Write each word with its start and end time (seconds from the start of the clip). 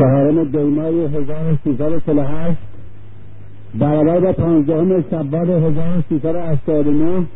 چهارم 0.00 0.44
دیمای 0.44 1.04
1348 1.04 2.58
برابر 3.78 4.20
با 4.20 4.32
پانزدهم 4.32 5.04
شوال 5.10 5.50
1389 5.50 7.26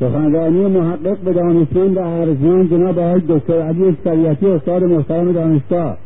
سخنرانی 0.00 0.66
محقق 0.66 1.18
به 1.18 1.32
دانشمند 1.32 1.98
ارزان 1.98 2.68
جناب 2.68 2.98
آقای 2.98 3.22
دکتر 3.28 3.62
علی 3.62 3.96
شریعتی 4.04 4.46
استاد 4.46 4.84
محترم 4.84 5.32
دانشگاه. 5.32 5.96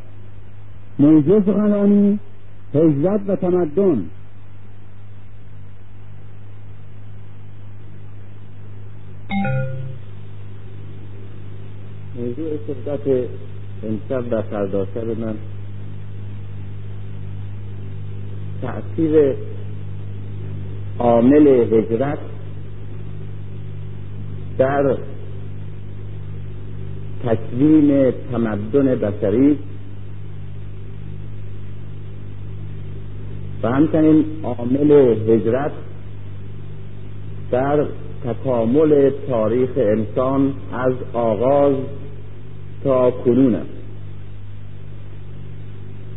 موضوع 0.99 1.41
سخنرانی 1.41 2.19
هجرت 2.75 3.21
و 3.29 3.37
تمدن. 3.37 4.05
موضوع 12.17 12.57
صحبت 12.67 13.29
امشب 13.83 14.25
و 14.33 14.43
فرداشب 14.43 15.21
من 15.21 15.35
تأثیر 18.63 19.35
عامل 20.99 21.47
هجرت 21.47 22.19
در 24.59 24.97
تکوین 27.25 28.13
تمدن 28.33 28.95
بشری 28.95 29.59
و 33.63 33.69
همچنین 33.69 34.25
عامل 34.43 34.93
هجرت 35.29 35.73
در 37.51 37.87
تکامل 38.25 39.11
تاریخ 39.29 39.71
انسان 39.77 40.55
از 40.73 40.95
آغاز 41.13 41.75
تا 42.85 43.11
کنون 43.11 43.55
است 43.55 43.71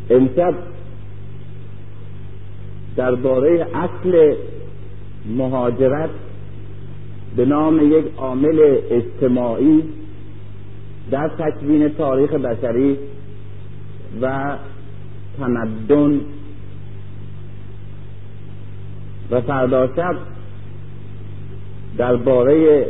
امشب 0.10 0.54
درباره 2.96 3.68
اصل 3.74 4.36
مهاجرت 5.38 6.10
به 7.36 7.46
نام 7.46 7.92
یک 7.92 8.06
عامل 8.18 8.78
اجتماعی 8.92 9.84
در 11.12 11.28
تکوین 11.28 11.90
تاریخ 11.90 12.34
بشری 12.34 12.98
و 14.22 14.58
تمدن 15.38 16.20
و 19.32 19.42
فردا 19.42 19.88
شب 19.96 20.16
درباره 21.98 22.88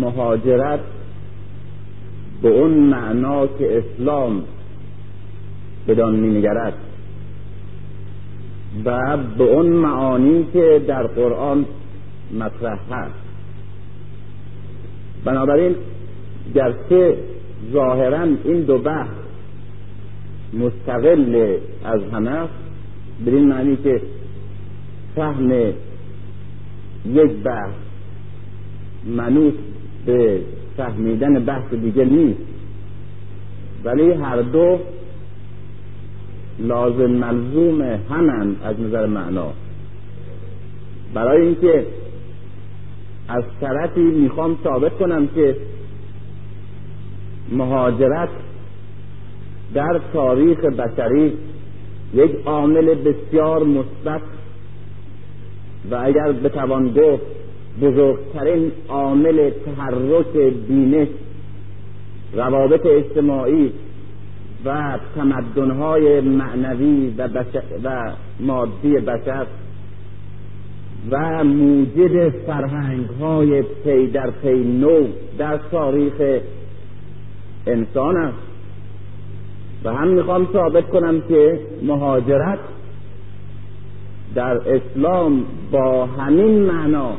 مهاجرت 0.00 0.80
به 2.42 2.48
اون 2.48 2.70
معنا 2.70 3.46
که 3.46 3.78
اسلام 3.78 4.42
بدان 5.88 6.16
مینگرد 6.16 6.74
و 8.84 9.16
به 9.38 9.44
اون 9.44 9.66
معانی 9.66 10.46
که 10.52 10.82
در 10.86 11.06
قرآن 11.06 11.64
مطرح 12.38 12.78
هست. 12.90 13.14
بنابراین 15.24 15.74
گرچه 16.54 17.16
ظاهرا 17.72 18.26
این 18.44 18.60
دو 18.60 18.78
بحث 18.78 19.08
مستقل 20.52 21.56
از 21.84 22.00
همه 22.12 22.48
به 23.24 23.30
این 23.30 23.48
معنی 23.48 23.76
که 23.76 24.02
فهم 25.16 25.52
یک 27.12 27.32
بحث 27.44 27.74
منوط 29.06 29.54
به 30.06 30.40
فهمیدن 30.78 31.44
بحث 31.44 31.74
دیگه 31.74 32.04
نیست. 32.04 32.40
ولی 33.84 34.12
هر 34.12 34.42
دو 34.42 34.78
لازم 36.58 37.10
ملزوم 37.10 37.82
همن 38.10 38.56
از 38.64 38.80
نظر 38.80 39.06
معنا. 39.06 39.52
برای 41.14 41.46
اینکه 41.46 41.86
از 43.28 43.44
طرفی 43.60 44.00
می‌خوام 44.00 44.58
ثابت 44.64 44.92
کنم 44.98 45.26
که 45.26 45.56
مهاجرت 47.52 48.28
در 49.74 50.00
تاریخ 50.12 50.58
بشری 50.58 51.32
یک 52.14 52.30
عامل 52.46 52.94
بسیار 52.94 53.64
مثبت 53.64 54.22
و 55.90 55.94
اگر 55.94 56.32
بتوان 56.32 56.92
گفت 56.92 57.37
بزرگترین 57.82 58.72
عامل 58.88 59.50
تحرک 59.50 60.54
بینش 60.68 61.08
روابط 62.32 62.86
اجتماعی 62.86 63.72
و 64.64 64.98
تمدنهای 65.14 66.20
معنوی 66.20 67.14
و, 67.18 67.28
و 67.84 68.12
مادی 68.40 68.98
بشر 68.98 69.46
و 71.10 71.44
موجد 71.44 72.28
فرهنگ 72.28 73.06
های 73.20 73.62
پی 73.62 74.06
در 74.06 74.30
پی 74.30 74.64
نو 74.64 75.06
در 75.38 75.56
تاریخ 75.56 76.40
انسان 77.66 78.16
است. 78.16 78.38
و 79.84 79.92
هم 79.92 80.08
می‌خوام 80.08 80.48
ثابت 80.52 80.88
کنم 80.88 81.20
که 81.20 81.60
مهاجرت 81.82 82.58
در 84.34 84.74
اسلام 84.74 85.44
با 85.72 86.06
همین 86.06 86.62
معنا 86.62 87.12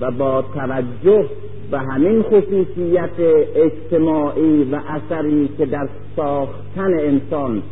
و 0.00 0.10
با 0.10 0.42
توجه 0.42 1.28
به 1.70 1.78
همین 1.78 2.22
خصوصیت 2.22 3.18
اجتماعی 3.54 4.64
و 4.64 4.80
اثری 4.88 5.48
که 5.58 5.66
در 5.66 5.88
ساختن 6.16 6.94
انسان 7.00 7.62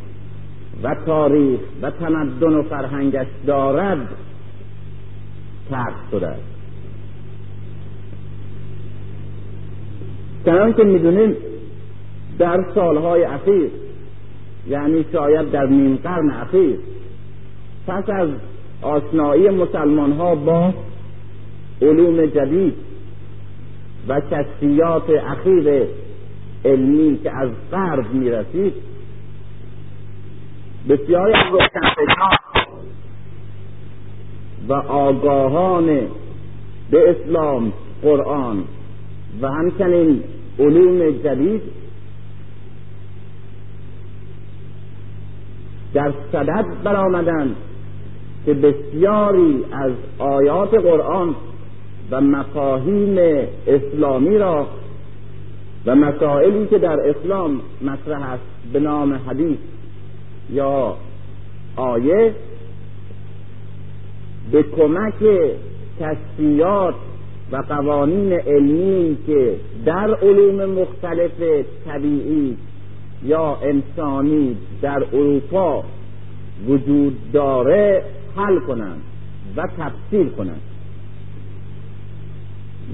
و 0.83 0.95
تاریخ 1.07 1.61
و 1.83 1.91
تمدن 1.91 2.55
و 2.55 2.63
فرهنگش 2.63 3.27
دارد 3.47 4.09
ترک 5.71 5.95
شده 6.11 6.27
است. 6.27 6.43
چنان 10.45 10.73
که 10.73 10.85
می‌دونیم 10.85 11.37
در 12.39 12.65
سالهای 12.75 13.25
اخیر 13.25 13.71
یعنی 14.69 15.05
شاید 15.13 15.51
در 15.51 15.67
نیم 15.67 15.97
قرن 15.97 16.31
اخیر 16.31 16.79
پس 17.87 18.05
از 18.09 18.29
آشنایی 18.83 19.49
مسلمان 19.49 20.13
ها 20.13 20.35
با 20.35 20.75
علوم 21.83 22.27
جدید 22.27 22.75
و 24.09 24.21
کشفیات 24.21 25.11
اخیر 25.11 25.87
علمی 26.65 27.19
که 27.23 27.31
از 27.31 27.51
غرب 27.73 28.15
می‌رسید 28.15 28.73
بسیاری 30.89 31.33
از 31.33 31.53
روشنفکران 31.53 32.37
و 34.69 34.73
آگاهان 34.73 35.87
به 36.91 37.11
اسلام 37.11 37.73
قرآن 38.03 38.65
و 39.43 39.49
همچنین 39.49 40.23
علوم 40.59 41.11
جدید 41.11 41.63
در 45.95 46.13
صدد 46.33 46.67
برآمدند 46.85 47.57
که 48.47 48.55
بسیاری 48.55 49.65
از 49.73 49.93
آیات 50.19 50.75
قرآن 50.75 51.35
و 52.13 52.21
مفاهیم 52.21 53.19
اسلامی 53.67 54.39
را 54.39 54.67
و 55.87 55.95
مسائلی 55.95 56.67
که 56.67 56.79
در 56.79 57.01
اسلام 57.01 57.61
مطرح 57.83 58.31
است 58.31 58.43
به 58.73 58.81
نام 58.81 59.13
حدیث 59.13 59.59
یا 60.51 60.97
آیه 61.77 62.35
به 64.53 64.63
کمک 64.63 65.15
کشفیات 66.01 66.95
و 67.53 67.57
قوانین 67.57 68.33
علمی 68.33 69.17
که 69.27 69.57
در 69.85 70.15
علوم 70.15 70.65
مختلف 70.65 71.65
طبیعی 71.87 72.57
یا 73.25 73.59
انسانی 73.63 74.57
در 74.83 75.05
اروپا 75.13 75.85
وجود 76.69 77.33
داره 77.33 78.05
حل 78.37 78.59
کنند 78.59 79.03
و 79.57 79.63
تفسیر 79.79 80.29
کنند. 80.29 80.72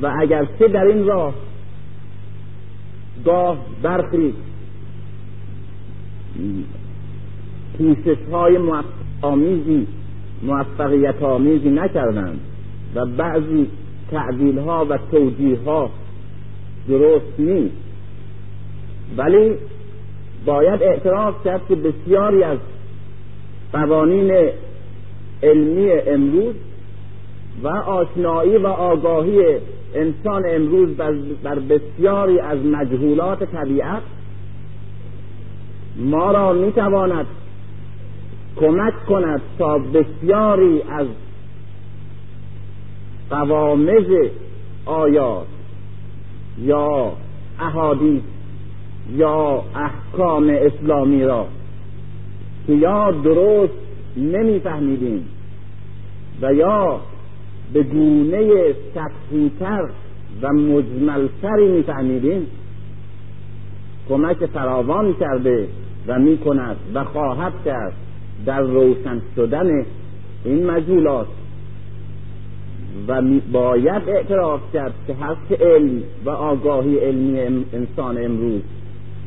و 0.03 0.13
اگر 0.21 0.49
چه 0.59 0.69
در 0.69 0.85
این 0.85 1.07
راه 1.07 1.35
گاه 3.25 3.59
برخی 3.83 4.35
پیشش 7.79 8.19
های 8.33 8.59
آمیزی 9.23 9.87
موفقیت 10.43 11.23
آمیزی 11.23 11.71
نکردند 11.71 12.41
و 12.95 13.07
بعضی 13.07 13.67
تعدیل 14.11 14.59
ها 14.59 14.87
و 14.91 14.99
توجیه 15.11 15.59
ها 15.67 15.91
درست 16.89 17.41
نیست. 17.41 17.75
ولی 19.17 19.55
باید 20.47 20.83
اعتراف 20.83 21.45
کرد 21.45 21.61
که 21.69 21.75
بسیاری 21.75 22.43
از 22.43 22.59
قوانین 23.73 24.51
علمی 25.43 25.91
امروز 25.91 26.55
و 27.63 27.69
آشنایی 27.69 28.57
و 28.57 28.67
آگاهی 28.67 29.41
انسان 29.95 30.43
امروز 30.47 30.97
بر 31.43 31.59
بسیاری 31.59 32.41
از 32.41 32.59
مجهولات 32.59 33.45
طبیعت 33.45 34.03
ما 35.97 36.31
را 36.31 36.53
می‌تواند 36.53 37.27
کمک 38.57 39.07
کند 39.07 39.41
تا 39.59 39.79
بسیاری 39.79 40.83
از 40.83 41.07
قوامز 43.31 44.31
آیات 44.87 45.47
یا 46.59 47.13
احادیث 47.61 48.23
یا 49.17 49.63
احکام 49.75 50.51
اسلامی 50.51 51.25
را 51.25 51.47
که 52.67 52.73
یا 52.73 53.11
درست 53.11 53.73
نمیفهمیدیم 54.17 55.29
و 56.43 56.55
یا 56.55 57.01
به 57.73 57.83
گونه 57.83 58.75
سطحیتر 58.95 59.89
و 60.43 60.53
مجملتری 60.53 61.69
میفهمیدیم. 61.69 62.47
کمک 64.09 64.47
فراوان 64.47 65.15
کرده 65.21 65.69
و 66.07 66.19
می 66.19 66.39
کند 66.39 66.77
و 66.95 67.05
خواهد 67.05 67.53
کرد 67.65 67.93
در 68.47 68.61
روشن 68.61 69.23
شدن 69.37 69.85
این 70.45 70.67
مجولات 70.67 71.27
و 73.09 73.23
باید 73.53 74.03
اعتراف 74.09 74.61
کرد 74.73 74.95
که 75.07 75.15
هست 75.15 75.63
علم 75.63 76.03
و 76.25 76.31
آگاهی 76.31 76.99
علمی 76.99 77.65
انسان 77.73 78.25
امروز 78.25 78.63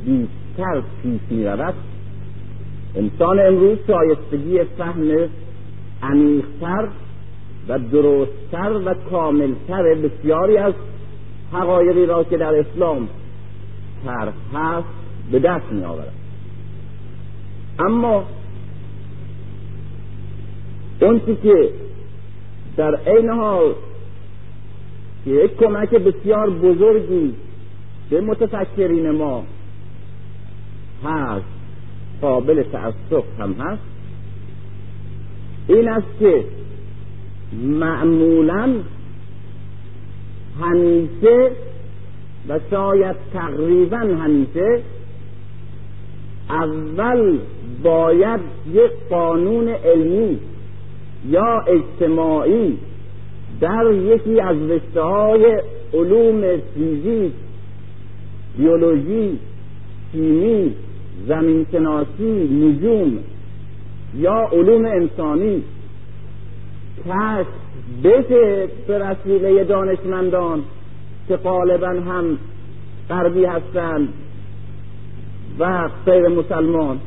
بیشتر 0.06 0.82
پیش 1.04 1.22
می 1.30 1.46
رود 1.46 1.74
انسان 2.96 3.40
امروز 3.40 3.78
شایستگی 3.88 4.64
فهم 4.78 5.30
عمیقتر 6.04 6.88
و 7.68 7.80
درستتر 7.80 8.72
و 8.86 8.94
کاملتر 8.94 9.96
بسیاری 9.96 10.58
از 10.58 10.74
حقایقی 11.54 12.06
را 12.06 12.24
که 12.24 12.38
در 12.38 12.56
اسلام 12.56 13.08
طرح 14.06 14.34
هست 14.54 14.88
به 15.32 15.40
دست 15.40 15.72
می 15.72 15.84
آورد 15.84 16.14
اما 17.80 18.26
اون 21.02 21.22
که 21.44 21.70
در 22.78 22.96
عین 22.96 23.30
حال 23.30 23.74
که 25.26 25.32
یک 25.32 25.58
کمک 25.58 25.90
بسیار 25.90 26.50
بزرگی 26.50 27.34
به 28.10 28.22
متفکرین 28.22 29.12
ما 29.12 29.44
هست 31.04 31.46
قابل 32.22 32.64
تأسف 32.64 33.24
هم 33.40 33.54
هست 33.54 33.82
این 35.68 35.90
است 35.90 36.08
که 36.20 36.46
معمولا 37.54 38.74
همیشه 40.62 41.52
و 42.50 42.60
شاید 42.72 43.16
تقریبا 43.34 43.98
همیشه 43.98 44.82
اول 46.50 47.38
باید 47.84 48.40
یک 48.74 48.92
قانون 49.10 49.68
علمی 49.70 50.40
یا 51.30 51.60
اجتماعی 51.68 52.78
در 53.62 53.94
یکی 53.94 54.42
از 54.42 54.58
رشته 54.70 55.02
های 55.02 55.62
علوم 55.94 56.42
فیزیک 56.76 57.32
بیولوژی 58.58 59.40
شیمی 60.12 60.74
زمینشناسی 61.28 62.32
نجوم 62.44 63.20
یا 64.18 64.50
علوم 64.52 64.86
انسانی 64.86 65.64
کشف 67.08 67.46
بشه 68.04 68.68
به 68.88 69.00
وسیله 69.00 69.64
دانشمندان 69.64 70.64
که 71.28 71.36
غالبا 71.36 71.88
هم 71.88 72.38
غربی 73.10 73.46
هستند 73.46 74.10
و 75.60 75.90
غیر 76.06 76.28
مسلمان. 76.28 77.00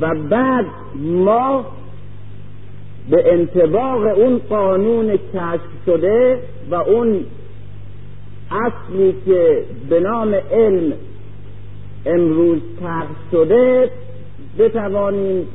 و 0.00 0.14
بعد 0.30 0.66
ما 0.96 1.64
به 3.10 3.32
انتباق 3.32 4.18
اون 4.18 4.38
قانون 4.38 5.16
کشف 5.16 5.60
شده 5.86 6.38
و 6.70 6.74
اون 6.74 7.24
اصلی 8.50 9.14
که 9.26 9.64
به 9.88 10.00
نام 10.00 10.34
علم 10.34 10.92
امروز 12.06 12.58
طرح 12.80 13.06
شده 13.32 13.90
بتوانیم 14.58 15.46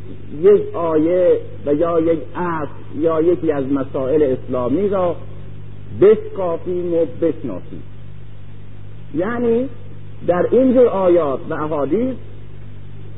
یک 0.41 0.75
آیه 0.75 1.39
و 1.65 1.73
یا 1.73 1.99
یک 1.99 2.19
اصل 2.35 2.99
یا 2.99 3.21
یکی 3.21 3.51
از 3.51 3.65
مسائل 3.71 4.23
اسلامی 4.23 4.89
را 4.89 5.15
بشکافیم 6.01 6.93
و 6.93 7.05
بشناسیم. 7.21 7.83
یعنی 9.15 9.69
در 10.27 10.47
اینجور 10.51 10.87
آیات 10.87 11.39
و 11.49 11.53
احادیث 11.53 12.15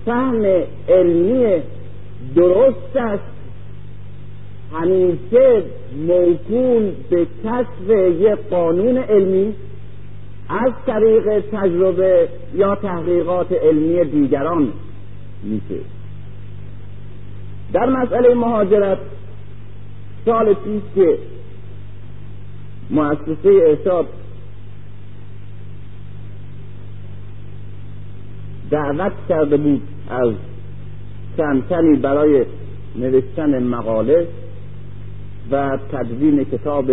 فهم 0.06 0.46
علمی 0.90 1.62
درست 2.36 2.98
همیشه 4.74 5.64
موکول 6.08 6.92
به 7.10 7.28
کسب 7.46 7.90
یک 8.20 8.40
قانون 8.50 8.98
علمی 8.98 9.54
از 10.50 10.72
طریق 10.86 11.40
تجربه 11.52 12.28
یا 12.56 12.76
تحقیقات 12.76 13.52
علمی 13.52 14.04
دیگران 14.04 14.68
در 17.74 17.86
مسئله 17.90 18.34
مهاجرت 18.34 18.98
سال 20.26 20.54
پیش 20.54 20.82
که 20.96 21.18
مؤسسه 22.90 23.50
ارشاد 23.68 24.06
دعوت 28.72 29.14
کرده 29.30 29.58
بود 29.58 29.82
از 30.10 30.34
چند 31.38 32.02
برای 32.02 32.46
نوشتن 32.96 33.64
مقاله 33.64 34.28
و 35.52 35.78
تدوین 35.92 36.44
کتاب 36.44 36.92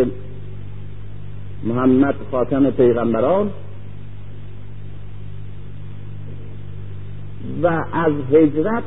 محمد 1.64 2.14
خاتم 2.30 2.70
پیغمبران 2.70 3.50
و 7.62 7.66
از 7.92 8.12
هجرت 8.32 8.82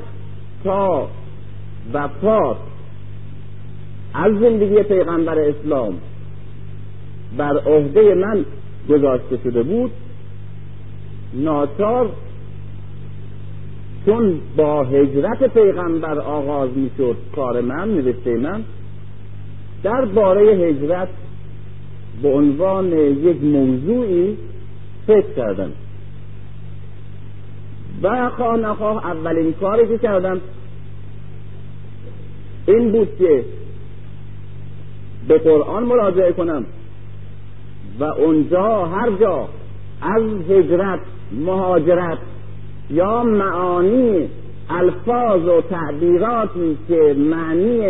تا 0.63 1.07
وفات 1.93 2.57
از 4.13 4.33
زندگی 4.39 4.83
پیغمبر 4.83 5.39
اسلام 5.39 5.93
بر 7.37 7.57
عهده 7.57 8.15
من 8.15 8.45
گذاشته 8.89 9.37
شده 9.43 9.63
بود 9.63 9.91
ناچار 11.33 12.09
چون 14.05 14.39
با 14.57 14.83
هجرت 14.83 15.53
پیغمبر 15.53 16.19
آغاز 16.19 16.69
می‌شد 16.75 17.15
کار 17.35 17.61
من 17.61 17.93
نوشته 17.93 18.37
من 18.37 18.63
در 19.83 20.05
باره 20.05 20.41
هجرت 20.41 21.09
به 22.21 22.29
عنوان 22.29 22.93
یک 22.97 23.43
موضوعی 23.43 24.37
فکر 25.07 25.33
کردم. 25.35 25.71
و 28.03 28.29
خواه 28.29 28.57
نخواه 28.57 29.05
اولین 29.05 29.53
کاری 29.53 29.87
که 29.87 29.97
کردم 29.97 30.41
این 32.67 32.91
بود 32.91 33.17
که 33.17 33.43
به 35.27 35.37
قرآن 35.37 35.83
مراجعه 35.83 36.31
کنم 36.31 36.65
و 37.99 38.03
اونجا 38.03 38.85
هر 38.85 39.11
جا 39.11 39.47
از 40.01 40.23
هجرت 40.49 40.99
مهاجرت 41.31 42.17
یا 42.89 43.23
معانی 43.23 44.29
الفاظ 44.69 45.47
و 45.47 45.61
تعبیراتی 45.61 46.77
که 46.87 47.15
معنی 47.17 47.81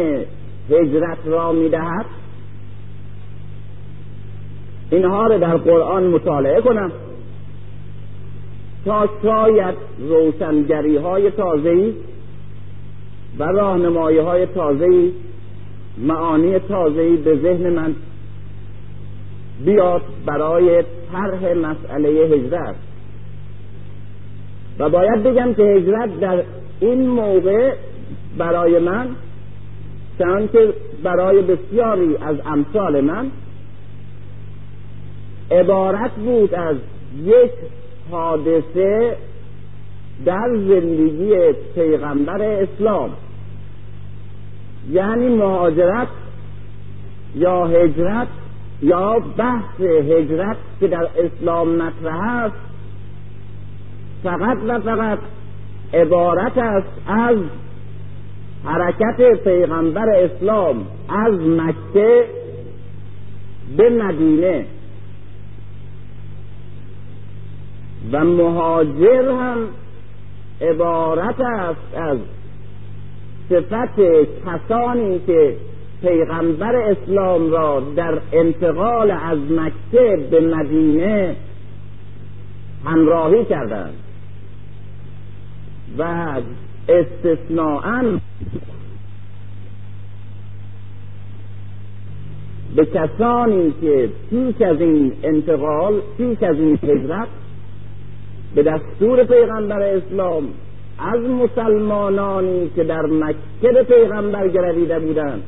هجرت 0.70 1.18
را 1.26 1.52
می‌دهد 1.52 2.06
اینها 4.92 5.28
را 5.28 5.38
در 5.38 5.58
قرآن 5.58 6.04
مطالعه 6.08 6.62
کنم. 6.62 6.92
تا 8.86 9.10
شاید 9.24 9.76
روشنگری 10.00 10.98
های 10.98 11.32
تازهی 11.32 11.94
و 13.40 13.44
راهنمایی 13.44 14.18
های 14.18 14.46
تازهی 14.46 15.14
معانی 15.98 16.60
تازهی 16.60 17.18
به 17.18 17.36
ذهن 17.36 17.70
من 17.70 17.96
بیاد 19.66 20.02
برای 20.26 20.84
طرح 21.12 21.54
مسئله 21.54 22.10
هجرت. 22.10 22.76
و 24.80 24.90
باید 24.90 25.24
بگم 25.24 25.54
که 25.54 25.64
هجرت 25.64 26.20
در 26.20 26.44
این 26.80 27.08
موقع 27.08 27.74
برای 28.38 28.80
من 28.80 29.08
که 30.48 30.74
برای 31.04 31.42
بسیاری 31.42 32.18
از 32.18 32.36
امثال 32.46 33.02
من 33.02 33.32
عبارت 35.52 36.12
بود 36.12 36.54
از 36.54 36.76
یک 37.24 37.52
حادثه 38.12 39.16
در 40.26 40.50
زندگی 40.68 41.54
پیغمبر 41.76 42.42
اسلام. 42.42 43.10
یعنی 44.92 45.36
مهاجرت 45.36 46.08
یا 47.36 47.66
هجرت 47.66 48.28
یا 48.82 49.20
بحث 49.38 49.82
هجرت 49.82 50.58
که 50.80 50.88
در 50.88 51.08
اسلام 51.18 51.76
مطرح 51.76 52.44
است 52.44 52.56
فقط 54.24 54.58
و 54.68 54.80
فقط 54.80 55.20
عبارت 55.94 56.58
است 56.58 56.88
از 57.08 57.38
حرکت 58.66 59.44
پیغمبر 59.44 60.10
اسلام 60.10 60.88
از 61.10 61.34
مکه 61.34 62.26
به 63.78 63.90
مدینه. 63.90 64.66
و 68.12 68.26
مهاجر 68.26 69.32
هم 69.32 69.68
عبارت 70.62 71.40
است 71.40 71.96
از 71.96 72.18
صفت 73.50 74.00
کسانی 74.46 75.20
که 75.28 75.56
پیغمبر 76.02 76.76
اسلام 76.76 77.52
را 77.52 77.84
در 77.96 78.20
انتقال 78.34 79.12
از 79.12 79.38
مکه 79.52 80.28
به 80.32 80.40
مدینه 80.40 81.36
همراهی 82.86 83.46
کردند 83.46 83.94
و 85.98 86.04
استثناءا 86.90 88.04
به 92.76 92.86
کسانی 92.86 93.74
که 93.82 94.10
پیش 94.30 94.62
از 94.62 94.82
این 94.82 95.14
انتقال 95.24 96.02
پیش 96.18 96.44
از 96.44 96.56
این 96.56 96.80
هجرت 96.84 97.28
به 98.56 98.64
دستور 98.64 99.24
پیغمبر 99.24 99.82
اسلام 99.82 100.48
از 101.00 101.20
مسلمانانی 101.20 102.70
که 102.76 102.84
در 102.84 103.02
مکه 103.02 103.38
به 103.74 103.84
پیغمبر 103.84 104.48
گرویده 104.48 105.00
بودند 105.00 105.44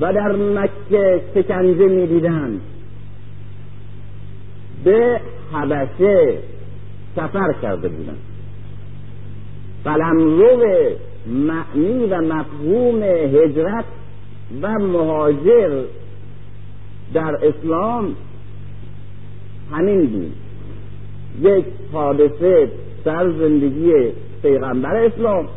و 0.00 0.12
در 0.12 0.32
مکه 0.32 1.20
شکنجه 1.34 1.86
می‌دیدند. 1.86 2.60
به 4.84 5.20
حبشه 5.52 6.38
سفر 7.16 7.52
کرده 7.62 7.88
بودند. 7.88 8.18
قلمرو 9.84 10.64
معنی 11.26 12.06
و 12.10 12.20
مفهوم 12.20 13.02
هجرت 13.02 13.84
و 14.62 14.68
مهاجر 14.68 15.82
در 17.14 17.38
اسلام 17.42 18.14
همین 19.72 20.06
بود. 20.06 20.32
یک 21.42 21.64
حادثه 21.92 22.68
در 23.04 23.30
زندگی 23.30 23.92
پیغمبر 24.42 24.96
اسلام 24.96 25.48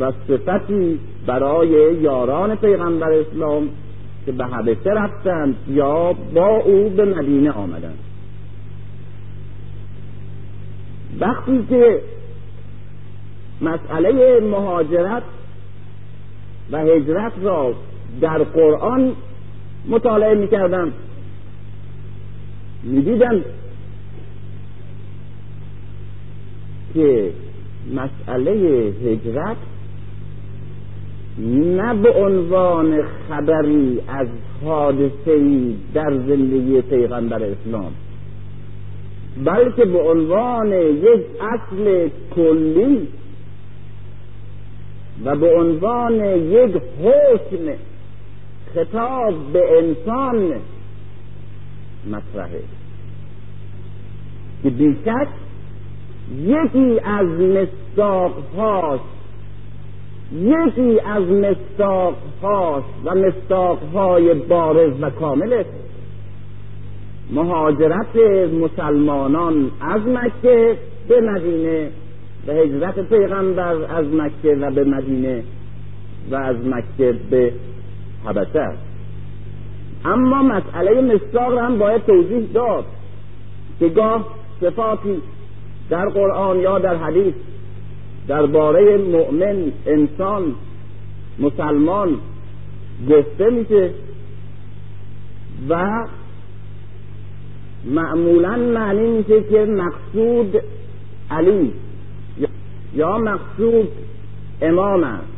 و 0.00 0.12
صفتی 0.28 0.98
برای 1.26 1.94
یاران 1.94 2.54
پیغمبر 2.56 3.12
اسلام 3.12 3.68
که 4.26 4.32
به 4.32 4.44
حبشه 4.44 4.90
رفتند 4.90 5.56
یا 5.68 6.12
با 6.34 6.48
او 6.48 6.88
به 6.88 7.04
مدینه 7.04 7.50
آمدند. 7.50 7.98
وقتی 11.20 11.66
که 11.70 12.00
مسئله 13.60 14.40
مهاجرت 14.40 15.22
و 16.72 16.78
هجرت 16.78 17.32
را 17.42 17.74
در 18.20 18.38
قرآن 18.38 19.12
مطالعه 19.88 20.34
می‌کردم 20.34 20.92
می‌دیدم 22.82 23.44
که 26.94 27.30
مسئله 27.94 28.52
هجرت 29.04 29.56
نه 31.38 31.94
به 31.94 32.10
عنوان 32.10 33.02
خبری 33.28 34.00
از 34.08 34.28
حادثه 34.64 35.62
در 35.94 36.10
زندگی 36.10 36.80
پیغمبر 36.80 37.42
اسلام 37.42 37.92
بلکه 39.44 39.84
به 39.84 39.98
عنوان 39.98 40.72
یک 40.72 41.20
اصل 41.40 42.08
کلی 42.34 43.08
و 45.24 45.36
به 45.36 45.54
عنوان 45.56 46.14
یک 46.36 46.76
حکم 47.02 47.74
خطاب 48.74 49.34
به 49.52 49.78
انسان 49.78 50.52
مطرحه. 52.06 52.62
که 54.62 54.70
بیشک 54.70 55.28
یکی 56.38 57.00
از 57.04 57.26
مستاق 57.26 58.32
یکی 60.32 61.00
از 61.00 61.22
مستاق 61.22 62.14
و 63.04 63.14
مستاق 63.14 63.78
های 63.94 64.34
بارز 64.34 64.92
و 65.00 65.10
کامل 65.10 65.62
مهاجرت 67.30 68.16
مسلمانان 68.62 69.70
از 69.80 70.00
مکه 70.06 70.76
به 71.08 71.20
مدینه 71.20 71.90
و 72.46 72.52
هجرت 72.52 73.08
پیغمبر 73.08 73.74
از 73.96 74.06
مکه 74.06 74.54
و 74.54 74.70
به 74.70 74.84
مدینه 74.84 75.42
و 76.30 76.34
از 76.34 76.56
مکه 76.66 77.14
به 77.30 77.52
حبشه. 78.24 78.91
اما 80.04 80.42
مسئله 80.42 81.00
مستاق 81.00 81.58
هم 81.58 81.78
باید 81.78 82.06
توضیح 82.06 82.46
داد 82.54 82.84
که 83.80 83.88
گاه 83.88 84.26
صفاتی 84.60 85.22
در 85.90 86.08
قرآن 86.08 86.60
یا 86.60 86.78
در 86.78 86.96
حدیث 86.96 87.34
درباره 88.28 88.96
مؤمن 88.96 89.72
انسان 89.86 90.54
مسلمان 91.38 92.16
گفته 93.10 93.50
میشه 93.50 93.90
و 95.68 95.88
معمولا 97.84 98.56
معنی 98.56 99.06
میشه 99.06 99.42
که 99.42 99.64
مقصود 99.64 100.62
علی 101.30 101.72
یا 102.94 103.18
مقصود 103.18 103.88
امام 104.62 105.04
است. 105.04 105.31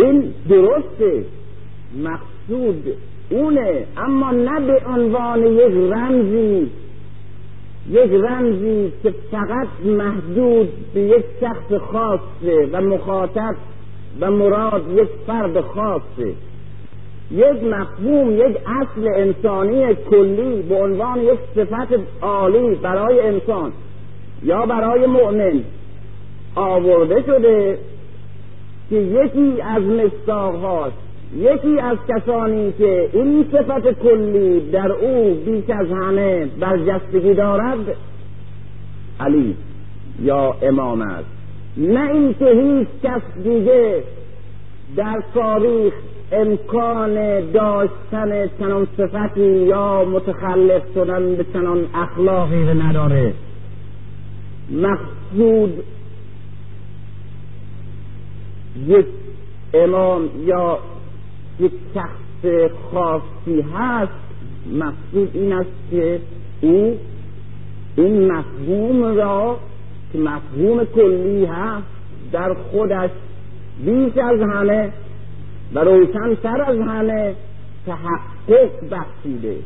این 0.00 0.34
درسته 0.48 1.24
مقصود 1.98 2.84
اونه 3.30 3.86
اما 3.96 4.30
نه 4.30 4.60
به 4.60 4.82
عنوان 4.86 5.46
یک 5.46 5.92
رمزی 5.92 6.70
یک 7.90 8.10
رمزی 8.12 8.92
که 9.02 9.14
فقط 9.30 9.68
محدود 9.84 10.68
به 10.94 11.00
یک 11.00 11.24
شخص 11.40 11.72
خاصه 11.92 12.68
و 12.72 12.80
مخاطب 12.80 13.54
و 14.20 14.30
مراد 14.30 14.84
یک 14.96 15.08
فرد 15.26 15.60
خاصه. 15.60 16.32
یک 17.30 17.62
مفهوم 17.62 18.36
یک 18.36 18.56
اصل 18.66 19.08
انسانی 19.16 19.94
کلی 19.94 20.62
به 20.62 20.74
عنوان 20.74 21.20
یک 21.20 21.38
صفت 21.54 22.00
عالی 22.22 22.74
برای 22.74 23.20
انسان 23.20 23.72
یا 24.42 24.66
برای 24.66 25.06
مؤمن 25.06 25.60
آورده 26.54 27.22
شده 27.26 27.78
که 28.90 28.96
یکی 28.96 29.62
از 29.62 29.82
مستاق 29.82 30.54
هاست 30.54 30.96
یکی 31.36 31.80
از 31.80 31.98
کسانی 32.08 32.72
که 32.78 33.10
این 33.12 33.44
صفت 33.52 34.02
کلی 34.02 34.70
در 34.70 34.92
او 34.92 35.34
بیش 35.34 35.70
از 35.70 35.86
همه 35.90 36.46
برجستگی 36.60 37.34
دارد 37.34 37.96
علی 39.20 39.56
یا 40.22 40.54
امام 40.62 41.00
است. 41.00 41.28
نه 41.76 42.10
اینکه 42.10 42.44
هیچ 42.44 42.88
کس 43.02 43.22
دیگه 43.44 44.02
در 44.96 45.22
تاریخ 45.34 45.94
امکان 46.32 47.40
داشتن 47.50 48.46
چنان 48.58 48.86
صفتی 48.96 49.40
یا 49.40 50.04
متخلف 50.04 50.82
شدن 50.94 51.34
به 51.34 51.44
چنان 51.52 51.86
اخلاقی 51.94 52.64
نداره. 52.64 53.34
مقصود 54.70 55.82
یک 58.86 59.06
امام 59.74 60.28
یا 60.44 60.78
یک 61.60 61.72
شخص 61.94 62.70
خاصی 62.92 63.64
هست 63.74 64.12
مقصود 64.72 65.30
این 65.34 65.52
است 65.52 65.70
که 65.90 66.20
او 66.60 66.98
این 67.96 68.32
مفهوم 68.32 69.04
را 69.04 69.56
که 70.12 70.18
مفهوم 70.18 70.84
کلی 70.84 71.44
هست 71.44 71.86
در 72.32 72.54
خودش 72.54 73.10
بیش 73.84 74.18
از 74.18 74.40
همه 74.40 74.92
و 75.74 75.78
روشنتر 75.78 76.62
از 76.62 76.78
همه 76.78 77.34
تحقق 77.86 78.70
بخشیده. 78.90 79.56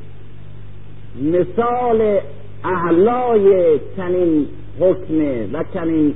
مثال 1.22 2.20
اعلای 2.64 3.78
چنین 3.96 4.46
حکمه 4.80 5.46
و 5.52 5.64
چنین 5.74 6.14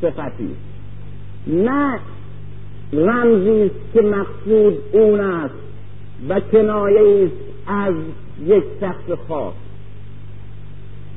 صفتی. 0.00 0.56
نه 1.48 1.98
رمزی 2.92 3.70
که 3.94 4.00
مقصود 4.00 4.78
اون 4.92 5.20
است 5.20 5.54
و 6.28 6.40
کنایه 6.40 7.24
است 7.24 7.34
از 7.66 7.94
یک 8.46 8.64
شخص 8.80 9.18
خاص. 9.28 9.54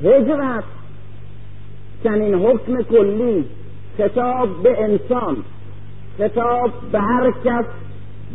هجرت 0.04 0.64
چنین 2.04 2.34
حکم 2.34 2.82
کلی 2.82 3.44
خطاب 3.98 4.62
به 4.62 4.82
انسان 4.82 5.36
خطاب 6.18 6.70
به 6.92 7.00
هر 7.00 7.30
کس 7.44 7.64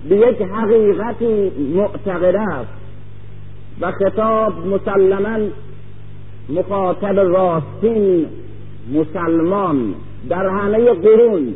به 0.09 0.15
یک 0.15 0.41
حقیقتی 0.41 1.51
معتقد 1.75 2.35
است 2.35 2.69
و 3.81 3.91
خطاب 3.91 4.67
مسلما 4.67 5.47
مخاطب 6.49 7.19
راستین 7.19 8.25
مسلمان 8.93 9.95
در 10.29 10.47
همه 10.47 10.93
قرون. 10.93 11.55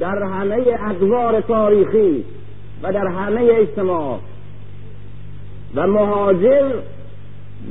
در 0.00 0.22
همه 0.22 0.64
ادوار 0.90 1.40
تاریخی 1.40 2.24
و 2.82 2.92
در 2.92 3.06
همه 3.06 3.48
اجتماع. 3.52 4.18
و 5.74 5.86
مهاجر 5.86 6.70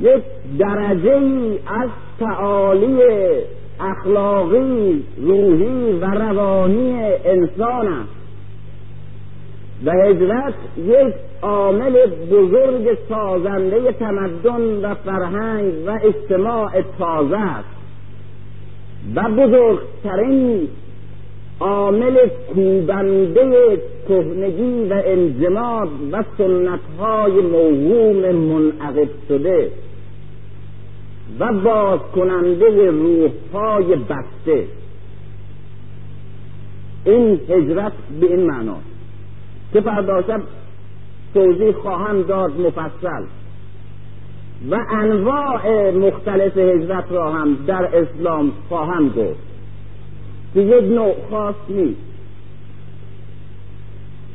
یک 0.00 0.22
درجه 0.58 1.20
از 1.66 1.88
تعالی 2.20 2.98
اخلاقی 3.80 5.04
روحی 5.16 5.92
و 5.92 6.04
روانی 6.04 6.92
انسان 7.24 7.88
است. 7.88 8.22
و 9.84 9.90
هجرت 9.90 10.54
یک 10.86 11.14
عامل 11.42 12.06
بزرگ 12.30 12.98
سازنده 13.08 13.92
تمدن 13.92 14.84
و 14.84 14.94
فرهنگ 14.94 15.72
و 15.86 15.98
اجتماع 16.02 16.82
تازه 16.98 17.36
است. 17.36 17.68
و 19.14 19.22
بزرگترین 19.22 20.68
عامل 21.62 22.28
کوبنده 22.54 23.78
کهنگی 24.08 24.88
و 24.88 25.02
انجماد 25.04 25.88
و 26.12 26.24
سنتهای 26.38 27.32
موهوم 27.32 28.34
منعقد 28.34 29.08
شده 29.28 29.70
و 31.38 31.52
باز 31.52 32.00
کننده 32.14 32.90
روحهای 32.90 33.96
بسته. 33.96 34.64
این 37.04 37.40
هجرت 37.48 37.92
به 38.20 38.26
این 38.26 38.46
معنا. 38.46 38.76
که 39.72 39.80
فردا 39.80 40.22
شب 40.22 40.40
توضیح 41.34 41.72
خواهم 41.72 42.22
داد 42.22 42.60
مفصل. 42.60 43.24
و 44.70 44.78
انواع 44.90 45.90
مختلف 45.90 46.56
هجرت 46.58 47.04
را 47.10 47.32
هم 47.32 47.56
در 47.66 47.84
اسلام 47.96 48.52
خواهم 48.68 49.08
گفت. 49.08 49.51
که 50.54 50.60
یک 50.60 50.84
نوع 50.84 51.14
خاص 51.30 51.54
نیست. 51.68 52.00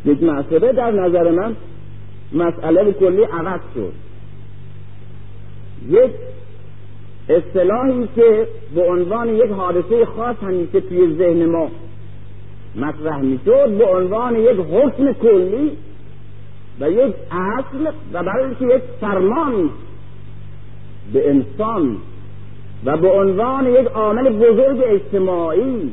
یک 0.05 0.23
مسئله 0.23 0.73
در 0.73 0.91
نظر 0.91 1.31
من 1.31 1.55
مسئله 2.33 2.91
کلی 2.91 3.23
عوض 3.23 3.61
شد. 3.73 3.93
یک 5.89 6.11
اصطلاحی 7.29 8.07
که 8.15 8.47
به 8.75 8.83
عنوان 8.83 9.29
یک 9.29 9.51
حادثه 9.51 10.05
خاص 10.05 10.35
همیشه 10.41 10.81
توی 10.81 11.15
ذهن 11.17 11.45
ما 11.45 11.71
مطرح 12.75 13.21
می‌شد 13.21 13.77
به 13.77 13.85
عنوان 13.85 14.35
یک 14.35 14.59
حکم 14.59 15.13
کلی 15.13 15.71
و 16.79 16.91
یک 16.91 17.15
اصل 17.31 17.91
و 18.13 18.23
برای 18.23 18.51
یک 18.51 18.81
فرمان 19.01 19.69
به 21.13 21.29
انسان 21.29 21.97
و 22.85 22.97
به 22.97 23.11
عنوان 23.11 23.67
یک 23.67 23.87
عامل 23.87 24.29
بزرگ 24.29 24.81
اجتماعی 24.85 25.91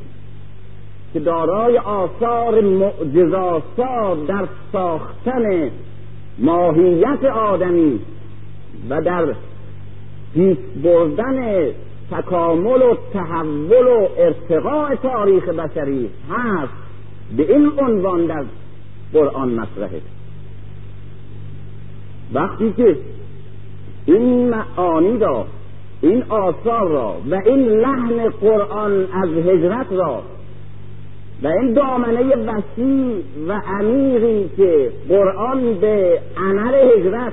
که 1.15 1.21
دارای 1.21 1.79
آثار 1.79 2.61
معجزاسا 2.61 4.15
در 4.29 4.49
ساختن 4.73 5.71
ماهیت 6.39 7.25
آدمی 7.25 8.01
و 8.91 9.03
در 9.03 9.35
پیش 10.35 10.57
بردن 10.85 11.67
تکامل 12.11 12.83
و 12.83 12.97
تحول 13.13 13.87
و 13.87 14.09
ارتقاء 14.19 14.95
تاریخ 14.95 15.49
بشری 15.49 16.11
هست 16.31 16.73
به 17.37 17.55
این 17.55 17.73
عنوان 17.79 18.27
در 18.27 18.45
قرآن 19.13 19.49
مطرحه. 19.49 20.01
وقتی 22.33 22.73
که 22.73 22.97
این 24.07 24.49
معانی 24.49 25.19
را 25.19 25.47
این 26.01 26.23
آثار 26.23 26.89
را 26.89 27.17
و 27.31 27.35
این 27.35 27.69
لحن 27.69 28.29
قرآن 28.29 29.07
از 29.13 29.29
هجرت 29.31 29.93
را 29.93 30.23
و 31.45 31.47
این 31.47 31.73
دامنه 31.73 32.37
وسیع 32.37 33.23
و 33.49 33.53
عمیقی 33.53 34.51
که 34.57 34.93
قرآن 35.09 35.75
به 35.75 36.21
عمل 36.37 36.75
هجرت 36.75 37.33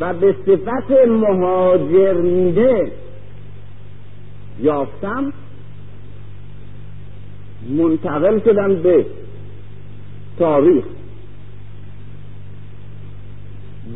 و 0.00 0.14
به 0.14 0.34
صفت 0.46 0.90
مهاجر 1.08 2.12
میده 2.12 2.92
یافتم 4.60 5.32
منتقل 7.68 8.40
شدم 8.40 8.74
به 8.74 9.06
تاریخ. 10.38 10.84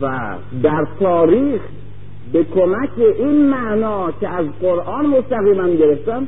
و 0.00 0.36
در 0.62 0.86
تاریخ 1.00 1.60
به 2.32 2.44
کمک 2.44 2.98
این 2.98 3.48
معنا 3.48 4.12
که 4.20 4.28
از 4.28 4.46
قرآن 4.60 5.06
مستقیما 5.06 5.68
گرفتم 5.68 6.26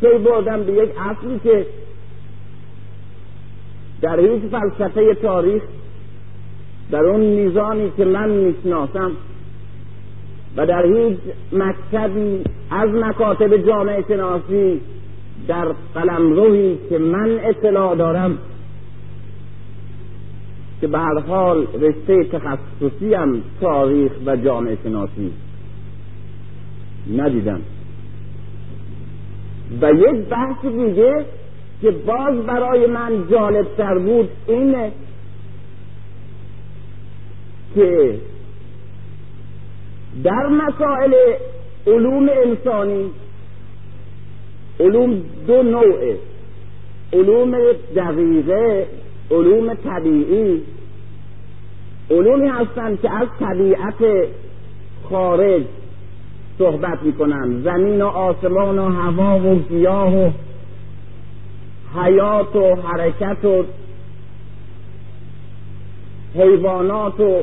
پی 0.00 0.18
بردم 0.18 0.62
به 0.62 0.72
یک 0.72 0.90
اصلی 0.98 1.38
که 1.44 1.66
در 4.02 4.20
هیچ 4.20 4.42
فلسفه 4.50 5.14
تاریخ 5.14 5.62
در 6.90 7.04
اون 7.04 7.20
میزانی 7.20 7.92
که 7.96 8.04
من 8.04 8.30
می‌شناسم 8.30 9.12
و 10.56 10.66
در 10.66 10.86
هیچ 10.86 11.18
مکتبی 11.52 12.44
از 12.70 12.90
مکاتب 12.90 13.56
جامعه 13.56 14.04
شناسی 14.08 14.80
در 15.48 15.68
قلمروی 15.94 16.78
که 16.88 16.98
من 16.98 17.40
اطلاع 17.42 17.96
دارم 17.96 18.38
که 20.80 20.86
به 20.86 20.98
هر 20.98 21.20
حال 21.20 21.66
رشته 21.80 22.24
تخصصی 22.24 23.14
هم 23.14 23.42
تاریخ 23.60 24.12
و 24.26 24.36
جامعه 24.36 24.78
شناسی 24.84 25.32
ندیدم. 27.16 27.60
و 29.82 29.92
یک 29.92 30.28
بحث 30.28 30.64
دیگه 30.64 31.24
که 31.82 31.90
باز 31.90 32.36
برای 32.46 32.86
من 32.86 33.28
جالب 33.30 33.66
تر 33.76 33.98
بود 33.98 34.28
اینه 34.46 34.92
که 37.74 38.18
در 40.24 40.46
مسائل 40.46 41.14
علوم 41.86 42.28
انسانی 42.28 43.10
علوم 44.80 45.22
دو 45.46 45.62
نوعه 45.62 46.16
علوم 47.12 47.56
دقیقه 47.96 48.86
علوم 49.30 49.74
طبیعی. 49.74 50.62
علومی 52.10 52.48
هستند 52.48 53.00
که 53.00 53.10
از 53.10 53.28
طبیعت 53.40 54.28
خارج 55.10 55.62
صحبت 56.60 57.02
می‌کنن. 57.02 57.62
زمین 57.64 58.02
و 58.02 58.06
آسمان 58.06 58.78
و 58.78 58.88
هوا 58.88 59.38
و 59.38 59.58
گیاه 59.68 60.14
و 60.16 60.30
حیات 61.94 62.56
و 62.56 62.74
حرکت 62.74 63.44
و 63.44 63.64
حیوانات 66.34 67.20
و 67.20 67.42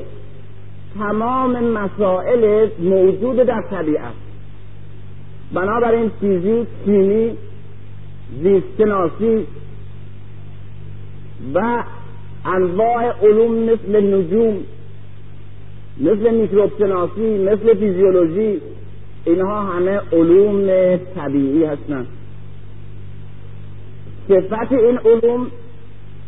تمام 1.00 1.64
مسائل 1.64 2.70
موجود 2.80 3.36
در 3.36 3.62
طبیعت. 3.72 4.14
بنابراین 5.54 6.12
فیزیک 6.22 6.68
کیمی 6.86 7.32
زیستشناسی 8.44 9.46
و 11.54 11.84
انواع 12.46 13.14
علوم 13.22 13.54
مثل 13.64 14.16
نجوم 14.16 14.58
مثل 16.02 16.34
میکروب 16.36 16.72
شناسی 16.80 17.38
مثل 17.38 17.74
فیزیولوژی 17.74 18.62
اینها 19.28 19.62
همه 19.62 20.00
علوم 20.12 20.98
طبیعی 21.16 21.64
هستند. 21.64 22.08
صفت 24.28 24.72
این 24.72 24.98
علوم 24.98 25.48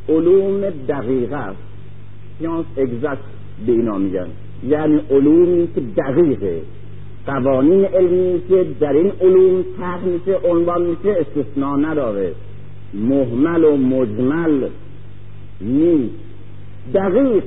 علوم 0.09 0.69
دقیقه 0.69 1.35
است. 1.35 1.59
سیانس 2.39 2.65
اگزکت 2.77 3.17
به 3.65 3.71
اینا 3.71 3.97
میگن. 3.97 4.27
یعنی 4.67 5.01
علومی 5.09 5.67
که 5.75 5.81
دقیقه. 5.81 6.62
قوانین 7.27 7.85
علمی 7.85 8.41
که 8.49 8.65
در 8.79 8.93
این 8.93 9.12
علوم 9.21 9.63
طرح 9.79 10.05
میشه 10.05 10.38
عنوان 10.47 10.81
میشه 10.81 11.17
استثنا 11.19 11.75
نداره. 11.75 12.33
محمل 12.93 13.63
و 13.63 13.77
مجمل 13.77 14.67
نیست. 15.62 16.15
دقیق. 16.93 17.43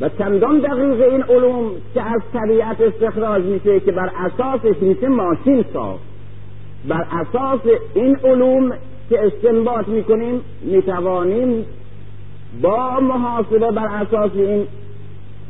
و 0.00 0.08
چندان 0.18 0.58
دقیق 0.58 1.12
این 1.12 1.22
علوم 1.22 1.70
که 1.94 2.02
از 2.02 2.20
طبیعت 2.32 2.80
استخراج 2.80 3.44
میشه 3.44 3.80
که 3.80 3.92
بر 3.92 4.10
اساسش 4.18 4.82
میشه 4.82 5.08
ماشین 5.08 5.64
ساخت. 5.72 6.02
بر 6.88 7.06
اساس 7.12 7.60
این 7.94 8.16
علوم 8.24 8.72
که 9.10 9.20
استنباط 9.26 9.88
می‌کنیم 9.88 10.40
می‌توانیم 10.62 11.64
با 12.62 13.00
محاسبه 13.00 13.70
بر 13.70 13.86
اساس 13.86 14.30
این 14.34 14.66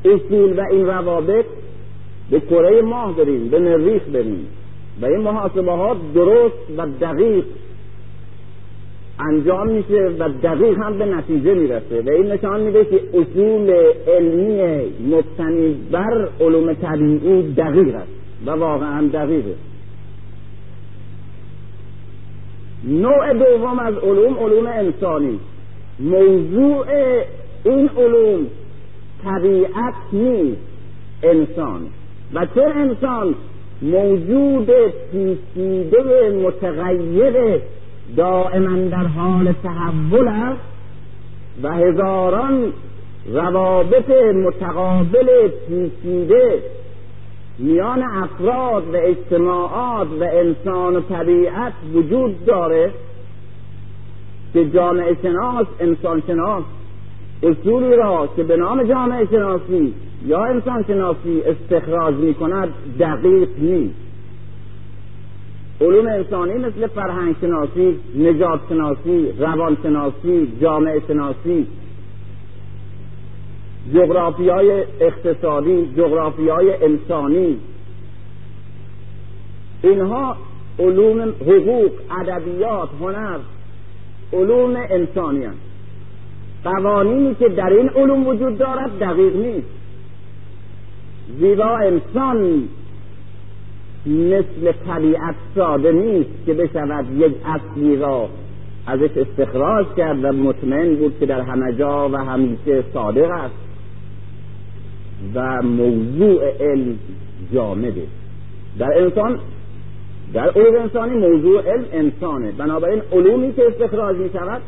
اصول 0.05 0.59
و 0.59 0.63
این 0.71 0.87
روابط 0.87 1.45
به 2.31 2.41
کره 2.41 2.83
ماه 2.83 3.17
بریم 3.17 3.49
به 3.49 3.59
مریخ 3.59 4.03
بریم. 4.03 4.47
و 5.03 5.07
این 5.07 5.21
محاسبه 5.21 5.73
ها 5.73 5.97
درست 6.15 6.57
و 6.77 6.87
دقیق 7.01 7.45
انجام 9.29 9.69
میشه 9.69 10.11
و 10.19 10.29
دقیق 10.43 10.79
هم 10.79 10.99
به 10.99 11.05
نتیجه 11.05 11.55
می‌رسه. 11.55 12.03
و 12.07 12.11
این 12.11 12.27
نشان 12.27 12.61
میده 12.61 12.85
که 12.85 13.01
اصول 13.15 13.71
علمی 14.09 14.91
مبتنی 15.11 15.77
بر 15.91 16.29
علوم 16.41 16.73
طبیعی 16.73 17.55
دقیق 17.55 17.95
است 17.95 18.13
و 18.47 18.51
واقعا 18.51 19.07
دقیقه. 19.13 19.55
نوع 22.85 23.33
دوم 23.33 23.79
از 23.79 23.95
علوم 23.95 24.35
علوم 24.39 24.67
انسانی. 24.67 25.41
موضوع 26.01 26.87
این 27.65 27.91
علوم 27.97 28.47
طبیعت 29.25 29.95
نیست 30.13 30.61
انسان. 31.23 31.81
و 32.35 32.47
چون 32.55 32.73
انسان؟ 32.73 33.35
موجود 33.83 34.71
پیچیده 35.13 36.31
متغیر 36.31 37.61
دائما 38.17 38.77
در 38.77 39.07
حال 39.07 39.53
تحول 39.53 40.29
است 40.29 40.61
و 41.63 41.73
هزاران 41.73 42.73
روابط 43.33 44.11
متقابل 44.35 45.49
پیچیده 45.69 46.63
میان 47.59 48.03
افراد 48.03 48.95
و 48.95 48.97
اجتماعات 48.97 50.09
و 50.21 50.25
انسان 50.33 50.97
و 50.97 51.01
طبیعت 51.01 51.73
وجود 51.95 52.45
داره 52.45 52.93
که 54.53 54.71
جامعه 54.71 55.17
شناس 55.23 55.67
انسان 55.81 56.23
شناس 56.27 56.65
اصولی 57.43 57.97
را 57.97 58.29
که 58.37 58.43
به 58.43 58.57
نام 58.57 58.83
جامعه 58.83 59.27
شناسی 59.27 59.95
یا 60.27 60.45
انسان 60.45 60.83
شناسی 60.83 61.43
استخراج 61.43 62.15
می 62.15 62.35
کند 62.35 62.69
دقیق 62.99 63.49
نیست. 63.59 64.10
علوم 65.81 66.07
انسانی 66.07 66.53
مثل 66.53 66.87
فرهنگ 66.87 67.37
شناسی 67.41 67.99
نجات 68.15 68.61
شناسی 68.69 69.33
روان 69.39 69.77
شناسی 69.83 70.53
جامعه 70.61 71.03
شناسی 71.09 71.67
جغرافی 73.95 74.49
های 74.49 74.85
اقتصادی 75.01 75.87
جغرافی 75.97 76.49
های 76.49 76.85
انسانی. 76.85 77.57
اینها 79.83 80.37
علوم 80.79 81.21
حقوق 81.21 81.91
ادبیات 82.21 82.89
هنر 83.01 83.39
علوم 84.33 84.77
انسانی 84.91 85.45
هست. 85.45 85.57
قوانینی 86.65 87.35
که 87.35 87.49
در 87.49 87.71
این 87.71 87.89
علوم 87.89 88.27
وجود 88.27 88.59
دارد 88.59 88.99
دقیق 88.99 89.37
نیست. 89.37 89.69
زیرا 91.41 91.77
انسان 91.77 92.69
مثل 94.07 94.73
طبیعت 94.87 95.35
ساده 95.55 95.93
نیست 95.93 96.47
که 96.47 96.55
بشود 96.55 97.05
یک 97.19 97.33
اصلی 97.45 97.97
را 97.97 98.29
ازش 98.87 99.11
استخراج 99.17 99.87
کرد 99.97 100.25
و 100.25 100.33
مطمئن 100.33 100.95
بود 100.95 101.19
که 101.21 101.27
در 101.27 101.41
همه 101.41 101.73
جا 101.73 102.09
و 102.09 102.17
همیشه 102.17 102.83
صادق 102.93 103.31
است 103.31 103.55
و 105.35 105.63
موضوع 105.63 106.57
علم 106.61 106.99
جامده 107.55 108.07
در 108.79 108.99
انسان 108.99 109.39
در 110.33 110.51
علوم 110.51 110.83
انسانی 110.83 111.15
موضوع 111.15 111.63
علم 111.63 111.85
انسانه. 111.93 112.53
بنابراین 112.53 113.03
علومی 113.13 113.53
که 113.53 113.63
استخراج 113.67 114.17
می 114.17 114.31
شود 114.33 114.63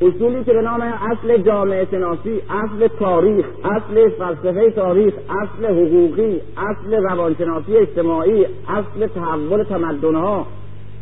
اصولی 0.00 0.44
که 0.44 0.52
به 0.52 0.62
نام 0.62 0.80
اصل 0.80 1.38
جامعه 1.38 1.86
شناسی 1.90 2.40
اصل 2.50 2.88
تاریخ 2.98 3.46
اصل 3.64 4.08
فلسفه 4.08 4.70
تاریخ 4.70 5.14
اصل 5.28 5.66
حقوقی 5.66 6.40
اصل 6.56 6.94
روانشناسی 6.94 7.76
اجتماعی 7.76 8.46
اصل 8.68 9.06
تحول 9.06 9.62
تمدنها 9.62 10.46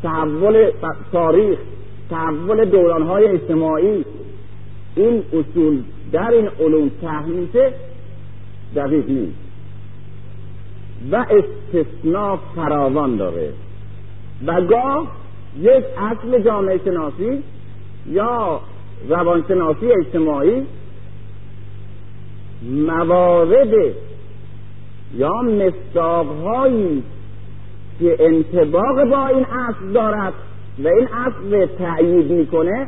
تحول 0.02 0.70
تاریخ 1.12 1.58
تحول 2.10 2.64
دورانهای 2.64 3.26
اجتماعی. 3.26 4.04
این 4.96 5.22
اصول 5.32 5.82
در 6.12 6.30
این 6.30 6.48
علوم 6.60 6.90
تحمیشه 7.02 7.72
دقیق 8.76 9.10
نیست. 9.10 9.38
و 11.12 11.26
استثناء 11.30 12.38
فراوان 12.56 13.16
داره. 13.16 13.52
و 14.46 14.60
گاه 14.60 15.06
یک 15.60 15.84
اصل 15.98 16.42
جامعه 16.42 16.80
شناسی 16.84 17.42
یا 18.06 18.60
روانشناسی 19.08 19.86
اجتماعی 19.92 20.62
موارد 22.62 23.74
یا 25.14 25.42
مصداقهایی 25.42 27.02
که 28.00 28.16
انتباق 28.20 29.04
با 29.10 29.26
این 29.26 29.44
اصل 29.44 29.92
دارد 29.92 30.32
و 30.84 30.88
این 30.88 31.08
اصل 31.08 31.66
تأیید 31.66 32.30
می‌کنه 32.30 32.86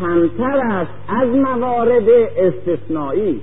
کمتر 0.00 0.60
است 0.70 0.90
از 1.08 1.28
موارد 1.28 2.08
استثنایی. 2.36 3.40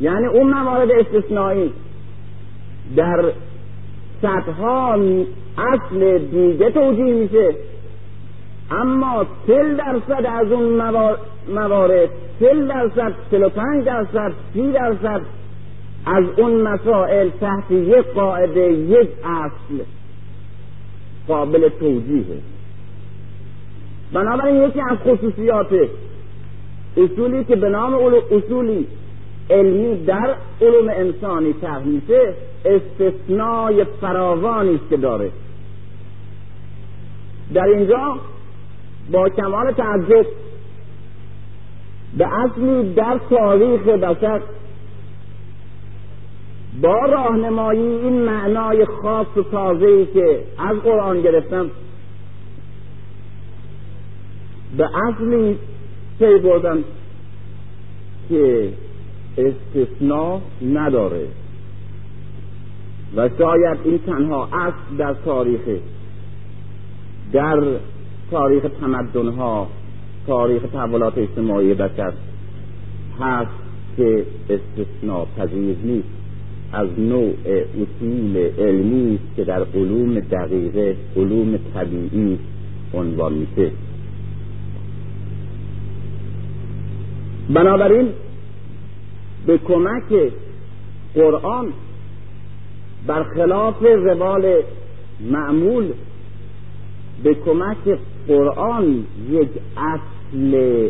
یعنی 0.00 0.26
اون 0.26 0.50
موارد 0.50 0.90
استثنایی 0.90 1.72
در 2.96 3.32
صدها 4.22 4.92
اصل 5.58 6.18
دیگه 6.18 6.70
توجیه 6.70 7.14
میشه. 7.14 7.54
اما 8.70 9.26
چل 9.46 9.76
درصد 9.76 10.26
از 10.26 10.52
اون 10.52 10.92
موارد 11.48 12.08
چل 12.40 12.66
درصد 12.66 13.12
چل 13.30 13.42
و 13.42 13.48
پنج 13.48 13.84
درصد 13.84 14.32
سی 14.52 14.72
درصد 14.72 15.20
از 16.06 16.24
اون 16.36 16.62
مسائل 16.62 17.30
تحت 17.40 17.70
یک 17.70 18.06
قاعده 18.14 18.72
یک 18.72 19.08
اصل 19.24 19.84
قابل 21.28 21.68
توجیهه 21.68 22.38
بنابراین 24.12 24.62
یکی 24.62 24.80
از 24.80 24.98
خصوصیات 24.98 25.88
اصولی 26.96 27.44
که 27.44 27.56
به 27.56 27.68
نام 27.68 27.94
اصولی 28.30 28.86
علمی 29.50 30.04
در 30.04 30.34
علوم 30.60 30.88
انسانی 30.88 31.52
تحمیشه 31.52 32.34
استثنای 32.64 33.84
فراوانی 34.00 34.74
است 34.74 34.88
که 34.90 34.96
داره. 34.96 35.30
در 37.54 37.64
اینجا 37.64 38.18
با 39.12 39.28
کمال 39.28 39.72
تعجب 39.72 40.26
به 42.18 42.26
اصلی 42.26 42.94
در 42.94 43.20
تاریخ 43.30 43.82
بشر 43.82 44.40
با 46.82 46.98
راهنمایی 47.06 47.80
این 47.80 48.22
معنای 48.22 48.84
خاص 48.84 49.26
و 49.36 49.42
تازه‌ای 49.42 50.06
که 50.06 50.42
از 50.58 50.76
قرآن 50.76 51.22
گرفتم 51.22 51.70
به 54.76 54.88
اصلی 55.08 55.58
پی 56.18 56.38
بردم 56.38 56.84
که 58.28 58.72
استثناء 59.38 60.40
نداره 60.62 61.26
و 63.16 63.28
شاید 63.38 63.78
این 63.84 63.98
تنها 63.98 64.48
اصل 64.52 64.96
در 64.98 65.14
تاریخ 65.14 65.60
در 67.32 67.78
تاریخ 68.30 68.62
تمدن 68.80 69.28
ها 69.28 69.68
تاریخ 70.26 70.62
تحولات 70.72 71.18
اجتماعی 71.18 71.74
بشر 71.74 72.12
هست 73.20 73.50
که 73.96 74.24
استثناء 74.50 75.26
پذیر 75.36 75.76
نیست. 75.84 76.08
از 76.72 76.88
نوع 76.98 77.32
اصول 77.82 78.36
علمی 78.58 79.18
که 79.36 79.44
در 79.44 79.66
علوم 79.74 80.20
دقیقه 80.20 80.96
علوم 81.16 81.58
طبیعی 81.74 82.38
عنوان 82.94 83.32
میشه. 83.32 83.70
بنابراین 87.50 88.08
به 89.46 89.58
کمک 89.58 90.32
قرآن 91.14 91.66
برخلاف 93.06 93.82
روال 93.82 94.62
معمول 95.30 95.92
به 97.22 97.34
کمک 97.34 97.98
قرآن 98.28 99.04
یک 99.30 99.48
اصل 99.76 100.88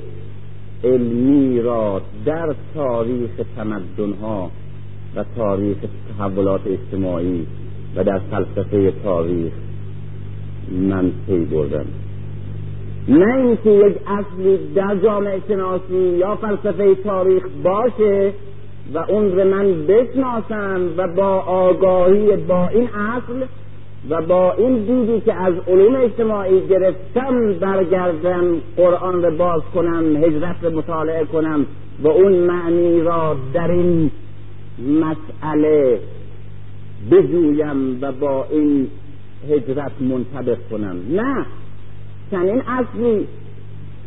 علمی 0.85 1.61
را 1.61 2.01
در 2.27 2.55
تاریخ 2.74 3.31
تمدنها 3.57 4.51
و 5.16 5.24
تاریخ 5.37 5.77
تحولات 6.18 6.61
اجتماعی 6.66 7.46
و 7.96 8.05
در 8.05 8.18
فلسفه 8.18 8.92
تاریخ 9.05 9.53
من 10.72 11.12
پی 11.27 11.38
بردم. 11.38 11.87
نه 13.09 13.37
اینکه 13.37 13.70
یک 13.70 13.96
اصلی 14.07 14.59
در 14.74 14.96
جامعه 14.96 15.40
شناسی 15.48 16.16
یا 16.18 16.37
فلسفه 16.37 16.94
تاریخ 16.94 17.42
باشه 17.64 18.33
و 18.94 18.98
اون 18.98 19.33
رو 19.33 19.44
من 19.44 19.87
بشناسم 19.87 20.88
و 20.96 21.09
با 21.09 21.40
آگاهی 21.40 22.37
با 22.37 22.68
این 22.68 22.88
اصل 22.88 23.46
و 24.11 24.23
با 24.23 24.53
این 24.53 24.75
دیدی 24.75 25.21
که 25.21 25.35
از 25.35 25.55
علوم 25.69 25.97
اجتماعی 25.97 26.67
گرفتم 26.67 27.53
برگردم 27.53 28.45
قرآن 28.77 29.23
رو 29.23 29.37
باز 29.37 29.63
کنم 29.75 30.17
هجرت 30.17 30.57
رو 30.63 30.79
مطالعه 30.79 31.25
کنم 31.25 31.67
و 32.03 32.09
اون 32.09 32.33
معنی 32.33 33.01
را 33.01 33.37
در 33.53 33.71
این 33.71 34.11
مسئله 34.79 36.01
بجویم 37.11 37.99
و 38.03 38.13
با 38.13 38.47
این 38.51 38.89
هجرت 39.51 39.93
منطبق 40.01 40.59
کنم. 40.71 40.97
نه 41.11 41.47
چنین 42.31 42.63
اصلی 42.69 43.27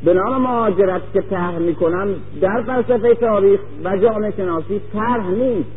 به 0.05 0.13
نام 0.13 0.41
مهاجرت 0.41 1.01
که 1.13 1.21
طرح 1.21 1.57
می‌کنم 1.57 2.07
در 2.41 2.61
فلسفه 2.61 3.15
تاریخ 3.15 3.59
و 3.83 3.97
جامعه 3.97 4.33
شناسی 4.37 4.81
طرح 4.93 5.29
نیست. 5.29 5.69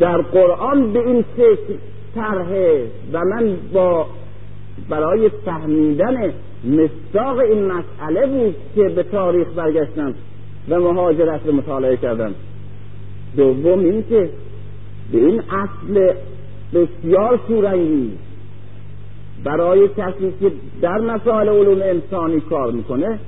در 0.00 0.22
قرآن 0.22 0.92
به 0.92 0.98
این 0.98 1.24
شکل 1.36 1.74
طرحه 2.16 2.86
و 3.12 3.18
من 3.24 3.56
با 3.72 4.06
برای 4.88 5.30
فهمیدن 5.44 6.32
مستاق 6.64 7.38
این 7.38 7.64
مسئله 7.64 8.26
بود 8.26 8.54
که 8.74 8.82
به 8.82 9.02
تاریخ 9.02 9.48
برگشتم 9.56 10.14
و 10.68 10.80
مهاجرت 10.80 11.40
رو 11.46 11.52
مطالعه 11.52 11.96
کردم. 11.96 12.34
دوم 13.36 13.78
این 13.78 14.04
که 14.08 14.30
به 15.12 15.18
این 15.18 15.40
اصل 15.40 16.14
بسیار 16.74 17.40
شورانگیز 17.48 18.10
برای 19.44 19.88
کسی 19.88 20.32
که 20.40 20.52
در 20.82 20.98
مسائل 20.98 21.48
علوم 21.48 21.82
انسانی 21.82 22.40
کار 22.40 22.72
می‌کنه 22.72 23.18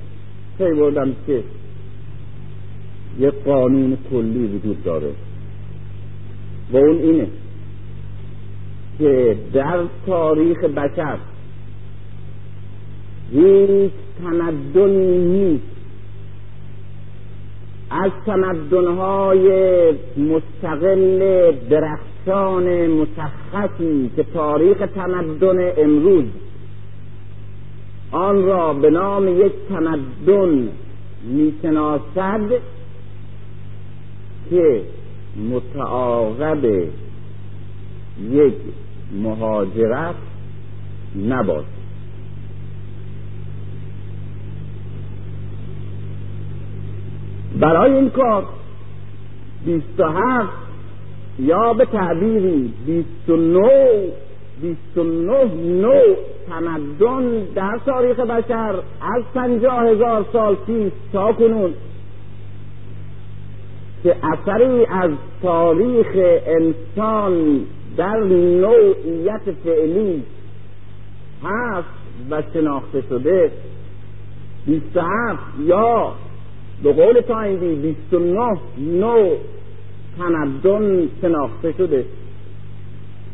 پی 0.59 0.74
بردم 0.74 1.12
که 1.27 1.42
یک 3.18 3.35
قانون 3.44 3.98
کلی 4.11 4.46
وجود 4.46 4.85
داره. 4.85 5.11
و 6.72 6.77
اون 6.77 6.98
اینه. 6.98 7.27
در 9.52 9.84
تاریخ 10.06 10.58
بشر 10.64 11.18
هیچ 13.32 13.92
تمدنی 14.22 15.18
نیست. 15.18 15.78
از 17.90 18.11
تمدنهای 18.26 19.48
مستقل 20.16 21.52
درخشان 21.70 22.87
مشخصی 22.87 24.11
که 24.16 24.22
تاریخ 24.22 24.78
تمدن 24.94 25.72
امروز 25.76 26.24
آن 28.12 28.44
را 28.44 28.74
به 28.74 28.90
نام 28.90 29.28
یک 29.28 29.52
تمدن 29.68 30.68
می‌شناسد 31.24 32.50
که 34.50 34.82
متعاقب 35.50 36.64
یک 38.30 38.54
مهاجرت 39.12 40.14
نباشد 41.29 41.79
برای 47.61 47.92
این 47.92 48.11
کار 48.11 48.47
بیست 49.64 50.01
و 50.01 50.05
هفت 50.05 50.53
یا 51.38 51.73
به 51.73 51.85
تعبیری 51.85 52.75
بیست 52.87 53.31
و 53.31 53.37
نو 53.37 53.71
بیست 54.62 54.99
و 54.99 55.03
نه 55.03 55.55
نوع 55.55 56.16
تمدن 56.49 57.44
در 57.55 57.81
تاریخ 57.87 58.21
بشر 58.21 58.75
از 59.01 59.23
پنجاه 59.35 59.83
هزار 59.83 60.25
سال 60.33 60.55
پیش 60.55 60.92
تا 61.12 61.33
کنون 61.33 61.75
که 64.03 64.16
اثری 64.23 64.87
از 64.87 65.11
تاریخ 65.42 66.07
انسان 66.47 67.61
در 67.98 68.16
نوعیت 68.20 69.40
فعلی 69.64 70.22
هست 71.44 71.88
و 72.30 72.42
شناخته 72.52 73.02
شده 73.08 73.50
بیست 74.66 74.96
هفت 74.96 75.61
یا 75.66 76.12
به 76.82 76.92
قول 76.92 77.20
تایندی 77.20 77.74
بیست 77.74 78.14
و 78.14 78.18
نه 78.18 78.58
نوع 78.78 79.37
تمدن 80.18 81.08
شناخته 81.20 81.72
شده 81.72 82.04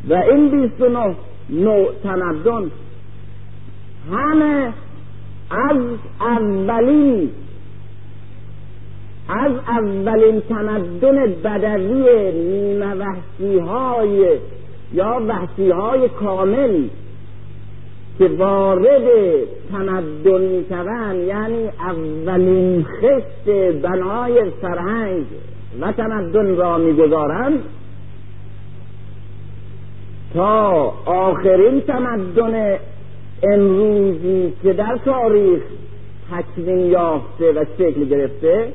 و 0.08 0.14
این 0.14 0.48
بیست 0.48 0.80
و 0.80 0.88
نه 0.88 1.14
نوع 1.50 1.92
تمدن 2.02 2.70
همه 4.12 4.72
از 5.50 5.76
اولین 6.20 7.30
از 9.28 9.52
اولین 9.68 10.40
تمدن 10.40 11.26
بدوی 11.44 12.04
وحشی 12.78 13.58
های 13.58 14.38
یا 14.94 15.22
وحشی 15.28 15.70
های 15.70 16.08
کامل 16.08 16.88
که 18.18 18.28
وارد 18.28 19.04
تمدن 19.72 20.40
می‌شوند 20.40 21.20
یعنی 21.20 21.68
اولین 21.68 22.84
خشت 22.84 23.48
بنای 23.82 24.50
فرهنگ 24.62 25.24
و 25.80 25.92
تمدن 25.92 26.56
را 26.56 26.78
می‌گذارند 26.78 27.62
تا 30.34 30.70
آخرین 31.06 31.80
تمدن 31.80 32.76
امروزی 33.42 34.52
که 34.62 34.72
در 34.72 34.98
تاریخ 35.04 35.62
تکوین 36.30 36.78
یافته 36.78 37.52
و 37.52 37.64
شکل 37.78 38.04
گرفته 38.04 38.72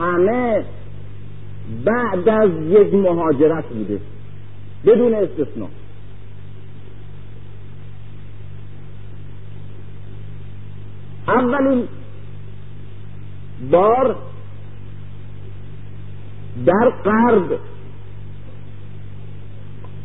همه 0.00 0.64
بعد 1.84 2.28
از 2.28 2.50
یک 2.68 2.94
مهاجرت 2.94 3.64
بوده. 3.64 3.98
بدون 4.86 5.14
استثنا 5.14 5.68
اولین 11.28 11.88
بار 13.70 14.16
در 16.66 16.92
قرب 17.04 17.58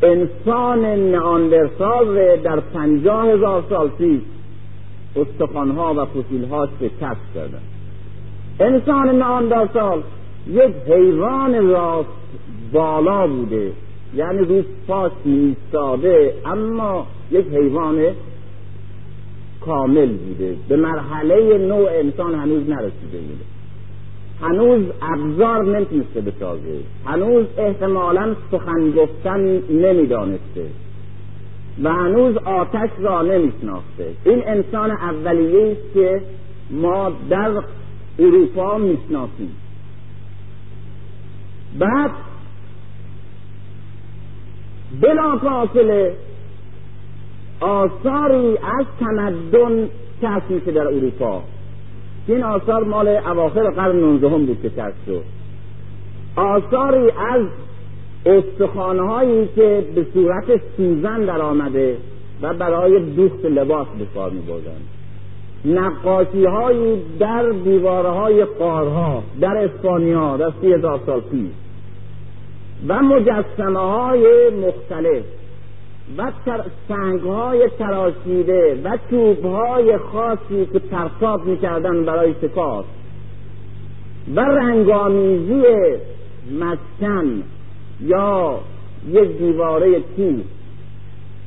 انسان 0.02 0.84
نئاندرسال 0.86 2.36
در 2.36 2.60
پنجاه 2.60 3.26
هزار 3.26 3.64
سال 3.68 3.88
پیش 3.88 4.20
استخوانها 5.16 5.94
و 5.94 6.04
فسیلها 6.06 6.68
شکست 6.80 7.20
کردن 7.34 7.62
انسان 8.60 9.18
نئاندرسال 9.18 10.02
یک 10.46 10.74
حیوان 10.88 11.68
راست 11.68 12.08
بالا 12.72 13.26
بوده 13.26 13.72
یعنی 14.16 14.38
روی 14.38 14.64
پاش 14.88 15.12
ایستاده 15.24 16.34
اما 16.46 17.06
یک 17.30 17.46
حیوان 17.46 18.04
کامل 19.60 20.12
بوده. 20.12 20.56
به 20.68 20.76
مرحله 20.76 21.58
نوع 21.58 21.88
انسان 21.90 22.34
هنوز 22.34 22.68
نرسیده 22.68 23.18
بوده. 23.18 23.44
هنوز 24.40 24.82
ابزار 25.02 25.64
نمی‌تونسته 25.64 26.20
بسازه. 26.20 26.80
هنوز 27.06 27.46
احتمالا 27.58 28.34
سخن 28.50 28.90
گفتن 28.90 29.40
نمی‌دانسته. 29.70 30.66
و 31.82 31.92
هنوز 31.92 32.36
آتش 32.36 32.90
را 32.98 33.22
نمیشناخته. 33.22 34.14
این 34.24 34.42
انسان 34.46 34.90
اولیه 34.90 35.72
است 35.72 35.94
که 35.94 36.20
ما 36.70 37.12
در 37.30 37.50
اروپا 38.18 38.78
می‌شناسیم. 38.78 39.56
بعد 41.78 42.10
بلافاصله 45.00 46.14
آثاری 47.60 48.58
از 48.58 48.86
تمدن 49.00 49.88
کشف 50.22 50.50
میشه 50.50 50.72
در 50.72 50.86
اروپا. 50.86 51.42
این 52.26 52.44
آثار 52.44 52.84
مال 52.84 53.08
اواخر 53.08 53.70
قرن 53.70 53.96
نوزدهم 53.96 54.46
بود 54.46 54.62
که 54.62 54.70
کشف 54.70 54.94
شد. 55.06 55.22
آثاری 56.36 57.10
از 57.10 57.46
استخوانهایی 58.26 59.48
که 59.56 59.84
به 59.94 60.06
صورت 60.14 60.60
سوزن 60.76 61.24
در 61.24 61.42
آمده 61.42 61.96
و 62.42 62.54
برای 62.54 63.00
دوخت 63.00 63.44
لباس 63.44 63.86
به 63.98 64.04
کار 64.14 64.30
می 64.30 64.42
نقاشی 65.64 66.44
هایی 66.44 67.02
در 67.18 67.50
دیواره 67.50 68.08
های 68.08 68.44
قارها 68.44 69.22
در 69.40 69.56
اسپانیا 69.56 70.36
در 70.36 70.52
سی 70.60 70.72
هزار 70.72 71.00
سال 71.06 71.20
پیش. 71.20 71.63
و 72.88 73.02
مجسمه 73.02 73.80
های 73.80 74.50
مختلف 74.50 75.24
و 76.18 76.32
سنگ 76.88 77.20
های 77.20 77.68
تراشیده 77.78 78.80
و 78.84 78.98
چوب 79.10 79.44
های 79.44 79.98
خاصی 79.98 80.66
که 80.72 80.78
پرتاب 80.78 81.46
می‌کردن 81.46 82.04
برای 82.04 82.34
شکار 82.42 82.84
و 84.34 84.40
رنگامیزی 84.40 85.62
مسکن 86.60 87.42
یا 88.00 88.58
یک 89.08 89.38
دیواره 89.38 90.00
کوه. 90.00 90.40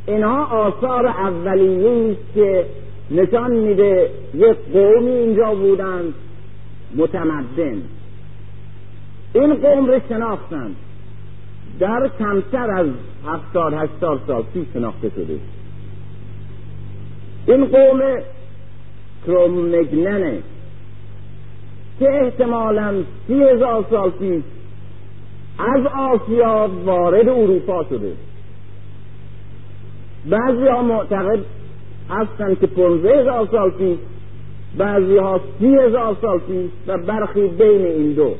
اینها 0.07 0.45
آثار 0.45 1.07
اولیه 1.07 2.11
است 2.11 2.33
که 2.35 2.65
نشان 3.11 3.51
میده 3.51 4.09
یک 4.33 4.57
قومی 4.73 5.11
اینجا 5.11 5.53
بودند 5.55 6.13
متمدن. 6.95 7.81
این 9.33 9.53
قوم 9.53 9.85
رو 9.85 9.99
شناختند. 10.09 10.75
در 11.79 12.11
کمتر 12.19 12.71
از 12.71 12.87
هفتاد 13.25 13.73
هشتاد 13.73 14.21
سال 14.27 14.43
پیش 14.53 14.65
شناخته 14.73 15.09
شده. 15.09 15.39
این 17.47 17.65
قوم 17.65 18.01
کرومگننه 19.27 20.37
که 21.99 22.09
احتمالا 22.09 23.03
سی 23.27 23.43
هزار 23.43 23.85
سال 23.89 24.09
پیش 24.09 24.43
از 25.59 25.85
آسیا 25.85 26.69
وارد 26.85 27.29
اروپا 27.29 27.83
شده. 27.89 28.13
بعضی 30.29 30.67
ها 30.67 30.81
معتقد 30.81 31.39
هستن 32.09 32.55
که 32.55 32.67
پونزه 32.67 33.09
هزار 33.09 33.47
سال 33.51 33.71
پیش 33.71 33.97
بعضی 34.77 35.17
ها 35.17 35.39
سی 35.59 35.75
هزار 35.75 36.17
سال 36.21 36.39
پیش 36.39 36.69
و 36.87 36.97
برخی 36.97 37.47
بین 37.47 37.85
این 37.85 38.13
دو 38.13 38.35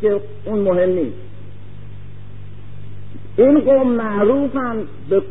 که 0.00 0.20
اون 0.44 0.58
مهم 0.58 0.90
نیست. 0.90 1.21
این 3.36 3.60
قوم 3.60 3.88
معروفن 3.88 4.76
به 5.10 5.22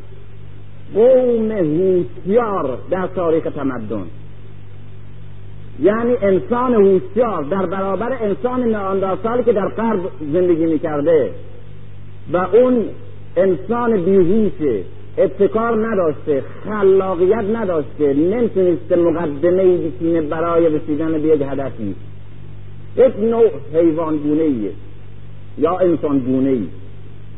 قوم 0.93 1.51
هوشیار 1.51 2.77
در 2.89 3.07
تاریخ 3.07 3.43
تمدن. 3.43 4.05
یعنی 5.79 6.15
انسان 6.21 6.73
هوشیار 6.73 7.43
در 7.43 7.65
برابر 7.65 8.17
انسان 8.21 8.63
ناندرسالی 8.63 9.43
که 9.43 9.53
در 9.53 9.67
غرب 9.67 9.99
زندگی 10.33 10.65
می‌کرده. 10.65 11.31
و 12.33 12.37
اون 12.37 12.85
انسان 13.37 14.03
بیهوشه 14.03 14.83
ابتکار 15.17 15.87
نداشته 15.87 16.43
خلاقیت 16.63 17.45
نداشته 17.55 18.13
نمی‌تونسته 18.13 18.95
مقدمه 18.95 19.63
ای 20.01 20.21
برای 20.21 20.69
رسیدن 20.69 21.11
به 21.11 21.27
یک 21.27 21.41
هدفی. 21.41 21.95
یک 22.97 23.19
نوع 23.19 23.49
حیوان 23.73 24.17
گونه 24.17 24.49
یا 25.57 25.77
انسان 25.77 26.19
گونه 26.19 26.57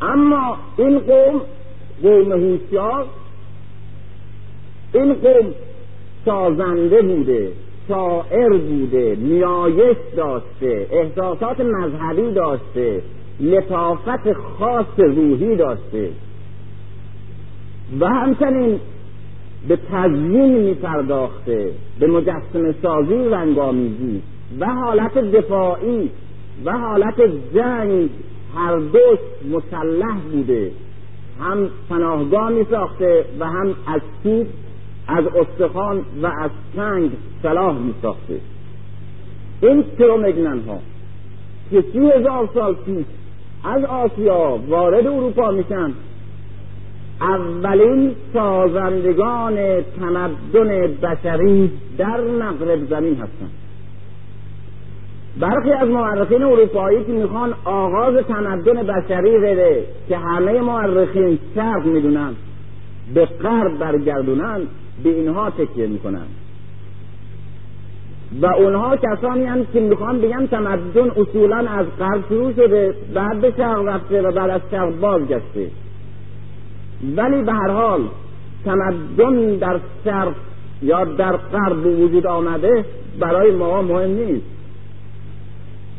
اما 0.04 0.58
این 0.78 1.00
قوم 1.00 1.42
قوم 2.04 2.32
هوشیار 2.32 3.06
این 4.94 5.14
قوم 5.14 5.54
سازنده 6.26 7.02
بوده 7.02 7.52
شاعر 7.88 8.58
بوده 8.58 9.18
نیایش 9.20 9.98
داشته 10.18 10.88
احساسات 10.92 11.60
مذهبی 11.60 12.32
داشته 12.32 13.02
لطافت 13.40 14.34
خاص 14.34 15.00
روحی 15.00 15.56
داشته. 15.56 16.10
و 18.00 18.08
همچنین 18.08 18.80
به 19.68 19.78
تزیین 19.92 20.58
می 20.58 20.74
پرداخته 20.74 21.72
به 22.00 22.08
مجسم 22.08 22.72
سازی 22.82 23.30
رنگامیزی 23.30 24.22
و 24.60 24.66
حالت 24.66 25.18
دفاعی 25.18 26.10
و 26.66 26.78
حالت 26.78 27.22
جنگ 27.56 28.10
هر 28.56 28.78
دوش 28.78 29.20
مسلح 29.52 30.18
بوده 30.32 30.72
هم 31.40 31.70
پناهگاه 31.90 32.50
می 32.50 32.66
ساخته 32.72 33.26
و 33.40 33.46
هم 33.46 33.76
از 33.88 34.02
توپ 34.24 34.48
از 35.08 35.26
استخوان 35.28 36.06
و 36.22 36.26
از 36.26 36.52
سنگ 36.76 37.12
سلاح 37.44 37.78
می 37.78 37.94
ساخته 38.02 38.40
این 39.62 39.84
کرومگنن 40.00 40.60
ها 40.68 40.80
که 41.72 41.84
سی 41.94 42.00
هزار 42.00 42.50
سال 42.54 42.74
پیش 42.74 43.06
از 43.64 43.86
آسیا 43.86 44.60
وارد 44.68 45.08
اروپا 45.08 45.52
میشن 45.52 45.94
اولین 47.22 48.16
سازندگان 48.34 49.82
تمدن 49.82 50.88
بشری 51.02 51.72
در 51.98 52.22
مغرب 52.22 52.90
زمین 52.90 53.14
هستند. 53.14 53.63
برخی 55.40 55.72
از 55.72 55.90
مورخین 55.90 56.44
اروپایی 56.44 57.04
که 57.04 57.12
می‌خوان 57.12 57.54
آغاز 57.66 58.16
تمدن 58.16 58.84
بشری 58.84 59.38
بده 59.38 59.86
که 60.10 60.18
همه 60.18 60.62
مورخین 60.62 61.40
شرق 61.56 61.86
می‌دونن 61.86 62.34
به 63.14 63.26
غرب 63.26 63.78
برگردونن 63.78 64.62
به 65.04 65.10
اینها 65.10 65.50
تکیه 65.50 65.88
می‌کنن. 65.88 66.26
و 68.42 68.46
اونها 68.46 68.98
کسانی 68.98 69.44
هم 69.44 69.66
که 69.66 69.80
می‌خوان 69.80 70.22
بگن 70.22 70.48
تمدن 70.48 71.10
اصولا 71.10 71.58
از 71.58 71.86
غرب 72.00 72.24
شروع 72.30 72.54
شده 72.54 72.96
بعد 73.14 73.42
به 73.42 73.54
شرق 73.58 73.88
رفته 73.88 74.22
و 74.22 74.32
بعد 74.32 74.50
از 74.50 74.62
شرق 74.72 75.00
بازگشته. 75.00 75.68
ولی 77.16 77.44
به 77.44 77.54
هر 77.54 77.70
حال 77.70 78.02
تمدن 78.66 79.56
در 79.56 79.80
شرق 80.06 80.34
یا 80.82 81.06
در 81.06 81.38
غرب 81.38 81.86
وجود 81.86 82.28
آمده 82.28 82.86
برای 83.20 83.52
ما 83.52 83.82
مهم 83.82 84.10
نیست. 84.10 84.46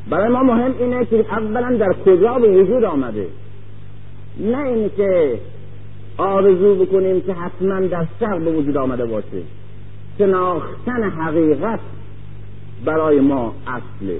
برای 0.09 0.29
ما 0.29 0.43
مهم 0.43 0.75
اینه 0.79 1.05
که 1.05 1.27
اولا 1.31 1.77
در 1.77 1.93
کجا 1.93 2.35
به 2.38 2.49
وجود 2.49 2.85
آمده. 2.85 3.27
نه 4.40 4.59
اینکه 4.59 5.38
آرزو 6.19 6.75
بکنیم 6.85 7.21
که 7.21 7.33
حتما 7.33 7.81
در 7.81 8.07
شرق 8.21 8.40
به 8.40 8.51
وجود 8.51 8.77
آمده 8.77 9.07
باشه. 9.07 9.43
شناختن 10.19 11.03
حقیقت 11.03 11.81
برای 12.85 13.21
ما 13.21 13.55
اصله. 13.67 14.19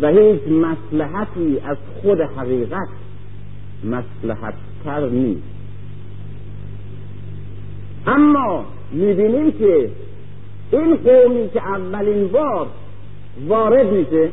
و 0.00 0.08
هیچ 0.08 0.40
مسلحتی 0.48 1.58
از 1.64 1.76
خود 2.02 2.20
حقیقت 2.20 2.88
مسلحت 3.84 4.54
تر 4.84 5.08
نیست. 5.08 5.42
اما 8.06 8.64
می‌بینیم 8.92 9.52
که 9.52 9.90
این 10.72 10.96
قومی 10.96 11.48
که 11.48 11.62
اولین 11.62 12.28
بار 12.28 12.66
وارد 13.48 13.92
میشه 13.92 14.28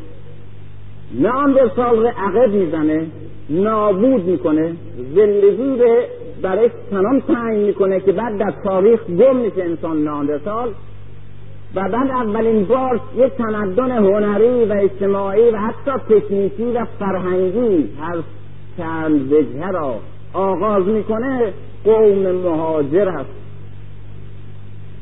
نه 1.13 1.29
آن 1.29 1.55
سال 1.75 1.99
رو 1.99 2.07
عقب 2.07 2.53
می‌زنه 2.53 3.05
نابود 3.49 4.25
می‌کنه 4.25 4.75
زندگی 5.15 5.77
رو 5.77 5.95
برای 6.41 6.69
تمام 6.91 7.19
تعیین 7.19 7.63
می‌کنه 7.63 7.99
که 7.99 8.11
بعد 8.11 8.37
در 8.37 8.53
تاریخ 8.63 9.03
گم 9.03 9.35
میشه 9.35 9.63
انسان 9.63 10.03
ناندرسال 10.03 10.69
و 11.75 11.89
بعد 11.89 12.09
اولین 12.09 12.65
بار 12.65 12.99
یک 13.17 13.33
تمدن 13.33 13.91
هنری 13.91 14.65
و 14.65 14.73
اجتماعی 14.73 15.49
و 15.49 15.57
حتی 15.57 15.91
تکنیکی 15.91 16.63
و 16.63 16.85
فرهنگی 16.99 17.89
هر 18.01 18.17
چند 18.77 19.33
وجهه 19.33 19.71
را 19.71 19.95
آغاز 20.33 20.85
می‌کنه 20.85 21.53
قوم 21.83 22.31
مهاجر 22.31 23.09
است 23.09 23.29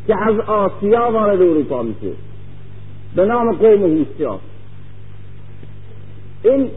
که 0.08 0.16
از 0.24 0.40
آسیا 0.40 1.12
وارد 1.12 1.42
اروپا 1.42 1.84
میشه. 1.84 2.12
به 3.16 3.26
نام 3.26 3.52
قوم 3.52 3.84
هوشیار 3.84 4.40
این 6.46 6.70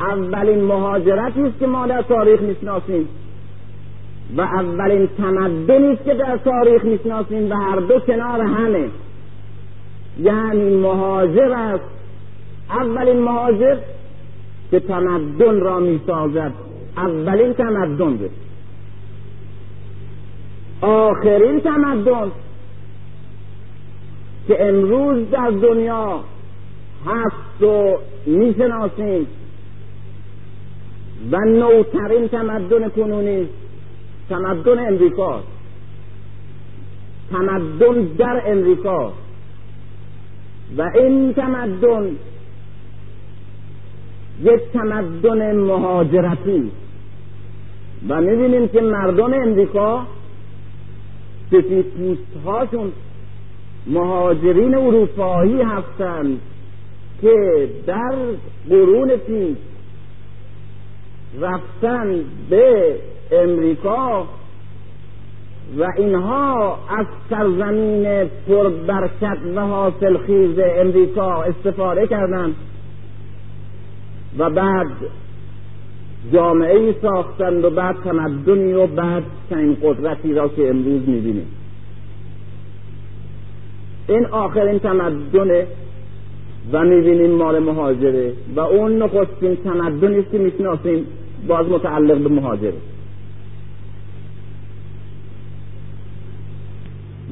اولین 0.00 0.64
مهاجرتی 0.64 1.42
است 1.42 1.58
که 1.58 1.66
ما 1.66 1.86
در 1.86 2.02
تاریخ 2.02 2.40
می‌شناسیم. 2.40 3.08
و 4.36 4.40
اولین 4.40 5.08
تمدنی 5.18 5.92
است 5.92 6.04
که 6.04 6.14
در 6.14 6.36
تاریخ 6.36 6.84
می‌شناسیم 6.84 7.50
و 7.50 7.54
هر 7.54 7.76
دو 7.76 7.98
کنار 7.98 8.40
همه. 8.40 8.88
یعنی 10.20 10.76
مهاجر 10.76 11.52
است. 11.52 11.84
اولین 12.70 13.18
مهاجر 13.22 13.76
که 14.70 14.80
تمدن 14.80 15.60
را 15.60 15.80
می‌سازد. 15.80 16.52
اولین 16.96 17.52
تمدن 17.52 18.12
است 18.24 18.34
آخرین 20.80 21.60
تمدن 21.60 22.30
که 24.48 24.68
امروز 24.68 25.30
در 25.30 25.50
دنیا 25.50 26.20
هست 27.06 27.62
و 27.62 27.98
می‌شناسیم. 28.26 29.26
و 31.30 31.36
نوترین 31.38 32.28
تمدن 32.28 32.88
کنونی 32.88 33.46
تمدن 34.28 34.86
امریکا. 34.86 35.42
تمدن 37.30 38.02
در 38.18 38.42
امریکا. 38.46 39.12
و 40.76 40.82
این 40.94 41.34
تمدن 41.34 42.10
یک 44.42 44.60
تمدن 44.72 45.56
مهاجرتی. 45.56 46.70
و 48.08 48.20
می‌بینیم 48.20 48.68
که 48.68 48.80
مردم 48.80 49.34
امریکا 49.34 50.06
سفید 51.50 52.18
هاشون 52.46 52.92
مهاجرین 53.86 54.74
اروپایی 54.74 55.62
هستند 55.62 56.40
که 57.22 57.68
در 57.86 58.14
قرون 58.68 59.08
پیش 59.16 59.56
رفتن 61.40 62.24
به 62.50 62.94
امریکا 63.32 64.26
و 65.78 65.86
اینها 65.96 66.78
از 66.98 67.06
سرزمین 67.30 68.30
پربرکت 68.48 69.38
و 69.56 69.60
حاصل 69.60 70.18
خیز 70.18 70.58
امریکا 70.58 71.42
استفاده 71.42 72.06
کردند 72.06 72.54
و 74.38 74.50
بعد 74.50 74.86
جامعه 76.32 76.76
ای 76.78 76.94
ساختند 77.02 77.64
و 77.64 77.70
بعد 77.70 77.96
تمدنی 78.04 78.72
و 78.72 78.86
بعد 78.86 79.22
چنین 79.50 79.76
قدرتی 79.82 80.34
را 80.34 80.48
که 80.48 80.70
امروز 80.70 81.08
می‌بینیم. 81.08 81.46
این 84.08 84.26
آخرین 84.26 84.78
تمدن 84.78 85.66
و 86.72 86.84
می‌بینیم 86.84 87.30
مال 87.30 87.58
مهاجره 87.58 88.32
و 88.56 88.60
اون 88.60 89.02
نخستین 89.02 89.56
تمدنی 89.56 90.18
است 90.18 90.30
که 90.30 90.38
می‌شناسیم 90.38 91.06
باز 91.48 91.66
متعلق 91.66 92.18
به 92.18 92.28
مهاجره. 92.28 92.74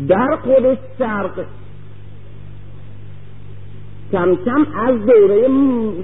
در 0.08 0.36
خود 0.36 0.78
شرق 0.98 1.44
کم 4.12 4.34
کم 4.44 4.66
از 4.76 5.06
دوره 5.06 5.48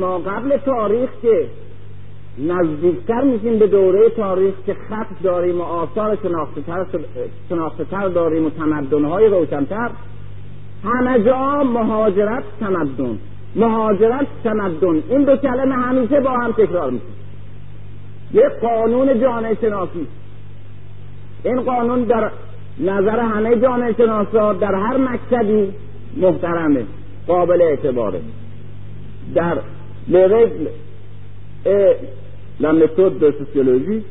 ما 0.01 0.19
قبل 0.19 0.57
تاریخ 0.57 1.11
که 1.23 1.47
نزدیکتر 2.39 3.23
میشیم 3.23 3.59
به 3.59 3.67
دوره 3.67 4.09
تاریخ 4.09 4.55
که 4.67 4.75
خط 4.75 5.23
داریم 5.23 5.61
و 5.61 5.63
آثار 5.63 6.19
شناخته 7.49 7.85
تر 7.85 8.09
داریم 8.09 8.47
و 8.47 8.51
تمدنهای 8.51 9.27
روشنتر 9.27 9.91
همه 10.85 11.25
جا 11.25 11.65
مهاجرت 11.65 12.45
تمدن. 12.61 13.19
مهاجرت 13.57 14.27
تمدن. 14.45 15.03
این 15.11 15.25
دو 15.25 15.37
کلمه 15.37 15.75
همیشه 15.75 16.21
با 16.21 16.31
هم 16.31 16.53
تکرار 16.53 16.91
میشه 16.91 17.05
یک 18.33 18.61
قانون 18.63 19.21
جامعه 19.21 19.57
شناسی 19.61 20.07
این 21.45 21.61
قانون 21.61 22.03
در 22.03 22.31
نظر 22.81 23.21
همه 23.21 23.57
جامعه 23.57 23.93
شناسا 23.93 24.53
در 24.53 24.75
هر 24.75 24.97
مکتبی 24.97 25.73
محترمه 26.17 26.85
قابل 27.27 27.63
اعتباره. 27.63 28.21
در 29.35 29.59
لرگل 30.09 30.67
la 32.61 32.73
méthode 32.73 33.19
de 33.19 33.33
sociologie 33.41 34.05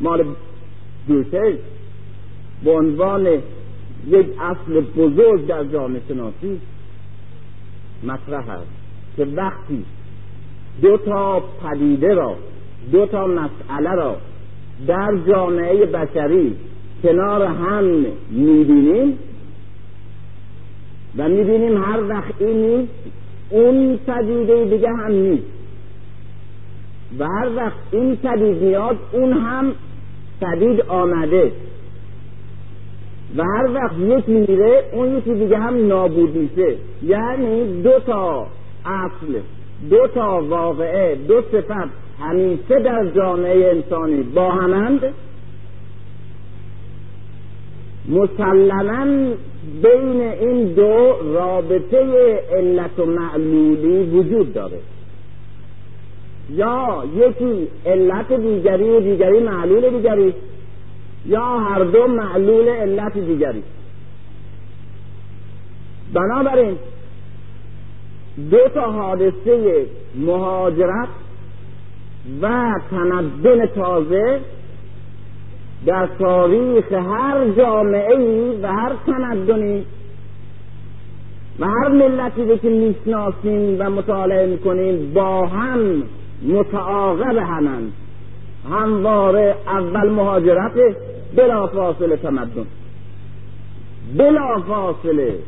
مال 0.00 0.24
بروسل 1.08 1.56
به 2.64 2.70
عنوان 2.70 3.26
یک 4.06 4.26
اصل 4.40 4.80
بزرگ 4.80 5.46
در 5.46 5.64
جامعه 5.64 6.02
شناسی 6.08 6.60
مطرح 8.04 8.48
است 8.50 8.70
که 9.16 9.24
وقتی 9.24 9.84
دو 10.82 10.96
تا 10.96 11.40
پدیده 11.40 12.14
را 12.14 12.36
دو 12.92 13.06
تا 13.06 13.26
مسئله 13.26 13.94
را 13.94 14.16
در 14.86 15.18
جامعه 15.28 15.86
بشری 15.86 16.56
کنار 17.02 17.42
هم 17.42 17.84
می‌بینیم 18.30 19.18
و 21.16 21.28
می‌بینیم 21.28 21.84
هر 21.84 22.02
وقت 22.08 22.34
این 22.38 22.56
نیست 22.56 22.92
اون 23.50 23.96
پدیده 23.96 24.64
دیگه 24.64 24.88
هم 24.88 25.12
نیست. 25.12 25.56
و 27.18 27.24
هر 27.28 27.56
وقت 27.56 27.78
این 27.90 28.16
پدید 28.16 28.62
میاد 28.62 28.96
اون 29.12 29.32
هم 29.32 29.72
پدید 30.40 30.80
آمده. 30.80 31.52
و 33.36 33.42
هر 33.42 33.70
وقت 33.74 33.98
یکی 33.98 34.32
میره 34.32 34.84
اون 34.92 35.18
یکی 35.18 35.34
دیگه 35.34 35.58
هم 35.58 35.86
نابود 35.86 36.36
میشه. 36.36 36.76
یعنی 37.02 37.82
دو 37.82 37.98
تا 38.06 38.46
اصل 38.84 39.40
دو 39.90 40.06
تا 40.06 40.42
واقعه 40.48 41.14
دو 41.14 41.42
صفت 41.52 41.90
همیشه 42.20 42.80
در 42.80 43.06
جامعه 43.14 43.70
انسانی 43.70 44.22
با 44.22 44.50
همند. 44.50 45.00
مسلما 48.08 49.34
بین 49.82 50.20
این 50.20 50.64
دو 50.64 51.14
رابطه 51.34 51.98
علت 52.52 52.98
و 52.98 53.06
معلولی 53.06 54.02
وجود 54.02 54.54
داره. 54.54 54.78
یا 56.50 57.04
یکی 57.16 57.68
علت 57.86 58.32
دیگری 58.32 58.90
و 58.90 59.00
دیگری 59.00 59.40
معلول 59.40 59.90
دیگری 59.90 60.34
یا 61.26 61.58
هر 61.58 61.84
دو 61.84 62.06
معلول 62.06 62.68
علت 62.68 63.18
دیگری. 63.18 63.62
بنابراین 66.14 66.76
دو 68.50 68.68
تا 68.74 68.92
حادثه 68.92 69.86
مهاجرت 70.14 71.08
و 72.42 72.72
تمدن 72.90 73.66
تازه 73.66 74.40
در 75.86 76.08
تاریخ 76.18 76.92
هر 76.92 77.48
جامعه 77.56 78.18
ای 78.18 78.60
و 78.62 78.66
هر 78.66 78.92
تمدنی 79.06 79.84
و 81.60 81.66
هر 81.66 81.88
ملتی 81.88 82.58
که 82.58 82.68
می‌شناسیم 82.68 83.76
و 83.78 83.90
مطالعه 83.90 84.46
می‌کنیم 84.46 85.12
با 85.12 85.46
هم 85.46 86.02
متعاقب 86.42 87.36
همند. 87.36 87.92
همواره 88.70 89.54
اول 89.66 90.08
مهاجرت 90.10 90.72
بلا 91.36 91.66
فاصله 91.66 92.16
تمدن. 92.16 92.66
بلا 94.16 94.60
فاصله 94.60 95.38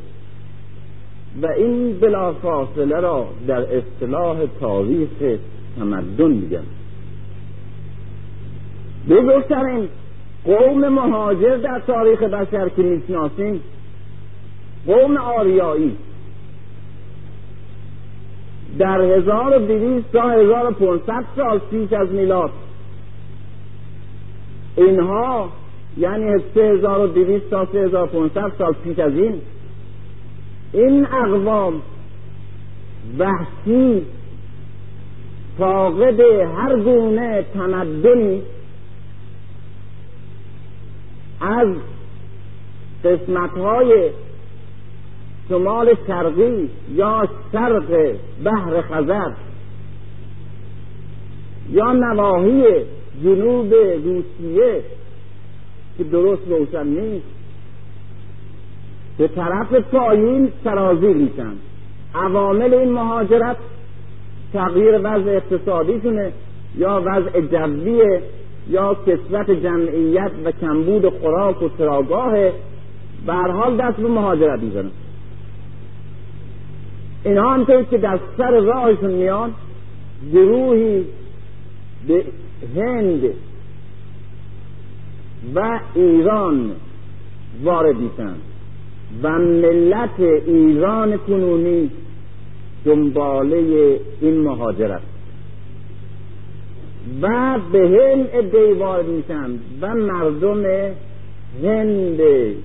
و 1.43 1.47
این 1.47 1.99
بلا 2.01 2.33
فاصله 2.33 3.01
را 3.01 3.27
در 3.47 3.77
اصطلاح 3.77 4.39
تاریخ 4.61 5.39
تمدن 5.79 6.31
میگن. 6.31 6.65
بزرگترین 9.11 9.89
قوم 10.45 10.89
مهاجر 10.89 11.57
در 11.57 11.81
تاریخ 11.87 12.23
بشر 12.23 12.69
که 12.69 12.83
می‌شناسیم 12.83 13.61
قوم 14.87 15.17
آریایی. 15.17 15.97
در 18.79 19.01
هزار 19.01 19.57
و 19.57 19.67
دویست 19.67 20.13
تا 20.13 20.31
هزار 20.31 20.71
و 20.71 20.71
پونصد 20.71 21.25
سال 21.37 21.59
پیش 21.59 21.93
از 21.93 22.09
میلاد 22.09 22.51
اینها 24.77 25.49
یعنی 25.99 26.39
سه 26.55 26.61
هزار 26.61 27.01
و 27.01 27.07
دویست 27.07 27.51
تا 27.51 27.67
سه 27.73 27.79
هزار 27.79 28.05
و 28.05 28.07
پونصد 28.07 28.53
سال 28.59 28.73
پیش 28.73 28.99
از 28.99 29.13
این 29.13 29.41
این 30.73 31.07
اقوام 31.07 31.83
وحشی 33.19 34.03
فاقد 35.59 36.21
هر 36.57 36.81
گونه 36.81 37.45
تمدنی 37.55 38.43
از 41.41 41.69
قسمت 43.05 43.51
شمال 45.49 45.95
شرقی 46.07 46.71
یا 46.95 47.29
شرق 47.53 48.15
بحر 48.45 48.83
خزر 48.83 49.31
یا 51.71 51.93
نواحی 51.93 52.65
جنوب 53.23 53.75
روسیه 53.75 54.83
که 55.99 56.05
درست 56.05 56.43
روشن 56.49 56.87
نیست. 56.87 57.27
به 59.19 59.29
طرف 59.29 59.73
پایین 59.73 60.49
سرازیر 60.65 61.17
میشن. 61.17 61.53
عوامل 62.15 62.75
این 62.75 62.93
مهاجرت 62.93 63.57
تغییر 64.53 64.99
وضع 64.99 65.31
اقتصادیشونه 65.31 66.33
یا 66.79 67.03
وضع 67.05 67.41
جویه 67.41 68.23
یا 68.71 68.97
کسوت 69.07 69.51
جمعیت 69.51 70.31
و 70.45 70.53
کمبود 70.53 71.09
خوراک 71.09 71.63
و 71.63 71.69
چراگاه 71.79 72.33
به 73.27 73.33
حال 73.33 73.77
دست 73.77 73.97
به 73.97 74.09
مهاجرت 74.09 74.61
می‌زنن. 74.61 74.91
اینها 77.25 77.55
همطور 77.55 77.83
که 77.83 77.99
در 77.99 78.19
سر 78.37 78.51
راهشون 78.51 79.11
میان 79.11 79.51
گروهی 80.33 81.05
به 82.09 82.25
هند 82.77 83.23
و 85.55 85.81
ایران 85.95 86.71
وارد 87.63 87.97
میشن 87.97 88.35
و 89.23 89.39
ملت 89.39 90.21
ایران 90.47 91.17
کنونی 91.17 91.91
دنباله 92.85 94.01
این 94.21 94.41
مهاجرت 94.41 95.03
و 97.23 97.59
به 97.73 97.79
هند 97.79 98.29
ادهی 98.33 98.73
وارد 98.73 99.07
میشن 99.07 99.51
و 99.81 99.95
مردم 99.95 100.65
هند 101.63 102.17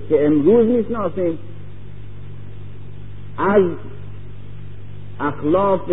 که 0.08 0.26
امروز 0.26 0.66
می‌شناسیم 0.66 1.38
از 3.38 3.62
اخلاف 5.20 5.92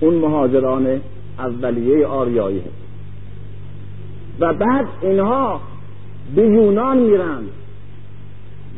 اون 0.00 0.14
مهاجران 0.14 1.00
اولیه 1.38 2.06
آریایی 2.06 2.58
هست. 2.58 2.79
و 4.40 4.52
بعد 4.52 4.86
اینها 5.02 5.60
به 6.34 6.42
یونان 6.42 6.98
میرن 6.98 7.42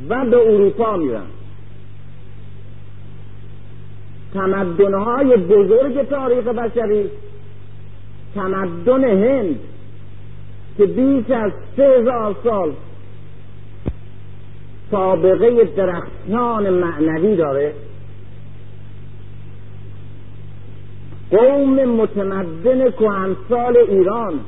و 0.09 0.25
به 0.25 0.37
اروپا 0.37 0.97
میرن. 0.97 1.27
تمدنهای 4.35 5.37
بزرگ 5.37 6.09
تاریخ 6.09 6.45
بشری 6.47 7.11
تمدن 8.35 9.05
هند 9.05 9.59
که 10.79 10.87
بیش 10.87 11.31
از 11.31 11.53
سه 11.77 11.83
هزار 11.83 12.37
سال 12.45 12.73
سابقه 14.91 15.65
درختان 15.65 16.71
معنوی 16.71 17.37
داره. 17.37 17.73
قوم 21.31 21.85
متمدن 21.85 22.91
کهنسال 22.91 23.77
ایران 23.77 24.41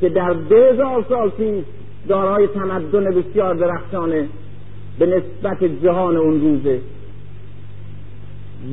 که 0.00 0.08
در 0.08 0.32
دو 0.32 0.56
هزار 0.56 1.04
سال 1.08 1.30
پیش 1.30 1.64
دارای 2.08 2.46
تمدن 2.46 3.04
بسیار 3.04 3.54
درخشانه 3.54 4.28
به 4.98 5.06
نسبت 5.06 5.64
جهان 5.82 6.16
اون 6.16 6.40
روزه 6.40 6.80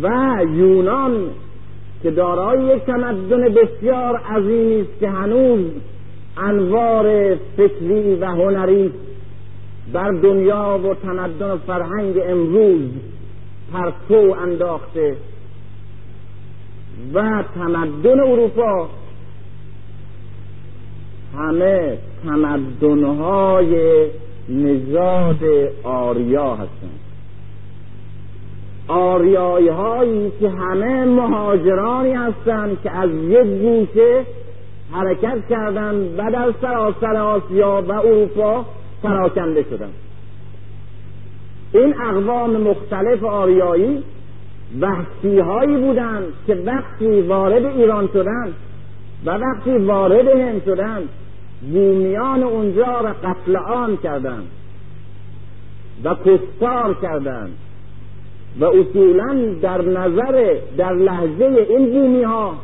و 0.02 0.38
یونان 0.54 1.30
که 2.04 2.12
دارای 2.12 2.76
یک 2.76 2.84
تمدن 2.84 3.50
بسیار 3.50 4.18
عظیمی 4.18 4.82
است 4.82 5.00
که 5.00 5.10
هنوز 5.10 5.66
انوار 6.38 7.36
فکری 7.36 8.16
و 8.16 8.26
هنری 8.26 8.92
بر 9.94 10.12
دنیا 10.12 10.80
و 10.84 10.94
تمدن 10.94 11.58
فرهنگ 11.58 12.16
امروز 12.28 12.90
پرتو 13.74 14.36
انداخته 14.44 15.16
و 17.14 17.44
تمدن 17.56 18.20
اروپا 18.20 18.90
همه 21.38 21.98
تمدنهای 22.24 24.06
نژاد 24.50 25.40
آریا 25.84 26.54
هستند. 26.54 27.00
آریایی 28.88 29.68
هایی 29.68 30.32
که 30.40 30.50
همه 30.50 31.06
مهاجرانی 31.06 32.14
هستند 32.14 32.78
که 32.84 32.92
از 32.92 33.10
یک 33.10 33.62
گوشه 33.62 34.24
حرکت 34.92 35.48
کردند 35.50 36.20
و 36.20 36.32
در 36.32 36.54
سراسر 36.62 37.18
آسیا 37.18 37.84
و 37.88 37.92
اروپا 37.92 38.66
پراکنده 39.04 39.64
شدند. 39.64 39.94
این 41.74 41.96
اقوام 42.02 42.58
مختلف 42.58 43.24
آریایی 43.24 44.04
وحشی 44.82 45.40
هایی 45.40 45.78
بودند 45.78 46.24
که 46.48 46.56
وقتی 46.56 47.22
وارد 47.22 47.66
ایران 47.66 48.10
شدند 48.14 48.54
و 49.26 49.38
وقتی 49.38 49.78
وارد 49.78 50.28
هند 50.28 50.66
شدند 50.66 51.10
بومیان 51.62 52.44
اونجا 52.44 53.02
را 53.02 53.14
قتل 53.24 53.56
عام 53.56 53.98
کردند 53.98 54.48
و 56.04 56.16
کشتار 56.26 56.94
کردند 57.02 57.54
و 58.60 58.66
اصولا 58.66 59.54
در 59.62 59.82
نظر 59.82 60.56
در 60.78 60.94
لحظه 60.94 61.66
این 61.70 61.92
بومی 61.92 62.24
ها 62.24 62.56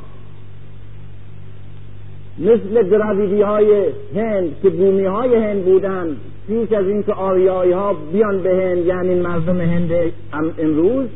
مثل 2.39 2.83
دراویدی 2.83 3.41
های 3.41 3.85
هند 4.15 4.55
که 4.63 4.69
بومی 4.69 5.05
های 5.05 5.35
هند 5.35 5.65
بودند 5.65 6.17
پیش 6.47 6.71
از 6.71 6.87
اینکه 6.87 7.13
آریایی 7.13 7.71
ها 7.71 7.93
بیان 7.93 8.43
به 8.43 8.49
هند 8.49 8.85
یعنی 8.85 9.15
مردم 9.15 9.61
هند 9.61 9.91
امروز 10.57 11.07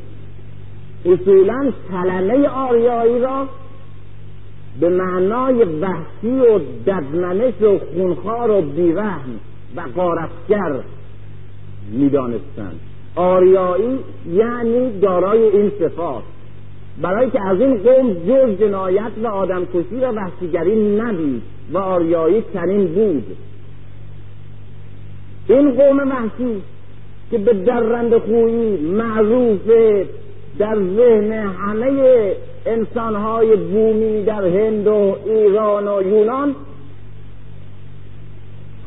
اصولا 1.05 1.71
کلمه 1.91 2.47
آریایی 2.47 3.19
را 3.19 3.47
به 4.79 4.89
معنای 4.89 5.63
وحشی 5.63 6.39
و 6.39 6.59
ددمنش 6.87 7.61
و 7.61 7.79
خونخوار 7.79 8.51
و 8.51 8.61
بیرحم 8.61 9.39
و 9.75 9.81
قارتگر 9.95 10.79
می‌دانستند. 11.91 12.79
آریایی 13.15 13.99
یعنی 14.33 14.99
دارای 14.99 15.43
این 15.43 15.71
صفات. 15.79 16.23
برای 17.01 17.29
که 17.29 17.47
از 17.47 17.61
این 17.61 17.77
قوم 17.77 18.13
جز 18.13 18.59
جنایت 18.59 19.11
و 19.23 19.27
آدمکشی 19.27 19.95
و 19.95 20.11
وحشیگری 20.11 20.97
ندید 20.97 21.41
و 21.73 21.77
آریایی 21.77 22.43
چنین 22.53 22.85
بود. 22.87 23.37
این 25.47 25.71
قوم 25.71 25.99
وحشی 25.99 26.61
که 27.31 27.37
به 27.37 27.53
درند 27.53 28.17
خویی 28.17 28.77
معروف 28.77 29.59
در 30.59 30.75
ذهن 30.75 31.31
همه 31.31 32.33
انسانهای 32.65 33.55
بومی 33.55 34.23
در 34.23 34.45
هند 34.45 34.87
و 34.87 35.15
ایران 35.25 35.87
و 35.87 36.01
یونان 36.01 36.55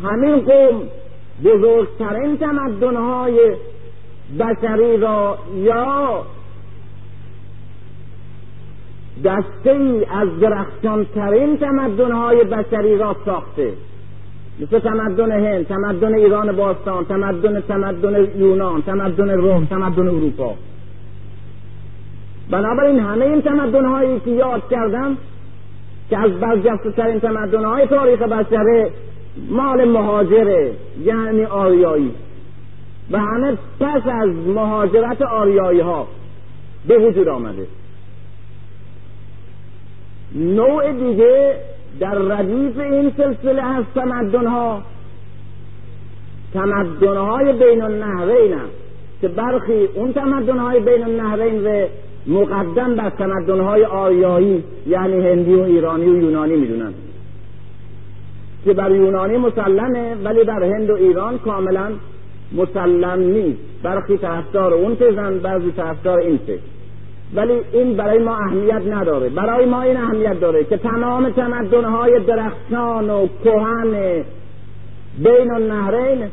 همین 0.04 0.40
قوم 0.40 0.82
بزرگترین 1.44 2.36
تمدنهای 2.36 3.56
بشری 4.38 4.96
را 4.96 5.38
یا 5.56 6.22
دسته 9.24 9.70
ای 9.70 10.04
از 10.04 10.28
درخشانترین 10.40 11.56
تمدنهای 11.58 12.44
بشری 12.44 12.98
را 12.98 13.16
ساخته. 13.24 13.72
مثل 14.60 14.78
تمدن 14.78 15.32
هند 15.32 15.66
تمدن 15.66 16.14
ایران 16.14 16.52
باستان 16.52 17.04
تمدن 17.04 17.60
تمدن 17.60 18.28
یونان 18.36 18.82
تمدن 18.82 19.30
روم 19.30 19.64
تمدن 19.64 20.08
اروپا. 20.08 20.54
بنابراین 22.50 23.00
همه 23.00 23.24
این 23.24 23.42
تمدن 23.42 23.84
هایی 23.84 24.20
که 24.20 24.30
یاد 24.30 24.62
کردم 24.70 25.16
که 26.10 26.18
از 26.18 26.30
برجسته 26.30 26.90
ترین 26.90 27.20
تمدن 27.20 27.64
های 27.64 27.86
تاریخ 27.86 28.22
بشره 28.22 28.90
مال 29.50 29.88
مهاجره 29.88 30.72
یعنی 31.04 31.44
آریایی. 31.44 32.14
و 33.10 33.18
همه 33.18 33.58
پس 33.80 34.02
از 34.06 34.28
مهاجرت 34.46 35.22
آریایی 35.22 35.80
ها 35.80 36.06
به 36.88 36.98
وجود 36.98 37.28
آمده. 37.28 37.66
نوع 40.34 40.92
دیگه 40.92 41.54
در 42.00 42.14
ردیف 42.14 42.78
این 42.78 43.12
سلسله 43.16 43.62
از 43.62 43.84
تمدن 43.94 44.46
ها 44.46 44.82
تمدن 46.54 47.16
های 47.16 47.52
بین 47.52 47.82
النهرین 47.82 48.54
که 49.20 49.28
برخی 49.28 49.88
اون 49.94 50.12
تمدن 50.12 50.58
های 50.58 50.80
بین 50.80 51.04
النهرین 51.04 51.64
و 51.64 51.86
مقدم 52.26 52.94
بر 52.94 53.10
تمدن 53.10 53.60
های 53.60 53.84
آریایی 53.84 54.64
یعنی 54.86 55.28
هندی 55.28 55.54
و 55.54 55.62
ایرانی 55.62 56.06
و 56.06 56.16
یونانی 56.16 56.56
می‌دونن. 56.56 56.92
که 58.64 58.72
بر 58.72 58.90
یونانی 58.90 59.36
مسلمه 59.36 60.14
ولی 60.24 60.44
در 60.44 60.62
هند 60.62 60.90
و 60.90 60.94
ایران 60.94 61.38
کاملا 61.38 61.92
مسلم 62.52 63.20
نیست. 63.20 63.58
برخی 63.82 64.16
طرفدار 64.16 64.74
اون 64.74 64.96
تزن 64.96 65.38
بعضی 65.38 65.70
طرفدار 65.70 66.18
این 66.18 66.38
تز 66.38 66.58
ولی 67.34 67.52
این 67.72 67.96
برای 67.96 68.18
ما 68.18 68.36
اهمیت 68.36 68.82
نداره. 68.90 69.28
برای 69.28 69.66
ما 69.66 69.82
این 69.82 69.96
اهمیت 69.96 70.40
داره 70.40 70.64
که 70.64 70.76
تمام 70.76 71.30
تمدنهای 71.30 72.20
درخشان 72.20 73.10
و 73.10 73.26
کهن 73.44 74.22
بین 75.18 75.50
النهرین 75.50 76.28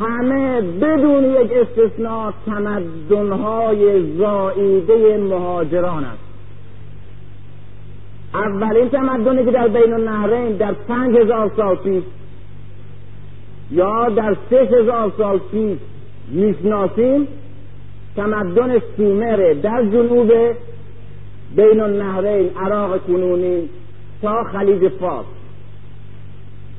همه 0.00 0.60
بدون 0.60 1.24
یک 1.24 1.52
استثناء 1.52 2.32
تمدنهای 2.46 4.12
زائیده 4.16 5.18
مهاجران 5.18 6.04
است. 6.04 6.30
اولین 8.34 8.88
تمدنی 8.88 9.44
که 9.44 9.50
در 9.50 9.68
بین 9.68 9.92
النهرین 9.92 10.56
در 10.56 10.72
پنج 10.72 11.16
هزار 11.16 11.52
سال 11.56 11.76
پیش 11.76 12.02
یا 13.70 14.08
در 14.08 14.36
سه 14.50 14.56
هزار 14.56 15.12
سال 15.18 15.38
پیش 15.38 15.78
می‌شناسیم 16.28 17.28
تمدن 18.16 18.78
سومره 18.96 19.54
در 19.54 19.84
جنوب 19.84 20.32
بین 21.56 21.80
النهرین 21.80 22.50
عراق 22.56 23.06
کنونی 23.06 23.68
تا 24.22 24.44
خلیج 24.44 24.88
فارس. 24.88 25.39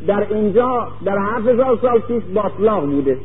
در 0.08 0.34
اینجا 0.34 0.88
در 1.06 1.18
هفت 1.18 1.48
هزار 1.48 1.80
سال 1.82 2.00
پیش 2.00 2.24
باطلاق 2.34 2.86
بوده. 2.86 3.18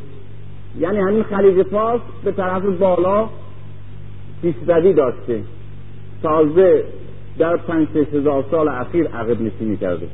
یعنی 0.79 0.99
همین 0.99 1.23
خلیج 1.23 1.63
فارس 1.63 2.01
به 2.25 2.33
طرف 2.33 2.63
بالا 2.65 3.29
پیشروی 4.43 4.93
داشته. 4.93 5.43
تازه 6.23 6.85
در 7.39 7.57
پنج 7.57 7.89
هزار 8.13 8.45
سال 8.51 8.69
اخیر 8.69 9.07
عقب 9.07 9.43
نشینی 9.43 9.77
کرده 9.77 10.09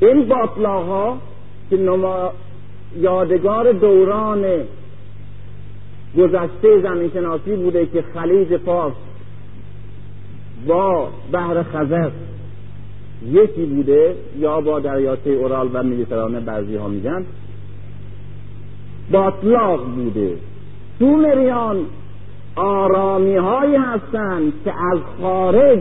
این 0.00 0.28
باطلاق 0.28 0.86
ها 0.86 1.18
که 1.70 1.76
نما 1.76 2.32
یادگار 2.96 3.72
دوران 3.72 4.44
گذشته 6.18 6.80
زمین 6.82 7.10
شناسی 7.14 7.56
بوده 7.56 7.86
که 7.86 8.04
خلیج 8.14 8.56
فارس 8.56 8.94
با 10.66 11.08
بحر 11.32 11.62
خزر 11.62 12.10
یکی 13.26 13.66
بوده 13.66 14.14
یا 14.38 14.60
با 14.60 14.80
دریاچه 14.80 15.30
اورال 15.30 15.70
و 15.72 15.82
مدیترانه 15.82 16.40
بعضی 16.40 16.76
ها 16.76 16.88
میگن. 16.88 17.24
باطلاق 19.10 19.84
بوده. 19.84 20.36
سومریان 20.98 21.76
آرامی 22.56 23.36
هایی 23.36 23.76
هستند 23.76 24.52
که 24.64 24.72
از 24.92 24.98
خارج 25.20 25.80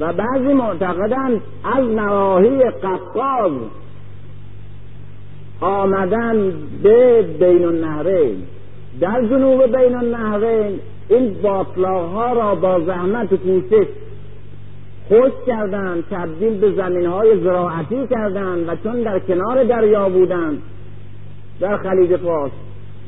و 0.00 0.12
بعضی 0.12 0.52
معتقدند 0.52 1.40
از 1.64 1.84
نواحی 1.84 2.58
قفقاز 2.58 3.52
آمدن 5.60 6.52
به 6.82 7.22
بین 7.22 7.64
النهرین. 7.64 8.36
در 9.00 9.22
جنوب 9.22 9.76
بین 9.76 9.94
النهرین 9.94 10.80
این 11.08 11.36
باطلاق 11.42 12.12
ها 12.12 12.32
را 12.32 12.54
با 12.54 12.80
زحمت 12.80 13.34
کوشش 13.34 13.86
خوش 15.08 15.32
کردند 15.46 16.04
تبدیل 16.10 16.60
به 16.60 16.72
زمین 16.72 17.06
های 17.06 17.40
زراعتی 17.40 18.06
کردند 18.06 18.68
و 18.68 18.76
چون 18.82 19.02
در 19.02 19.18
کنار 19.18 19.64
دریا 19.64 20.08
بودند. 20.08 20.62
در 21.60 21.76
خلیج 21.76 22.16
فارس 22.16 22.50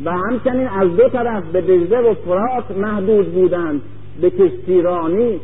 و 0.04 0.12
همچنین 0.12 0.68
از 0.68 0.96
دو 0.96 1.08
طرف 1.08 1.44
به 1.52 1.60
دجله 1.60 2.10
و 2.10 2.14
فرات 2.14 2.70
محدود 2.70 3.32
بودند 3.32 3.82
به 4.20 4.30
کشتیرانی 4.30 5.40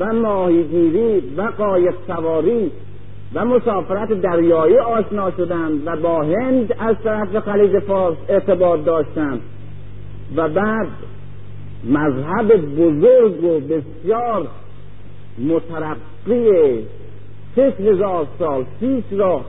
و 0.00 0.12
ماهیگیری 0.12 1.22
و 1.36 1.42
قایق 1.42 1.94
سواری 2.06 2.70
و 3.34 3.44
مسافرت 3.44 4.12
دریایی 4.12 4.78
آشنا 4.78 5.30
شدند 5.30 5.86
و 5.86 5.96
با 5.96 6.22
هند 6.22 6.74
از 6.78 6.96
طرف 7.04 7.38
خلیج 7.38 7.78
فارس 7.78 8.16
ارتباط 8.28 8.84
داشتند. 8.84 9.40
و 10.36 10.48
بعد 10.48 10.88
مذهب 11.84 12.56
بزرگ 12.56 13.44
و 13.44 13.60
بسیار 13.60 14.48
مترقی 15.38 16.78
شش 17.56 17.80
هزار 17.80 18.26
سال 18.38 18.64
پیش 18.80 19.04
را 19.10 19.40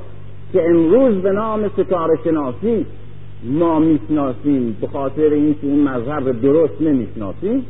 که 0.53 0.69
امروز 0.69 1.15
به 1.15 1.31
نام 1.31 1.69
ستاره 1.69 2.19
شناسی 2.23 2.85
ما 3.43 3.79
می‌شناسیم 3.79 4.77
به 4.81 4.87
خاطر 4.87 5.21
اینکه 5.21 5.67
اون 5.67 5.79
مذهب 5.79 6.41
درست 6.41 6.81
نمی‌شناسیم 6.81 7.65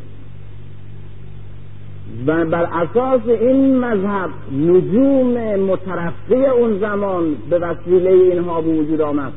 و 2.27 2.45
بر 2.45 2.63
اساس 2.63 3.21
این 3.27 3.79
مذهب 3.79 4.29
نجوم 4.51 5.55
مترقی 5.55 6.45
اون 6.45 6.79
زمان 6.79 7.35
به 7.49 7.59
وسیله 7.59 8.09
اینها 8.09 8.61
به 8.61 8.69
وجود 8.69 9.01
آمد. 9.01 9.33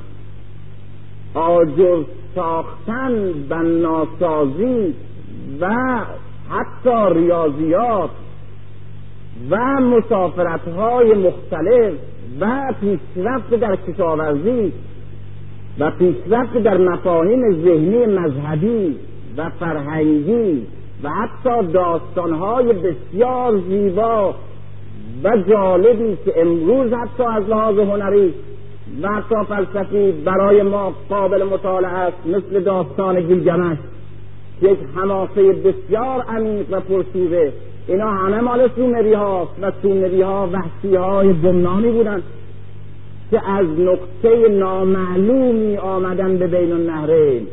آجر 1.34 2.02
ساختن 2.34 3.32
بناسازی 3.48 4.94
و 5.60 5.68
حتی 6.50 7.14
ریاضیات 7.14 8.10
و 9.50 9.56
مسافرت 9.80 10.68
های 10.68 11.14
مختلف 11.14 11.92
و 12.40 12.72
پیشرفت 12.80 13.54
در 13.54 13.76
کشاورزی 13.76 14.72
و 15.78 15.90
پیشرفت 15.90 16.58
در 16.58 16.76
مفاهیم 16.76 17.52
ذهنی 17.64 18.06
مذهبی 18.06 18.96
و 19.36 19.50
فرهنگی 19.50 20.66
و 21.02 21.10
حتی 21.10 21.72
داستانهای 21.72 22.72
بسیار 22.72 23.60
زیبا 23.68 24.34
و 25.24 25.36
جالبی 25.36 26.16
که 26.24 26.40
امروز 26.40 26.92
حتی 26.92 27.22
از 27.22 27.48
لحاظ 27.48 27.78
هنری 27.78 28.34
و 29.02 29.08
حتی 29.08 29.34
فلسفی 29.48 30.12
برای 30.12 30.62
ما 30.62 30.94
قابل 31.08 31.42
مطالعه 31.42 31.90
است 31.90 32.26
مثل 32.26 32.60
داستان 32.60 33.20
گیلگمش 33.20 33.78
یک 34.62 34.78
حماسه 34.96 35.52
بسیار 35.52 36.24
عمیق 36.28 36.66
و 36.70 36.80
پرشیوه. 36.80 37.52
اینا 37.88 38.10
همه 38.10 38.40
مال 38.40 38.68
سومری 38.76 39.12
هاست 39.12 39.50
و 39.62 39.72
سومری 39.82 40.22
ها 40.22 40.48
وحشی 40.52 40.96
های 40.96 41.32
گمنامی 41.32 41.90
بودند 41.90 42.22
که 43.30 43.50
از 43.50 43.66
نقطه 43.78 44.48
نامعلومی 44.48 45.76
آمدن 45.76 46.36
به 46.36 46.46
بین 46.46 46.72
النهرین. 46.72 47.46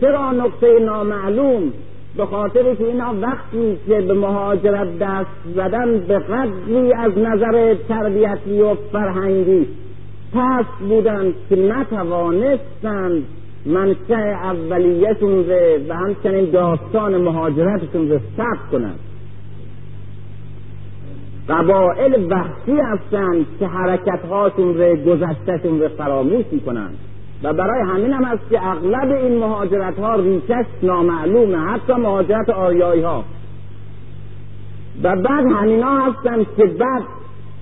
چرا 0.00 0.32
نقطه 0.32 0.78
نامعلوم؟ 0.78 1.72
به 2.16 2.26
خاطر 2.26 2.74
که 2.74 2.84
اینا 2.84 3.14
وقتی 3.22 3.78
که 3.86 4.00
به 4.00 4.14
مهاجرت 4.14 4.98
دست 4.98 5.30
زدن 5.56 5.98
به 5.98 6.18
قدری 6.18 6.92
از 6.92 7.18
نظر 7.18 7.74
تربیتی 7.88 8.60
و 8.60 8.74
فرهنگی 8.92 9.66
پس 10.34 10.64
بودند 10.88 11.34
که 11.48 11.56
نتوانستند 11.56 13.22
منشأ 13.66 14.14
اولیتون 14.14 15.44
و 15.88 15.94
همچنین 15.94 16.50
داستان 16.50 17.16
مهاجرتشون 17.16 18.10
رو 18.10 18.18
ثبت 18.36 18.70
کنند 18.72 18.98
قبائل 21.48 22.26
وحشی 22.30 22.80
هستند 22.80 23.46
که 23.58 23.66
حرکتهاشون 23.66 24.78
رو 24.78 24.96
گذشتهشون 24.96 25.80
رو 25.80 25.88
فراموش 25.88 26.44
می‌کنند. 26.52 26.98
و 27.42 27.52
برای 27.52 27.80
همین 27.82 28.12
هم 28.12 28.24
است 28.24 28.50
که 28.50 28.66
اغلب 28.66 29.10
این 29.12 29.38
مهاجرت 29.38 29.98
ها 29.98 30.14
ریشش 30.14 30.64
نامعلومه 30.82 31.58
حتی 31.58 31.92
مهاجرت 31.92 32.50
آریایی 32.50 33.02
ها 33.02 33.24
و 35.02 35.16
بعد 35.16 35.46
همینا 35.46 35.98
هستند 35.98 36.46
که 36.56 36.64
بعد 36.64 37.02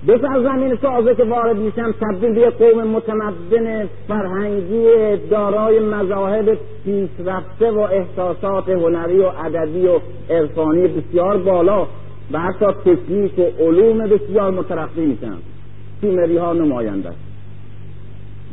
به 0.07 0.19
زمین 0.43 0.77
سازه 0.81 1.15
که 1.15 1.23
وارد 1.23 1.57
میشن 1.57 1.91
تبدیل 1.91 2.33
به 2.33 2.49
قوم 2.49 2.87
متمدن 2.87 3.89
فرهنگی 4.07 4.87
دارای 5.29 5.79
مذاهب 5.79 6.57
پیشرفته 6.85 7.71
و 7.71 7.79
احساسات 7.79 8.69
هنری 8.69 9.19
و 9.19 9.31
ادبی 9.45 9.87
و 9.87 9.99
عرفانی 10.29 10.87
بسیار 10.87 11.37
بالا. 11.37 11.85
و 12.31 12.39
حتی 12.39 12.65
تکنیک 12.65 13.39
و 13.39 13.63
علوم 13.63 14.07
بسیار 14.07 14.51
مترقی 14.51 15.05
میشن. 15.05 15.35
سومری 16.01 16.37
ها 16.37 16.53
نماینده. 16.53 17.11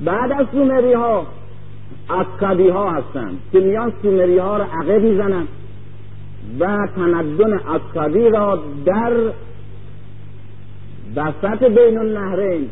بعد 0.05 0.33
از 0.33 0.47
سومری 0.53 0.93
ها 0.93 1.27
اکادی 2.11 2.69
ها 2.69 2.91
هستند 2.91 3.39
که 3.53 3.61
میان 3.61 3.93
سومری 4.03 4.39
ها 4.39 4.57
را 4.57 4.65
عقب 4.65 5.03
می‌زنند 5.03 5.49
و 6.61 6.89
تمدن 6.97 7.61
اکادی 7.69 8.29
را 8.29 8.63
در 8.85 9.13
وسط 11.17 11.63
بین 11.63 11.99
النهرین 11.99 12.69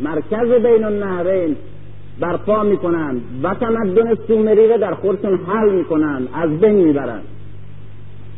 مرکز 0.00 0.48
بین 0.62 0.84
النهرین 0.84 1.56
برپا 2.20 2.62
می‌کنند 2.62 3.22
و 3.42 3.54
تمدن 3.54 4.14
سومری 4.14 4.68
را 4.68 4.76
در 4.76 4.94
خودشون 4.94 5.40
حل 5.46 5.70
می‌کنند 5.70 6.28
از 6.32 6.50
بین 6.50 6.74
می‌برند 6.74 7.24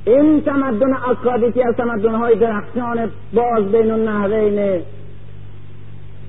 این 0.06 0.40
تمدن 0.40 0.92
اکادی 1.10 1.52
که 1.52 1.66
از 1.66 1.74
تمدن 1.76 2.14
های 2.14 2.34
درخشان 2.34 3.10
باز 3.34 3.72
بین 3.72 3.90
النهرین 3.90 4.82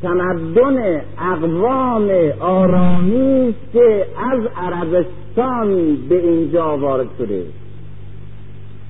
تمدن 0.01 1.01
اقوام 1.17 2.09
آرامی 2.39 3.55
که 3.73 4.05
از 4.31 4.41
عربستان 4.57 5.95
به 6.09 6.19
اینجا 6.19 6.77
وارد 6.77 7.07
شده. 7.17 7.43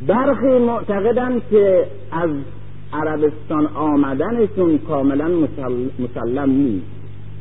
برخی 0.08 0.60
معتقدند 0.60 1.42
که 1.50 1.86
از 2.12 2.30
عربستان 2.94 3.68
آمدنشون 3.76 4.78
کاملا 4.78 5.28
مسلم 6.00 6.50
نیست. 6.50 6.86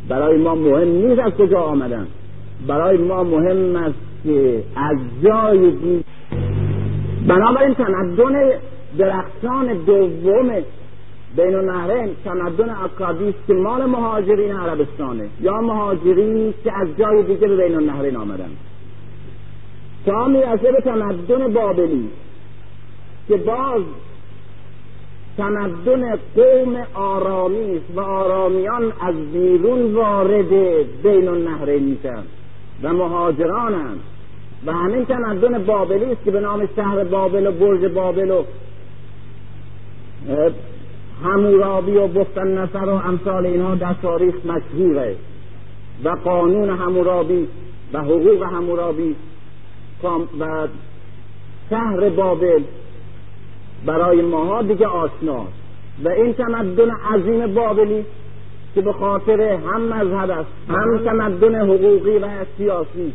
برای 0.09 0.39
ما 0.39 0.55
مهم 0.55 0.89
نیست 0.89 1.21
از 1.21 1.33
کجا 1.33 1.61
آمدن. 1.61 2.07
برای 2.67 2.97
ما 2.97 3.25
مهم 3.25 3.77
است 3.77 3.99
که 4.25 4.63
از 4.77 4.97
جای 5.25 5.71
دید 5.71 6.05
بنابراین 7.27 7.75
تمدن 7.75 8.53
درخشان 8.99 9.67
دوم 9.87 10.51
بین 11.37 11.55
النهرین 11.55 12.11
تمدن 12.25 12.71
اکادی 12.71 13.35
که 13.47 13.55
مال 13.55 13.85
مهاجرین 13.85 14.53
عربستانه. 14.53 15.29
یا 15.41 15.61
مهاجرین 15.61 16.55
که 16.65 16.73
از 16.81 16.89
جای 16.99 17.23
دیگه 17.23 17.49
به 17.49 17.57
بین 17.57 17.75
النهرین 17.77 18.17
آمدن. 18.17 18.51
تا 20.07 20.29
می‌رسه 20.29 20.73
به 20.73 20.81
تمدن 20.81 21.53
بابلی 21.53 22.09
که 23.29 23.37
باز 23.37 23.83
تمدن 25.37 26.19
قوم 26.37 26.77
آرامی 26.95 27.77
است 27.77 27.97
و 27.97 28.01
آرامیان 28.01 28.93
از 29.01 29.15
بیرون 29.33 29.95
وارد 29.95 30.51
بین 31.03 31.29
النهرین 31.29 31.83
میشن 31.83 32.23
و 32.83 32.93
مهاجرانند 32.93 34.01
و 34.67 34.73
همین 34.73 35.05
تمدن 35.05 35.65
بابلی 35.65 36.05
است 36.05 36.25
که 36.25 36.31
به 36.31 36.41
نام 36.41 36.69
شهر 36.77 37.05
بابل 37.05 37.47
و 37.47 37.53
برج 37.53 37.93
بابل 37.93 38.31
و 38.31 38.43
همورابی 41.25 41.97
و 41.97 42.07
بختن 42.07 42.59
نصر 42.59 42.85
و 42.85 42.95
امثال 42.95 43.47
اینها 43.47 43.75
در 43.75 43.95
تاریخ 44.03 44.35
مشهوره 44.47 45.17
و 46.05 46.09
قانون 46.09 46.71
همورابی 46.71 47.49
و 47.93 48.01
حقوق 48.01 48.43
همورابی 48.43 49.17
و 50.41 50.69
شهر 51.71 52.09
بابل 52.09 52.63
برای 53.87 54.23
ماها 54.23 54.63
دیگه 54.63 54.87
آشناست 54.87 55.53
و 56.05 56.09
این 56.09 56.33
تمدن 56.33 56.91
عظیم 56.91 57.55
بابلی 57.55 58.05
که 58.75 58.81
به 58.81 58.93
خاطر 58.93 59.41
هم 59.41 59.83
مذهب 59.83 60.31
است 60.31 60.51
هم 60.69 60.99
تمدن 60.99 61.61
حقوقی 61.61 62.19
و 62.19 62.29
سیاسی 62.59 63.13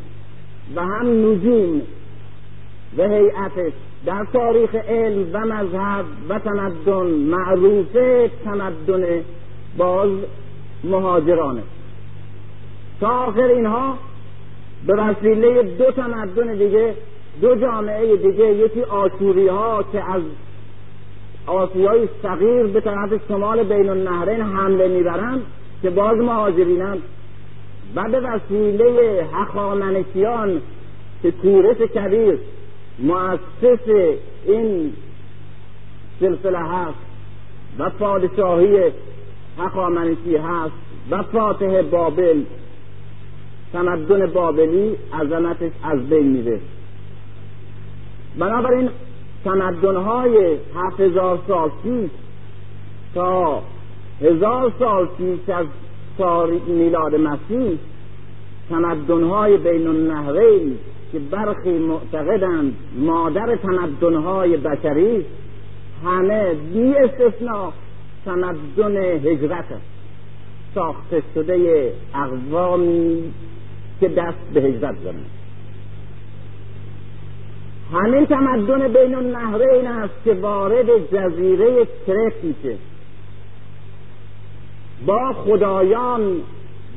و 0.76 0.82
هم 0.82 1.32
نجوم 1.32 1.82
و 2.98 3.04
هیئتش 3.04 3.74
در 4.06 4.26
تاریخ 4.34 4.76
علم 4.76 5.30
و 5.34 5.40
مذهب 5.40 6.06
و 6.30 6.40
تمدن 6.40 7.08
معروف 7.08 7.98
تمدن 8.46 9.24
باز 9.78 10.10
مهاجرانه. 10.84 11.64
تا 13.02 13.08
آخر 13.08 13.44
اینها 13.44 13.98
به 14.88 14.94
وسیله 14.94 15.64
دو 15.64 15.92
تمدن 15.92 16.54
دیگه 16.54 16.94
دو 17.42 17.56
جامعه 17.56 18.16
دیگه 18.16 18.54
یکی 18.54 18.82
آشوری 18.82 19.48
ها 19.48 19.84
که 19.92 20.12
از 20.12 20.22
آسیای 21.48 22.08
صغیر 22.24 22.64
به 22.64 22.82
طرف 22.82 23.10
شمال 23.28 23.64
بین 23.64 23.90
النهرین 23.90 24.42
حمله 24.42 24.88
می‌برند 24.88 25.42
که 25.82 25.90
باز 25.90 26.18
مهاجرینند. 26.18 27.02
و 27.96 28.10
به 28.10 28.20
وسیله 28.20 29.24
حقامنشیان 29.34 30.62
که 31.22 31.32
تورس 31.32 31.78
کبیر 31.78 32.38
مؤسس 33.00 33.90
این 34.46 34.94
سلسله 36.20 36.60
هست 36.60 36.98
و 37.80 37.90
پادشاهی 37.90 38.92
حقامنشی 39.58 40.36
هست 40.38 40.74
و 41.12 41.24
فاتح 41.24 41.82
بابل 41.82 42.44
تمدن 43.74 44.26
بابلی 44.26 44.96
عظمتش 45.22 45.72
از 45.84 46.10
بین 46.10 46.28
میره. 46.28 46.60
بنابراین 48.40 48.90
تمدنهای 49.46 50.58
هفت 50.76 51.00
هزار 51.00 51.40
سال 51.48 51.72
پیش 51.84 52.12
تا 53.16 53.64
هزار 54.22 54.74
سال 54.80 55.06
پیش 55.06 55.50
از 55.50 55.66
میلاد 56.68 57.16
مسیح 57.16 57.78
تمدنهای 58.70 59.58
بین 59.58 59.88
النهرین 59.88 60.78
که 61.12 61.20
برخی 61.20 61.70
معتقدند 61.70 62.74
مادر 62.98 63.56
تمدنهای 63.56 64.58
بشری 64.58 65.26
همه 66.06 66.54
بی 66.54 66.96
استثناء 66.96 67.72
تمدن 68.26 68.98
هجرت 68.98 69.66
ساخته 70.76 71.24
شده 71.36 71.92
اقوامی 72.16 73.34
که 74.00 74.08
دست 74.08 74.54
به 74.54 74.62
هجرت 74.62 74.96
زدند 75.04 75.26
همین 77.94 78.26
تمدن 78.26 78.88
بین 78.88 79.16
النهرین 79.16 79.88
است 79.88 80.14
که 80.26 80.34
وارد 80.34 80.86
جزیره 81.12 81.88
کرت 82.08 82.34
میشه. 82.44 82.78
با 85.06 85.34
خدایان 85.34 86.42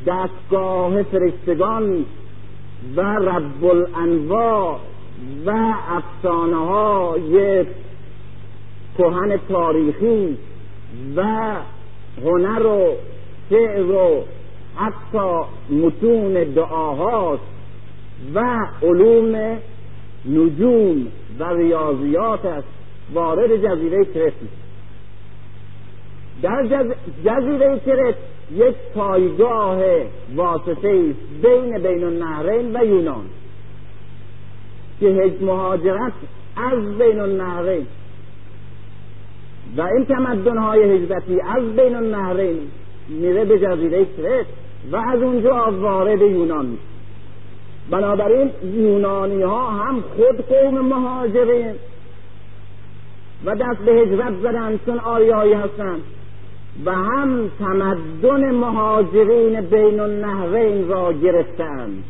دستگاه 0.06 1.02
فرشتگان 1.02 2.04
و 2.96 3.00
رب 3.00 3.64
الانواع 3.64 4.78
و 5.46 5.74
افسانه 5.88 6.56
های 6.56 7.64
کهن 8.98 9.36
تاریخی 9.48 10.36
و 11.16 11.24
هنر 12.24 12.66
و 12.66 12.92
شعر 13.50 13.90
و 13.90 14.24
حتی 14.76 15.40
متون 15.70 16.32
دعاهاست 16.32 17.42
و 18.34 18.58
علوم 18.82 19.58
نجوم 20.30 21.06
و 21.38 21.44
ریاضیات 21.44 22.44
است. 22.44 22.68
وارد 23.14 23.56
جزیره 23.56 24.04
کرت 24.04 24.32
در 26.42 26.84
جزیره 27.24 27.80
کرت 27.86 28.14
یک 28.54 28.74
پایگاه 28.94 29.78
واسطه 30.34 30.72
است 31.10 31.42
بین 31.42 31.78
بین 31.78 32.04
النهرین 32.04 32.76
و 32.76 32.84
یونان. 32.84 33.24
که 35.00 35.32
مهاجرت 35.40 36.12
از 36.56 36.98
بین 36.98 37.20
النهرین 37.20 37.86
و 39.76 39.82
این 39.82 40.04
تمدن 40.04 40.58
های 40.58 40.82
هجرتی 40.82 41.40
از 41.40 41.76
بین 41.76 41.94
النهرین 41.94 42.58
میره 43.08 43.44
به 43.44 43.58
جزیره 43.58 44.04
کرت 44.04 44.46
و 44.92 44.96
از 44.96 45.22
اونجا 45.22 45.72
وارد 45.80 46.20
یونان 46.20 46.66
میشه. 46.66 46.82
بنابراین 47.90 48.50
یونانی 48.74 49.42
ها 49.42 49.70
هم 49.70 50.00
خود 50.00 50.46
قوم 50.46 50.80
مهاجرین 50.80 51.74
و 53.44 53.54
دست 53.54 53.78
به 53.86 53.92
هجرت 53.92 54.34
زدن 54.42 54.80
چون 54.86 54.98
آریایی 54.98 55.52
هستند 55.52 56.00
و 56.84 56.92
هم 56.92 57.50
تمدن 57.58 58.50
مهاجرین 58.54 59.60
بین 59.60 60.00
النهرین 60.00 60.88
را 60.88 61.12
گرفتند. 61.12 62.04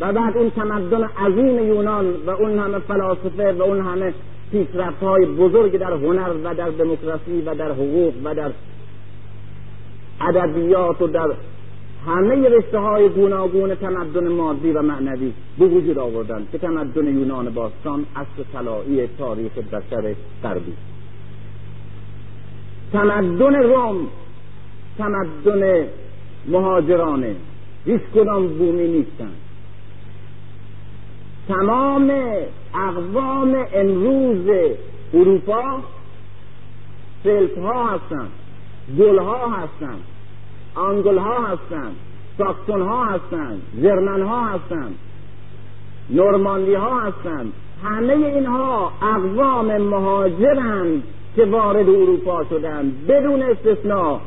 و 0.00 0.12
بعد 0.12 0.36
این 0.36 0.50
تمدن 0.50 1.04
عظیم 1.04 1.66
یونان 1.66 2.14
و 2.26 2.30
اون 2.30 2.58
همه 2.58 2.78
فلاسفه 2.78 3.52
و 3.52 3.62
اون 3.62 3.80
همه 3.80 4.14
پیشرفت 4.52 5.02
های 5.02 5.26
بزرگ 5.26 5.78
در 5.78 5.92
هنر 5.92 6.30
و 6.44 6.54
در 6.54 6.68
دموکراسی 6.68 7.42
و 7.46 7.54
در 7.54 7.72
حقوق 7.72 8.14
و 8.24 8.34
در 8.34 8.50
ادبیات 10.20 11.02
و 11.02 11.06
در 11.06 11.30
همه 12.06 12.48
رشته 12.48 12.78
های 12.78 13.08
گوناگون 13.08 13.74
تمدن 13.74 14.28
مادی 14.28 14.72
و 14.72 14.82
معنوی 14.82 15.32
به 15.58 15.66
وجود 15.66 15.98
آوردن 15.98 16.46
که 16.52 16.58
تمدن 16.58 17.18
یونان 17.18 17.50
باستان 17.50 18.06
اصل 18.16 18.42
طلایی 18.52 19.08
تاریخ 19.18 19.52
بشر 19.52 20.14
غربی. 20.42 20.72
تمدن 22.92 23.54
روم 23.54 24.08
تمدن 24.98 25.86
مهاجرانه 26.48 27.36
هیچ 27.86 28.00
کدام 28.14 28.48
بومی 28.48 28.88
نیستن. 28.88 29.30
تمام 31.48 32.10
اقوام 32.74 33.66
امروز 33.74 34.46
اروپا 35.14 35.82
سلت 37.24 37.58
ها 37.58 37.86
هستند 37.86 38.30
گل 38.98 39.18
ها 39.18 39.48
هستند 39.48 40.02
آنگل 40.74 41.18
ها 41.18 41.46
هستند 41.46 41.96
ساکسون 42.38 42.82
ها 42.82 43.04
هستند 43.04 43.62
جرمن 43.82 44.22
ها 44.22 44.44
هستند 44.44 44.94
نورماندی 46.10 46.74
ها 46.74 47.00
هستند 47.00 47.52
همه 47.84 48.12
اینها 48.12 48.92
اقوام 49.02 49.76
مهاجرند 49.76 51.02
که 51.38 51.44
وارد 51.44 51.88
اروپا 51.88 52.44
شدند 52.44 53.06
بدون 53.08 53.42
استثناء 53.42 54.18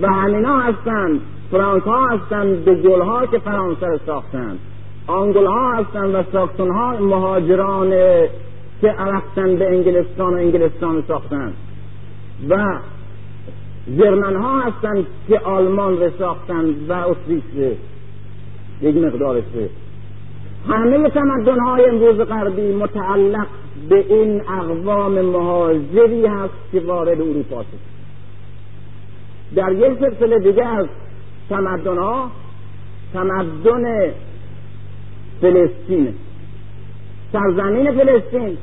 و 0.00 0.08
همینا 0.08 0.58
هستند 0.58 1.20
فرانک 1.50 1.82
ها 1.82 2.06
هستند 2.06 2.64
گل 2.64 3.00
ها 3.00 3.26
که 3.26 3.38
فرانسه 3.38 4.00
ساختند 4.06 4.58
آنگل 5.06 5.46
ها 5.46 5.72
هستند 5.72 6.14
و 6.14 6.22
ساکسون 6.32 6.70
ها 6.70 6.96
مهاجران 7.00 7.90
که 8.80 8.88
رفتن 8.88 9.56
به 9.56 9.68
انگلستان 9.68 10.34
و 10.34 10.36
انگلستان 10.36 11.04
ساختند 11.08 11.54
و 12.48 12.78
ژرمن 13.98 14.36
ها 14.36 14.60
هستند 14.60 15.06
که 15.28 15.38
آلمان 15.38 16.00
را 16.00 16.10
ساختند 16.18 16.90
و 16.90 16.92
اتریش 16.92 17.42
یک 18.82 18.96
مقدارش 18.96 19.44
همه 20.68 21.08
تمدن 21.08 21.60
های 21.60 21.84
امروز 21.84 22.16
غربی 22.16 22.72
متعلق 22.72 23.46
به 23.88 24.04
این 24.08 24.40
اقوام 24.40 25.20
مهاجری 25.20 26.26
هست 26.26 26.54
که 26.72 26.80
وارد 26.80 27.20
اروپا 27.20 27.62
شد. 27.62 27.78
در 29.54 29.72
یک 29.72 29.98
سلسله 29.98 30.38
دیگه 30.38 30.66
از 30.66 30.86
تمدن 31.48 31.98
ها 31.98 32.30
تمدن 33.12 34.12
فلسطین 35.40 36.14
سرزمین 37.32 37.92
فلسطین. 37.92 38.56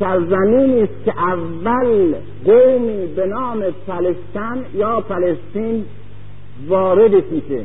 سرزمینی 0.00 0.82
است 0.82 1.04
که 1.04 1.18
اول 1.18 2.14
قومی 2.44 3.06
به 3.06 3.26
نام 3.26 3.64
فلسطین 3.86 4.64
یا 4.74 5.00
فلسطین 5.00 5.84
وارد 6.68 7.32
میشه. 7.32 7.64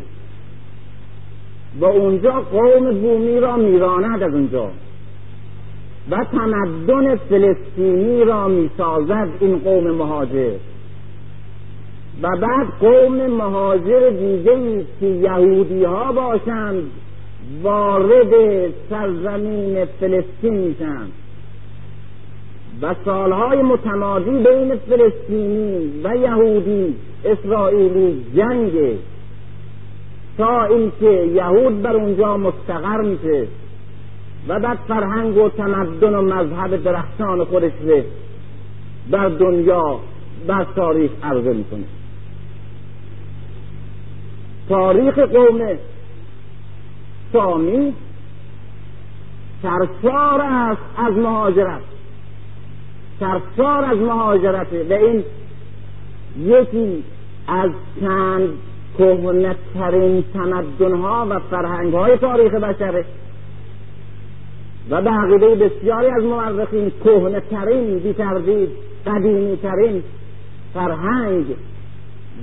و 1.80 1.86
اونجا 1.86 2.32
قوم 2.32 3.02
بومی 3.02 3.40
را 3.40 3.56
میراند 3.56 4.24
از 4.24 4.34
اونجا. 4.34 4.70
و 6.12 6.26
تمدن 6.32 7.16
فلسطینی 7.16 8.24
را 8.24 8.48
می‌سازد 8.48 9.30
این 9.40 9.60
قوم 9.60 9.92
مهاجر. 9.92 10.52
و 12.22 12.38
بعد 12.38 12.68
قوم 12.80 13.28
مهاجر 13.28 14.10
دیگه 14.10 14.86
که 15.00 15.06
یهودی 15.06 15.84
ها 15.84 16.12
باشند 16.12 16.84
وارد 17.64 18.34
سرزمین 18.90 19.86
فلسطین 19.86 20.54
میشند 20.54 21.12
و 22.82 22.96
سالهای 23.06 23.62
متمادی 23.62 24.32
بین 24.32 24.76
فلسطینی 24.76 25.92
و 26.04 26.16
یهودی 26.16 26.96
اسرائیلی 27.26 28.26
جنگ 28.36 28.72
تا 30.38 30.64
اینکه 30.64 31.12
یهود 31.36 31.82
بر 31.82 31.96
اونجا 31.96 32.38
مستقر 32.38 33.02
میشه 33.02 33.48
و 34.48 34.60
بعد 34.60 34.78
فرهنگ 34.88 35.38
و 35.38 35.50
تمدن 35.50 36.16
و 36.16 36.22
مذهب 36.22 36.84
درخشان 36.84 37.44
خودش 37.44 37.72
رو 37.82 38.02
بر 39.12 39.30
دنیا 39.30 40.00
بر 40.48 40.66
تاریخ 40.76 41.12
عرضه 41.24 41.54
می‌کنه. 41.54 41.84
تاریخ 44.70 45.20
قوم 45.20 45.78
سامی 47.34 47.94
سرشار 49.64 50.42
است 50.42 50.82
از 50.98 51.14
مهاجرت. 51.14 51.82
سرشار 53.20 53.86
از 53.86 53.98
مهاجرت. 53.98 54.68
و 54.90 54.94
این 54.94 55.24
یکی 56.40 57.04
از 57.48 57.72
چند 58.02 58.50
کهنترین 58.98 60.24
تمدنها 60.34 61.28
و 61.30 61.40
فرهنگهای 61.40 62.18
تاریخ 62.18 62.54
بشره. 62.54 63.06
و 64.90 65.02
به 65.02 65.10
عقیده 65.10 65.56
بسیاری 65.56 66.08
از 66.08 66.24
مورخین 66.24 66.92
کهنترین 67.04 68.00
بی 68.00 68.14
تردید 68.14 68.70
قدیمیترین 69.08 70.04
فرهنگ 70.74 71.46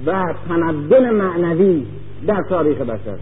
و 0.06 0.34
تمدن 0.48 1.10
معنوی 1.10 1.86
در 2.26 2.42
تاریخ 2.48 2.78
بشر. 2.78 3.18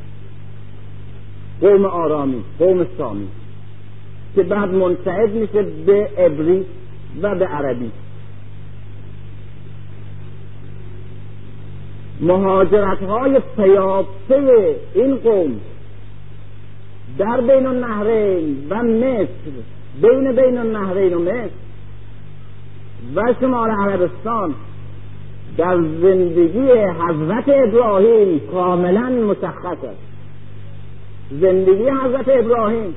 قوم 1.61 1.85
آرامی 1.85 2.45
قوم 2.59 2.87
سامی 2.99 3.29
که 4.35 4.43
بعد 4.43 4.75
منتهد 4.75 5.31
میشه 5.31 5.63
به 5.63 6.09
عبری 6.19 6.65
و 7.23 7.35
به 7.35 7.47
عربی. 7.47 7.91
مهاجرت 12.23 13.03
های 13.03 13.41
پیاپته 13.57 14.77
این 14.95 15.17
قوم 15.17 15.61
در 17.19 17.41
بین 17.41 17.67
النهرین 17.67 18.67
و 18.71 18.83
مصر 18.83 19.27
بین 20.03 20.33
بین 20.33 20.59
النهرین 20.59 21.15
و 21.15 21.19
مصر 21.19 21.51
و 23.15 23.35
شمال 23.41 23.71
عربستان 23.71 24.55
در 25.57 25.77
زندگی 25.77 26.71
حضرت 26.73 27.45
ابراهیم 27.49 28.41
کاملا 28.53 29.09
مشخص 29.11 29.85
است. 29.85 30.13
زندگی 31.31 31.91
حضرت 32.05 32.29
ابراهیم 32.29 32.95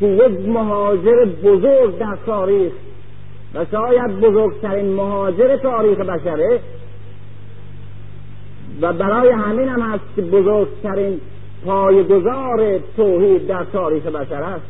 که 0.00 0.06
یک 0.06 0.48
مهاجر 0.48 1.24
بزرگ 1.24 1.98
در 1.98 2.16
تاریخ 2.26 2.72
و 3.54 3.64
شاید 3.70 4.20
بزرگترین 4.20 4.94
مهاجر 4.94 5.56
تاریخ 5.56 5.98
بشره 5.98 6.60
و 8.80 8.92
برای 8.92 9.30
همین 9.30 9.68
هم 9.68 9.80
هست 9.80 10.04
که 10.16 10.22
بزرگترین 10.22 11.20
پایگزار 11.66 12.78
توحید 12.96 13.46
در 13.46 13.64
تاریخ 13.64 14.06
بشر 14.06 14.42
است 14.42 14.66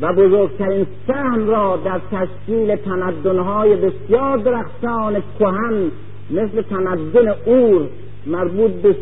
و 0.00 0.12
بزرگترین 0.12 0.86
سهم 1.06 1.48
را 1.48 1.76
در 1.84 2.00
تشکیل 2.12 2.76
تمدنهای 2.76 3.76
بسیار 3.76 4.38
درخشان 4.38 5.22
کهن 5.38 5.90
مثل 6.30 6.62
تمدن 6.62 7.28
اور 7.28 7.88
مربوط 8.26 8.70
به 8.70 8.96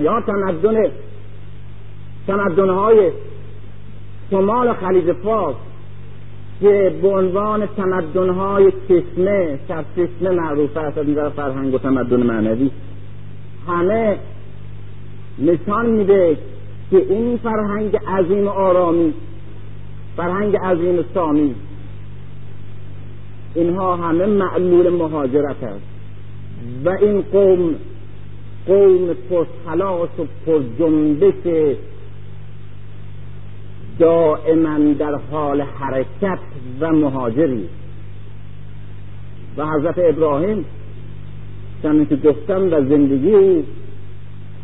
یا 0.00 0.20
تمدن 0.20 0.90
تمدنهای 2.26 3.12
شمال 4.30 4.72
خلیج 4.72 5.12
فارس 5.12 5.56
که 6.60 6.94
به 7.02 7.08
عنوان 7.08 7.66
تمدنهای 7.66 8.72
چشمه 8.88 9.58
چشمه 9.96 10.30
معروف 10.30 10.76
است. 10.76 10.98
از 10.98 11.08
نظر 11.08 11.28
فرهنگ 11.28 11.74
و 11.74 11.78
تمدن 11.78 12.22
معنوی. 12.22 12.70
همه 13.68 14.18
نشان 15.38 15.86
میده 15.86 16.36
که 16.90 16.96
این 16.96 17.36
فرهنگ 17.36 17.96
عظیم 17.96 18.48
آرامی 18.48 19.14
فرهنگ 20.16 20.56
عظیم 20.56 21.04
سامی 21.14 21.54
اینها 23.54 23.96
همه 23.96 24.26
معلول 24.26 24.88
مهاجرت 24.88 25.62
است. 25.62 25.84
و 26.84 26.88
این 26.88 27.22
قوم 27.22 27.74
قوم 28.66 29.14
پرخلاص 29.30 30.08
و 30.18 30.24
پرجنبش 30.46 31.76
دائما 34.00 34.78
در 34.98 35.14
حال 35.30 35.60
حرکت 35.60 36.38
و 36.80 36.92
مهاجری. 36.92 37.68
و 39.56 39.66
حضرت 39.66 39.94
ابراهیم 39.98 40.64
چنین 41.82 42.06
که 42.06 42.16
گفتم 42.16 42.66
و 42.72 42.88
زندگی 42.88 43.64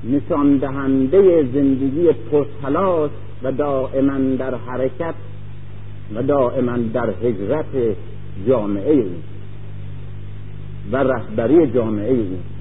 نشان 0.04 0.56
دهنده 0.56 1.42
زندگی 1.42 2.12
پرخلاص 2.12 3.10
و 3.42 3.52
دائما 3.52 4.18
در 4.18 4.54
حرکت 4.54 5.14
و 6.14 6.22
دائما 6.22 6.76
در 6.76 7.10
هجرت 7.22 7.96
جامعه 8.48 9.04
و 10.92 10.96
رهبری 10.96 11.66
جامعه. 11.66 12.12
او 12.12 12.55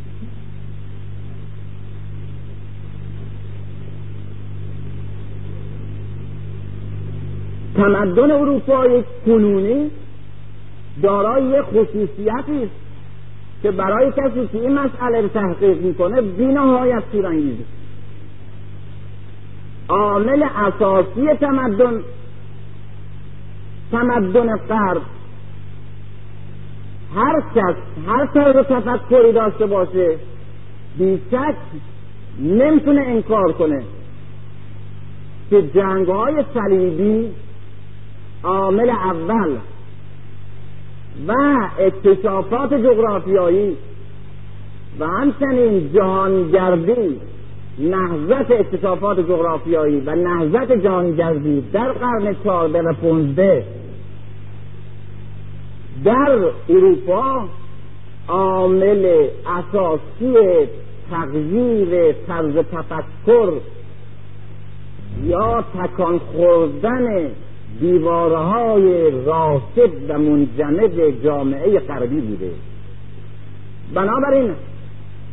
تمدن 7.75 8.31
اروپای 8.31 9.03
کنونی 9.25 9.91
دارای 11.03 11.61
خصوصیتی 11.61 12.63
است 12.63 12.85
که 13.63 13.71
برای 13.71 14.11
کسی 14.11 14.47
که 14.51 14.59
این 14.59 14.79
مسئله 14.79 15.21
رو 15.21 15.27
تحقیق 15.27 15.81
می‌کنه 15.81 16.21
بینهایت 16.21 17.03
تیرانگیزه 17.11 17.63
عامل 19.89 20.43
اساسی 20.55 21.33
تمدن 21.39 22.01
تمدن 23.91 24.57
غرب. 24.57 25.01
هر 27.15 27.41
کس 27.55 27.75
هر 28.07 28.25
طرز 28.25 28.55
تفکری 28.55 29.31
داشته 29.31 29.65
باشه 29.65 30.15
بیشک 30.97 31.55
نمی‌تونه 32.39 33.01
انکار 33.01 33.51
کنه 33.51 33.83
که 35.49 35.61
جنگ 35.61 36.07
های 36.07 36.43
صلیبی 36.53 37.31
عامل 38.45 38.89
اول 38.89 39.57
و 41.27 41.33
اکتشافات 41.79 42.73
جغرافیایی 42.73 43.77
و 44.99 45.07
همچنین 45.07 45.93
جهانگردی 45.93 47.19
نهضت 47.79 48.51
اکتشافات 48.51 49.19
جغرافیایی 49.19 49.99
و 50.05 50.15
نهضت 50.15 50.71
جهانگردی 50.71 51.61
در 51.73 51.91
قرن 51.91 52.35
چهارده 52.43 52.81
و 52.81 52.93
پونزده 52.93 53.65
در 56.03 56.39
اروپا 56.69 57.49
عامل 58.27 59.27
اساسی 59.45 60.67
تغییر 61.11 62.11
طرز 62.27 62.55
تفکر 62.55 63.51
یا 65.23 65.61
تکان 65.61 66.19
خوردن 66.19 67.31
دیوارهای 67.79 69.11
راسد 69.25 70.09
و 70.09 70.19
منجمد 70.19 71.23
جامعه 71.23 71.79
غربی 71.79 72.21
بوده. 72.21 72.51
بنابراین 73.93 74.51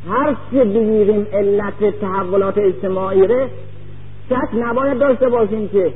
هر 0.09 0.37
چه 0.51 0.65
بگیریم 0.65 1.27
علت 1.33 2.01
تحولات 2.01 2.59
اجتماعی 2.59 3.27
ره 3.27 3.49
شک 4.31 4.49
نباید 4.55 4.99
داشته 4.99 5.29
باشیم 5.29 5.69
که 5.69 5.93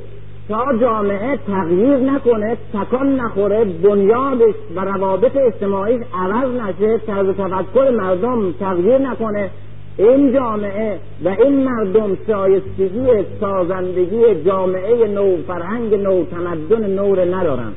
تا 0.49 0.77
جامعه 0.81 1.37
تغییر 1.47 1.97
نکنه 1.97 2.57
تکان 2.73 3.15
نخوره 3.15 3.63
بنیادش 3.63 4.55
و 4.75 4.79
روابط 4.79 5.37
اجتماعی 5.37 5.99
عوض 6.13 6.61
نشه 6.61 6.97
طرز 6.97 7.27
تفکر 7.27 7.91
مردم 7.91 8.51
تغییر 8.51 8.97
نکنه. 8.97 9.49
این 9.97 10.33
جامعه 10.33 10.99
و 11.23 11.29
این 11.29 11.63
مردم 11.63 12.17
شایستگی 12.27 13.07
سازندگی 13.39 14.43
جامعه 14.45 15.07
نو 15.07 15.37
فرهنگ 15.47 15.93
نو 15.93 16.25
تمدن 16.25 16.89
نور 16.89 17.35
ندارن. 17.35 17.73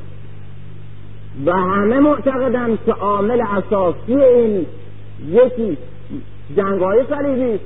و 1.45 1.53
همه 1.53 1.99
معتقدند 1.99 2.79
که 2.85 2.91
عامل 2.91 3.41
اساسی 3.41 4.15
این 4.15 4.65
یکی 5.29 5.77
جنگ 6.57 6.81
های 6.81 7.03
صلیبی 7.09 7.59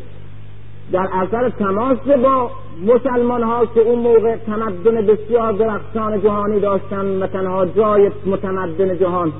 در 0.91 1.07
اثر 1.13 1.49
تماس 1.49 1.97
با 1.97 2.51
مسلمان 2.85 3.43
ها 3.43 3.65
که 3.65 3.81
اون 3.81 3.99
موقع 3.99 4.35
تمدن 4.35 5.05
بسیار 5.05 5.53
درخشان 5.53 6.21
جهانی 6.21 6.59
داشتن 6.59 7.23
و 7.23 7.27
تنها 7.27 7.65
جای 7.65 8.11
متمدن 8.25 8.97
جهان 8.97 9.33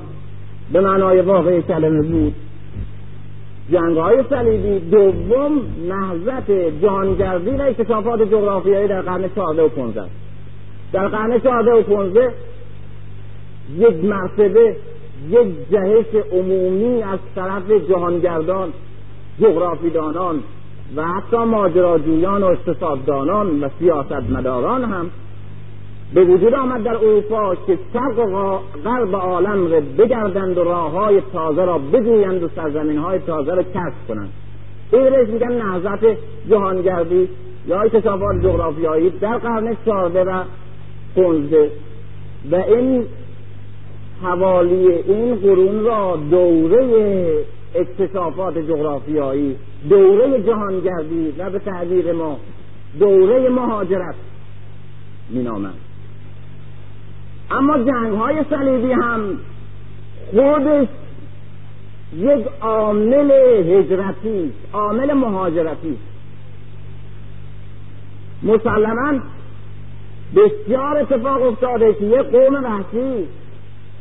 به 0.72 0.80
معنای 0.80 1.20
واقعی 1.20 1.62
کلمه 1.62 2.02
بود. 2.02 2.34
جنگ 3.72 3.96
های 3.96 4.24
صلیبی 4.30 4.78
دوم 4.78 5.60
نهضت 5.88 6.50
و 6.82 7.62
اکتشافات 7.62 8.22
جغرافیایی 8.22 8.88
در 8.88 9.02
قرن 9.02 9.28
چهارده 9.34 9.62
و 9.62 9.68
پونزده 9.68 10.06
در 10.92 11.08
قرن 11.08 11.40
چهارده 11.40 11.72
و 11.72 11.82
پونزده 11.82 12.32
یک 13.78 14.04
مرتبه 14.04 14.76
یک 15.30 15.70
جهش 15.70 16.24
عمومی 16.32 17.02
از 17.02 17.18
طرف 17.34 17.70
جهانگردان 17.88 18.68
جغرافیدانان 19.40 20.42
و 20.96 21.02
حتی 21.02 21.36
ماجراجویان 21.36 22.42
و 22.42 22.46
اقتصاددانان 22.46 23.60
و 23.60 23.68
سیاستمداران 23.78 24.84
هم 24.84 25.10
به 26.14 26.24
وجود 26.24 26.54
آمد 26.54 26.82
در 26.82 26.96
اروپا 26.96 27.54
که 27.54 27.78
شرق 27.92 28.14
غرب 28.84 29.16
عالم 29.16 29.66
را 29.66 29.80
بگردند 29.80 30.58
و 30.58 30.64
راه 30.64 30.90
های 30.90 31.22
تازه 31.32 31.64
را 31.64 31.78
بجویند 31.78 32.42
و 32.42 32.48
سرزمین 32.56 32.98
های 32.98 33.18
تازه 33.18 33.54
را 33.54 33.62
کسب 33.62 34.08
کنند. 34.08 34.32
این 34.92 35.06
رش 35.06 35.28
میگن 35.28 35.52
نهضت 35.52 36.18
جهانگردی 36.50 37.28
یا 37.66 37.80
اکتشافات 37.80 38.42
جغرافیایی 38.42 39.10
در 39.10 39.38
قرن 39.38 39.76
چهارده 39.84 40.24
و 40.24 40.42
پونزده. 41.14 41.70
و 42.50 42.54
این 42.54 43.04
حوالی 44.22 44.88
این 44.88 45.34
قرون 45.34 45.84
را 45.84 46.18
دوره 46.30 47.44
اکتشافات 47.74 48.58
جغرافیایی 48.58 49.56
دوره 49.88 50.42
جهانگردی 50.42 51.34
و 51.38 51.50
به 51.50 51.58
تعبیر 51.58 52.12
ما 52.12 52.38
دوره 52.98 53.48
مهاجرت 53.48 54.14
مینامند. 55.30 55.85
اما 57.50 57.78
جنگ 57.78 58.12
های 58.12 58.44
صلیبی 58.50 58.92
هم 58.92 59.38
خودش 60.30 60.88
یک 62.16 62.46
عامل 62.60 63.30
هجرتی 63.68 64.52
عامل 64.72 65.12
مهاجرتی 65.12 65.98
مسلما 68.42 69.12
بسیار 70.36 70.96
اتفاق 70.96 71.42
افتاده 71.42 71.94
که 71.94 72.04
یک 72.04 72.20
قوم 72.20 72.64
وحشی 72.64 73.26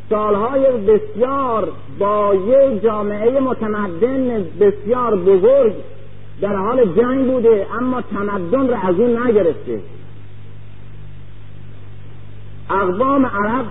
سالهای 0.10 0.66
بسیار 0.78 1.72
با 2.00 2.36
یک 2.36 2.84
جامعه 2.84 3.39
متمدن 3.39 4.46
بسیار 4.60 5.16
بزرگ 5.16 5.74
در 6.41 6.56
حال 6.56 6.86
جنگ 6.86 7.32
بوده 7.32 7.68
اما 7.80 8.02
تمدن 8.02 8.68
را 8.68 8.78
از 8.78 9.00
اون 9.00 9.28
نگرفته. 9.28 9.80
اقوام 12.70 13.26
عرب 13.26 13.66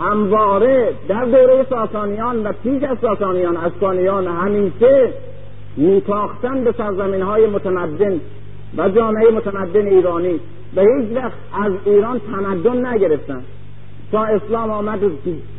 همواره 0.00 0.92
در 1.08 1.24
دوره 1.24 1.66
ساسانیان 1.70 2.46
و 2.46 2.52
پیش 2.62 2.82
از 2.82 2.98
ساسانیان 3.00 3.56
اسکانیان 3.56 4.26
همیشه 4.26 5.12
میتاختن 5.76 6.64
به 6.64 6.72
سرزمین 6.72 7.22
های 7.22 7.46
متمدن 7.46 8.20
و 8.76 8.88
جامعه 8.88 9.30
متمدن 9.30 9.86
ایرانی. 9.86 10.40
به 10.74 10.82
هیچ 10.82 11.16
وقت 11.16 11.32
از 11.64 11.72
ایران 11.84 12.18
تمدن 12.18 12.86
نگرفتن. 12.86 13.42
تا 14.12 14.24
اسلام 14.24 14.70
آمد 14.70 15.02
و 15.02 15.10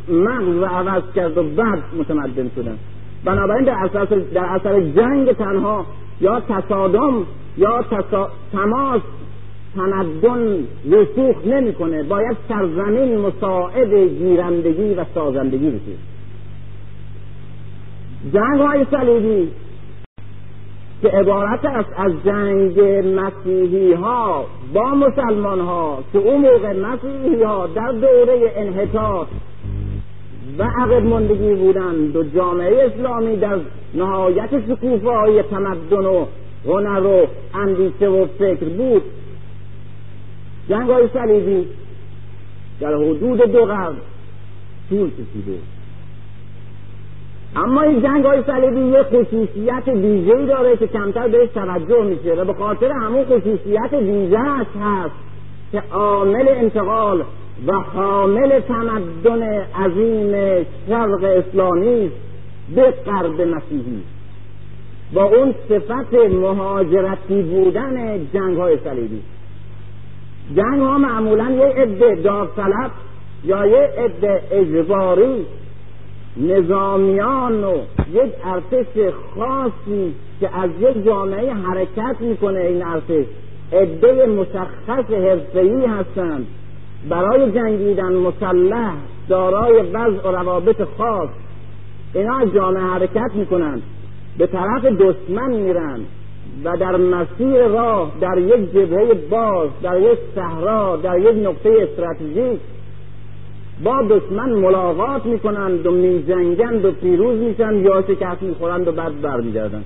مغز 0.07 0.55
و 0.61 0.65
عوض 0.65 1.03
کرد 1.15 1.38
و 1.38 1.43
بعد 1.43 1.84
متمدن 1.99 2.51
شدن. 2.55 2.78
بنابراین 3.26 3.65
در 3.65 3.76
اثر, 3.84 4.05
در 4.34 4.45
اثر 4.45 4.82
جنگ 4.82 5.32
تنها 5.32 5.86
یا 6.21 6.39
تصادم 6.39 7.26
یا 7.57 7.86
تماس 8.51 9.01
تمدن 9.76 10.67
رسوخ 10.91 11.47
نمی‌کنه. 11.47 12.03
باید 12.03 12.38
سرزمین 12.49 13.17
مساعد 13.17 13.93
گیرندگی 13.93 14.93
و 14.93 15.05
سازندگی 15.15 15.69
بشه. 15.69 15.97
جنگ 18.34 18.59
های 18.59 18.86
صلیبی 18.91 19.51
که 21.01 21.07
عبارت 21.07 21.65
است 21.65 21.89
از 21.97 22.11
جنگ 22.26 22.80
مسیحی 23.19 23.93
ها 23.93 24.45
با 24.73 24.95
مسلمان 24.95 25.59
ها 25.59 26.03
که 26.13 26.19
اون 26.19 26.41
موقع 26.41 26.73
مسیحی 26.73 27.43
ها 27.43 27.67
در 27.67 27.91
دوره 27.91 28.53
انحطاط 28.55 29.28
و 30.57 30.63
عقب 30.63 31.05
مندگی 31.05 31.53
بودند 31.53 32.15
و 32.15 32.23
جامعه 32.23 32.86
اسلامی 32.86 33.38
در 33.38 33.59
نهایت 33.93 34.49
شکوفه 34.67 35.09
های 35.09 35.43
تمدن 35.43 36.05
و 36.05 36.26
هنر 36.65 37.05
و 37.05 37.28
اندیشه 37.53 38.07
و 38.07 38.26
فکر 38.26 38.65
بود. 38.65 39.01
جنگ 40.70 40.89
های 40.89 41.07
صلیبی 41.13 41.68
در 42.80 42.95
حدود 42.95 43.51
دو 43.51 43.66
قرن 43.66 43.95
طول 44.89 45.09
کشیده. 45.09 45.59
اما 47.55 47.82
این 47.82 48.01
جنگ 48.01 48.26
های 48.26 48.43
صلیبی 48.47 48.82
یه 48.82 49.03
خصوصیت 49.03 49.88
ویژه‌ای 49.88 50.45
داره 50.45 50.78
که 50.78 50.88
کمتر 50.88 51.28
بهش 51.28 51.49
توجه 51.49 52.03
میشه 52.03 52.34
و 52.34 52.45
به 52.45 52.53
خاطر 52.53 52.91
همون 52.91 53.26
خصوصیت 53.26 53.93
ویژهش 53.93 54.68
هست 54.82 55.16
که 55.72 55.84
عامل 55.91 56.47
انتقال 56.47 57.24
و 57.68 57.74
حامل 57.74 58.59
تمدن 58.59 59.43
عظیم 59.61 60.66
شرق 60.88 61.24
اسلامی 61.24 62.11
به 62.76 62.91
غرب 62.91 63.41
مسیحی. 63.41 64.03
با 65.13 65.24
اون 65.24 65.55
صفت 65.70 66.13
مهاجرتی 66.13 67.41
بودن 67.41 68.28
جنگ 68.34 68.57
های 68.57 68.78
صلیبی. 68.84 69.22
جنگ 70.53 70.81
ها 70.81 70.97
معمولا 70.97 71.51
یه 71.51 71.65
عده 71.65 72.15
داوطلب 72.15 72.91
یا 73.43 73.65
یه 73.65 73.89
عده 73.97 74.41
اجباری 74.51 75.45
نظامیان 76.37 77.63
و 77.63 77.77
یک 78.13 78.31
ارتش 78.45 79.13
خاصی 79.35 80.13
که 80.39 80.57
از 80.57 80.69
یک 80.79 81.05
جامعه 81.05 81.53
حرکت 81.53 82.15
می‌کنه 82.19 82.59
این 82.59 82.85
ارتش. 82.85 83.25
عده 83.73 84.25
مشخص 84.25 85.11
حرفه‌ای 85.11 85.85
هستند 85.85 86.47
برای 87.09 87.51
جنگیدن 87.51 88.13
مسلح 88.13 88.93
دارای 89.29 89.81
وضع 89.81 90.29
و 90.29 90.31
روابط 90.31 90.81
خاص. 90.97 91.29
اینا 92.13 92.37
از 92.37 92.53
جامعه 92.53 92.83
حرکت 92.83 93.31
می‌کنند 93.35 93.81
به 94.37 94.47
طرف 94.47 94.85
دشمن 94.85 95.51
میرن. 95.51 95.99
و 96.64 96.78
در 96.78 96.95
مسیر 96.95 97.68
راه 97.68 98.12
در 98.22 98.38
یک 98.38 98.72
جبهه 98.72 99.14
باز 99.14 99.70
در 99.84 100.01
یک 100.01 100.20
صحرا 100.36 100.95
در 100.95 101.20
یک 101.20 101.47
نقطه 101.47 101.70
استراتژیک 101.82 102.60
با 103.84 104.01
دشمن 104.10 104.49
ملاقات 104.49 105.26
می‌کنند 105.26 105.86
و 105.86 105.91
میجنگند 105.91 106.86
و 106.86 106.91
پیروز 106.91 107.39
میشن 107.39 107.76
یا 107.76 108.01
شکست 108.01 108.43
می‌خورند 108.43 108.88
و 108.88 108.91
بعد 108.91 109.22
برمیگردند. 109.22 109.86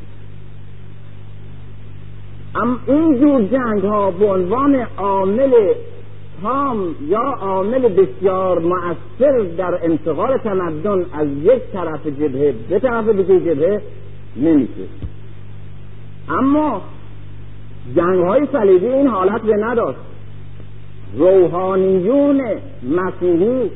اما 2.55 2.77
این 2.87 3.19
جور 3.19 3.41
جنگ 3.41 3.83
ها 3.83 4.11
به 4.11 4.25
عنوان 4.25 4.75
عامل 4.97 5.73
تام 6.41 6.95
یا 7.07 7.37
عامل 7.41 7.87
بسیار 7.87 8.59
مؤثر 8.59 9.39
در 9.57 9.79
انتقال 9.83 10.37
تمدن 10.37 11.05
از 11.13 11.27
یک 11.43 11.61
طرف 11.73 12.07
جبهه 12.07 12.53
به 12.69 12.79
طرف 12.79 13.09
دیگه 13.09 13.39
جبهه 13.39 13.81
نمیشه. 14.35 14.83
اما 16.29 16.81
جنگ 17.95 18.23
های 18.23 18.47
صلیبی 18.51 18.87
این 18.87 19.07
حالت 19.07 19.41
به 19.41 19.55
نداشت. 19.55 19.99
روحانیون 21.17 22.41
مسیحی 22.83 23.71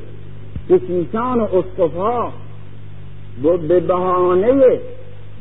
کشیشان 0.69 1.39
و 1.39 1.43
اسقفها 1.43 2.33
به 3.41 3.79
بهانه 3.79 4.79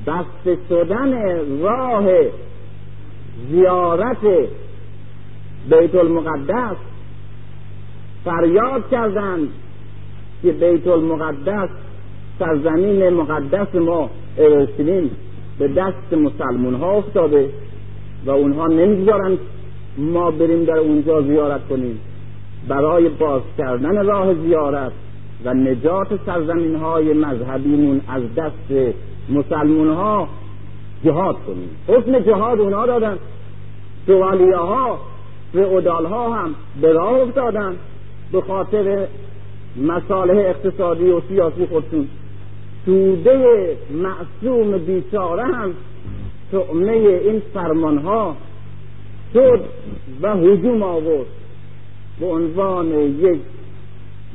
بسته 0.07 0.59
شدن 0.69 1.13
راه 1.63 2.05
زیارت 3.51 4.27
بیت 5.71 5.95
المقدس 5.95 6.77
فریاد 8.25 8.91
کردند 8.91 9.49
که 10.43 10.53
بیت 10.53 10.87
المقدس 10.87 11.69
سرزمین 12.39 13.09
مقدس 13.11 13.75
ما 13.75 14.11
اورشلیم. 14.37 15.11
به 15.59 15.69
دست 15.69 16.13
مسلمون 16.13 16.75
ها 16.75 16.93
افتاده 16.93 17.49
و 18.27 18.31
اونها 18.31 18.67
نمی‌گذارند 18.67 19.39
ما 19.99 20.31
بریم 20.31 20.65
در 20.65 20.79
اونجا 20.79 21.23
زیارت 21.23 21.69
کنیم. 21.69 22.01
برای 22.69 23.09
باز 23.09 23.43
کردن 23.59 24.07
راه 24.07 24.35
زیارت 24.35 24.93
و 25.45 25.55
نجات 25.55 26.09
سرزمین 26.27 26.77
های 26.77 27.13
مذهبیمون 27.13 28.01
از 28.09 28.23
دست 28.37 28.95
مسلمون 29.29 29.89
ها 29.89 30.29
جهاد 31.05 31.37
کنیم. 31.47 31.71
حسن 31.89 32.25
جهاد 32.25 32.61
اونها 32.61 32.87
دادن. 32.87 33.19
سوالیه 34.07 34.57
ها 34.57 34.99
فعودال 35.53 36.07
ها 36.07 36.35
هم 36.35 36.55
به 36.81 36.93
راه 36.93 37.21
افتادن 37.21 37.77
به 38.33 38.41
خاطر 38.41 39.07
مصالح 39.77 40.35
اقتصادی 40.37 41.11
و 41.11 41.21
سیاسی 41.29 41.67
خودشون. 41.67 42.09
توده 42.87 43.77
معصوم 43.91 44.79
بیچاره 44.79 45.45
هم 45.45 45.75
تعمه 46.53 46.93
این 46.93 47.43
فرمان 47.55 47.99
ها 47.99 48.37
شد 49.35 49.65
و 50.23 50.37
حجوم 50.37 50.83
آورد 50.83 51.27
به 52.21 52.27
عنوان 52.27 52.87
یک 52.99 53.41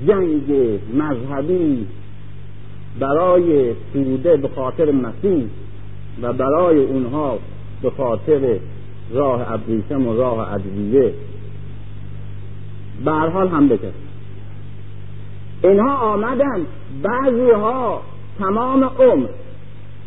جنگ 0.08 0.80
مذهبی 0.94 1.88
برای 3.00 3.74
توده 3.94 4.38
به 4.38 4.48
خاطر 4.48 4.92
مسیح 4.92 5.46
و 6.22 6.34
برای 6.34 6.86
اونها 6.86 7.40
به 7.82 7.90
خاطر 7.90 8.60
راه 9.14 9.52
ابریشم 9.52 10.08
و 10.08 10.14
راه 10.14 10.54
ادویه. 10.54 11.14
به 13.06 13.12
حال 13.12 13.48
هم 13.48 13.70
اینها 15.64 15.98
آمدن 15.98 16.66
بعضی 17.04 17.52
ها 17.52 18.02
تمام 18.40 18.84
عمر. 18.84 19.28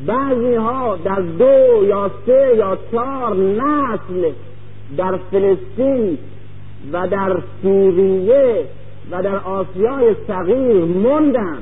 بعضی 0.06 0.54
ها 0.54 0.96
در 0.96 1.20
دو 1.20 1.84
یا 1.84 2.10
سه 2.26 2.54
یا 2.56 2.78
چهار 2.92 3.36
نسل 3.36 4.32
در 4.96 5.16
فلسطین 5.30 6.18
و 6.92 7.08
در 7.08 7.42
سوریه 7.62 8.64
و 9.10 9.22
در 9.22 9.36
آسیای 9.36 10.14
صغیر 10.26 10.84
موندن 10.84 11.58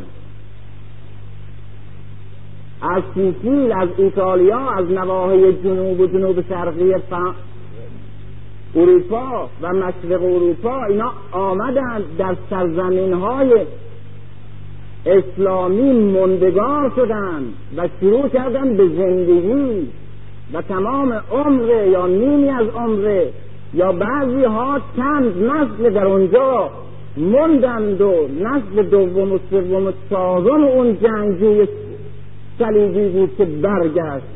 از 2.83 3.03
سیسیل 3.14 3.73
از 3.73 3.89
ایتالیا 3.99 4.71
از 4.71 4.91
نواحی 4.91 5.53
جنوب 5.53 6.01
و 6.01 6.07
جنوب 6.07 6.49
شرقی 6.49 6.95
اروپا 8.77 9.49
و 9.62 9.73
مشرق 9.73 10.23
اروپا 10.23 10.85
اینا 10.85 11.12
آمدند 11.33 12.05
در 12.19 12.37
سرزمین 12.51 13.12
های 13.12 13.66
اسلامی 15.07 15.93
مندگار 15.93 16.93
شدند 16.97 17.55
و 17.77 17.89
شروع 18.01 18.29
کردند 18.29 18.77
به 18.77 18.89
زندگی 18.89 19.89
و 20.53 20.63
تمام 20.63 21.13
عمر 21.13 21.87
یا 21.87 22.07
نیمی 22.07 22.49
از 22.49 22.67
عمر 22.69 23.25
یا 23.75 23.93
بعضی 23.93 24.45
ها 24.45 24.81
چند 24.97 25.45
نسل 25.45 25.91
در 25.91 26.07
اونجا 26.07 26.71
مندند 27.17 28.01
و 28.01 28.29
نسل 28.41 28.83
دوم 28.83 29.33
و 29.33 29.39
سوم 29.51 29.87
و 29.87 29.93
چهارم 30.11 30.65
اون 30.65 30.99
جنگجوی 31.03 31.67
صلیبی 32.59 33.09
بود 33.09 33.31
که 33.39 33.45
برگشت 33.45 34.27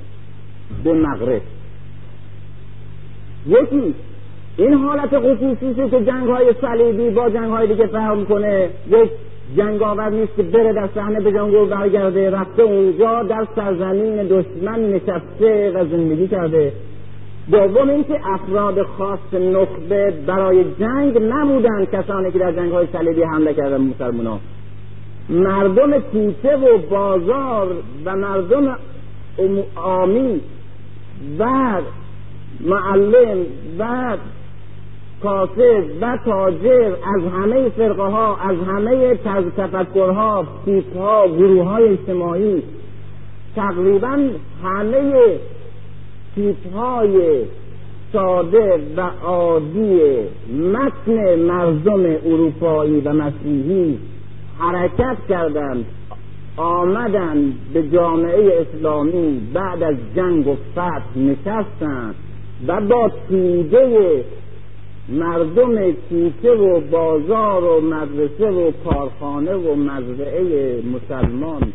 به 0.85 0.93
مغرب. 0.93 1.43
یکی 3.47 3.95
این 4.57 4.75
حالت 4.75 5.19
خصوصی 5.19 5.91
که 5.91 6.05
جنگ 6.05 6.29
های 6.29 6.55
صلیبی 6.61 7.11
با 7.11 7.31
جنگ 7.31 7.51
های 7.51 7.67
دیگه 7.67 7.87
فهم 7.87 8.25
کنه 8.25 8.69
یک 8.91 9.11
جنگاور 9.57 10.11
نیست 10.11 10.36
که 10.36 10.42
بره 10.42 10.72
در 10.72 10.88
صحنه 10.94 11.20
به 11.20 11.32
جنگ 11.32 11.68
برگرده 11.68 12.30
رفته 12.30 12.62
اونجا 12.62 13.22
در 13.22 13.46
سرزمین 13.57 14.26
دشمن 14.26 14.80
نشسته 14.80 15.72
و 15.74 15.84
زندگی 15.84 16.28
کرده. 16.28 16.72
دوم 17.50 17.88
اینکه 17.88 18.20
افراد 18.24 18.82
خاص 18.82 19.34
نخبه 19.34 20.11
برای 20.26 20.64
جنگ 20.80 21.22
نبودند 21.22 21.90
کسانی 21.90 22.30
که 22.30 22.38
در 22.38 22.53
جنگ 22.53 22.72
های 22.72 22.86
صلیبی 22.92 23.22
حمله 23.22 23.55
کردن 23.55 23.80
مسلمان 23.80 24.40
مردم 25.28 25.98
کوچه 25.98 26.57
و 26.57 26.78
بازار 26.90 27.68
و 28.05 28.16
مردم 28.16 28.76
آمی 29.76 30.40
و 31.38 31.46
معلم 32.61 33.38
و 33.78 34.16
کاسب 35.23 35.85
و 36.01 36.18
تاجر 36.25 36.93
از 37.16 37.23
همه 37.33 37.68
فرقه 37.68 38.03
ها 38.03 38.37
از 38.37 38.57
همه 38.66 39.14
تفکرها 39.57 40.47
تیپ 40.64 40.97
ها 40.97 41.29
گروه 41.29 41.64
های 41.64 41.89
اجتماعی 41.89 42.62
تقریبا 43.57 44.29
همه 44.64 45.39
تیپ 46.35 46.75
های 46.75 47.45
ساده 48.12 48.81
و 48.97 49.01
عادی 49.25 50.01
متن 50.73 51.35
مردم 51.35 52.05
اروپایی 52.05 53.01
و 53.01 53.12
مسیحی 53.12 53.99
حرکت 54.59 55.16
کردند 55.29 55.85
آمدند 56.57 57.55
به 57.75 57.89
جامعه 57.89 58.61
اسلامی 58.61 59.41
بعد 59.55 59.83
از 59.83 59.97
جنگ 60.16 60.47
و 60.49 60.57
فتح 60.73 61.18
نشستند 61.18 62.14
و 62.66 62.81
با 62.81 63.11
توده 63.29 64.25
مردم 65.09 65.92
کوچه 65.92 66.53
و 66.53 66.80
بازار 66.80 67.64
و 67.64 67.80
مدرسه 67.80 68.50
و 68.50 68.70
کارخانه 68.84 69.55
و 69.55 69.74
مزرعه 69.74 70.82
مسلمان 70.82 71.72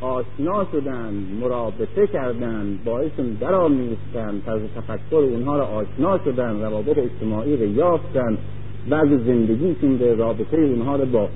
آشنا 0.00 0.66
شدن 0.72 1.14
مرابطه 1.40 2.06
کردن 2.06 2.78
باعثشون 2.84 3.36
درآمیختن 3.40 4.40
طرز 4.46 4.60
تفکر 4.76 5.16
اونها 5.16 5.56
را 5.56 5.66
آشنا 5.66 6.18
شدن 6.24 6.62
روابط 6.62 6.98
اجتماعی 6.98 7.56
را 7.56 7.66
یافتن 7.66 8.38
بعض 8.88 9.08
زندگیشون 9.08 9.96
به 9.96 10.14
رابطه 10.14 10.56
اونها 10.56 10.96
را 10.96 11.04
با 11.04 11.28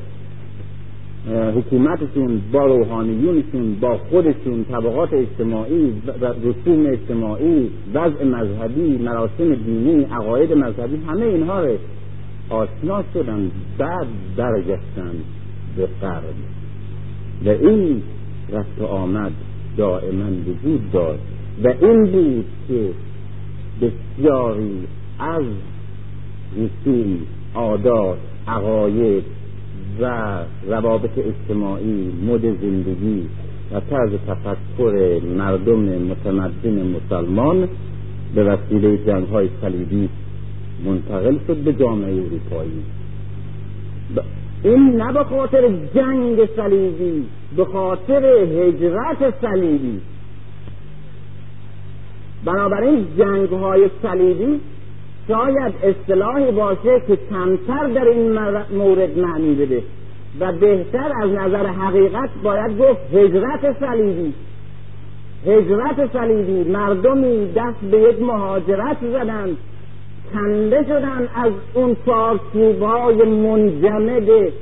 حکومتشون 1.34 2.40
با 2.52 2.66
روحانیونشون 2.66 3.74
با 3.80 3.98
خودشون 3.98 4.64
طبقات 4.64 5.12
اجتماعی 5.12 5.92
و 6.20 6.24
رسوم 6.26 6.86
اجتماعی 6.86 7.70
وضع 7.94 8.24
مذهبی 8.24 8.98
مراسم 8.98 9.54
دینی 9.54 10.04
عقاید 10.04 10.52
مذهبی 10.52 10.96
همه 11.08 11.26
اینها 11.26 11.64
رو 11.64 11.76
آشنا 12.50 13.04
شدن 13.14 13.50
بعد 13.78 14.06
برگشتن 14.36 15.14
به 15.76 15.88
قرب 16.00 16.34
و 17.46 17.48
این 17.48 18.02
رفت 18.52 18.80
آمد 18.80 19.32
دائما 19.76 20.30
وجود 20.46 20.90
داشت. 20.92 21.22
و 21.64 21.68
این 21.80 22.06
بود 22.06 22.44
که 22.68 22.90
بسیاری 23.80 24.80
از 25.18 25.44
رسوم 26.56 27.18
عادات 27.54 28.18
عقاید 28.48 29.24
و 30.00 30.38
روابط 30.68 31.10
اجتماعی 31.18 32.12
مد 32.26 32.40
زندگی 32.40 33.26
و 33.72 33.80
طرز 33.80 34.10
تفکر 34.28 35.20
مردم 35.36 35.78
متمدن 35.78 36.96
مسلمان 36.96 37.68
به 38.34 38.44
وسیله 38.44 38.96
جنگ 39.06 39.28
های 39.28 39.48
صلیبی 39.60 40.08
منتقل 40.84 41.36
شد 41.46 41.56
به 41.56 41.72
جامعه 41.72 42.12
اروپایی. 42.12 42.82
این 44.64 44.96
نه 44.96 45.12
به 45.12 45.24
خاطر 45.24 45.68
جنگ 45.94 46.48
صلیبی 46.56 47.24
به 47.56 47.64
خاطر 47.64 48.24
هجرت 48.24 49.34
صلیبی. 49.40 50.00
بنابراین 52.44 53.06
جنگ 53.18 53.48
های 53.48 53.90
صلیبی 54.02 54.60
شاید 55.28 55.74
اصطلاحی 55.82 56.50
باشه 56.50 57.02
که 57.06 57.18
کمتر 57.30 57.86
در 57.86 58.04
این 58.04 58.38
مورد 58.70 59.18
معنی 59.18 59.54
بده. 59.54 59.82
و 60.40 60.52
بهتر 60.52 61.12
از 61.22 61.30
نظر 61.30 61.66
حقیقت 61.66 62.30
باید 62.42 62.78
گفت 62.78 63.14
هجرت 63.14 63.76
صلیبی. 63.80 64.34
هجرت 65.46 66.12
صلیبی. 66.12 66.70
مردمی 66.70 67.52
دست 67.52 67.80
به 67.90 67.98
یک 67.98 68.22
مهاجرت 68.22 68.96
زدند 69.12 69.56
کنده 70.34 70.82
شدن 70.82 71.28
از 71.34 71.52
اون 71.74 71.96
چارچوبهای 72.06 73.16
منجمد 73.16 74.52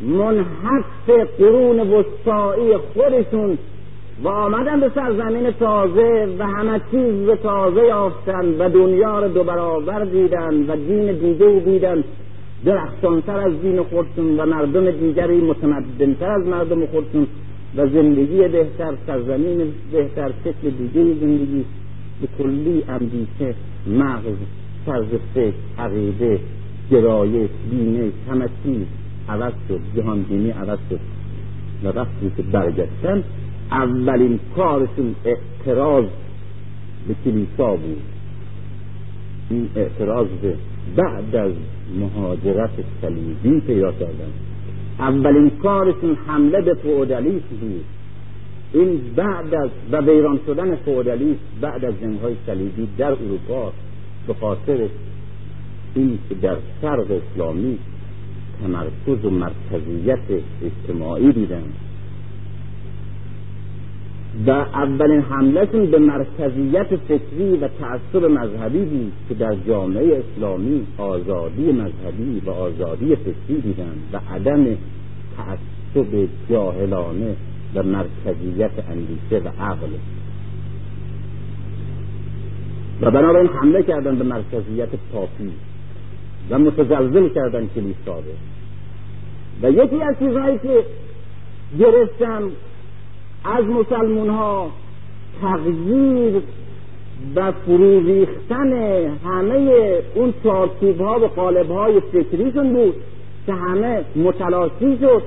منحف 0.00 1.10
قرون 1.38 1.80
وسطایی 1.80 2.76
خودشون. 2.76 3.58
و 4.24 4.28
آمدن 4.28 4.80
به 4.80 4.90
سرزمین 4.94 5.50
تازه 5.50 6.36
و 6.38 6.46
همه 6.46 6.80
چیز 6.90 7.26
به 7.26 7.36
تازه 7.36 7.86
یافتن 7.86 8.44
و 8.58 8.68
دنیا 8.68 9.18
رو 9.18 9.28
دو 9.28 9.44
برابر 9.44 10.04
دیدن 10.04 10.54
و 10.68 10.76
دین 10.76 11.12
دیگه 11.12 11.62
دیدن. 11.64 12.04
درخشانتر 12.64 13.38
از 13.38 13.52
دین 13.62 13.82
خودشون 13.82 14.40
و 14.40 14.46
مردم 14.46 14.90
دیگری 14.90 15.40
متمدنتر 15.40 16.30
از 16.30 16.46
مردم 16.46 16.86
خودشون 16.86 17.26
و 17.76 17.86
زندگی 17.86 18.48
بهتر 18.48 18.94
سرزمین 19.06 19.72
بهتر 19.92 20.30
شکل 20.44 20.70
دیگه 20.70 21.14
زندگی. 21.20 21.64
به 22.20 22.28
کلی 22.38 22.84
اندیشه 22.88 23.54
مغز 23.86 24.36
طرز 24.86 25.08
فکر 25.34 25.54
عقیده 25.78 26.38
گرایش 26.90 27.50
بینش 27.70 28.12
همه 28.30 28.48
عوض 29.28 29.52
شد. 29.68 29.80
جهان 29.96 30.22
بینی 30.22 30.50
عوض 30.50 30.78
شد. 30.90 31.00
و 31.84 31.88
وقتی 31.88 32.32
که 32.36 32.42
برگشتن 32.42 33.24
اولین 33.72 34.40
کارشون 34.56 35.14
اعتراض 35.24 36.04
به 37.08 37.14
کلیسا 37.24 37.76
بود. 37.76 38.02
این 39.50 39.68
اعتراض 39.76 40.26
به 40.42 40.54
بعد 40.96 41.36
از 41.36 41.52
مهاجرت 42.00 42.70
صلیبی 43.00 43.60
پیدا 43.60 43.92
کردن. 43.92 44.32
اولین 44.98 45.50
کارشون 45.50 46.16
حمله 46.26 46.60
به 46.60 46.74
فئودالیسم 46.74 47.56
بود. 47.60 47.84
این 48.72 49.00
بعد 49.16 49.54
از 49.54 49.70
و 49.92 50.00
ویران 50.00 50.40
شدن 50.46 50.76
فئودالیسم 50.76 51.40
بعد 51.60 51.84
از 51.84 51.94
جنگهای 52.00 52.34
صلیبی 52.46 52.88
در 52.98 53.12
اروپا 53.12 53.72
به 54.26 54.34
خاطر 54.34 54.88
این 55.94 56.18
که 56.28 56.34
در 56.34 56.56
شرق 56.82 57.06
اسلامی 57.10 57.78
تمرکز 58.62 59.24
و 59.24 59.30
مرکزیت 59.30 60.42
اجتماعی 60.62 61.32
دیدن. 61.32 61.62
و 64.46 64.50
اولین 64.50 65.20
حملهشون 65.20 65.86
به 65.86 65.98
مرکزیت 65.98 66.96
فکری 66.96 67.56
و 67.60 67.68
تعصب 67.68 68.24
مذهبی 68.24 68.84
بود 68.84 69.12
که 69.28 69.34
در 69.34 69.54
جامعه 69.66 70.22
اسلامی 70.22 70.86
آزادی 70.98 71.72
مذهبی 71.72 72.42
و 72.46 72.50
آزادی 72.50 73.16
فکری 73.16 73.60
دیدن 73.60 73.96
و 74.12 74.20
عدم 74.34 74.66
تعصب 75.36 76.28
جاهلانه 76.50 77.36
و 77.74 77.82
مرکزیت 77.82 78.70
اندیشه 78.90 79.48
و 79.48 79.62
عقل. 79.62 79.88
و 83.02 83.10
بنابراین 83.10 83.48
حمله 83.48 83.82
کردن 83.82 84.16
به 84.16 84.24
مرکزیت 84.24 84.88
پاپی 85.12 85.50
و 86.50 86.58
متزلزل 86.58 87.28
کردن 87.28 87.68
کلیسا 87.74 88.18
و 89.62 89.70
یکی 89.70 90.02
از 90.02 90.18
چیزهایی 90.18 90.58
که 90.58 90.84
گرفتن 91.78 92.42
از 93.44 93.64
مسلمون 93.64 94.28
ها 94.28 94.70
تغییر 95.40 96.42
و 97.36 97.52
فرو 97.52 98.00
ریختن 98.00 98.72
همه 99.24 99.98
اون 100.14 100.34
چارچوب 100.44 101.00
ها 101.00 101.20
و 101.20 101.26
قالب 101.26 101.70
های 101.70 102.00
فکریشون 102.00 102.72
بود 102.72 102.94
که 103.46 103.52
همه 103.52 104.04
متلاشی 104.16 104.98
شد 105.00 105.22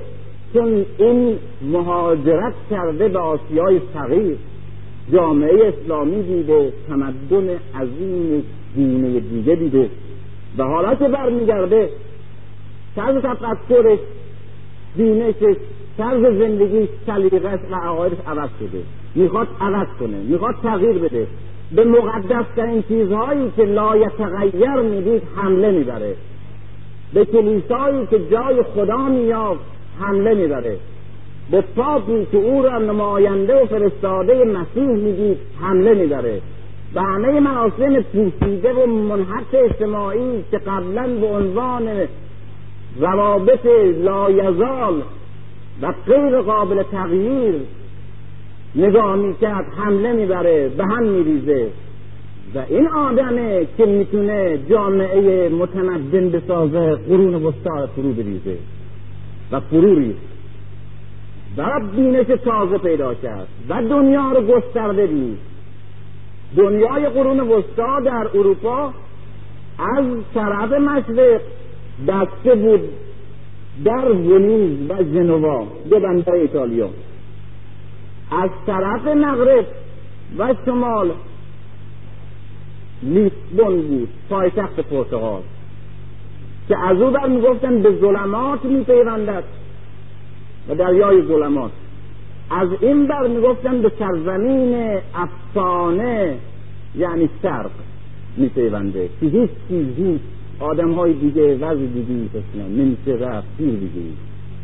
چون 0.54 0.86
این 0.98 1.38
مهاجرت 1.62 2.54
کرده 2.70 3.08
به 3.08 3.18
آسیای 3.18 3.80
صغیر 3.94 4.36
جامعه 5.12 5.68
اسلامی 5.68 6.22
دیده 6.22 6.72
تمدن 6.88 7.48
عظیم 7.80 8.44
دینه 8.74 9.20
دیگه 9.20 9.54
دیده 9.54 9.88
و 10.58 10.64
حالا 10.64 10.94
که 10.94 11.08
برمیگرده 11.08 11.88
طرز 12.96 13.22
تفکرش 13.22 13.98
دینشش 14.96 15.56
طرز 15.98 16.22
زندگی 16.22 16.88
سلیقش 17.06 17.58
و 17.70 17.74
عقایدش 17.74 18.18
عوض 18.26 18.50
شده. 18.60 18.82
می‌خواد 19.14 19.48
عوض 19.60 19.86
کنه 20.00 20.16
می‌خواد 20.16 20.54
تغییر 20.62 20.98
بده. 20.98 21.26
به 21.72 21.84
مقدسترین 21.84 22.82
چیزهایی 22.88 23.52
که 23.56 23.64
لایتغیر 23.64 24.74
می‌دید 24.74 25.22
حمله 25.36 25.70
می‌بره. 25.70 26.14
به 27.14 27.24
کلیسایی 27.24 28.06
که 28.06 28.20
جای 28.30 28.62
خدا 28.62 29.08
میافت 29.08 29.60
حمله 30.00 30.34
می‌بره. 30.34 30.76
به 31.50 31.60
پاپی 31.60 32.26
که 32.32 32.38
او 32.38 32.62
را 32.62 32.78
نماینده 32.78 33.62
و 33.62 33.66
فرستاده 33.66 34.44
مسیح 34.44 34.86
می‌دید 34.86 35.38
حمله 35.60 35.94
می‌بره. 35.94 36.40
و 36.94 37.02
همه 37.02 37.40
مراسم 37.40 38.02
پوسیده 38.02 38.72
و 38.72 38.86
منحط 38.86 39.54
اجتماعی 39.54 40.44
که 40.50 40.58
قبلا 40.58 41.06
به 41.20 41.26
عنوان 41.26 41.88
روابط 43.00 43.66
لایزال 44.04 45.02
و 45.82 45.92
غیر 46.06 46.40
قابل 46.40 46.82
تغییر 46.82 47.54
نگاه 48.76 49.16
می‌کرد 49.16 49.66
حمله 49.76 50.12
می‌بره 50.12 50.68
به 50.68 50.84
هم 50.84 51.02
میریزه. 51.02 51.68
و 52.54 52.58
این 52.68 52.88
آدمه 52.88 53.66
که 53.78 53.86
می‌تونه 53.86 54.58
جامعه 54.70 55.48
متمدن 55.48 56.30
بسازه 56.30 56.94
قرون 56.94 57.34
وسطا 57.34 57.86
فرو 57.86 58.12
بریزه 58.12 58.56
و 59.52 59.60
فرو 59.60 59.98
ریزه 59.98 60.18
و 61.56 61.80
بینش 61.96 62.26
تازه 62.26 62.78
پیدا 62.78 63.14
کرد 63.14 63.48
و 63.68 63.82
دنیا 63.82 64.32
رو 64.32 64.40
گسترده 64.40 65.06
دید. 65.06 65.38
دنیای 66.56 67.08
قرون 67.08 67.40
وسطا 67.40 68.00
در 68.00 68.28
اروپا 68.34 68.92
از 69.78 70.04
طرف 70.34 70.72
مشرق 70.72 71.40
دسته 72.08 72.54
بود 72.54 72.80
در 73.84 74.12
ونیز 74.12 74.90
و 74.90 75.02
جنوا 75.02 75.66
دو 75.90 76.00
بندر 76.00 76.32
ایتالیا. 76.32 76.88
از 78.30 78.50
طرف 78.66 79.06
مغرب 79.06 79.66
و 80.38 80.54
شمال 80.66 81.10
لیسبون 83.02 83.82
بود 83.82 84.08
پایتخت 84.30 84.80
پرتغال 84.80 85.42
که 86.68 86.78
از 86.78 87.00
او 87.00 87.10
بر 87.10 87.28
می‌گفتن 87.28 87.82
به 87.82 87.98
ظلمات 88.00 88.64
میپیوندد 88.64 89.44
و 90.68 90.74
دریای 90.74 91.22
ظلمات. 91.22 91.70
از 92.50 92.68
این 92.80 93.06
بر 93.06 93.26
می‌گفتن 93.26 93.82
به 93.82 93.92
سرزمین 93.98 94.98
افسانه 95.14 96.36
یعنی 96.96 97.28
شرق 97.42 97.70
میپیونده 98.36 99.08
که 99.20 99.26
هیچ 99.26 99.50
چیزی 99.68 100.20
آدم 100.60 100.92
های 100.92 101.12
دیگه 101.12 101.54
وضع 101.54 101.86
دیگه 101.86 102.14
بسنن 102.34 102.68
نمیشه 102.68 103.24
رفت 103.24 103.48
دیگه. 103.58 103.86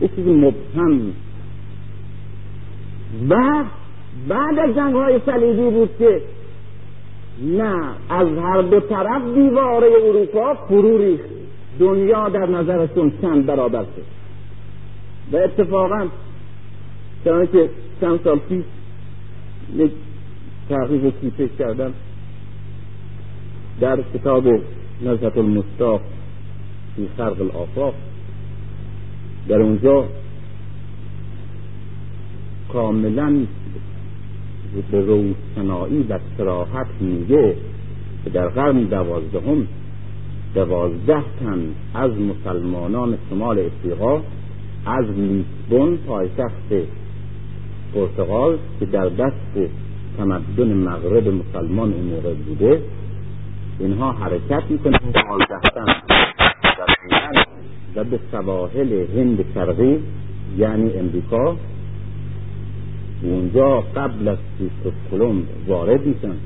یه 0.00 0.08
چیزی 0.16 0.32
مبهم. 0.32 1.00
و 3.28 3.64
بعد 4.28 4.58
از 4.58 4.74
جنگ 4.76 4.94
های 4.94 5.20
صلیبی 5.26 5.70
بود 5.70 5.90
که 5.98 6.22
نه 7.42 7.74
از 8.08 8.28
هر 8.28 8.62
دو 8.62 8.80
طرف 8.80 9.22
دیواره 9.34 9.88
اروپا 10.08 10.54
فرو 10.54 10.98
ریخت. 10.98 11.24
دنیا 11.78 12.28
در 12.28 12.46
نظرشون 12.46 13.12
چند 13.22 13.46
برابر 13.46 13.82
شد. 13.82 14.04
و 15.32 15.36
اتفاقا 15.36 16.06
که 17.24 17.68
چند 18.00 18.20
سال 18.24 18.38
پیش 18.38 18.64
یک 19.76 19.90
تحقیق 20.68 21.12
کردم. 21.58 21.92
در 23.80 23.98
کتاب 24.14 24.44
نزهت 25.02 25.38
المستاق 25.38 26.00
فی 26.96 27.08
خرق 27.16 27.40
الافاق 27.40 27.94
در 29.48 29.56
اونجا 29.56 30.04
کاملا 32.72 33.46
به 34.90 35.00
روشنایی 35.00 36.02
و 36.08 36.18
سراحت 36.38 36.86
میگه 37.00 37.54
که 38.24 38.30
در 38.30 38.48
قرن 38.48 38.84
دوازدهم 38.84 39.66
دوازده 40.54 41.22
تن 41.40 41.74
از 41.94 42.10
مسلمانان 42.10 43.18
شمال 43.30 43.58
افریقا 43.58 44.20
از 44.86 45.04
لیسبون 45.06 45.96
پایتخت 45.96 46.72
پرتغال 47.94 48.58
که 48.80 48.86
در 48.86 49.08
دست 49.08 49.70
تمدن 50.18 50.74
مغرب 50.74 51.28
مسلمان 51.28 51.92
اون 51.92 52.04
موقع 52.04 52.34
بوده 52.34 52.82
اینها 53.80 54.12
حرکت 54.12 54.62
می‌کنن 54.68 54.98
و 57.96 58.04
به 58.04 58.18
سواحل 58.32 58.92
هند 58.92 59.44
شرقی 59.54 59.98
یعنی 60.58 60.92
امریکا 60.92 61.56
اونجا 63.22 63.80
قبل 63.80 64.28
از 64.28 64.38
کریستوف 64.58 64.92
کلمب 65.10 65.44
وارد 65.66 66.06
میشن 66.06 66.36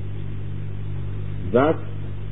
و 1.54 1.74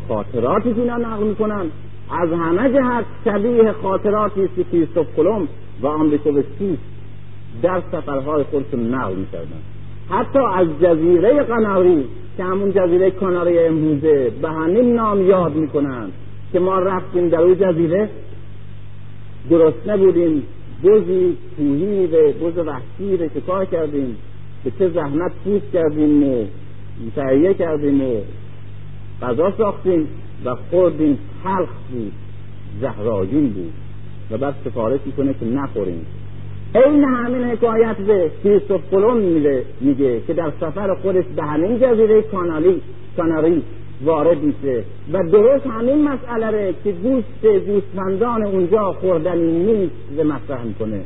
خاطراتی 0.09 0.69
اینا 0.69 0.97
نقل 0.97 1.25
می‌کنن 1.25 1.67
از 2.11 2.33
همه 2.33 2.73
جهت 2.73 3.05
شبیه 3.25 3.73
خاطراتی 3.73 4.45
است 4.45 4.57
که 4.57 4.65
کریستوف 4.65 5.07
کلمب 5.17 5.49
و 5.83 5.87
آمریکوسکی 5.87 6.79
در 7.63 7.83
سفرهای 7.93 8.43
خودشون 8.43 8.95
نقل 8.95 9.15
می‌کردن 9.15 9.63
حتی 10.11 10.39
از 10.39 10.69
جزیره 10.83 11.43
قناری 11.43 12.05
که 12.37 12.45
همون 12.45 12.73
جزیره 12.73 13.11
کاناری 13.11 13.59
امروزه 13.59 14.31
به 14.43 14.49
همین 14.49 14.95
نام 14.95 15.27
یاد 15.27 15.55
می‌کنن 15.55 16.09
که 16.53 16.59
ما 16.61 16.79
رفتیم 16.79 17.29
در 17.29 17.41
اون 17.41 17.55
جزیره. 17.55 18.09
درست 19.51 19.99
بودیم 19.99 20.43
بزی 20.85 21.37
کوهی 21.57 22.07
و 22.07 22.33
بز 22.33 22.59
وحشی 22.59 23.17
رو 23.17 23.41
کار 23.47 23.65
کردیم. 23.65 24.17
به 24.65 24.73
چه 24.79 24.89
زحمت 24.89 25.33
پوست 25.45 25.73
کردیم 25.73 26.23
و 26.23 26.45
تهیه 27.17 27.55
کردیم 27.55 28.03
و 28.03 28.21
غذا 29.23 29.53
ساختیم 29.59 30.09
و 30.45 30.55
خوردیم. 30.71 31.19
حلق 31.45 31.69
بود. 31.93 32.13
زهراجین 32.81 33.49
بود. 33.49 33.73
و 34.31 34.39
بعد 34.39 34.55
سفارش 34.65 35.01
می‌کنه 35.07 35.35
که 35.35 35.47
نخوریم. 35.47 36.07
این 36.75 37.05
همین 37.05 37.45
حکایت 37.45 37.97
به 37.97 38.31
کریستوف 38.45 38.81
کلون 38.91 39.21
میگه 39.81 40.21
که 40.27 40.33
در 40.33 40.53
سفر 40.61 40.95
خودش 40.95 41.25
به 41.37 41.43
همین 41.43 41.79
جزیره 41.79 42.23
کانالی 42.23 42.83
کاناری 43.17 43.63
وارد 44.05 44.39
میشه 44.43 44.85
و 45.13 45.23
درست 45.33 45.67
همین 45.67 46.09
مسئله 46.09 46.47
ره 46.47 46.75
که 46.85 46.93
گوشت 46.93 47.65
گوسفندان 47.67 48.43
اونجا 48.43 48.93
خوردنی 48.93 49.65
نیست 49.65 49.95
و 50.19 50.25
مطرح 50.25 50.65
می‌کنه. 50.65 51.01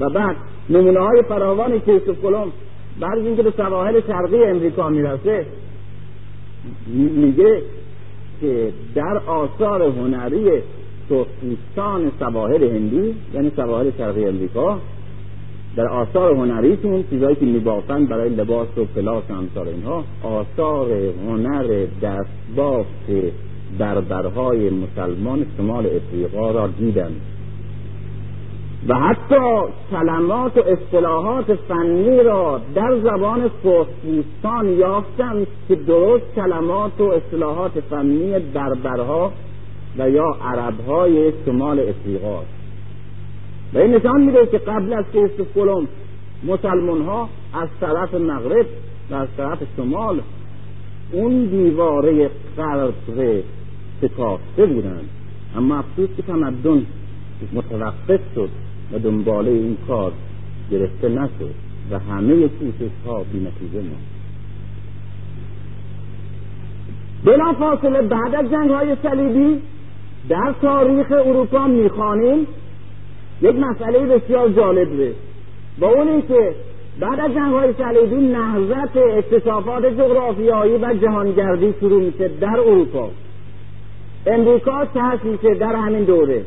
و 0.00 0.10
بعد 0.10 0.36
نمونه 0.70 1.00
های 1.00 1.22
فراوان 1.28 1.80
کریستوف 1.80 2.22
کلم 2.22 2.52
بعد 3.00 3.18
اینکه 3.18 3.42
به 3.42 3.50
سواحل 3.56 4.00
شرقی 4.00 4.44
امریکا 4.44 4.88
می‌رسه 4.88 5.46
میگه 7.16 7.62
که 8.40 8.72
در 8.94 9.18
آثار 9.26 9.82
هنری 9.82 10.50
سرخپوستان 11.08 12.10
سواحل 12.18 12.64
هندی 12.64 13.14
یعنی 13.34 13.52
سواحل 13.56 13.90
شرقی 13.98 14.24
امریکا 14.24 14.78
در 15.76 15.88
آثار 15.88 16.34
هنریشون 16.34 17.04
چیزهایی 17.10 17.36
که 17.36 17.46
میبافن 17.46 18.04
برای 18.04 18.28
لباس 18.28 18.68
و 18.78 18.84
پلاس 18.84 19.30
امثال 19.30 19.68
اینها 19.68 20.04
آثار 20.22 20.92
هنر 21.26 21.86
دستبافت 22.02 23.10
بربرهای 23.78 24.70
مسلمان 24.70 25.46
شمال 25.56 25.86
افریقا 25.86 26.50
را 26.50 26.66
دیدن. 26.66 27.12
و 28.88 28.94
حتی 28.94 29.72
کلمات 29.90 30.56
و 30.56 30.60
اصطلاحات 30.60 31.54
فنی 31.54 32.22
را 32.22 32.60
در 32.74 32.98
زبان 32.98 33.50
سرخپوستان 33.62 34.78
یافتند 34.78 35.46
که 35.68 35.74
درست 35.74 36.34
کلمات 36.36 37.00
و 37.00 37.04
اصطلاحات 37.04 37.80
فنی 37.90 38.38
بربرها 38.38 39.32
و 39.98 40.10
یا 40.10 40.36
عربهای 40.44 41.32
شمال 41.46 41.80
افریقا 41.80 42.42
و 43.74 43.78
این 43.78 43.94
نشان 43.94 44.20
میده 44.20 44.46
که 44.46 44.58
قبل 44.58 44.92
از 44.92 45.04
کریستوف 45.14 45.46
کلم 45.54 45.88
مسلمان 46.46 47.02
ها 47.02 47.28
از 47.54 47.68
طرف 47.80 48.14
مغرب 48.14 48.66
و 49.10 49.14
از 49.14 49.28
طرف 49.36 49.58
شمال 49.76 50.20
اون 51.12 51.44
دیواره 51.44 52.30
غرب 52.56 52.94
شکافته 54.02 54.66
بودند. 54.66 55.08
اما 55.56 55.78
افسوس 55.78 56.08
که 56.16 56.22
تمدن 56.22 56.86
متوقف 57.52 58.20
شد 58.34 58.48
و 58.92 58.98
دنباله 58.98 59.50
این 59.50 59.76
کار 59.86 60.12
گرفته 60.70 61.08
نشد 61.08 61.54
و 61.90 61.98
همه 61.98 62.48
کوشش 62.48 62.90
ها 63.06 63.24
بی 63.32 63.38
نتیجه 63.38 63.80
ماند. 63.80 64.14
بلا 67.24 67.52
فاصله 67.52 68.02
بعد 68.02 68.34
از 68.34 68.50
جنگ 68.50 68.70
های 68.70 68.96
صلیبی 69.02 69.60
در 70.28 70.54
تاریخ 70.62 71.12
اروپا 71.12 71.66
می‌خوانیم 71.66 72.46
یک 73.42 73.56
مسئله 73.56 73.98
بسیار 73.98 74.48
جالبه. 74.48 75.12
و 75.78 75.84
اون 75.84 76.22
که 76.22 76.54
بعد 77.00 77.20
از 77.20 77.34
جنگ 77.34 77.54
های 77.54 77.72
صلیبی 77.72 78.16
نهضت 78.16 78.96
اکتشافات 78.96 79.86
جغرافیایی 79.86 80.76
و 80.76 80.94
جهانگردی 80.94 81.74
شروع 81.80 82.02
میشه 82.02 82.28
در 82.28 82.60
اروپا. 82.60 83.10
امریکا 84.26 84.84
تحصیل 84.84 85.54
در 85.54 85.76
همین 85.76 86.04
دوره. 86.04 86.44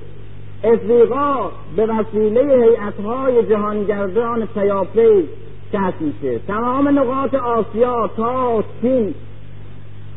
افریقا 0.63 1.51
به 1.75 1.85
وسیله 1.85 2.41
هیئتهای 2.41 3.45
جهانگردان 3.45 4.45
پیاپی 4.45 5.23
میشه. 5.99 6.39
تمام 6.47 6.99
نقاط 6.99 7.33
آسیا 7.33 8.09
تا 8.17 8.63
چین 8.81 9.13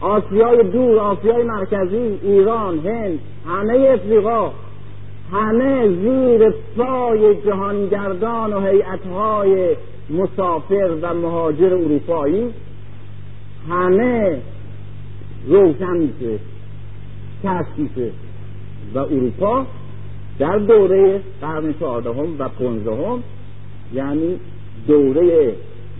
آسیای 0.00 0.62
دور 0.62 0.98
آسیای 0.98 1.42
مرکزی 1.42 2.18
ایران 2.22 2.78
هند 2.78 3.18
همه 3.46 3.88
افریقا 3.94 4.52
همه 5.32 5.88
زیر 5.88 6.50
پای 6.76 7.42
جهانگردان 7.42 8.52
و 8.52 8.60
هیئتهای 8.60 9.76
مسافر 10.10 10.90
و 11.02 11.14
مهاجر 11.14 11.74
اروپایی 11.74 12.54
همه 13.70 14.38
روشن 15.46 15.96
میشه 15.96 16.38
کشف 17.44 18.12
و 18.94 18.98
اروپا 18.98 19.66
در 20.38 20.58
دوره 20.58 21.20
قرن 21.40 21.74
چهاردهم 21.80 22.36
و 22.38 22.48
پنجدهم 22.48 23.22
یعنی 23.94 24.40
دوره 24.88 25.52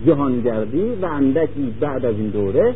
جهانگردی 0.05 0.91
و 1.01 1.05
اندکی 1.05 1.73
بعد 1.79 2.05
از 2.05 2.15
این 2.15 2.29
دوره 2.29 2.75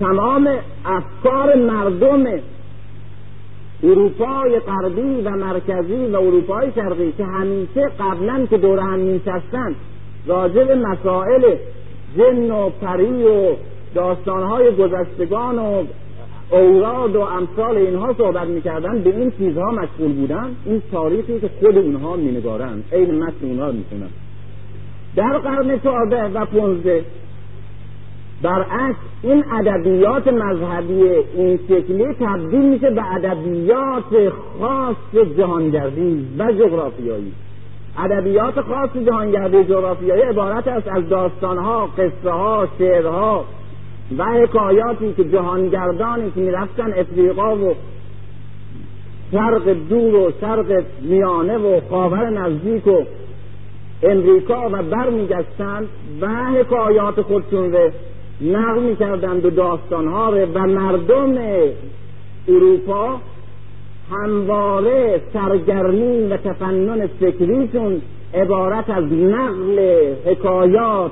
تمام 0.00 0.48
افکار 0.84 1.54
مردم 1.54 2.24
اروپای 3.82 4.58
غربی 4.58 5.20
و 5.24 5.30
مرکزی 5.30 6.06
و 6.12 6.16
اروپای 6.16 6.72
شرقی 6.74 7.12
که 7.12 7.24
همیشه 7.24 7.88
قبلا 8.00 8.46
که 8.50 8.58
دور 8.58 8.78
هم 8.78 8.98
میشستن 8.98 9.74
راجع 10.26 10.64
به 10.64 10.74
مسائل 10.74 11.56
جن 12.16 12.50
و 12.50 12.70
پری 12.70 13.24
و 13.24 13.56
داستانهای 13.94 14.76
گذشتگان 14.76 15.58
و 15.58 15.84
اوراد 16.50 17.16
و 17.16 17.20
امثال 17.20 17.76
اینها 17.76 18.14
صحبت 18.18 18.48
می‌کردن 18.48 19.02
به 19.02 19.16
این 19.16 19.32
چیزها 19.38 19.70
مشغول 19.70 20.12
بودن 20.12 20.56
این 20.66 20.82
تاریخی 20.92 21.40
که 21.40 21.50
خود 21.60 21.78
اونها 21.78 22.16
مینگارن 22.16 22.82
این 22.92 23.22
متن 23.22 23.46
اونها 23.46 23.72
می‌کنن 23.72 24.08
در 25.16 25.38
قرن 25.38 25.78
چهارده 25.78 26.24
و 26.24 26.44
پونزده 26.44 27.04
برعکس 28.42 28.96
این 29.22 29.44
ادبیات 29.52 30.28
مذهبی 30.28 31.02
این 31.34 31.58
شکلی 31.68 32.14
تبدیل 32.20 32.62
میشه 32.62 32.90
به 32.90 33.14
ادبیات 33.14 34.32
خاص 34.60 34.96
جهانگردی 35.38 36.28
و 36.38 36.52
جغرافیایی. 36.52 37.32
ادبیات 37.98 38.60
خاص 38.60 38.90
جهانگردی 39.06 39.64
جغرافیایی 39.64 40.22
عبارت 40.22 40.68
است 40.68 40.88
از 40.88 41.08
داستانها 41.08 41.86
قصه 41.86 42.30
ها 42.30 42.68
شعرها 42.78 43.44
و 44.18 44.24
حکایاتی 44.24 45.12
که 45.12 45.24
جهانگردانی 45.24 46.30
که 46.30 46.40
می‌رفتن 46.40 46.92
افریقا 46.96 47.56
و 47.56 47.74
شرق 49.32 49.68
دور 49.88 50.14
و 50.14 50.32
شرق 50.40 50.84
میانه 51.02 51.58
و 51.58 51.80
خاور 51.90 52.30
نزدیک 52.30 52.86
و 52.86 53.02
امریکا 54.02 54.68
و 54.72 54.82
برمیگشتند 54.82 55.88
و 56.20 56.28
حکایات 56.28 57.22
خودشون 57.22 57.72
رو 57.72 57.90
نقل 58.42 58.82
می‌کردند 58.82 59.44
و 59.44 59.50
داستانها 59.50 60.32
و 60.54 60.66
مردم 60.66 61.38
اروپا 62.48 63.20
همواره 64.10 65.20
سرگرمی 65.32 66.26
و 66.26 66.36
تفنن 66.36 67.06
فکریشون 67.06 68.02
عبارت 68.34 68.90
از 68.90 69.04
نقل 69.12 69.78
حکایات 70.26 71.10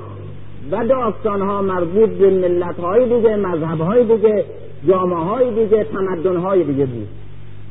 و 0.71 0.87
داستانها 0.87 1.61
مربوط 1.61 2.09
به 2.09 2.29
ملتهای 2.29 3.17
دیگه 3.17 3.35
مذهبهای 3.35 4.03
دیگه 4.03 4.45
جامعه 4.87 5.17
های 5.17 5.65
دیگه 5.65 5.83
تمدنهای 5.83 6.63
دیگه 6.63 6.85
بود. 6.85 7.07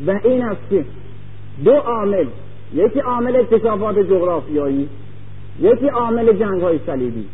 و 0.07 0.21
این 0.25 0.45
است 0.45 0.61
که 0.71 0.85
دو 1.65 1.73
عامل. 1.73 2.27
یکی 2.75 3.01
عامل 3.01 3.37
اکتشافات 3.37 3.99
جغرافیایی 3.99 4.89
یکی 5.61 5.89
عامل 5.89 6.33
جنگ 6.33 6.63
های 6.63 6.79
صلیبی. 6.87 7.25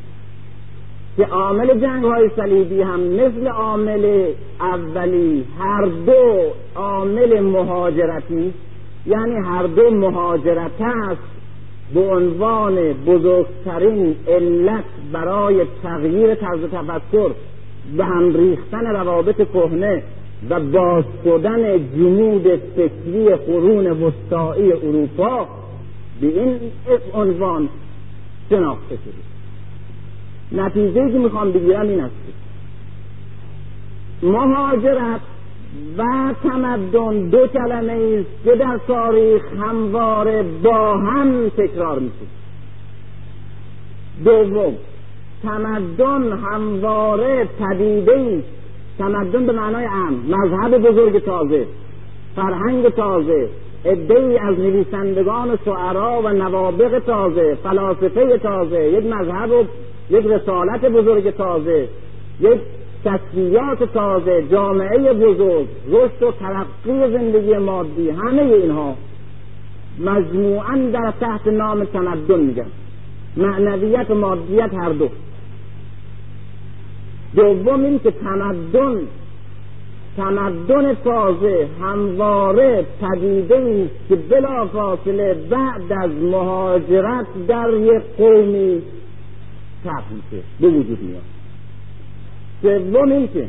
که 1.16 1.24
عامل 1.24 1.80
جنگ 1.80 2.04
های 2.04 2.30
صلیبی 2.36 2.82
هم 2.82 3.00
مثل 3.00 3.46
عامل 3.46 4.32
اولی 4.60 5.44
هر 5.58 5.84
دو 6.06 6.52
عامل 6.74 7.40
مهاجرتی 7.40 8.52
یعنی 9.06 9.34
هر 9.34 9.62
دو 9.62 9.90
مهاجرت 9.90 10.80
است 10.80 11.22
به 11.94 12.00
عنوان 12.00 12.92
بزرگترین 12.92 14.16
علت 14.28 14.84
برای 15.12 15.66
تغییر 15.82 16.34
طرز 16.34 16.60
تفکر 16.72 17.30
و 17.98 18.04
هم 18.04 18.36
ریختن 18.36 18.86
روابط 18.86 19.36
کهنه 19.52 20.02
و 20.50 20.60
باز 20.60 21.04
شدن 21.24 21.78
جنود 21.96 22.60
فکری 22.76 23.34
قرون 23.34 23.86
وسطایی 23.86 24.72
اروپا 24.72 25.48
به 26.20 26.26
این 26.26 26.58
عنوان 27.14 27.68
شناخته 28.50 28.96
شده. 28.96 29.33
نتیجه 30.52 31.12
که 31.12 31.18
می‌خوام 31.18 31.52
بگیرم 31.52 31.88
این 31.88 32.00
است. 32.00 32.14
مهاجرت 34.22 35.20
و 35.98 36.04
تمدن 36.42 37.28
دو 37.28 37.46
کلمه 37.46 37.92
است 38.20 38.44
که 38.44 38.56
در 38.56 38.80
تاریخ 38.86 39.42
همواره 39.60 40.42
با 40.42 40.96
هم 40.96 41.48
تکرار 41.48 41.98
میشه 41.98 42.26
دوم 44.24 44.74
تمدن 45.42 46.32
همواره 46.32 47.48
پدیده 47.58 48.12
است. 48.38 48.48
تمدن 48.98 49.46
به 49.46 49.52
معنای 49.52 49.84
ام 49.84 50.14
مذهب 50.28 50.78
بزرگ 50.78 51.18
تازه 51.24 51.66
فرهنگ 52.36 52.88
تازه 52.88 53.48
ای 53.84 54.38
از 54.38 54.58
نویسندگان 54.58 55.50
و 55.50 55.56
شعرا 55.64 56.20
و 56.24 56.28
نوابق 56.28 56.98
تازه 56.98 57.54
فلاسفه 57.62 58.38
تازه 58.38 58.84
یک 58.84 59.06
مذهب 59.06 59.50
و 59.50 59.64
یک 60.10 60.26
رسالت 60.26 60.84
بزرگ 60.84 61.30
تازه 61.30 61.88
یک 62.40 62.60
تسلیات 63.04 63.82
تازه 63.92 64.42
جامعه 64.50 65.12
بزرگ 65.12 65.66
رشد 65.88 66.22
و 66.22 66.32
ترقی 66.32 67.12
زندگی 67.12 67.54
مادی 67.56 68.10
همه 68.10 68.42
اینها 68.42 68.94
مجموعا 69.98 70.76
در 70.92 71.12
تحت 71.20 71.46
نام 71.46 71.84
تمدن 71.84 72.40
میگن. 72.40 72.66
معنویت 73.36 74.10
و 74.10 74.14
مادیت 74.14 74.74
هر 74.74 74.90
دو. 74.90 75.08
دوم 77.36 77.84
این 77.84 77.98
که 77.98 78.10
تمدن 78.10 79.00
تمدن 80.16 80.94
تازه 80.94 81.68
همواره 81.82 82.86
پدیده 83.00 83.56
است 83.56 84.08
که 84.08 84.16
بلافاصله 84.16 85.34
بعد 85.50 85.92
از 86.02 86.10
مهاجرت 86.10 87.26
در 87.48 87.70
یک 87.74 88.02
قومی 88.18 88.82
میشه 89.90 90.44
به 90.60 90.68
وجود 90.68 90.98
میاد. 91.02 91.22
سوم 92.62 93.12
این 93.12 93.28
که 93.28 93.48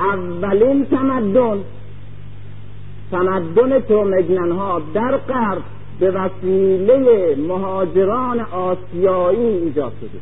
اولین 0.00 0.84
تمدن 0.84 1.58
تمدن 3.10 3.78
تومگنن 3.78 4.52
ها 4.52 4.82
در 4.94 5.16
غرب 5.16 5.62
به 6.00 6.10
وسیله 6.10 7.36
مهاجران 7.48 8.40
آسیایی 8.40 9.46
ایجاد 9.46 9.92
شده. 10.00 10.20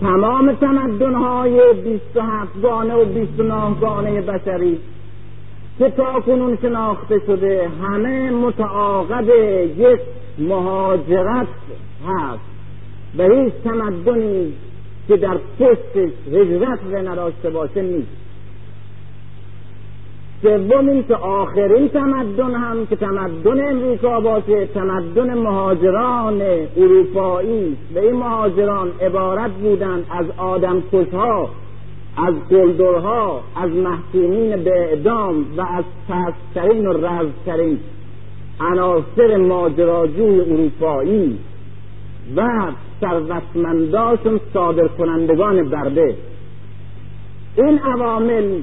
تمام 0.00 0.52
تمدن 0.52 1.14
های 1.14 1.72
بیست 1.84 2.16
و 2.16 2.20
هفت 2.20 2.62
گانه 2.62 2.94
و 2.94 3.04
بیست 3.04 3.40
و 3.40 3.42
نه 3.42 3.74
گانه 3.80 4.20
بشری 4.20 4.78
که 5.78 5.90
تا 5.90 6.20
کنون 6.20 6.58
شناخته 6.62 7.20
شده 7.26 7.70
همه 7.82 8.30
متعاقد 8.30 9.28
یک 9.78 10.00
مهاجرت 10.38 11.46
هست. 12.06 12.47
به 13.16 13.24
هیچ 13.24 13.52
تمدنی 13.64 14.52
که 15.08 15.16
در 15.16 15.36
پشتش 15.58 16.10
هجرت 16.32 16.78
و 16.92 16.96
نداشته 16.96 17.50
باشه 17.50 17.82
نیست. 17.82 18.28
سوم 20.42 20.88
این 20.88 21.04
که 21.08 21.14
آخرین 21.14 21.88
تمدن 21.88 22.54
هم 22.54 22.86
که 22.86 22.96
تمدن 22.96 23.70
امریکا 23.70 24.20
باشه 24.20 24.66
تمدن 24.66 25.34
مهاجران 25.34 26.42
اروپایی. 26.76 27.76
و 27.94 27.98
این 27.98 28.12
مهاجران 28.12 28.90
عبارت 29.00 29.50
بودند 29.50 30.06
از 30.10 30.26
آدم 30.36 30.82
کشها 30.92 31.50
از 32.16 32.34
گلدرها 32.50 33.40
از 33.56 33.70
محکومین 33.70 34.56
به 34.56 34.70
اعدام 34.70 35.46
و 35.56 35.60
از 35.60 35.84
پسترین 36.08 36.86
و 36.86 36.92
رزترین 36.92 37.78
عناصر 38.60 39.36
ماجراجوی 39.36 40.40
اروپایی. 40.40 41.38
و 42.36 42.48
ثروتمنداشون 43.00 44.40
صادر 44.52 44.88
کنندگان 44.88 45.68
برده. 45.68 46.16
این 47.56 47.78
عوامل 47.78 48.60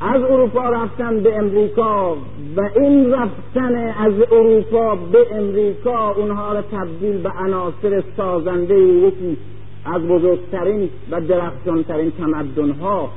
از 0.00 0.22
اروپا 0.22 0.68
رفتن 0.68 1.20
به 1.20 1.38
امریکا 1.38 2.16
و 2.56 2.60
این 2.76 3.12
رفتن 3.12 3.74
از 3.76 4.12
اروپا 4.32 4.94
به 4.94 5.26
امریکا 5.32 6.10
اونها 6.10 6.52
را 6.52 6.62
تبدیل 6.62 7.18
به 7.18 7.30
عناصر 7.30 8.02
سازنده 8.16 8.78
یکی 8.78 9.36
از 9.84 10.02
بزرگترین 10.02 10.88
و 11.10 11.20
درخشانترین 11.20 12.10
تمدنها. 12.10 13.10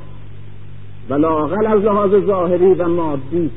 و 1.10 1.14
لاقل 1.14 1.68
از 1.68 1.82
لحاظ 1.82 2.12
ظاهری 2.26 2.74
و 2.74 2.88
مادی 2.88 3.50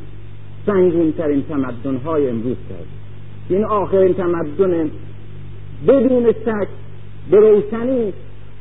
سنگینترین 0.66 1.42
تمدنهای 1.42 2.28
امروز 2.28 2.56
کرد 2.68 2.86
این 3.48 3.64
آخرین 3.64 4.14
تمدن 4.14 4.90
بدون 5.88 6.32
شک 6.32 6.68
به 7.30 7.36
روشنی 7.36 8.12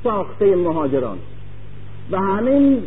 ساخته 0.03 0.56
مهاجران. 0.56 1.18
و 2.11 2.18
همین 2.18 2.77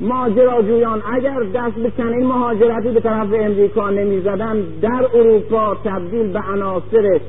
ماجراجویان 0.00 1.02
اگر 1.12 1.42
دست 1.54 1.74
به 1.74 1.92
چنین 1.96 2.26
مهاجرتی 2.26 2.88
به 2.88 3.00
طرف 3.00 3.28
امریکا 3.32 3.90
نمی‌زدن 3.90 4.62
در 4.82 5.06
اروپا 5.14 5.74
تبدیل 5.74 6.32
به 6.32 6.40
عناصر 6.52 7.20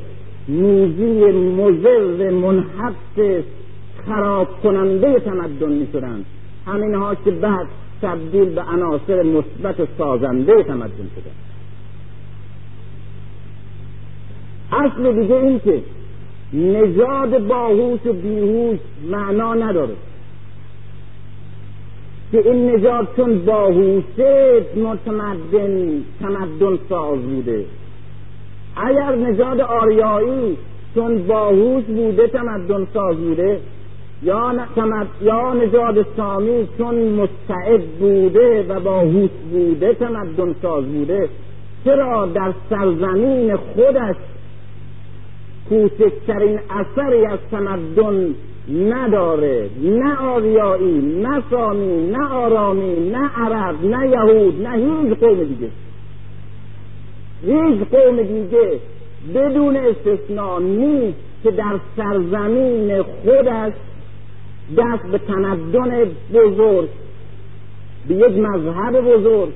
موزی 0.48 1.32
مزر 1.32 2.30
منحط 2.30 3.44
خراب 4.06 4.48
کننده 4.64 5.20
تمدن 5.20 5.72
می 5.72 5.88
شدن 5.94 6.26
همینها 6.68 7.16
که 7.16 7.32
بعد 7.32 7.68
تبدیل 8.02 8.46
به 8.46 8.62
عناصر 8.62 9.24
مثبت 9.24 9.88
سازنده 9.98 10.64
تمدن 10.64 11.10
شدن. 11.16 11.36
اصل 14.72 15.22
دیگه 15.22 15.36
این 15.36 15.60
که 15.60 15.82
نژاد 16.54 17.48
باهوش 17.48 18.06
و 18.06 18.14
بیهوش 18.14 18.80
معنا 19.12 19.54
نداره. 19.54 19.94
که 22.32 22.50
این 22.50 22.72
نژاد 22.72 23.08
چون 23.18 23.46
باهوشه 23.46 24.62
متمدن 24.76 26.04
تمدن 26.20 26.80
ساز 26.90 27.20
بوده. 27.20 27.66
اگر 28.76 29.16
نژاد 29.16 29.62
آریایی 29.62 30.58
چون 30.96 31.28
باهوش 31.28 31.84
بوده 31.84 32.28
تمدن 32.28 32.88
ساز 32.94 33.18
بوده. 33.18 33.60
یا 34.24 34.54
تمد... 34.76 35.08
یا 35.22 35.54
نژاد 35.54 36.06
سامی 36.18 36.68
چون 36.78 36.96
مستعد 36.96 37.82
بوده 37.82 38.66
و 38.70 38.80
باهوش 38.80 39.30
بوده 39.52 39.94
تمدن 39.94 40.56
ساز 40.62 40.86
بوده. 40.86 41.30
چرا 41.86 42.26
در 42.26 42.54
سرزمین 42.70 43.56
خودش 43.56 44.16
کوچکترین 45.70 46.60
اثری 46.70 47.26
از 47.26 47.40
تمدن 47.52 48.36
نداره. 48.70 49.70
نه 49.82 50.16
آریایی 50.16 51.22
نه 51.24 51.44
سامی 51.50 52.08
نه 52.12 52.28
آرامی 52.28 53.10
نه 53.10 53.30
عرب 53.38 53.86
نه 53.86 54.10
یهود 54.10 54.68
نه 54.68 54.76
هیچ 54.76 55.20
قوم 55.20 55.44
دیگه. 55.44 55.70
هیچ 57.46 57.88
قوم 57.92 58.24
دیگه 58.24 58.80
بدون 59.36 59.76
استثناء 59.76 60.60
نیست 60.60 61.18
که 61.44 61.52
در 61.52 61.80
سرزمین 61.98 63.02
خودش 63.04 63.74
دست 64.78 65.06
به 65.12 65.18
تمدن 65.18 66.06
بزرگ 66.34 66.90
به 68.08 68.16
یک 68.16 68.38
مذهب 68.38 69.02
بزرگ 69.02 69.52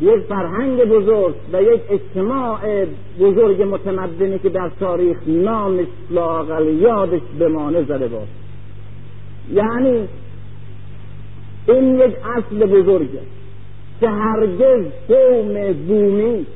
یک 0.00 0.20
فرهنگ 0.28 0.84
بزرگ 0.84 1.34
و 1.52 1.62
یک 1.62 1.80
اجتماع 1.90 2.84
بزرگ 3.20 3.62
متمدنی 3.62 4.38
که 4.38 4.48
در 4.48 4.70
تاریخ 4.80 5.16
نامش 5.26 5.86
لاقل 6.10 6.66
یادش 6.66 7.20
بمانه 7.40 7.82
زده 7.82 8.08
باد 8.08 8.28
یعنی 9.52 10.08
این 11.68 11.94
یک 11.94 12.16
اصل 12.36 12.66
بزرگه 12.66 13.20
که 14.00 14.08
هرگز 14.08 14.84
قوم 15.08 15.72
بومی 15.72 16.46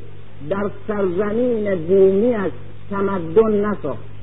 در 0.51 0.71
سرزمین 0.89 1.75
بومیش 1.75 2.53
تمدن 2.91 3.71
نساخت. 3.71 4.15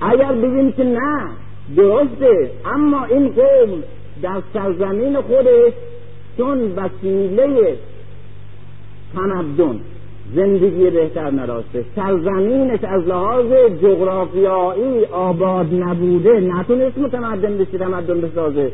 اگر 0.00 0.32
بگیم 0.32 0.72
که 0.72 0.84
نه 0.84 1.28
درسته 1.76 2.50
اما 2.64 3.04
این 3.04 3.28
قوم 3.28 3.82
در 4.22 4.42
سرزمین 4.54 5.20
خودش 5.20 5.72
چون 6.36 6.58
وسیله 6.76 7.76
تمدن 9.14 9.80
زندگی 10.34 10.90
بهتر 10.90 11.30
نداشته 11.30 11.84
سرزمینش 11.96 12.84
از 12.84 13.02
لحاظ 13.06 13.52
جغرافیایی 13.82 15.04
آباد 15.04 15.74
نبوده 15.74 16.40
نتونست 16.40 16.98
متمدن 16.98 17.58
بشه 17.58 17.78
تمدن 17.78 18.20
بسازه. 18.20 18.72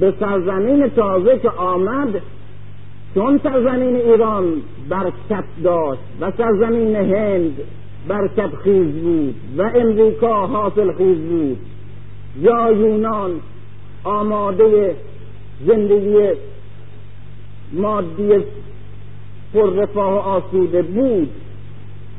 به 0.00 0.14
سرزمین 0.20 0.88
تازه 0.88 1.38
که 1.38 1.50
آمد 1.50 2.22
چون 3.14 3.40
سرزمین 3.42 3.96
ایران 3.96 4.44
برکت 4.88 5.44
داشت 5.64 6.00
و 6.20 6.32
سرزمین 6.38 6.96
هند 6.96 7.52
برکت 8.08 8.50
خیز 8.64 8.92
بود 8.92 9.34
و 9.58 9.62
امریکا 9.74 10.46
حاصل 10.46 10.92
خیز 10.92 11.18
بود 11.18 11.58
یا 12.40 12.72
یونان 12.72 13.30
آماده 14.04 14.96
زندگی 15.66 16.28
مادی 17.72 18.44
پررفاه 19.54 20.14
و 20.14 20.16
آسوده 20.16 20.82
بود 20.82 21.30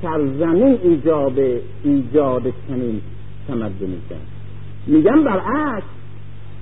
سرزمین 0.01 0.79
ایجاب 0.83 1.39
ایجاد 1.83 2.43
چنین 2.67 3.01
تمدنی 3.47 4.01
کرد. 4.09 4.27
میگم 4.87 5.23
برعکس 5.23 5.83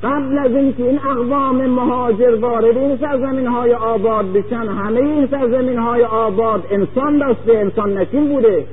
قبل 0.04 0.38
از 0.38 0.52
اینکه 0.52 0.84
این 0.84 1.00
اقوام 1.00 1.66
مهاجر 1.66 2.36
وارد 2.36 2.78
این 2.78 2.98
سرزمین 2.98 3.48
های 3.48 3.74
آباد 3.74 4.34
بشن 4.34 4.68
همه 4.68 5.00
این 5.00 5.28
سرزمین 5.28 5.78
های 5.78 6.04
آباد 6.04 6.68
انسان 6.72 7.18
داشته 7.18 7.58
انسان 7.58 7.98
نشین 7.98 8.28
بوده. 8.28 8.66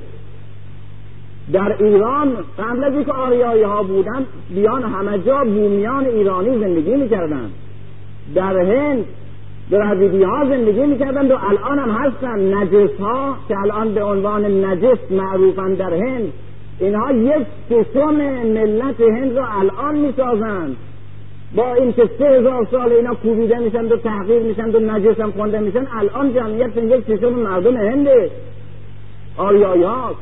در 1.53 1.75
ایران 1.79 2.33
قبل 2.59 2.83
از 2.83 2.93
اینکه 2.93 3.11
آریایی 3.11 3.63
ها 3.63 3.83
بودن 3.83 4.25
بیان 4.49 4.83
همه 4.83 5.19
جا 5.19 5.37
بومیان 5.43 6.05
ایرانی 6.05 6.59
زندگی 6.59 6.95
می‌کردن. 6.95 7.49
در 8.35 8.57
هند 8.57 9.05
درازیدی 9.71 10.23
ها 10.23 10.45
زندگی 10.45 10.85
می‌کردن 10.85 11.31
و 11.31 11.37
الان 11.49 11.79
هم 11.79 11.89
هستن 11.89 12.53
نجس 12.53 12.99
ها 12.99 13.35
که 13.47 13.59
الان 13.59 13.93
به 13.93 14.03
عنوان 14.03 14.65
نجس 14.65 14.97
معروفن 15.11 15.73
در 15.73 15.93
هند. 15.93 16.33
اینها 16.79 17.11
یک 17.11 17.45
سیستم 17.69 18.15
ملت 18.45 19.01
هند 19.01 19.37
را 19.37 19.45
الان 19.59 19.95
می‌سازند 19.95 20.75
با 21.55 21.73
اینکه 21.73 22.09
سه 22.19 22.25
هزار 22.25 22.67
سال 22.71 22.91
اینا 22.91 23.13
کوبیده 23.13 23.59
میشن 23.59 23.85
و 23.85 23.97
تحقیق 23.97 24.43
میشن 24.43 24.69
و 24.75 24.79
نجس 24.79 25.19
هم 25.19 25.31
خونده 25.31 25.59
میشن 25.59 25.87
الان 25.91 26.33
جمعیت 26.33 26.77
یک 26.77 27.05
سیستم 27.05 27.29
مردم 27.29 27.77
هنده. 27.77 28.31
آریایی 29.37 29.83
هاست 29.83 30.19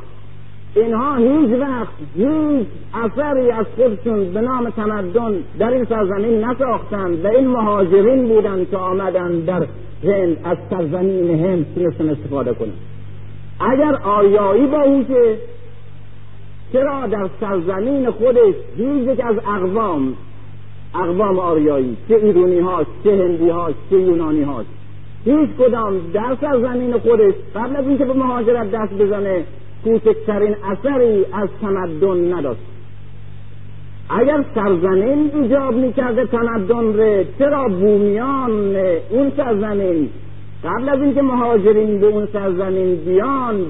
اینها 0.76 1.16
هیچ 1.16 1.60
وقت 1.60 1.94
هیچ 2.16 2.66
اثری 2.94 3.50
از 3.50 3.66
خودشون 3.76 4.32
به 4.32 4.40
نام 4.40 4.70
تمدن 4.70 5.34
در 5.58 5.70
این 5.70 5.84
سرزمین 5.84 6.44
نساختند 6.44 7.24
و 7.24 7.28
این 7.28 7.48
مهاجرین 7.48 8.28
بودند 8.28 8.70
که 8.70 8.76
آمدن 8.76 9.40
در 9.40 9.66
هند 10.04 10.36
از 10.44 10.56
سرزمین 10.70 11.44
هند 11.44 11.66
تونستن 11.74 12.08
استفاده 12.08 12.54
کنند. 12.54 12.78
اگر 13.60 13.94
آریایی 13.94 14.66
باهوشه 14.66 15.36
چرا 16.72 17.06
در 17.06 17.28
سرزمین 17.40 18.10
خودش 18.10 18.54
هیچ 18.76 19.08
یک 19.08 19.20
از 19.24 19.36
اقوام 19.38 20.14
اقوام 20.94 21.38
آریایی 21.38 21.96
چه 22.08 22.14
ایرونی 22.14 22.58
هاست 22.58 22.90
چه 23.04 23.10
هندی 23.10 23.48
هاست 23.48 23.78
چه 23.90 24.00
یونانی 24.00 24.42
هاست 24.42 24.68
هیچ 25.24 25.50
کدام 25.58 26.00
در 26.12 26.36
سرزمین 26.40 26.98
خودش 26.98 27.34
قبل 27.54 27.76
از 27.76 27.86
اینکه 27.88 28.04
به 28.04 28.12
مهاجرت 28.12 28.70
دست 28.70 28.92
بزنه 28.92 29.44
کوچکترین 29.86 30.56
اثری 30.64 31.24
از 31.32 31.48
تمدن 31.60 32.32
نداشت. 32.32 32.60
اگر 34.10 34.44
سرزمین 34.54 35.30
ایجاب 35.34 35.74
می‌کرده 35.74 36.26
تمدن 36.26 36.96
ره 36.96 37.26
چرا 37.38 37.68
بومیان 37.68 38.76
اون 39.10 39.32
سرزمین؟ 39.36 40.08
قبل 40.64 40.88
از 40.88 41.00
اینکه 41.00 41.22
مهاجرین 41.22 42.00
به 42.00 42.06
اون 42.06 42.28
سرزمین 42.32 42.96
بیاند 42.96 43.66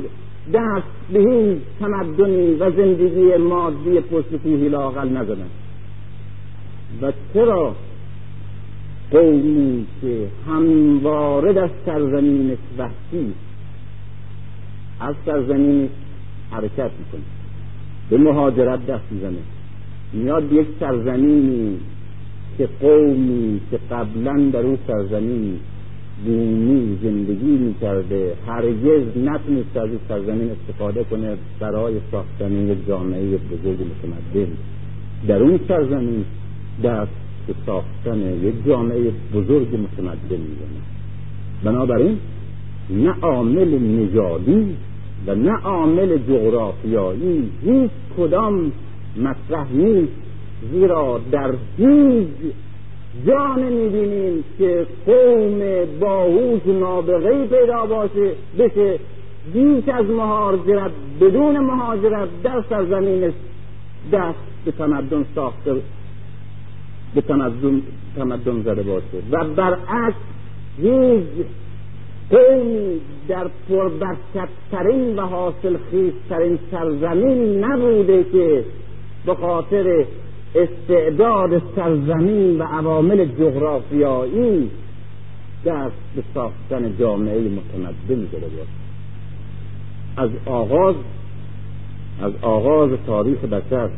دست 0.55 1.12
به 1.12 1.18
این 1.18 1.60
تمدنی 1.80 2.55
و 2.55 2.70
زندگی 2.70 3.36
مادی 3.36 4.01
پشت 4.01 4.36
کوهی 4.43 4.68
لاقل 4.68 5.09
نزدن. 5.09 5.51
و 7.02 7.12
چرا؟ 7.34 7.74
قومی 9.10 9.86
که 10.01 10.26
همواره 10.48 11.52
در 11.52 11.70
سرزمین 11.86 12.56
وحشی 12.78 13.32
از 15.01 15.14
سرزمین 15.26 15.88
حرکت 16.51 16.90
می‌کنه. 16.98 17.23
به 18.10 18.18
مهاجرت 18.18 18.86
دست 18.86 19.05
می‌زنه. 19.10 19.39
میاد 20.12 20.52
یک 20.52 20.66
سرزمینی 20.81 21.77
که 22.59 22.68
قومی 22.81 23.60
که 23.70 23.78
قبلا 23.90 24.51
در 24.52 24.60
اون 24.60 24.78
سرزمین 24.86 25.59
بومی 26.24 26.98
زندگی 27.02 27.56
می‌کرده 27.56 28.32
هرگز 28.47 29.02
نتونست 29.16 29.77
از 29.77 29.89
این 29.89 29.98
سرزمین 30.09 30.51
استفاده 30.51 31.05
کنه 31.05 31.36
برای 31.60 31.94
ساختن 32.10 32.52
یک 32.52 32.86
جامعه 32.89 33.36
بزرگ 33.36 33.78
متمدن. 33.81 34.52
در 35.28 35.43
اون 35.43 35.60
سرزمین 35.68 36.24
دست 36.85 37.10
به 37.47 37.55
ساختن 37.66 38.20
یک 38.20 38.55
جامعه 38.66 39.10
بزرگ 39.35 39.68
متمدن 39.74 40.40
می‌زنه. 40.40 40.82
بنابراین 41.64 42.18
نه 42.90 43.14
عامل 43.23 43.78
نژادی 43.78 44.77
و 45.27 45.35
نه 45.35 45.57
عامل 45.65 46.19
جغرافیایی 46.19 47.51
هیچ 47.65 47.90
کدام 48.19 48.73
مطرح 49.16 49.73
نیست. 49.73 50.12
زیرا 50.73 51.20
در 51.31 51.55
هیچ 51.78 52.28
جا 53.27 53.55
نمی‌بینیم 53.55 54.44
که 54.59 54.86
قوم 55.07 55.61
باهوش 56.01 56.66
نابغه 56.66 57.47
پیدا 57.47 57.86
باشه 57.86 58.32
بشه 58.59 58.98
بیش 59.53 59.89
از 59.89 60.07
مهاجرت 60.07 60.90
بدون 61.20 61.59
مهاجرت 61.59 62.28
در 62.43 62.62
سرزمین 62.70 63.32
دست 64.12 64.39
به 64.65 64.73
تمدن 64.73 65.24
ساخته 65.35 65.74
به 67.15 67.20
تمدن, 67.20 67.82
تمدن 68.16 68.62
زده 68.62 68.82
باشه. 68.82 69.19
و 69.31 69.44
برعکس 69.44 70.16
هیچ 70.82 71.47
قومی 72.31 73.01
در 73.28 73.51
پربرکتترین 73.69 75.16
و 75.16 75.20
حاصل 75.20 75.77
خیزترین 75.90 76.59
سرزمین 76.70 77.65
نبوده 77.65 78.24
که 78.32 78.65
به 79.27 79.35
خاطر 79.35 80.05
استعداد 80.55 81.62
سرزمین 81.77 82.59
و 82.59 82.62
عوامل 82.62 83.24
جغرافیایی 83.24 84.70
دست 85.65 85.94
به 86.16 86.23
ساختن 86.35 86.97
جامعه 86.98 87.40
متمدن 87.40 88.28
شده 88.32 88.47
بود. 88.47 88.69
از 90.16 90.31
آغاز 90.47 90.94
از 92.23 92.32
آغاز 92.43 92.90
تاریخ 93.07 93.39
بشر 93.39 93.89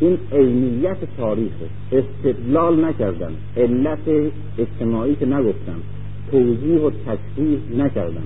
این 0.00 0.18
عینیت 0.32 0.96
تاریخ 1.16 1.52
استدلال 1.92 2.84
نکردن 2.84 3.32
علت 3.56 4.32
اجتماعی 4.58 5.16
که 5.16 5.26
نگفتم. 5.26 5.80
توضیح 6.30 6.80
و 6.80 6.90
تشریح 6.90 7.58
نکردن 7.76 8.24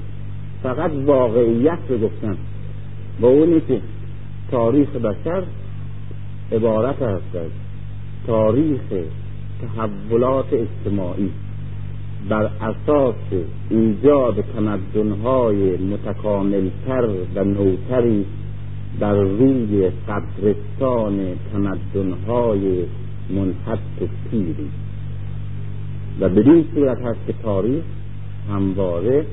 فقط 0.63 0.91
واقعیت 1.07 1.79
رو 1.89 1.99
گفتن 1.99 2.37
با 3.21 3.29
اونی 3.29 3.61
که 3.61 3.81
تاریخ 4.51 4.89
بشر 4.89 5.43
عبارت 6.53 7.03
است 7.03 7.37
از 7.37 7.51
تاریخ 8.27 8.81
تحولات 9.63 10.47
اجتماعی. 10.53 11.31
بر 12.29 12.51
اساس 12.61 13.15
ایجاد 13.71 14.45
تمدنهای 14.57 15.77
متکاملتر 15.77 17.09
و 17.35 17.45
نوتری 17.45 18.25
بر 19.01 19.15
روی 19.15 19.91
قبرستان 20.09 21.19
تمدنهای 21.53 22.85
منحط 23.31 23.79
و 24.03 24.05
پیری. 24.31 24.82
و 26.21 26.29
بدین 26.29 26.65
صورت 26.75 26.99
هست 27.03 27.19
که 27.27 27.35
تاریخ 27.43 27.85
همواره 28.51 29.27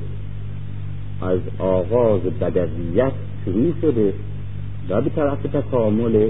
از 1.21 1.39
آغاز 1.59 2.21
بدویت 2.21 3.11
شروع 3.45 3.73
شده 3.81 4.13
و 4.89 5.01
به 5.01 5.09
طرف 5.09 5.41
تکامل 5.43 6.29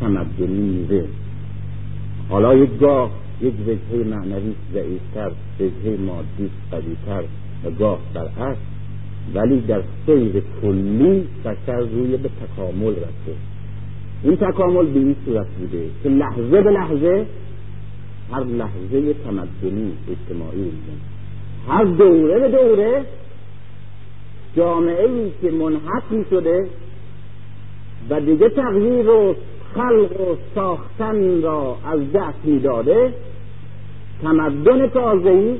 تمدنی 0.00 0.46
میره 0.48 1.04
حالا 2.28 2.54
یک 2.54 2.78
گاه 2.78 3.10
یک 3.40 3.54
وجهه 3.60 4.08
معنوی 4.10 4.52
ضعیفتر 4.72 5.32
وجهه 5.60 6.00
مادی 6.00 6.50
قویتر 6.70 7.24
و 7.64 7.70
گاه 7.70 7.98
برعکس 8.14 8.58
ولی 9.34 9.60
در 9.60 9.82
سیر 10.06 10.42
کلی 10.62 11.24
بشر 11.44 11.80
روی 11.80 12.16
به 12.16 12.28
تکامل 12.28 12.90
رفته. 12.90 13.32
این 14.22 14.36
تکامل 14.36 14.86
به 14.86 14.98
این 14.98 15.16
صورت 15.24 15.46
بوده 15.60 15.84
که 16.02 16.08
لحظه 16.08 16.62
به 16.62 16.70
لحظه 16.70 17.26
هر 18.30 18.44
لحظه 18.44 19.14
تمدنی 19.14 19.92
اجتماعی 20.10 20.72
هر 21.68 21.84
دوره 21.84 22.38
به 22.38 22.48
دوره 22.48 23.04
جامعه 24.56 25.10
ای 25.10 25.30
که 25.42 25.50
منحط 25.50 26.28
شده 26.30 26.68
و 28.10 28.20
دیگه 28.20 28.48
تغییر 28.48 29.08
و 29.08 29.34
خلق 29.74 30.20
و 30.20 30.36
ساختن 30.54 31.42
را 31.42 31.76
از 31.84 32.12
دست 32.12 32.44
می‌داده 32.44 33.14
تمدن 34.22 34.86
تازه‌ای 34.86 35.56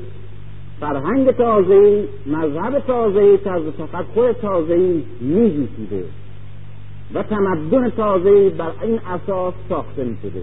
فرهنگ 0.80 1.30
تازه‌ای 1.30 2.05
مذهب 2.26 2.78
تازه‌ای 2.78 3.39
طرز 3.39 3.62
تفکر 3.78 4.32
تازه‌ای 4.32 5.02
میجوشیده 5.20 6.05
و 7.14 7.22
تمدن 7.22 7.90
تازه‌ای 7.90 8.48
بر 8.48 8.72
این 8.82 8.98
اساس 8.98 9.55
ساخته 9.68 10.05
می‌شده. 10.05 10.43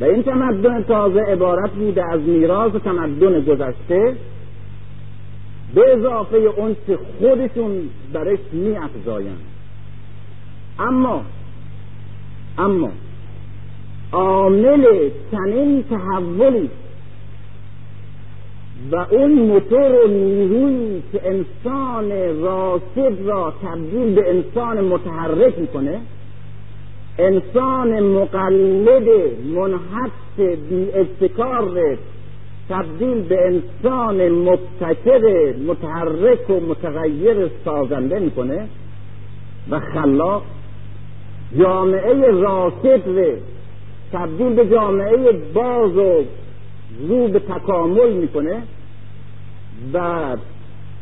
و 0.00 0.04
این 0.04 0.22
تمدن 0.22 0.82
تازه 0.82 1.20
عبارت 1.20 1.70
بوده 1.70 2.04
از 2.12 2.20
میراث 2.20 2.72
تمدن 2.72 3.40
گذشته. 3.40 4.16
به 5.74 5.92
اضافه 5.92 6.36
اون 6.36 6.76
که 6.86 6.98
خودشون 7.18 7.88
برش 8.12 8.38
می 8.52 8.76
اما 10.78 11.24
اما 12.58 12.90
عامل 14.12 15.10
چنین 15.32 15.84
تحولی 15.90 16.70
و 18.92 18.96
اون 19.10 19.32
موتور 19.32 20.04
و 20.04 20.08
نیرویی 20.08 21.02
که 21.12 21.20
انسان 21.24 22.10
راسد 22.42 23.26
را 23.26 23.52
تبدیل 23.62 24.14
به 24.14 24.30
انسان 24.30 24.80
متحرک 24.84 25.58
می‌کنه 25.58 26.00
انسان 27.18 28.00
مقلد 28.00 29.08
منحط 29.54 30.36
بی 30.68 30.90
ابتکار 30.94 31.96
تبدیل 32.70 33.22
به 33.22 33.46
انسان 33.46 34.28
مبتکر 34.28 35.54
متحرک 35.66 36.50
و 36.50 36.60
متغیر 36.60 37.50
سازنده 37.64 38.18
می‌کنه 38.18 38.68
و 39.70 39.80
خلاق 39.80 40.42
جامعه 41.58 42.30
راسد 42.30 43.02
تبدیل 44.12 44.54
به 44.54 44.68
جامعه 44.68 45.32
باز 45.54 45.96
و 45.96 46.24
رو 47.08 47.28
به 47.28 47.38
تکامل 47.38 48.12
می‌کنه 48.12 48.62
و 49.94 50.36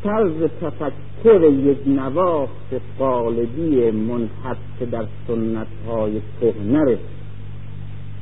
طرز 0.03 0.43
تفکر 0.61 1.12
یک 1.25 1.77
نواخت 1.87 2.73
قالبی 2.99 3.91
منحط 3.91 4.89
در 4.91 5.05
سنت 5.27 5.67
های 5.87 6.21
کهنه 6.41 6.97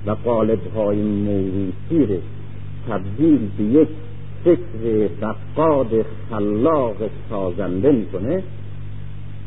و 0.06 0.12
قالب 0.12 0.60
های 0.76 1.02
موروثی 1.02 2.20
تبدیل 2.90 3.50
به 3.58 3.64
یک 3.64 3.88
فکر 4.44 5.10
رقاد 5.22 6.06
خلاق 6.30 6.96
سازنده 7.30 7.92
می‌کنه. 7.92 8.44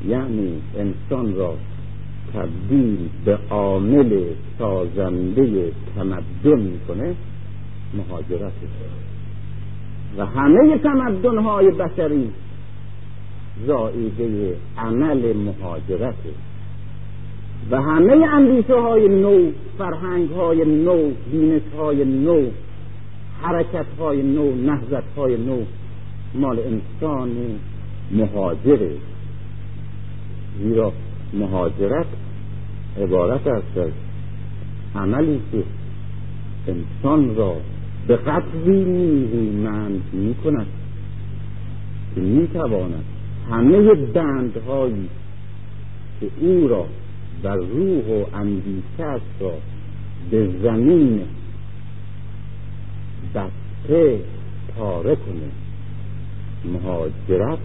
یعنی 0.09 0.63
انسان 0.79 1.37
را 1.37 1.55
تبدیل 2.35 2.99
به 3.25 3.39
عامل 3.51 4.25
سازنده 4.59 5.73
تمدن 5.97 6.61
می‌کنه 6.61 7.15
مهاجرت 7.95 8.53
و 10.19 10.27
همه 10.27 10.79
تمدن 10.79 11.39
های 11.39 11.71
بشری 11.71 12.31
زائیده 13.67 14.57
عمل 14.79 15.37
مهاجرت. 15.37 16.15
و 17.71 17.83
همه 17.83 18.27
اندیشه 18.33 18.81
های 18.81 19.09
نو 19.09 19.51
فرهنگ 19.79 20.31
های 20.31 20.65
نو 20.65 21.11
دینش 21.33 21.63
های 21.79 22.05
نو 22.05 22.43
حرکت 23.43 23.87
های 23.99 24.23
نو 24.23 24.55
نهزت 24.55 25.17
های 25.17 25.37
نو 25.37 25.63
مال 26.35 26.59
انسان 26.59 27.31
مهاجره. 28.13 28.91
زیرا 30.63 30.93
مهاجرت 31.33 32.07
عبارت 33.01 33.47
است 33.47 33.79
از 33.79 33.91
عملی 34.95 35.41
که 35.53 35.63
انسان 36.69 37.37
را 37.37 37.57
به 38.07 38.17
قدری 38.17 38.85
نیرومند 38.85 40.03
می 40.13 40.35
کند 40.35 40.67
که 42.15 42.21
می 42.21 42.49
تواند 42.49 43.05
همه 43.51 43.95
بندهایی 43.95 45.09
که 46.21 46.27
او 46.41 46.69
را 46.69 46.87
و 47.45 47.49
روح 47.49 48.05
و 48.05 48.37
اندیشه 48.37 49.21
را 49.41 49.53
به 50.31 50.49
زمین 50.63 51.21
بسته 53.35 54.21
پاره 54.77 55.17
کنه 55.17 55.51
مهاجرت 56.73 57.59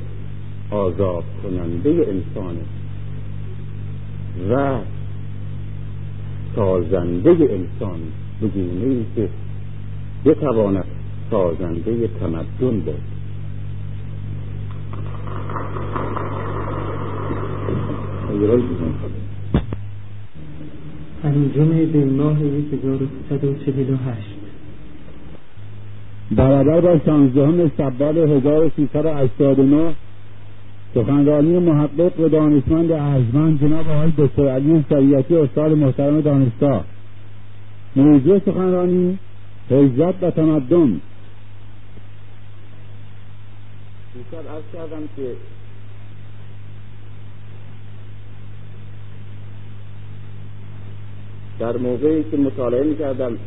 آزاد 0.72 1.24
کننده 1.44 1.90
انسان 1.90 2.58
و 4.52 4.80
سازنده 6.56 7.30
انسان 7.30 8.00
به 8.42 8.48
گونه 8.48 8.86
ای 8.86 9.06
که 9.16 9.30
بتواند 10.26 10.86
سازنده 11.32 12.08
تمدن 12.08 12.80
بود 12.80 13.19
انجام 21.24 21.70
به 21.94 22.06
ماه 22.06 22.38
1348 22.38 24.40
برابر 26.32 26.82
با 26.82 27.00
16 27.06 27.72
سبال 27.78 28.18
1389 28.18 29.94
سخنرانی 30.96 31.60
محقق 31.60 32.20
و 32.20 32.30
دانشمند 32.30 32.92
ارجمند 32.92 33.62
جناب 33.62 33.90
آقای 33.90 34.12
دکتر 34.18 34.48
علی 34.48 34.86
سریعتی 34.90 35.36
استاد 35.36 35.72
محترم 35.72 36.22
دانشگاه. 36.22 36.84
موضوع 37.96 38.40
سخنرانی 38.40 39.18
هجرت 39.72 40.16
و 40.22 40.32
تمدن. 40.32 41.02
دیشب 44.20 44.48
عرض 44.50 44.64
کردم 44.74 45.10
که 45.16 45.36
در 51.60 51.78
موقعی 51.78 52.24
که 52.32 52.38
مطالعه 52.38 52.84
می 52.84 52.98
کردم 52.98 53.38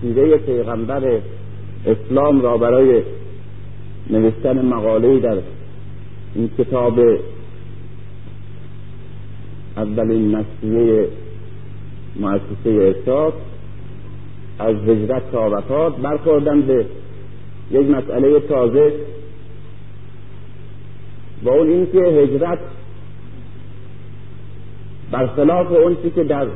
سیره 0.00 0.36
پیغمبر 0.36 1.20
اسلام 1.86 2.40
را 2.40 2.56
برای 2.56 3.02
نوشتن 4.10 4.64
مقاله 4.64 5.20
در 5.20 5.38
این 6.34 6.50
کتاب 6.58 7.00
اولین 9.76 10.36
نشریه 10.36 11.08
مؤسسه 12.16 12.70
ارشاد 12.70 13.32
از 14.58 14.76
هجرت 14.76 15.32
تا 15.32 15.50
وفات 15.50 15.96
برخوردن 15.96 16.60
به 16.60 16.86
یک 17.70 17.90
مسئله 17.90 18.40
تازه. 18.40 18.92
با 21.44 21.52
اون 21.52 21.68
اینکه 21.68 21.98
هجرت 21.98 22.58
برخلاف 25.10 25.72
اون 25.72 25.96
که 26.14 26.24
در 26.24 26.46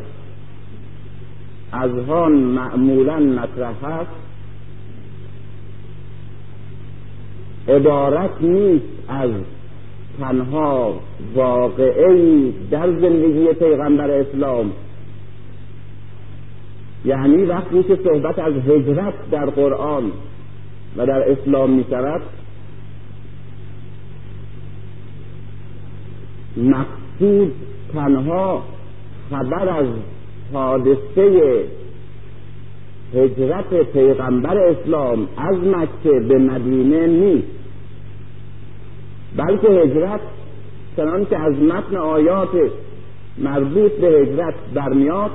اذهان 1.73 2.33
معمولا 2.33 3.19
مطرح 3.19 3.75
هست 3.85 4.11
عبارت 7.69 8.31
نیست 8.41 8.85
از 9.09 9.31
تنها 10.19 11.01
واقعی 11.35 12.55
در 12.71 12.87
زندگی 13.01 13.53
پیغمبر 13.53 14.11
اسلام 14.11 14.73
یعنی 17.05 17.45
وقتی 17.45 17.83
که 17.83 17.99
صحبت 18.05 18.39
از 18.39 18.55
هجرت 18.55 19.15
در 19.31 19.47
قرآن 19.47 20.13
و 20.97 21.07
در 21.07 21.31
اسلام 21.31 21.71
می 21.71 21.85
شود 21.91 22.23
مقصود 26.57 27.53
تنها 27.93 28.63
خبر 29.31 29.69
از 29.69 29.87
حادثه 30.53 31.65
هجرت 33.15 33.75
پیغمبر 33.93 34.59
اسلام 34.59 35.29
از 35.37 35.57
مکه 35.57 36.21
به 36.29 36.39
مدینه 36.39 37.07
نیست 37.07 37.49
بلکه 39.37 39.69
هجرت 39.69 40.21
چنان 40.97 41.27
که 41.27 41.39
از 41.39 41.55
متن 41.55 41.97
آیات 41.97 42.49
مربوط 43.39 43.93
به 43.93 44.07
هجرت 44.07 44.55
برمیاد 44.75 45.31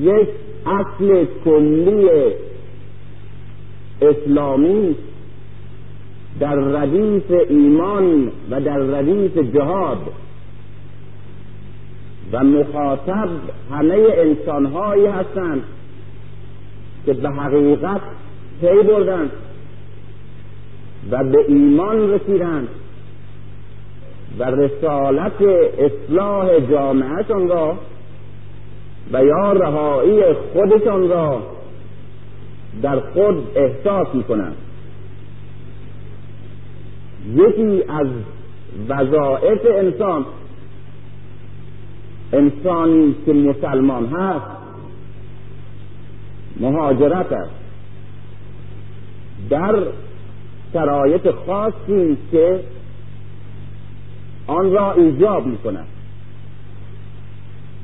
یک 0.00 0.28
اصل 0.66 1.26
کلی 1.44 2.08
اسلامی 4.02 4.96
در 6.40 6.54
ردیف 6.54 7.30
ایمان 7.48 8.32
و 8.50 8.60
در 8.60 8.78
ردیف 8.78 9.38
جهاد 9.38 9.98
و 12.32 12.44
مخاطب 12.44 13.28
همه 13.70 14.06
انسانهایی 14.16 15.06
هستند 15.06 15.62
که 17.06 17.12
به 17.12 17.28
حقیقت 17.28 18.00
پی 18.60 18.82
بردند 18.88 19.30
و 21.10 21.24
به 21.24 21.44
ایمان 21.48 22.10
رسیدند 22.10 22.68
و 24.38 24.44
رسالت 24.44 25.42
اصلاح 25.78 26.60
جامعهشان 26.60 27.48
را 27.48 27.78
و 29.12 29.24
یا 29.24 29.52
رهایی 29.52 30.22
خودشان 30.52 31.08
را 31.08 31.42
در 32.82 33.00
خود 33.00 33.46
احساس 33.54 34.14
می‌کنند. 34.14 34.56
یکی 37.34 37.82
از 37.88 38.06
وظایف 38.88 39.60
انسان 39.78 40.24
انسانی 42.32 43.14
که 43.26 43.32
مسلمان 43.32 44.06
هست 44.06 44.46
مهاجرت 46.60 47.32
است. 47.32 47.50
در 49.50 49.82
شرایط 50.72 51.30
خاصی 51.46 52.16
که 52.30 52.60
آن 54.46 54.72
را 54.72 54.92
ایجاب 54.92 55.46
می 55.46 55.58
کند 55.58 55.86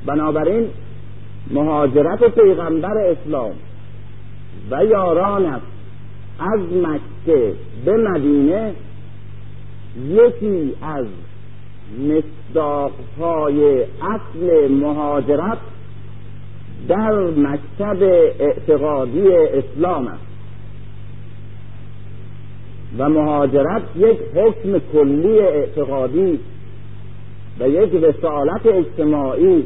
بنابراین 0.05 0.67
مهاجرت 1.51 2.23
پیغمبر 2.23 2.97
اسلام 2.97 3.51
و 4.71 4.85
یارانش 4.85 5.61
از 6.39 6.59
مکه 6.59 7.53
به 7.85 7.97
مدینه 7.97 8.73
یکی 10.09 10.75
از 10.81 11.05
مصداقهای 11.99 13.83
اصل 13.83 14.71
مهاجرت 14.71 15.57
در 16.87 17.13
مکتب 17.19 18.03
اعتقادی 18.39 19.27
اسلام 19.31 20.07
است. 20.07 20.27
و 22.97 23.09
مهاجرت 23.09 23.81
یک 23.95 24.17
حکم 24.35 24.79
کلی 24.93 25.39
اعتقادی 25.39 26.39
و 27.59 27.69
یک 27.69 27.93
رسالت 27.93 28.65
اجتماعی 28.65 29.63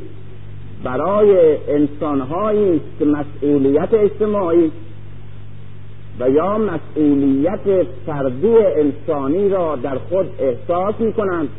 برای 0.84 1.58
انسانهایی 1.68 2.82
که 2.99 3.06
مسئولیت 3.06 3.94
اجتماعی 3.94 4.72
و 6.20 6.30
یا 6.30 6.58
مسئولیت 6.58 7.88
فردی 8.06 8.58
انسانی 8.58 9.49
را 9.49 9.76
در 9.76 9.98
خود 9.98 10.26
احساس 10.40 10.95
می 10.99 11.14
کنند 11.14 11.49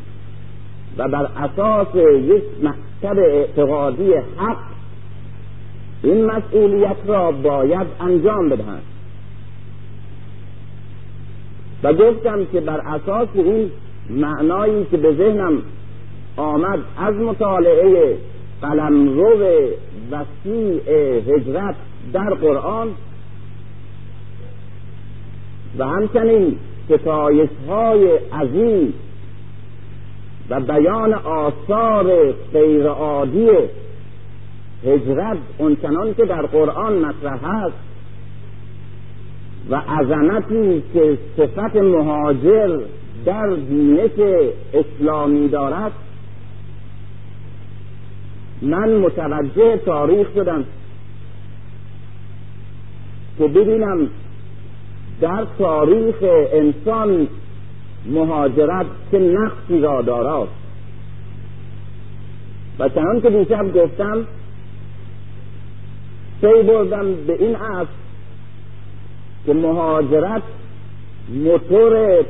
و 0.99 1.09
بر 1.09 1.29
اساس 1.37 1.95
یک 1.95 2.43
مکتب 2.63 3.19
اعتقادی 3.19 4.13
حق 4.15 4.57
این 6.03 6.25
مسئولیت 6.25 6.97
را 7.07 7.33
باید 7.33 7.87
انجام 8.01 8.49
بدهند. 8.49 8.83
و 11.83 11.93
گفتم 11.93 12.45
که 12.45 12.61
بر 12.61 12.81
اساس 12.81 13.29
این 13.35 13.71
معنایی 14.11 14.85
که 14.91 14.97
به 14.97 15.15
ذهنم 15.15 15.63
آمد 16.37 16.79
از 16.99 17.15
مطالعه 17.15 18.17
قلمرو 18.63 19.39
وسیع 20.11 20.89
هجرت 21.29 21.75
در 22.13 22.35
قرآن 22.35 22.89
و 25.79 25.87
همچنین 25.87 26.57
ستایش 26.89 27.51
های 27.69 28.17
عظیم 28.17 28.95
و 30.51 30.61
بیان 30.61 31.15
آثار 31.15 32.33
غیرعادی 32.53 33.49
هجرت 34.87 35.39
اونچنان 35.59 36.15
که 36.15 36.25
در 36.25 36.43
قرآن 36.43 36.93
مطرح 36.99 37.45
است 37.45 37.77
و 39.71 39.77
عظمتی 39.77 40.83
که 40.95 41.19
صفت 41.37 41.77
مهاجر 41.77 42.81
در 43.27 43.49
دینش 43.49 44.45
اسلامی 44.75 45.49
دارد 45.49 45.93
من 48.63 48.97
متوجه 48.97 49.77
تاریخ 49.77 50.27
شدم 50.35 50.65
که 53.39 53.49
ببینم 53.49 54.09
در 55.21 55.47
تاریخ 55.59 56.17
انسان 56.53 57.29
مهاجرت 58.07 58.87
که 59.11 59.19
نقصی 59.19 59.81
را 59.81 60.03
دارد. 60.03 60.49
و 62.79 62.89
چنان 62.89 63.21
که 63.21 63.31
دیشب 63.31 63.85
گفتم 63.85 64.27
پی 66.41 66.63
بردم 66.63 67.15
به 67.27 67.33
این 67.33 67.57
اصل 67.57 67.91
که 69.47 69.55
مهاجرت 69.55 70.43
موتور 71.29 72.25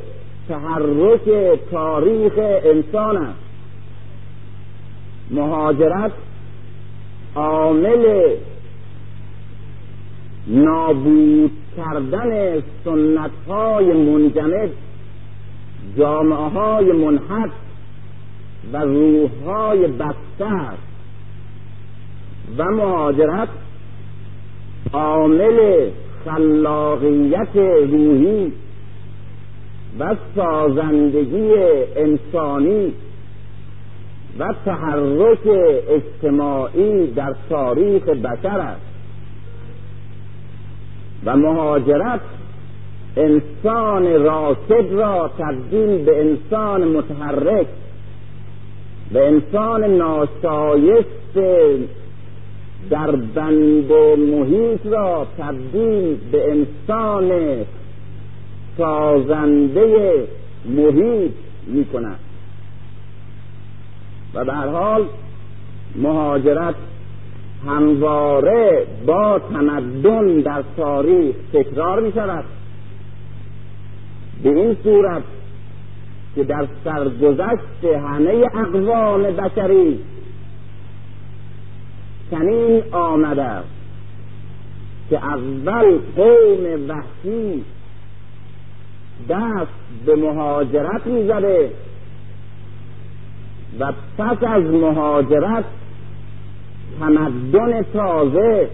تحرک 0.49 1.59
تاریخ 1.71 2.33
انسان 2.65 3.17
است. 3.17 3.42
مهاجرت 5.33 6.13
عامل 7.35 8.37
نابود 10.47 11.51
کردن 11.77 12.61
سنت 12.85 13.31
های 13.49 13.93
منجمد 13.93 14.71
جامعه 15.99 16.39
های 16.49 16.93
منحط 16.93 17.51
و 18.73 18.77
روح 18.77 19.31
های 19.47 19.87
بستر 19.87 20.75
و 22.59 22.65
مهاجرت 22.65 23.49
عامل 24.93 25.89
خلاقیت 26.25 27.57
روحی 27.91 28.53
و 29.99 30.17
سازندگی 30.37 31.53
انسانی 31.97 32.93
و 34.39 34.55
تحرک 34.65 35.47
اجتماعی 35.89 37.07
در 37.07 37.35
تاریخ 37.51 38.03
بشر 38.03 38.61
است. 38.61 38.93
و 41.25 41.37
مهاجرت 41.37 42.21
انسان 43.17 44.23
راکد 44.23 44.93
را 44.93 45.31
تبدیل 45.39 46.05
به 46.05 46.21
انسان 46.21 46.85
متحرک 46.85 47.67
به 49.13 49.29
انسان 49.29 49.85
ناشایست 49.85 51.39
در 52.91 53.11
بند 53.11 53.93
محیط 54.19 54.87
را 54.87 55.27
تبدیل 55.39 56.17
به 56.33 56.51
انسان 56.51 57.33
سازنده 58.79 60.25
محیط 60.65 61.33
می 61.67 61.85
کند 61.85 62.19
و 64.35 64.45
به 64.45 64.53
حال 64.53 65.07
مهاجرت 65.97 66.75
همواره 67.67 68.87
با 69.07 69.39
تمدن 69.39 70.41
در 70.41 70.63
تاریخ 70.77 71.37
تکرار 71.53 72.01
می 72.01 72.13
شود 72.13 72.45
به 74.43 74.49
این 74.49 74.77
صورت 74.83 75.23
که 76.35 76.45
در 76.45 76.67
سرگذشت 76.85 77.85
همه 77.85 78.47
اقوام 78.55 79.23
بشری 79.23 79.99
چنین 82.31 82.83
آمده 82.93 83.63
که 85.11 85.25
اول 85.25 85.99
قوم 86.17 86.89
وحشی 86.89 87.65
دست 89.29 90.05
به 90.07 90.17
مهاجرت 90.17 91.07
می‌زده 91.07 91.71
و 93.81 93.93
پس 94.19 94.43
از 94.43 94.65
مهاجرت 94.65 95.65
تمدن 97.01 97.83
تازه 97.83 98.69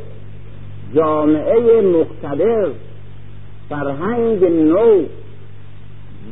جامعه 0.94 1.80
مقتدر 1.80 2.66
فرهنگ 3.68 4.44
نو 4.44 5.02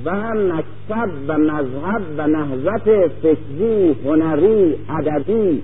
و 0.04 0.10
مکتب 0.34 1.10
و 1.28 1.38
مذهب 1.38 2.02
و 2.18 2.26
نهضت 2.26 3.08
فکری 3.08 3.96
هنری 4.04 4.74
ادبی 4.88 5.62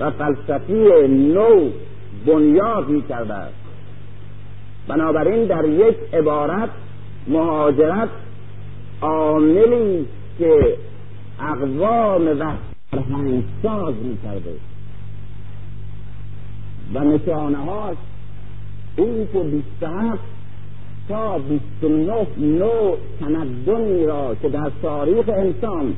و 0.00 0.10
فلسفی 0.10 1.08
نو 1.08 1.70
بنیاد 2.26 2.88
می 2.88 3.02
کرده 3.02 3.34
است 3.34 3.54
بنابراین 4.88 5.44
در 5.44 5.64
یک 5.64 5.96
عبارت 6.12 6.70
مهاجرت 7.28 8.08
عاملی 9.02 10.06
که 10.38 10.76
اقوام 11.40 12.26
و 12.40 12.52
فرهنگساز 12.90 13.94
می 13.94 14.18
کرده 14.24 14.54
و 16.94 17.04
نشانه 17.04 17.58
هاش 17.58 17.96
این 18.96 19.28
که 19.32 19.38
بیست 19.38 19.82
هفت 19.82 20.24
تا 21.08 21.38
بیست 21.38 21.84
نه 21.84 22.26
نوع 22.38 22.96
تمدنی 23.20 24.06
را 24.06 24.34
که 24.34 24.48
در 24.48 24.70
تاریخ 24.82 25.28
انسان 25.28 25.94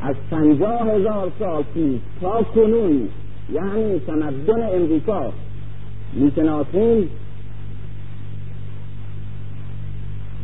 از 0.00 0.16
پنجاه 0.30 0.80
هزار 0.80 1.32
سال 1.38 1.62
پیش 1.74 2.00
تا 2.20 2.42
کنون 2.42 3.08
یعنی 3.52 3.98
تمدن 3.98 4.74
امریکا 4.74 5.32
می‌شناسیم 6.12 7.10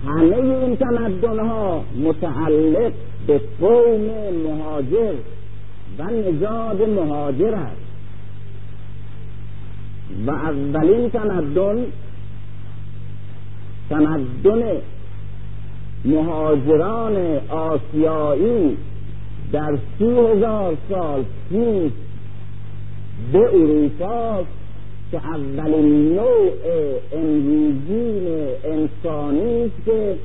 همه 0.06 0.36
این 0.36 0.76
تمدن 0.76 1.38
ها 1.38 1.84
متعلق 2.04 2.92
به 3.26 3.40
قوم 3.60 4.10
مهاجر 4.46 5.14
و 5.98 6.04
نژاد 6.04 6.82
مهاجر 6.82 7.54
است. 7.54 7.86
و 10.26 10.30
اولین 10.30 11.10
تمدن 11.10 11.86
تمدن 13.90 14.62
مهاجران 16.04 17.40
آسیایی 17.48 18.76
در 19.52 19.78
سی 19.98 20.04
هزار 20.04 20.76
سال 20.88 21.24
پیش 21.50 21.92
به 23.32 23.38
اروپا 23.38 24.44
که 25.10 25.16
اولین 25.16 26.14
نوع 26.14 26.50
امروزین 27.12 28.46
انسانی 28.64 29.64
است 29.64 29.84
که 29.84 30.16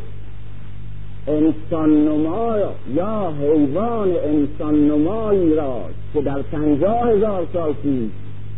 انسان 1.27 2.05
نما 2.07 2.57
یا 2.95 3.33
حیوان 3.41 4.11
انسان 4.25 4.87
نمایی 4.87 5.55
را 5.55 5.81
که 6.13 6.21
در 6.21 6.41
پنجاه 6.41 7.09
هزار 7.09 7.47
سال 7.53 7.73
پیش 7.73 8.09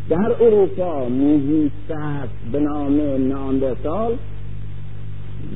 در 0.10 0.32
اروپا 0.42 1.10
میزیسته 1.10 1.96
است 1.96 2.34
به 2.52 2.60
نام 2.60 3.02
ناندرتال 3.28 4.14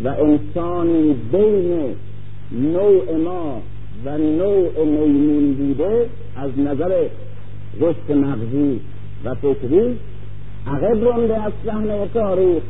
و 0.04 0.08
انسانی 0.08 1.16
بین 1.32 1.96
نوع 2.52 3.18
ما 3.18 3.62
و 4.06 4.18
نوع 4.18 4.86
میمون 4.86 5.54
بوده 5.54 6.10
از 6.36 6.60
نظر 6.60 7.08
رشد 7.80 8.12
مغزی 8.12 8.80
و 9.26 9.36
فکری 9.36 9.98
عقب 10.68 11.04
رونده 11.04 11.44
از 11.46 11.54
صحنه 11.66 12.08
تاریخ 12.14 12.64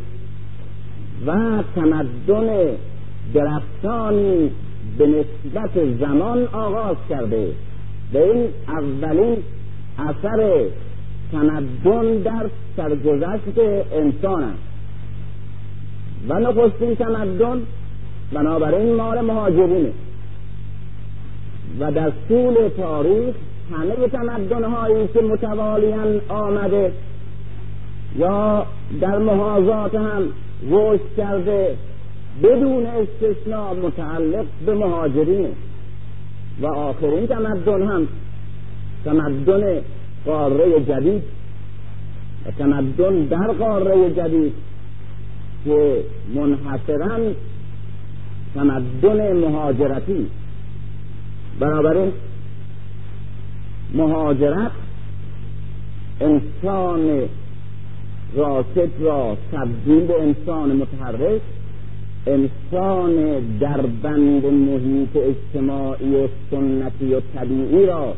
و 1.27 1.63
تمدن 1.75 2.77
درختانی 3.33 4.51
به 4.97 5.07
نسبت 5.07 5.97
زمان 5.99 6.47
آغاز 6.47 6.95
کرده. 7.09 7.47
و 8.13 8.17
این 8.17 8.47
اولین 8.67 9.37
اثر 9.99 10.65
تمدن 11.31 12.17
در 12.17 12.45
سرگذشت 12.77 13.59
انسان 13.91 14.43
است. 14.43 14.59
و 16.29 16.39
نخستین 16.39 16.95
تمدن 16.95 17.61
بنابراین 18.33 18.95
مال 18.95 19.21
مهاجرینه. 19.21 19.91
و 21.79 21.91
در 21.91 22.11
طول 22.27 22.69
تاریخ 22.77 23.35
همه 23.71 24.07
تمدن 24.07 24.63
هایی 24.63 25.07
که 25.07 25.21
متوالیان 25.21 26.21
آمده 26.29 26.91
یا 28.19 28.65
در 29.01 29.17
محاضات 29.17 29.95
هم 29.95 30.23
رشد 30.71 31.15
کرده 31.17 31.75
بدون 32.43 32.85
استثناء 32.85 33.73
متعلق 33.73 34.45
به 34.65 34.73
مهاجرینه 34.73 35.49
و 36.61 36.65
آخرین 36.65 37.27
تمدن 37.27 37.81
هم 37.81 38.07
تمدن 39.05 39.81
قاره 40.25 40.79
جدید 40.87 41.23
و 42.45 42.51
تمدن 42.51 43.25
در 43.25 43.47
قاره 43.47 44.11
جدید 44.13 44.53
که 45.65 46.03
منحصرا 46.35 47.19
تمدن 48.55 49.33
مهاجرتی. 49.33 50.27
بنابراین 51.59 52.11
مهاجرت 53.93 54.71
انسان 56.21 57.21
راکت 58.35 58.89
را 58.99 59.37
تبدیل 59.51 60.05
به 60.05 60.21
انسان 60.21 60.75
متحرک 60.75 61.41
انسان 62.27 63.39
در 63.59 63.81
بند 63.81 64.45
محیط 64.45 65.09
اجتماعی 65.15 66.15
و 66.15 66.27
سنتی 66.51 67.13
و 67.13 67.21
طبیعی 67.35 67.85
را 67.85 68.13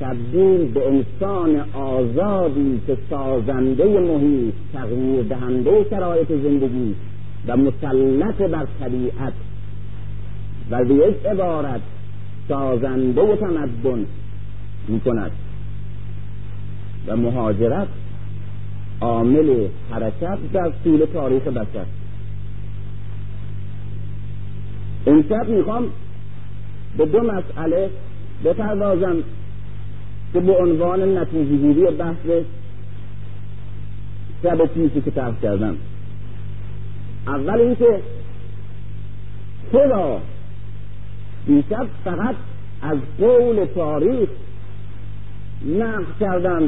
تبدیل 0.00 0.72
به 0.72 0.88
انسان 0.88 1.60
آزادی 1.74 2.80
که 2.86 2.96
سازنده 3.10 4.00
محیط 4.00 4.54
تغییر 4.72 5.22
دهنده 5.22 5.86
شرایط 5.90 6.28
زندگی 6.28 6.94
و 7.46 7.56
مسلط 7.56 8.36
بر 8.36 8.66
طبیعت 8.80 9.32
و 10.70 10.84
به 10.84 10.94
یک 10.94 11.26
عبارت 11.26 11.80
سازنده 12.48 13.36
تمدن 13.36 14.06
می 14.88 15.00
کند 15.00 15.30
و 17.06 17.16
مهاجرت 17.16 17.88
عامل 19.00 19.66
حرکت 19.90 20.38
در 20.52 20.72
طول 20.84 21.06
تاریخ 21.12 21.42
بشر. 21.42 21.99
امشب 25.06 25.48
می‌خوام 25.48 25.84
به 26.98 27.06
دو 27.06 27.20
مسئله 27.20 27.90
بپردازم 28.44 29.16
که 30.32 30.40
به 30.40 30.56
عنوان 30.56 31.18
نتیجه 31.18 31.56
گیری 31.56 31.90
بحث 31.90 32.16
شب 34.42 34.66
پیشی 34.66 35.00
که 35.00 35.10
طرح 35.10 35.34
کردم. 35.42 35.76
اول 37.26 37.60
اینکه 37.60 38.00
چرا 39.72 40.20
دیشب 41.46 41.86
فقط 42.04 42.34
از 42.82 42.98
قول 43.18 43.64
تاریخ 43.74 44.28
نقل 45.66 46.04
کردم؟ 46.20 46.62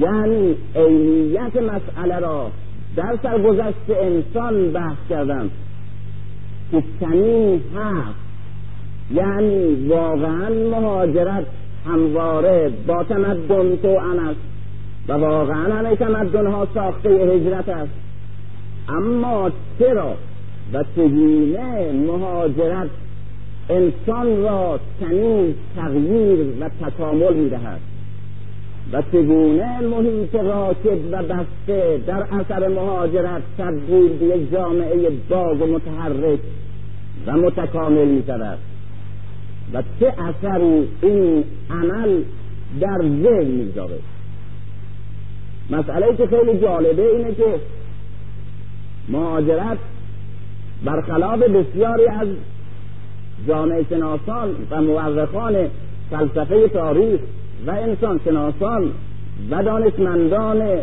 یعنی 0.00 0.54
عینیت 0.74 1.56
مسئله 1.56 2.18
را 2.18 2.50
در 2.96 3.18
سرگذشت 3.22 3.90
انسان 3.90 4.72
بحث 4.72 4.96
کردم. 5.10 5.50
که 6.70 6.82
چنین 7.00 7.60
هست. 7.76 8.18
یعنی 9.14 9.88
واقعا 9.88 10.48
مهاجرت 10.70 11.46
همواره 11.86 12.72
با 12.86 13.04
تمدن 13.04 13.76
تو 13.76 13.88
است 13.88 14.40
و 15.08 15.12
واقعا 15.12 15.74
همه 15.74 15.96
تمدن 15.96 16.46
ها 16.46 16.68
ساخته 16.74 17.08
هجرت 17.08 17.68
است. 17.68 17.92
اما 18.88 19.50
چرا 19.78 20.14
و 20.72 20.84
چگونه 20.96 21.92
مهاجرت 21.92 22.90
انسان 23.70 24.42
را 24.42 24.80
چنین 25.00 25.54
تغییر 25.76 26.46
و 26.60 26.68
تکامل 26.68 27.34
می‌دهد؟ 27.34 27.80
و 28.92 29.02
چگونه 29.12 29.80
محیط 29.80 30.34
راکد 30.34 31.12
و 31.12 31.22
بسته 31.22 32.00
در 32.06 32.22
اثر 32.22 32.68
مهاجرت 32.68 33.42
تبدیل 33.58 34.08
به 34.08 34.26
یک 34.26 34.52
جامعه 34.52 35.10
باز 35.28 35.60
و 35.60 35.66
متحرک 35.66 36.38
و 37.26 37.32
متکامل 37.32 38.04
می 38.04 38.22
شود 38.26 38.58
و 39.72 39.82
چه 40.00 40.06
اثری 40.06 40.88
این 41.02 41.44
عمل 41.70 42.22
در 42.80 42.98
ذهن 42.98 43.46
می‌گذاره 43.46 43.98
مسئله 45.70 46.16
که 46.16 46.26
خیلی 46.26 46.58
جالبه 46.58 47.16
اینه 47.16 47.34
که 47.34 47.60
مهاجرت 49.08 49.78
برخلاف 50.84 51.38
بسیاری 51.38 52.06
از 52.06 52.28
جامعه 53.48 53.86
شناسان 53.90 54.54
و 54.70 54.82
مورخان 54.82 55.56
فلسفه 56.10 56.68
تاریخ 56.68 57.20
و 57.66 57.70
انسان 57.70 58.20
شناسان 58.24 58.90
و 59.50 59.62
دانشمندان 59.62 60.80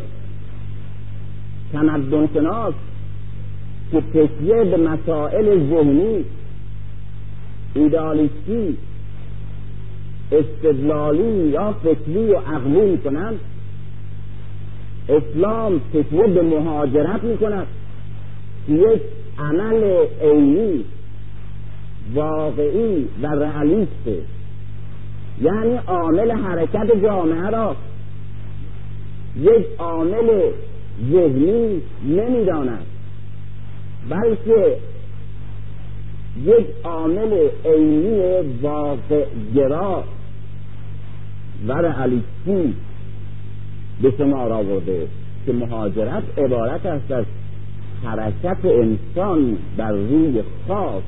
تمدن 1.74 2.30
شناس 2.34 2.74
که 3.92 4.02
تکیه 4.02 4.64
به 4.64 4.78
مسائل 4.78 5.70
ذهنی 5.70 6.26
ایدالیستی 7.74 8.78
استدلالی 10.32 11.50
یا 11.50 11.72
فکری 11.84 12.28
و 12.28 12.38
عقلی 12.38 12.98
کنند 12.98 13.40
اسلام 15.10 15.82
تشویق 15.94 16.34
به 16.34 16.42
مهاجرت 16.42 17.24
می 17.24 17.38
کند 17.38 17.68
یک 18.70 19.02
عمل 19.40 19.84
عینی 20.22 20.86
واقعی 22.14 23.08
و 23.22 23.28
رئالیسته. 23.28 24.22
یعنی 25.42 25.76
عامل 25.88 26.32
حرکت 26.32 27.02
جامعه 27.04 27.50
را. 27.50 27.76
یک 29.42 29.66
عامل 29.78 30.52
ذهنی 31.12 31.82
نمی‌داند. 32.08 32.86
بلکه 34.10 34.78
یک 36.46 36.66
عامل 36.84 37.48
عینی 37.66 38.22
واقع 38.62 39.26
گرا 39.56 40.04
و 41.68 41.72
رئالیستی 41.72 42.74
به 44.02 44.14
شمار 44.18 44.54
آورده 44.54 45.08
که 45.46 45.54
مهاجرت 45.54 46.24
عبارت 46.38 46.86
است 46.86 47.12
از 47.12 47.26
حرکت 48.04 48.66
انسان 48.66 49.58
بر 49.78 49.92
روی 49.92 50.44
خاص 50.68 51.04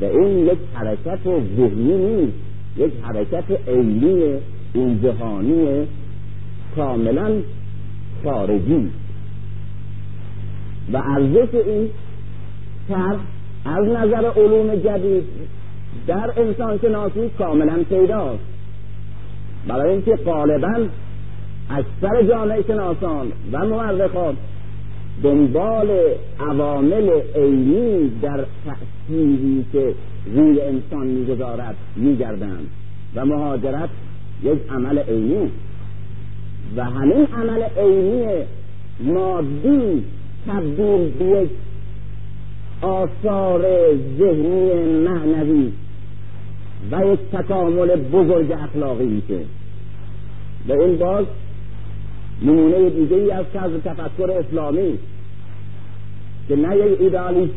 و 0.00 0.04
این 0.04 0.46
یک 0.46 0.58
حرکت 0.74 1.24
ذهنی 1.56 1.96
نیست. 1.96 2.45
یک 2.78 2.92
حرکت 3.02 3.68
عینی 3.68 4.34
این 4.74 5.02
جهانی 5.02 5.86
کاملا 6.76 7.30
خارجی. 8.24 8.90
و 10.92 10.96
ارزش 10.96 11.54
این 11.54 11.88
طرح 12.88 13.18
از 13.64 13.84
نظر 13.84 14.30
علوم 14.36 14.74
جدید 14.74 15.24
در 16.06 16.32
انسان 16.36 16.78
شناسی 16.78 17.30
کاملا 17.38 17.84
پیداست. 17.88 18.44
برای 19.68 19.92
اینکه 19.92 20.16
غالبا 20.16 20.86
اکثر 21.70 22.22
جامعه 22.28 22.62
شناسان 22.62 23.32
و 23.52 23.58
مورخان 23.66 24.36
دنبال 25.22 25.88
عوامل 26.40 27.10
عینی 27.34 28.10
در 28.22 28.44
تأثیری 29.06 29.64
که 29.72 29.94
روی 30.34 30.60
انسان 30.60 31.06
می‌گذارد 31.06 31.76
میگردند. 31.96 32.66
و 33.14 33.26
مهاجرت 33.26 33.88
یک 34.42 34.58
عمل 34.70 34.98
عینی. 34.98 35.50
و 36.76 36.84
همین 36.84 37.26
عمل 37.26 37.62
عینی 37.76 38.44
مادی 39.00 40.04
تبدیل 40.46 41.10
به 41.10 41.24
یک 41.24 41.50
آثار 42.82 43.62
ذهنی 44.18 44.84
معنوی 45.08 45.72
و 46.90 47.12
یک 47.12 47.20
تکامل 47.32 47.96
بزرگ 47.96 48.52
اخلاقی 48.52 49.06
میشه. 49.06 49.40
و 50.68 50.72
این 50.72 50.96
باز 50.98 51.26
نمونه 52.42 52.90
دیگه 52.90 53.16
ای 53.16 53.30
از 53.30 53.44
طرز 53.52 53.72
تفکر 53.84 54.30
اسلامی 54.30 54.98
که 56.48 56.56
نه 56.56 56.76
یک 56.76 57.00
ایدالیست 57.00 57.52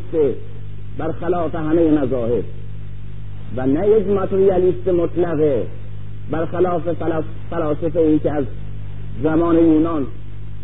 برخلاف 0.98 1.54
همه 1.54 1.90
مذاهب. 1.90 2.44
و 3.56 3.66
نه 3.66 3.88
یک 3.88 4.06
ماتریالیست 4.06 4.88
مطلقه 4.88 5.66
برخلاف 6.30 6.82
فلاسفه 7.50 8.00
ای 8.00 8.18
که 8.18 8.32
از 8.32 8.44
زمان 9.22 9.56
یونان 9.56 10.06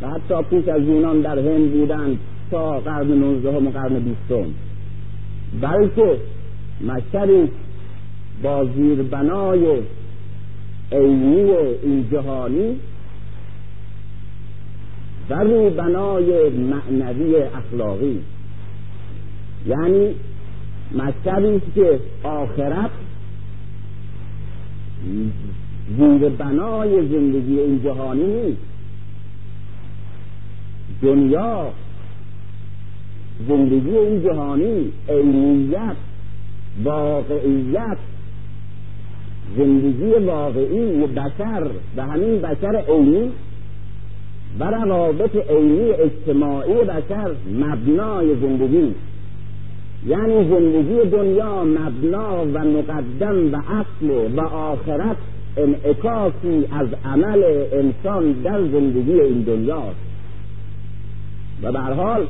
و 0.03 0.09
حتی 0.11 0.43
پیش 0.51 0.69
از 0.69 0.83
یونان 0.83 1.21
در 1.21 1.39
هند 1.39 1.73
بودند 1.73 2.19
تا 2.51 2.81
قرن 2.81 3.07
نوزدهم 3.07 3.67
و 3.67 3.71
قرن 3.71 3.99
بیستم. 3.99 4.51
بلکه 5.61 6.17
مشتری 6.87 7.49
با 8.43 8.65
زیربنای 8.65 9.83
عینی 10.93 11.51
این 11.83 12.09
جهانی 12.13 12.77
و 15.31 15.35
روی 15.35 15.71
بنای 15.71 16.49
معنوی 16.51 17.37
اخلاقی. 17.37 18.21
یعنی 19.67 20.15
مکتبی 20.93 21.61
که 21.75 22.01
آخرت 22.25 22.91
زیر 25.99 26.29
بنای 26.29 27.09
زندگی 27.09 27.61
این 27.61 27.83
جهانی 27.83 28.27
نیست. 28.27 28.63
دنیا 31.03 31.73
زندگی 33.49 33.97
این 33.97 34.23
جهانی 34.23 34.93
عینیت 35.09 35.97
واقعیت 36.85 37.99
زندگی 39.57 40.13
واقعی 40.27 41.07
بشر 41.07 41.71
و 41.97 42.03
همین 42.03 42.41
بشر 42.41 42.85
عینی 42.89 43.31
و 44.61 44.65
روابط 44.65 45.37
عینی 45.51 45.91
اجتماعی 45.91 46.75
بشر 46.75 47.31
مبنای 47.55 48.35
زندگی. 48.41 48.95
یعنی 50.07 50.49
زندگی 50.49 51.11
دنیا 51.11 51.65
مبنا 51.65 52.45
و 52.45 52.59
مقدم 52.59 53.55
و 53.55 53.57
اصل 53.57 54.35
و 54.37 54.41
آخرت 54.41 55.17
انعکاسی 55.57 56.67
از 56.73 56.89
عمل 57.05 57.45
انسان 57.73 58.33
در 58.33 58.61
زندگی 58.61 59.21
این 59.21 59.43
دنیاست. 59.43 59.97
و 61.63 61.73
به 61.73 61.81
حال 61.81 62.27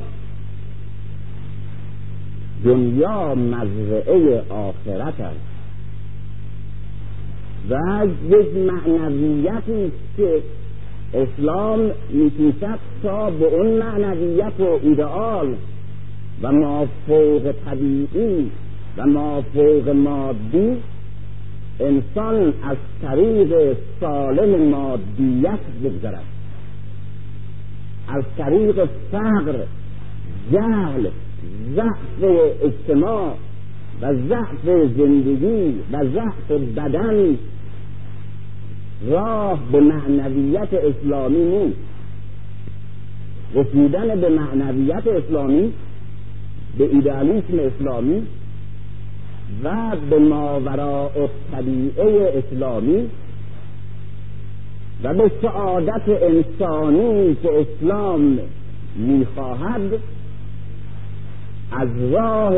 دنیا 2.65 3.35
مزرعه 3.35 4.41
آخرت 4.49 5.19
است. 5.19 5.39
و 7.69 8.07
یک 8.29 8.47
معنویتی 8.55 9.91
که 10.17 10.41
اسلام 11.13 11.91
میکوشد 12.09 12.79
تا 13.03 13.29
به 13.29 13.45
اون 13.45 13.67
معنویت 13.67 14.59
و 14.59 14.79
ایدئال 14.83 15.55
و 16.41 16.51
مافوق 16.51 17.53
طبیعی 17.65 18.51
و 18.97 19.05
مافوق 19.05 19.89
مادی. 19.89 20.77
انسان 21.79 22.53
از 22.63 22.77
طریق 23.01 23.77
سالم 23.99 24.69
مادیت 24.69 25.59
بگذرد. 25.83 26.23
از 28.07 28.23
طریق 28.37 28.85
فقر 29.11 29.55
جهل 30.51 31.09
ضعف 31.75 32.23
اجتماع 32.61 33.33
و 34.01 34.13
ضعف 34.13 34.65
زندگی 34.97 35.75
و 35.91 36.05
ضعف 36.13 36.51
بدن 36.51 37.37
راه 39.09 39.59
به 39.71 39.79
معنویت 39.79 40.73
اسلامی 40.73 41.39
نیست. 41.39 41.79
رسیدن 43.55 44.21
به 44.21 44.29
معنویت 44.29 45.07
اسلامی 45.07 45.73
به 46.77 46.83
ایدالیسم 46.83 47.59
اسلامی 47.59 48.21
و 49.63 49.95
به 50.09 50.19
ماوراء 50.19 51.27
طبیعه 51.51 52.33
اسلامی 52.37 53.09
و 55.03 55.13
به 55.13 55.31
سعادت 55.41 56.01
انسانی 56.07 57.35
که 57.35 57.49
اسلام 57.59 58.39
می‌خواهد 58.95 59.99
از 61.71 61.89
راه 62.11 62.53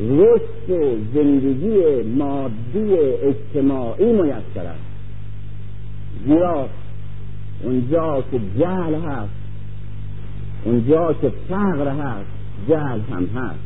رشد 0.00 0.98
زندگی 1.14 2.02
مادی 2.02 2.94
اجتماعی 3.22 4.12
میسر 4.12 4.66
است. 4.66 4.88
زیرا 6.26 6.68
اونجا 7.62 8.24
که 8.30 8.40
جهل 8.58 8.94
هست 8.94 9.37
اونجا 10.68 11.12
که 11.12 11.32
فقر 11.48 11.88
هست 11.88 12.30
جهل 12.68 13.00
هم 13.00 13.26
هست. 13.26 13.58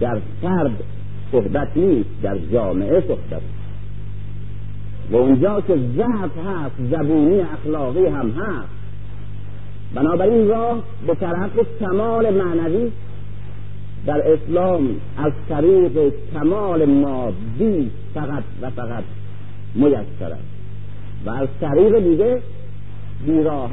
در 0.00 0.18
فرد 0.42 0.84
صحبت 1.32 1.68
نیست 1.76 2.08
در 2.22 2.38
جامعه 2.38 3.00
صحبت 3.00 3.42
و 5.10 5.16
اونجا 5.16 5.60
که 5.60 5.76
ضعف 5.96 6.46
هست 6.46 6.74
زبونی 6.90 7.40
اخلاقی 7.40 8.06
هم 8.06 8.30
هست. 8.30 8.68
بنابراین 9.94 10.48
راه 10.48 10.82
به 11.06 11.14
طرف 11.14 11.50
کمال 11.80 12.42
معنوی 12.42 12.90
در 14.06 14.32
اسلام 14.32 14.88
از 15.18 15.32
طریق 15.48 16.12
کمال 16.34 16.84
مادی 16.84 17.90
فقط 18.14 18.42
و 18.62 18.70
فقط 18.70 19.04
میسر 19.74 20.32
است 20.32 20.52
و 21.26 21.30
از 21.30 21.48
طریق 21.60 21.98
دیگه 21.98 22.42
بیراه 23.26 23.70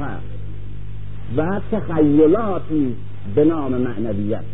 و 1.36 1.60
تخیلاتی 1.72 2.94
به 3.34 3.44
نام 3.44 3.72
معنویت. 3.72 4.44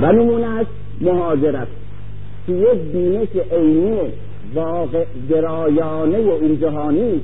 و 0.00 0.12
نمونهش 0.12 0.66
مهاجرت. 1.00 1.68
که 2.46 2.52
یک 2.52 2.78
بینش 2.92 3.28
عینی 3.52 3.98
واقع 4.54 5.04
گرایانه 5.30 6.16
این 6.16 6.60
جهانی 6.60 7.20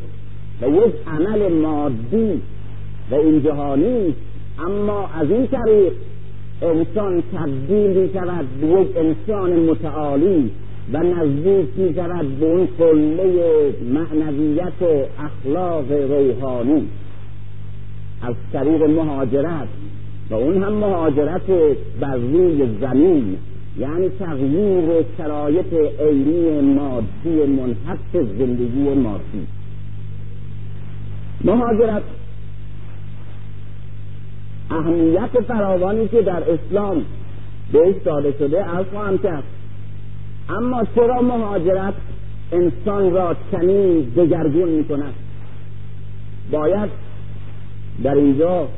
و 0.62 0.68
یک 0.68 0.94
عمل 1.06 1.52
مادی 1.52 2.40
و 3.10 3.14
این 3.14 3.42
جهانی. 3.42 4.14
اما 4.58 5.08
از 5.20 5.30
این 5.30 5.46
طریق 5.46 5.92
انسان 6.62 7.22
تبدیل 7.34 7.90
می 7.90 8.10
شود 8.12 8.46
به 8.60 8.66
یک 8.66 8.96
انسان 8.96 9.52
متعالی. 9.52 10.50
و 10.92 10.98
نزدیک 10.98 11.68
می 11.76 11.94
شود 11.94 12.40
به 12.40 12.46
اون 12.46 12.68
قله 12.78 13.74
معنویت 13.92 14.82
و 14.82 15.22
اخلاق 15.22 15.92
روحانی. 15.92 16.88
از 18.22 18.34
طریق 18.52 18.82
مهاجرت 18.82 19.68
و 20.30 20.34
اون 20.34 20.62
هم 20.62 20.72
مهاجرت 20.72 21.50
بر 22.00 22.16
روی 22.16 22.68
زمین 22.80 23.36
یعنی 23.78 24.08
تغییر 24.08 25.04
شرایط 25.18 25.74
عینی 26.00 26.60
مادی 26.60 27.46
منحط 27.46 28.12
زندگی 28.12 28.94
مادی. 28.94 29.46
مهاجرت 31.44 32.02
اهمیت 34.70 35.40
فراوانی 35.48 36.08
که 36.08 36.22
در 36.22 36.42
اسلام 36.50 37.04
بهش 37.72 37.96
داده 38.04 38.34
شده 38.38 38.64
از 38.64 38.86
خواهم 38.92 39.18
کرد 39.18 39.44
اما 40.48 40.82
چرا 40.94 41.22
مهاجرت 41.22 41.94
انسان 42.52 43.10
را 43.10 43.36
چنین 43.52 44.00
دگرگون 44.00 44.68
می 44.68 44.84
کند 44.84 45.14
باید 46.50 46.90
در 48.02 48.14
اینجا 48.14 48.68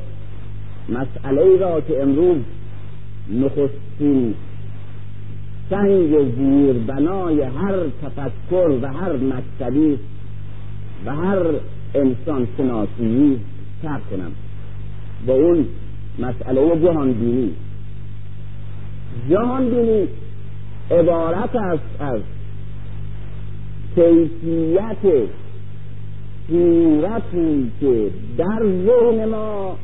مسئله 0.89 1.57
را 1.57 1.81
که 1.81 2.01
امروز 2.01 2.37
نخستین 3.29 4.33
سنگ 5.69 6.35
زیر 6.35 6.73
بنای 6.73 7.41
هر 7.41 7.75
تفکر 8.01 8.79
و 8.81 8.87
هر 8.87 9.13
مکتبی 9.13 9.99
و 11.05 11.15
هر 11.15 11.39
انسان 11.95 12.47
شناسی 12.57 13.39
ترک 13.83 14.09
کنم. 14.09 14.31
با 15.27 15.33
اون 15.33 15.65
مسئله 16.19 16.79
جهان 16.81 17.13
بینی 17.13 17.51
جهان 19.29 19.69
بینی 19.69 20.07
عبارت 20.91 21.55
است 21.55 22.01
از 22.01 22.21
کیفیت 23.95 25.27
صورتی 26.47 27.71
که 27.79 28.09
در 28.37 28.59
ذهن 28.85 29.25
ما 29.25 29.75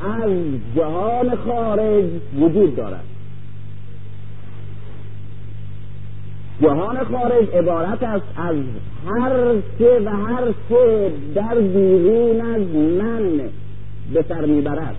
از 0.00 0.30
جهان 0.76 1.36
خارج 1.36 2.04
وجود 2.40 2.76
دارد. 2.76 3.04
جهان 6.62 7.04
خارج 7.04 7.48
عبارت 7.54 8.02
است 8.02 8.26
از 8.36 8.56
هر 9.06 9.54
چه 9.78 10.00
و 10.00 10.08
هر 10.08 10.54
چه 10.68 11.10
در 11.34 11.54
بیرون 11.54 12.40
از 12.40 12.62
من 12.76 13.40
به 14.14 14.24
سر 14.28 14.46
می‌برد. 14.46 14.96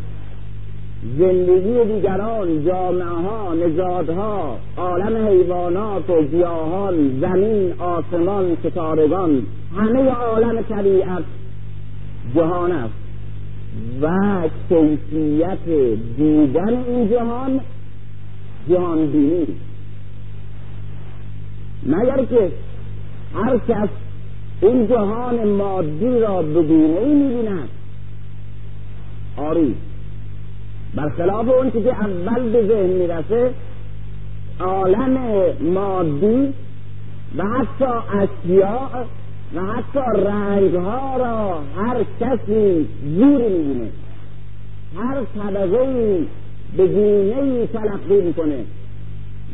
زندگی 1.18 1.94
دیگران 1.94 2.66
جامعه 2.66 3.06
ها 3.06 3.54
نژادها 3.54 4.58
عالم 4.78 5.28
حیوانات 5.28 6.10
و 6.10 6.22
گیاهان 6.24 7.20
زمین 7.22 7.74
آسمان 7.80 8.58
ستارگان 8.64 9.44
همه 9.78 10.10
عالم 10.10 10.62
طبیعت 10.62 11.24
جهان 12.36 12.72
است. 12.72 12.94
و 14.02 14.10
کیفیت 14.70 15.66
دیدن 16.18 16.84
این 16.88 17.10
جهان 17.10 17.60
جهان 18.70 19.12
بینی 19.12 19.48
مگر 21.86 22.26
که 22.26 22.52
هر 23.36 23.58
کس 23.58 23.90
این 24.62 24.88
جهان 24.88 25.48
مادی 25.48 26.20
را 26.20 26.42
بدونه 26.42 27.00
ای 27.00 27.14
می‌بیند؟ 27.14 27.70
آری. 29.38 29.76
برخلاف 30.96 31.50
اون 31.50 31.72
که 31.72 31.80
اول 31.80 32.50
به 32.50 32.68
ذهن 32.68 32.90
می‌رسه 32.90 33.52
عالم 34.60 35.18
مادی 35.62 36.54
و 37.38 37.44
حتی 37.44 37.86
اشیاء 37.86 39.04
و 39.56 39.62
حتی 39.62 40.00
رنگ 40.26 40.76
ها 40.76 41.18
را 41.18 41.62
هر 41.78 42.04
کسی 42.20 42.88
زوری 43.18 43.50
می‌بینه. 43.50 43.90
هر 44.98 45.18
طبقه 45.38 46.20
به 46.78 46.88
گونه 46.88 47.68
تلقی 47.68 48.22
می‌کنه. 48.22 48.66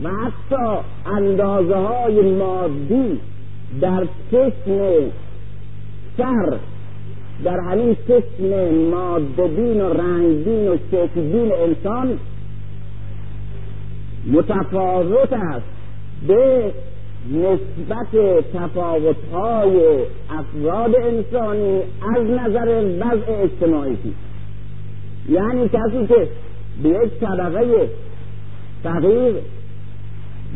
و 0.03 0.10
حتی 0.10 0.80
اندازه 1.06 1.76
های 1.76 2.22
مادی 2.32 3.20
در 3.82 4.07
چشم 4.32 5.11
سر 6.18 6.57
در 7.44 7.60
همین 7.60 7.98
چشم 8.07 8.76
مادبین 8.91 9.82
و 9.82 9.94
رنگبین 9.94 10.68
و 10.68 10.78
شکلبین 10.91 11.52
انسان 11.52 12.20
متفاوت 14.32 15.34
است. 15.34 15.66
به 16.28 16.72
نسبت 17.32 18.44
تفاوتهای 18.53 19.99
افراد 20.30 20.95
انسانی 20.95 21.80
از 22.16 22.24
نظر 22.24 22.84
وضع 22.99 23.44
اجتماعی 23.44 23.98
یعنی 25.30 25.70
کسی 25.70 26.07
که 26.07 26.28
به 26.84 26.90
یک 26.90 27.11
طبقه 27.22 27.90
فقیر 28.84 29.36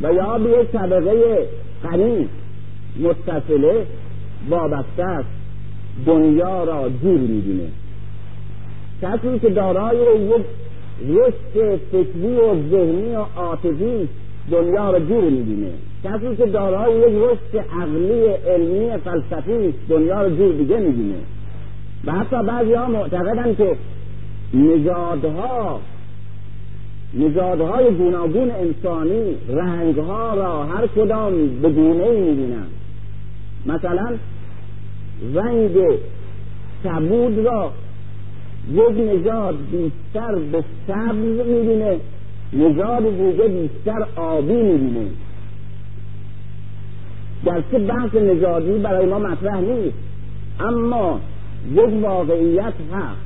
و 0.03 0.13
یا 0.13 0.37
به 0.37 0.49
یک 0.49 0.71
طبقه 0.71 1.47
غنی 1.83 2.29
متصله 2.99 3.85
وابسته 4.49 5.03
است. 5.03 5.42
دنیا 6.05 6.63
را 6.63 6.89
جور 6.89 7.19
می‌بینه. 7.19 7.67
کسی 9.01 9.39
که 9.39 9.49
دارای 9.49 9.97
یک 9.97 10.45
رشد 11.09 11.79
فکری 11.91 12.35
و 12.35 12.69
ذهنی 12.69 13.15
و 13.15 13.25
عاطفی 13.35 14.07
دنیا 14.51 14.91
را 14.91 14.99
جور 14.99 15.23
می‌بینه. 15.23 15.71
کسی 16.03 16.35
که 16.35 16.45
دارای 16.45 16.99
یک 16.99 17.15
رشد 17.23 17.65
عقلی 17.81 18.25
علمی 18.25 18.97
فلسفی 18.97 19.73
دنیا 19.89 20.21
را 20.21 20.29
جور 20.29 20.53
دیگه 20.53 20.77
می‌بینه. 20.77 21.15
و 22.05 22.11
حتی 22.11 22.43
بعضی 22.47 22.73
ها 22.73 22.87
معتقدن 22.87 23.55
که 23.55 23.75
نژادها 24.53 25.79
نژادهای 27.13 27.91
گوناگون 27.91 28.51
انسانی 28.51 29.35
رنگها 29.49 30.33
را 30.33 30.63
هر 30.63 30.87
کدام 30.87 31.59
به 31.61 31.69
گونه 31.69 32.03
ای 32.03 32.21
می‌بینن. 32.21 32.65
مثلا 33.65 34.15
رنگ 35.33 35.71
کبود 36.83 37.45
را 37.45 37.71
یک 38.71 38.97
نژاد 38.97 39.55
بیشتر 39.71 40.35
به 40.51 40.63
سبز 40.87 41.47
می‌بینه 41.47 41.97
نژاد 42.53 43.03
دیگه 43.03 43.47
بیشتر 43.47 44.05
آبی 44.15 44.53
می‌بینه. 44.53 45.07
گرچه 47.45 47.79
بحث 47.79 48.15
نژادی 48.15 48.71
برای 48.71 49.05
ما 49.05 49.19
مطرح 49.19 49.59
نیست 49.59 49.97
اما 50.59 51.19
یک 51.75 52.03
واقعیت 52.03 52.73
هست. 52.93 53.21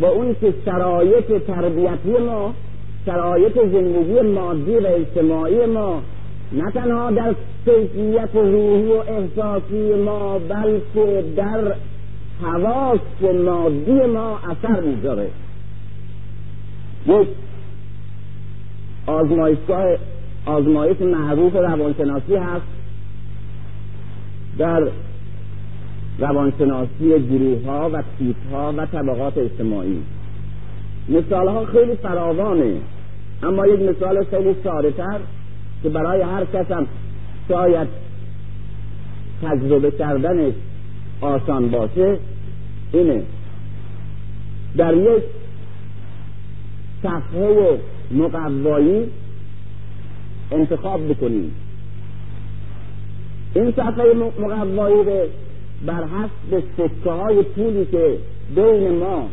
با 0.00 0.08
اون 0.08 0.36
که 0.40 0.54
شرایط 0.64 1.44
تربیتی 1.46 2.24
ما 2.26 2.54
شرایط 3.06 3.54
زندگی 3.54 4.20
مادی 4.20 4.76
و 4.76 4.86
اجتماعی 4.86 5.66
ما 5.66 6.02
نه 6.54 6.70
تنها 6.70 7.10
در 7.10 7.34
کیفیت 7.64 8.28
روحی 8.34 8.92
و 8.92 9.02
احساسی 9.08 9.94
ما 10.04 10.38
بلکه 10.38 11.24
در 11.36 11.74
حواس 12.42 13.00
مادی 13.44 14.06
ما 14.06 14.38
اثر 14.38 14.80
می‌ذاره. 14.80 15.30
یک 17.06 17.28
آزمایشگاه 19.06 19.96
آزمایش 20.46 21.00
معروف 21.00 21.54
روانشناسی 21.54 22.36
هست. 22.36 22.66
در 24.58 24.88
روانشناسی 26.18 27.08
گروه 27.08 27.66
ها 27.66 27.90
و 27.92 28.02
تیپ 28.18 28.36
ها 28.52 28.74
و 28.76 28.86
طبقات 28.86 29.38
اجتماعی. 29.38 30.02
مثال 31.08 31.48
ها 31.48 31.64
خیلی 31.64 31.94
فراوانه 31.94 32.76
اما 33.42 33.66
یک 33.66 33.80
مثال 33.80 34.24
خیلی 34.24 34.56
ساده 34.64 34.90
که 35.84 35.90
برای 35.90 36.22
هر 36.22 36.44
کس 36.44 36.70
هم 36.70 36.86
شاید 37.48 37.88
تجربه 39.42 39.90
کردنش 39.90 40.54
آسان 41.20 41.70
باشه 41.70 42.18
اینه. 42.92 43.22
در 44.76 44.94
یک 44.94 45.22
صفحه 47.02 47.78
مقوایی 48.10 49.04
انتخاب 50.52 51.08
بکنیم. 51.08 51.52
این 53.54 53.72
صفحه 53.72 54.12
مقوایی 54.38 55.04
به 55.04 55.28
بر 55.86 56.04
حسب 56.04 56.64
سکه 56.76 57.10
های 57.10 57.42
پولی 57.42 57.84
که 57.84 58.18
بین 58.54 58.98
ما 58.98 59.28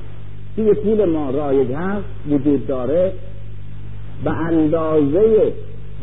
توی 0.56 0.74
پول 0.74 1.06
ما 1.06 1.30
رایج 1.30 1.72
هست 1.72 2.06
وجود 2.30 2.68
داره 2.68 3.14
به 4.24 4.32
اندازه 4.32 5.54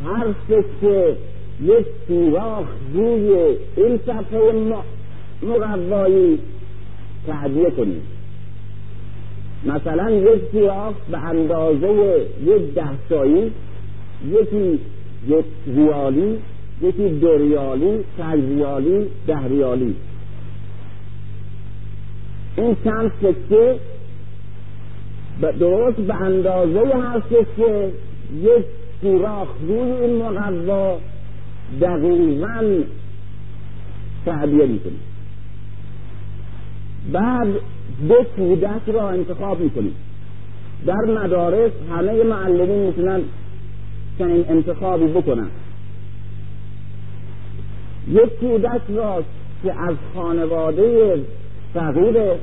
هر 0.05 0.35
سکه 0.49 1.17
یک 1.63 1.87
سوراخ 2.09 2.67
روی 2.95 3.57
این 3.77 4.01
صفحه 4.07 4.53
مقوایی 5.43 6.39
تعدیه 7.27 7.71
کنیم. 7.71 8.03
مثلا 9.67 10.11
یک 10.11 10.41
سوراخ 10.53 10.95
به 11.11 11.19
اندازه 11.19 12.27
یک 12.45 12.75
دهتایی 12.75 13.53
یکی 14.31 14.79
یک 15.29 15.45
ریالی 15.67 16.39
یکی 16.83 17.09
دو 17.09 17.39
ریالی 17.39 18.05
پنج 18.19 18.41
ریالی 18.41 19.07
ده 19.27 19.49
ریالی. 19.49 19.95
این 22.57 22.77
چند 22.85 23.13
سکه 23.23 23.77
درست 25.61 25.97
به 25.97 26.15
اندازه 26.15 26.81
هستش 26.81 27.47
که 27.57 27.91
یک 28.43 28.65
سوراخ 29.01 29.49
روی 29.69 29.79
این 29.79 30.23
مقوا 30.23 30.99
دقیقا 31.81 32.83
تعبیه 34.27 34.67
می‌کنیم. 34.67 35.01
بعد 37.13 37.49
دو 38.09 38.25
کودک 38.37 38.89
را 38.89 39.09
انتخاب 39.09 39.61
می‌کنیم. 39.61 39.95
در 40.87 41.23
مدارس 41.25 41.73
همه 41.91 42.23
معلمین 42.25 42.87
می‌تونن 42.87 43.21
چنین 44.19 44.45
انتخابی 44.49 45.07
بکنن. 45.07 45.49
یک 48.09 48.39
کودک 48.41 48.81
را 48.89 49.23
که 49.63 49.81
از 49.81 49.95
خانواده 50.15 51.19
فقیره 51.75 52.39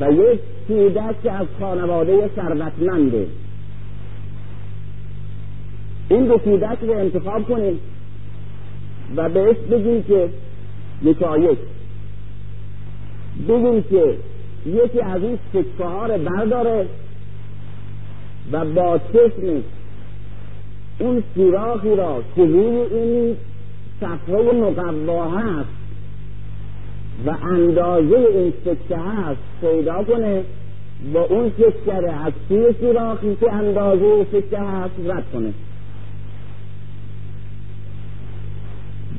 و 0.00 0.12
یک 0.12 0.40
کودک 0.68 1.22
که 1.22 1.32
از 1.32 1.46
خانواده 1.60 2.30
ثروتمنده. 2.36 3.26
این 6.08 6.24
دو 6.24 6.38
کودک 6.38 6.78
رو 6.82 6.92
انتخاب 6.92 7.42
کنیم 7.42 7.78
و 9.16 9.28
بهش 9.28 9.56
بگیم 9.56 10.02
که 10.02 10.28
یکایک 11.02 11.58
بگیم 13.48 13.82
که 13.82 14.16
یکی 14.66 15.00
از 15.00 15.22
این 15.22 15.38
سکه 15.52 15.84
ها 15.84 16.06
رو 16.06 16.18
برداره 16.18 16.86
و 18.52 18.64
با 18.64 19.00
چشمش 19.12 19.62
اون 20.98 21.22
سوراخی 21.34 21.96
را 21.96 22.22
که 22.36 22.44
روی 22.44 22.96
این 22.98 23.36
صفحه 24.00 24.52
مقوا 24.52 25.30
هست 25.30 25.68
و 27.26 27.30
اندازه 27.30 28.16
این 28.16 28.52
سکه 28.64 28.96
هست 28.96 29.40
پیدا 29.60 30.04
کنه 30.04 30.42
با 31.14 31.20
اون 31.20 31.52
سکه 31.58 31.94
از 31.94 32.32
توی 32.48 32.74
سوراخی 32.80 33.36
که 33.40 33.52
اندازه 33.52 34.26
سکه 34.32 34.58
هست 34.58 34.94
رد 35.06 35.24
کنه. 35.32 35.52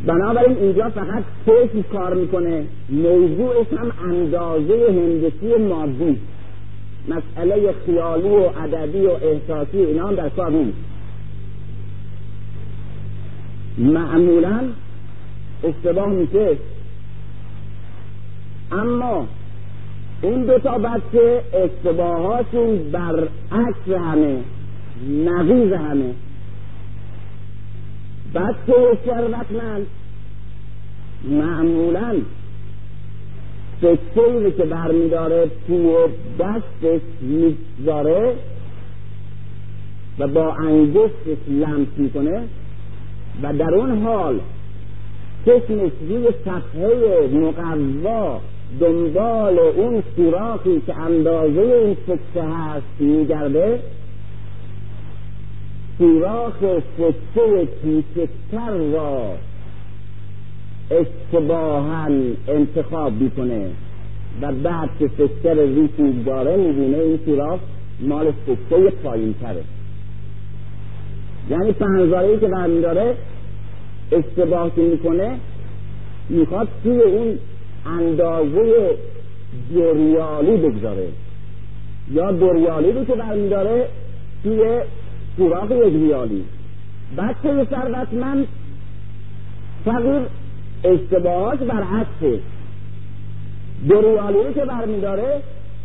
بنابراین 0.05 0.57
اینجا 0.57 0.89
فقط 0.89 1.23
چشم 1.45 1.81
کار 1.81 2.13
می‌کنه. 2.13 2.65
موضوعش 2.89 3.67
هم 3.79 3.91
اندازه 4.09 4.87
هندسی 4.89 5.63
مادی. 5.63 6.19
مسئله 7.07 7.73
خیالی 7.85 8.29
و 8.29 8.49
ادبی 8.63 9.05
و 9.05 9.09
احساسی 9.09 9.77
اینا 9.77 10.07
هم 10.07 10.15
در 10.15 10.29
کار 10.29 10.51
نیست. 10.51 10.77
معمولا 13.77 14.59
اشتباه 15.63 16.09
میشه. 16.09 16.57
اما 18.71 19.27
این 20.21 20.45
دو 20.45 20.59
تا 20.59 20.77
بچه 20.77 21.41
اشتباهاشون 21.53 22.91
برعکس 22.91 23.87
همه 23.87 24.37
نقیز 25.25 25.73
همه. 25.73 26.13
بچه 28.35 28.97
ثروتمند 29.05 29.87
معمولا 31.29 32.15
سکهی 33.81 34.51
که 34.51 34.63
برمیداره 34.63 35.51
توی 35.67 35.95
دستش 36.39 37.01
می‌گذاره 37.21 38.33
و 40.19 40.27
با 40.27 40.53
انگشتش 40.53 41.37
لمس 41.47 41.87
می‌کنه 41.97 42.43
و 43.43 43.53
در 43.53 43.73
اون 43.73 44.01
حال 44.03 44.39
چشمش 45.45 45.91
روی 46.09 46.27
صفحه 46.45 47.27
مقوا 47.33 48.39
دنبال 48.79 49.59
اون 49.59 50.03
سوراخی 50.15 50.81
که 50.87 50.95
اندازه 50.97 51.61
این 51.61 51.97
سکه 52.07 52.43
هست 52.43 52.99
میگرده 52.99 53.79
سوراخ 55.97 56.53
سکه 56.97 57.67
کوچکتر 57.83 58.71
را 58.93 59.31
اشتباها 60.91 62.07
انتخاب 62.47 63.13
می‌کنه. 63.13 63.69
و 64.41 64.51
بعد 64.51 64.89
که 64.99 65.07
سکه 65.07 65.53
رو 65.53 65.75
روش 65.75 65.89
می‌گذاره 65.97 66.57
می‌بینه 66.57 66.97
این 66.97 67.19
سوراخ 67.25 67.59
مال 68.01 68.33
سکه 68.45 68.93
پایین 69.03 69.35
تره 69.41 69.63
یعنی 71.49 71.71
پنزارهی 71.71 72.39
که 72.39 72.47
برمیداره 72.47 73.15
اشتباه 74.11 74.75
که 74.75 74.81
می‌کنه 74.81 75.39
می‌خواد 76.29 76.67
توی 76.83 77.01
اون 77.01 77.37
اندازه 77.85 78.97
دوریالی 79.73 80.57
بگذاره. 80.57 81.07
یا 82.11 82.31
دوریالی 82.31 82.91
رو 82.91 83.05
که 83.05 83.13
برمیداره 83.13 83.87
توی 84.43 84.79
سوراخ 85.37 85.71
یک 85.71 85.93
ریالی 85.93 86.43
بچه 87.17 87.67
ثروتمند 87.69 88.47
فقیر 89.85 90.21
اشتباهاش 90.83 91.59
برعکسه. 91.59 92.39
دوریالی 93.87 94.37
رو 94.37 94.53
که 94.53 94.65
برمیداره 94.65 95.41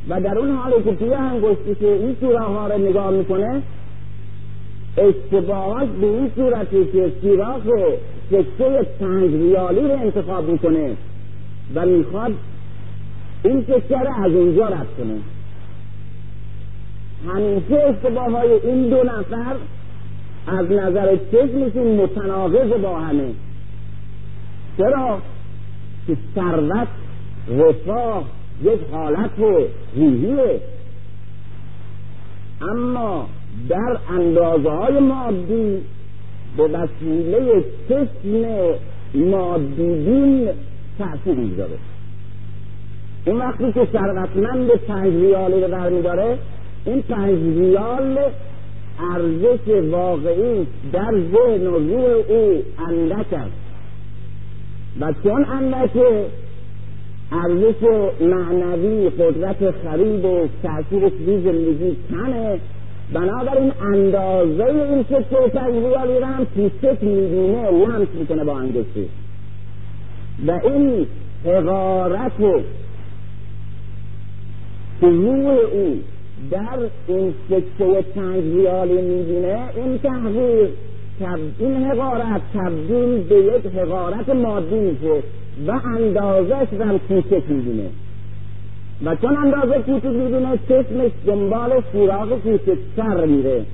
و 0.09 0.20
در 0.20 0.39
اون 0.39 0.51
حالی 0.56 0.82
که 0.85 0.94
توی 0.94 1.14
انگشتی 1.14 1.74
که 1.74 1.86
این 1.86 2.16
سوراخ 2.20 2.47
ها 2.47 2.68
نگاه 2.77 3.10
می‌کنه 3.10 3.62
اشتباهات 4.97 5.89
به 5.89 6.06
این 6.06 6.31
صورتی 6.36 6.85
که 6.93 7.12
سیراخ 7.22 7.62
سکه 8.31 8.86
پنج 9.01 9.31
ریالی 9.31 9.81
رو 9.81 9.93
انتخاب 9.93 10.51
می‌کنه 10.51 10.97
و 11.74 11.86
می‌خواد 11.86 12.32
این 13.44 13.62
سکه 13.62 13.98
رو 13.98 14.24
از 14.24 14.32
اونجا 14.32 14.66
رد 14.66 14.86
کنه. 14.98 15.16
همیشه 17.28 17.74
اشتباه 17.74 18.30
های 18.30 18.52
این 18.52 18.88
دو 18.88 18.97
نفر 18.97 19.56
از 20.47 20.70
نظر 20.70 21.16
چشمشون 21.32 21.86
متناقض 21.86 22.72
با 22.82 23.01
همه. 23.01 23.30
چرا؟ 24.78 25.18
که 26.06 26.16
ثروت 26.34 26.88
رفاه 27.48 28.24
یک 28.62 28.80
حالت 28.92 29.30
روحیه. 29.97 30.60
اما 32.60 33.26
در 33.68 33.98
اندازه 34.10 34.70
های 34.70 34.98
مادی 34.98 35.78
به 36.56 36.62
وسیله 36.62 37.64
چشم 37.88 38.74
مادیدین 39.14 40.48
تأثیر 40.98 41.34
می‌گذاره 41.34 41.78
این 43.26 43.36
وقتی 43.36 43.72
که 43.72 43.88
ثروتمند 43.92 44.70
پنج 44.70 45.14
ریالی 45.14 45.60
رو 45.60 45.68
برمیداره 45.68 46.38
این 46.85 47.02
ریال 47.59 48.19
ارزش 49.15 49.90
واقعی 49.90 50.66
در 50.93 51.12
ذهن 51.12 51.66
و 51.66 51.78
روح 51.78 52.11
او 52.28 52.62
اندک 52.89 53.32
است. 53.32 53.52
و 55.01 55.12
چون 55.23 55.44
اندکه 55.44 56.24
ارزش 57.32 57.82
معنوی 58.20 59.11
قدرت 59.11 59.70
خرید 59.70 60.24
و 60.24 60.48
تاثیر 60.62 61.09
توی 61.09 61.40
زندگی 61.40 61.97
کمه 62.11 62.61
بنابراین 63.12 63.73
اندازه 63.94 64.65
این 64.65 65.05
که 65.05 65.24
ریالی 65.66 66.19
رو 66.19 66.24
هم 66.24 66.44
پیشت 66.44 67.02
می‌بینه 67.02 67.70
لمس 67.70 68.09
می‌کنه 68.15 68.44
با 68.44 68.59
انگشتی. 68.59 69.09
و 70.47 70.51
این 70.51 71.07
حقارت 71.44 72.40
و 72.40 72.62
روح 75.02 75.59
او 75.73 76.01
در 76.50 76.78
این 77.08 77.34
سکه 77.48 78.04
پنج 78.14 78.44
ریالی 78.44 79.02
می‌بینه 79.02 79.58
این 79.76 79.98
تحقیق 79.98 80.70
این 81.58 81.84
حقارت 81.84 82.40
تبدیل 82.54 83.22
به 83.28 83.34
یک 83.34 83.66
حقارت 83.66 84.28
مادی 84.28 84.74
میشه 84.74 85.22
و 85.66 85.80
اندازش 85.96 86.66
هم 86.80 86.98
کوچک 86.98 87.42
می‌بینه. 87.48 87.88
و 89.04 89.16
چون 89.16 89.36
اندازه 89.36 89.78
کوچک 89.78 90.04
می‌بینه 90.04 90.58
چشمش 90.68 91.10
دنبال 91.26 91.82
سوراخ 91.92 92.28
کوچکتر 92.28 93.24
میره 93.26 93.64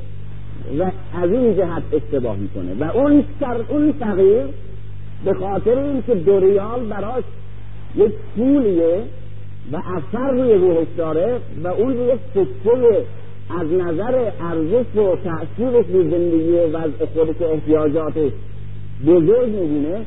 و 0.78 0.82
از 1.22 1.30
این 1.30 1.56
جهت 1.56 1.82
اشتباه 1.92 2.36
می‌کنه. 2.36 2.74
و 2.80 2.96
اون 2.96 3.24
سر 3.40 3.56
اون 3.68 3.92
فقیر 3.92 4.44
به 5.24 5.34
خاطر 5.34 5.78
اینکه 5.78 6.14
دو 6.14 6.40
ریال 6.40 6.80
براش 6.80 7.24
یک 7.96 8.12
پولیه 8.36 9.02
و 9.72 9.76
اثر 9.76 10.30
روی 10.30 10.54
روحش 10.54 10.86
داره 10.96 11.38
و 11.64 11.68
اون 11.68 11.92
یک 11.92 12.20
سکه 12.34 13.04
از 13.60 13.72
نظر 13.72 14.30
ارزش 14.40 14.96
و 14.96 15.16
تأثیرش 15.24 15.86
به 15.86 16.02
زندگی 16.10 16.50
و 16.50 16.66
وضع 16.66 17.04
خودش 17.14 17.42
احتیاجاتش 17.42 18.32
بزرگ 19.06 19.48
می‌بینه. 19.48 20.00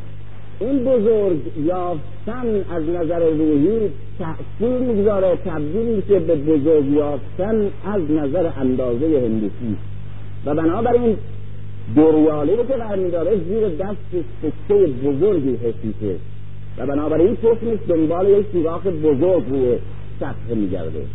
این 0.59 0.83
بزرگ 0.83 1.37
یافتن 1.65 2.65
از 2.71 2.83
نظر 2.83 3.29
روحی 3.29 3.89
تأثیر 4.19 4.77
می‌گذاره 4.77 5.35
تبدیل 5.45 5.95
میشه 5.95 6.19
به 6.19 6.35
بزرگ 6.35 6.85
یافتن 6.91 7.69
از 7.85 8.11
نظر 8.11 8.51
اندازه 8.57 9.05
هندسی 9.05 9.77
و 10.45 10.55
بنابراین 10.55 11.17
دوریالی 11.95 12.55
رو 12.55 12.65
که 12.65 12.73
برمیداره 12.73 13.37
زیر 13.47 13.69
دست 13.69 14.25
سکه 14.41 14.87
بزرگی 15.03 15.55
حسیته. 15.55 16.15
و 16.79 16.85
بنابراین 16.85 17.35
چشمش 17.35 17.79
دنبال 17.87 18.29
یک 18.29 18.45
سوراخ 18.51 18.87
بزرگ 18.87 19.43
روی 19.49 19.77
سطح 20.19 20.55
میگرده. 20.55 21.05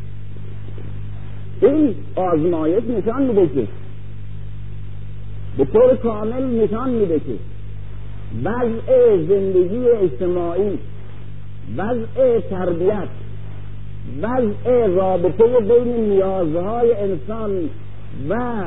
این 1.62 1.94
آزمایش 2.16 2.84
نشان 2.84 3.22
میده 3.22 3.46
که 3.46 3.66
به 5.58 5.64
طور 5.64 5.96
کامل 5.96 6.62
نشان 6.62 6.90
میده 6.90 7.20
که 7.20 7.34
وضع 8.44 9.16
زندگی 9.16 9.88
اجتماعی 9.88 10.78
وضع 11.76 12.40
تربیت 12.40 13.08
وضع 14.22 14.86
رابطه 14.86 15.60
بین 15.60 16.10
نیازهای 16.10 16.94
انسان 16.94 17.70
و 18.28 18.64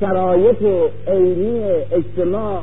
شرایط 0.00 0.62
عینی 1.08 1.60
اجتماع 1.92 2.62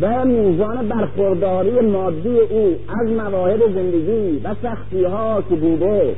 و 0.00 0.24
میزان 0.24 0.88
برخورداری 0.88 1.80
مادی 1.80 2.38
او 2.38 2.76
از 3.00 3.08
مواهب 3.10 3.60
زندگی 3.74 4.40
و 4.44 4.54
سختی 4.62 5.04
ها 5.04 5.42
که 5.48 5.54
بوده 5.54 6.14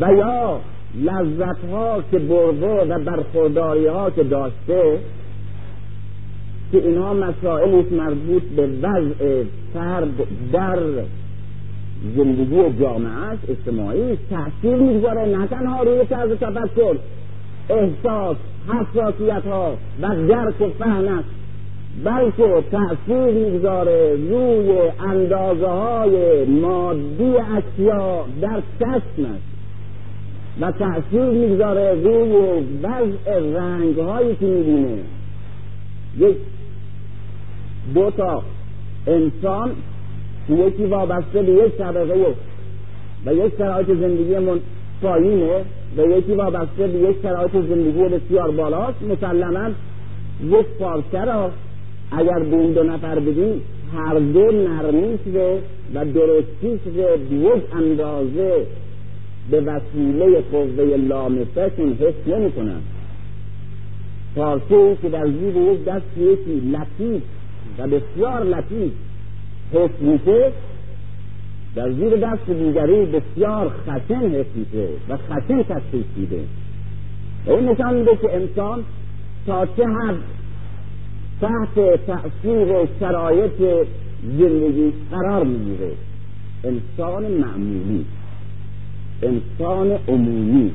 و 0.00 0.12
یا 0.12 0.60
لذت 0.94 1.64
ها 1.72 2.02
که 2.10 2.18
برده 2.18 2.84
و 2.84 2.98
برخورداری 3.04 3.86
ها 3.86 4.10
که 4.10 4.22
داشته 4.22 4.98
که 6.72 6.78
اینها 6.78 7.14
مسائلی 7.14 7.96
مربوط 7.96 8.42
به 8.42 8.66
وضع 8.82 9.44
فرد 9.74 10.14
در 10.52 10.78
زندگی 12.16 12.80
جامعهش 12.80 13.38
اجتماعی 13.48 14.18
تاثیر 14.30 14.76
می‌گذاره 14.76 15.24
نه 15.24 15.46
تنها 15.46 15.82
روی 15.82 16.04
طرز 16.04 16.30
تفکر 16.30 16.96
احساس 17.68 18.36
حساسیت 18.68 19.46
ها 19.46 19.76
و 20.02 20.26
درک 20.26 20.60
و 20.60 20.68
فهم 20.78 21.18
است. 21.18 21.43
بلکه 22.04 22.64
تأثیر 22.70 23.34
می‌گذاره 23.34 24.16
روی 24.30 24.90
اندازه 25.10 25.66
های 25.66 26.44
مادی 26.44 27.34
اشیا 27.36 28.24
در 28.40 28.62
چشم 28.80 29.24
است. 29.24 29.54
و 30.60 30.72
تأثیر 30.72 31.24
می‌گذاره 31.24 31.94
روی 32.04 32.64
وضع 32.82 33.58
رنگ 33.58 33.98
هایی 33.98 34.36
که 34.36 34.46
می‌بینه. 34.46 34.98
یک 36.18 36.36
دو 37.94 38.10
تا 38.10 38.42
انسان 39.06 39.70
یکی 40.48 40.84
وابسته 40.84 41.42
به 41.42 41.52
یک 41.52 41.76
طبقه 41.78 42.34
و 43.26 43.34
یک 43.34 43.52
شرایط 43.58 43.86
زندگیمون 43.86 44.60
پایینه 45.02 45.64
و 45.96 46.00
یکی 46.00 46.32
وابسته 46.32 46.86
به 46.86 46.98
یک 46.98 47.16
شرایط 47.22 47.52
زندگی 47.52 48.08
بسیار 48.08 48.50
بالاست. 48.50 49.02
مسلما 49.02 49.70
یک 50.44 50.66
پارچه 50.78 51.24
را 51.24 51.50
اگر 52.18 52.38
به 52.38 52.56
اون 52.56 52.72
دو 52.72 52.82
نفر 52.82 53.18
بدیم 53.18 53.60
هر 53.96 54.18
دو 54.18 54.50
نرمیش 54.52 55.20
و 55.94 56.04
درستیش 56.04 56.80
به 56.96 57.34
یک 57.36 57.62
اندازه 57.72 58.66
به 59.50 59.60
وسیله 59.60 60.40
قوه 60.52 60.96
لامسهشون 60.96 61.92
حس 61.92 62.14
نمی 62.26 62.52
کنن 62.52 62.80
پارچه 64.36 64.96
که 65.02 65.08
در 65.08 65.26
زیر 65.26 65.56
یک 65.56 65.84
دست 65.84 66.18
یکی 66.18 66.62
لطیف 66.70 67.22
و 67.78 67.88
بسیار 67.88 68.44
لطیف 68.44 68.92
حس 69.72 69.90
میشه 70.00 70.52
در 71.74 71.92
زیر 71.92 72.16
دست 72.16 72.50
دیگری 72.50 73.06
بسیار 73.06 73.68
خشن 73.68 74.30
حس 74.30 74.46
میشه 74.54 74.88
و 75.08 75.16
خشن 75.16 75.62
تشخیص 75.62 76.06
میده. 76.16 76.40
این 77.46 77.68
نشان 77.68 77.94
میده 77.94 78.16
که 78.16 78.34
انسان 78.34 78.84
تا 79.46 79.66
چه 79.66 79.84
حد 79.84 80.43
تحت 81.40 82.06
تأثیر 82.06 82.88
شرایط 83.00 83.86
زندگی 84.38 84.92
قرار 85.10 85.44
می‌گیره. 85.44 85.92
انسان 86.64 87.22
معمولی 87.22 88.04
انسان 89.22 89.98
عمومی. 90.08 90.70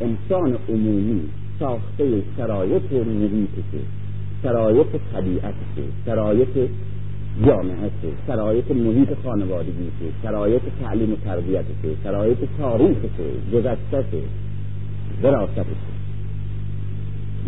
انسان 0.00 0.58
عمومی 0.68 1.20
ساخته 1.58 2.22
شرایط 2.36 2.92
محیطشه 2.92 3.82
شرایط 4.42 4.86
طبیعتشه 5.12 5.84
شرایط 6.06 6.70
جامعهشه 7.46 8.10
شرایط 8.26 8.70
محیط 8.70 9.08
خانوادگیشه 9.24 10.08
شرایط 10.22 10.62
تعلیم 10.82 11.12
و 11.12 11.16
تربیتشه 11.24 12.02
شرایط 12.04 12.38
تاریخشه 12.58 13.30
گذشتهشه 13.52 14.22
وراستشه 15.22 15.93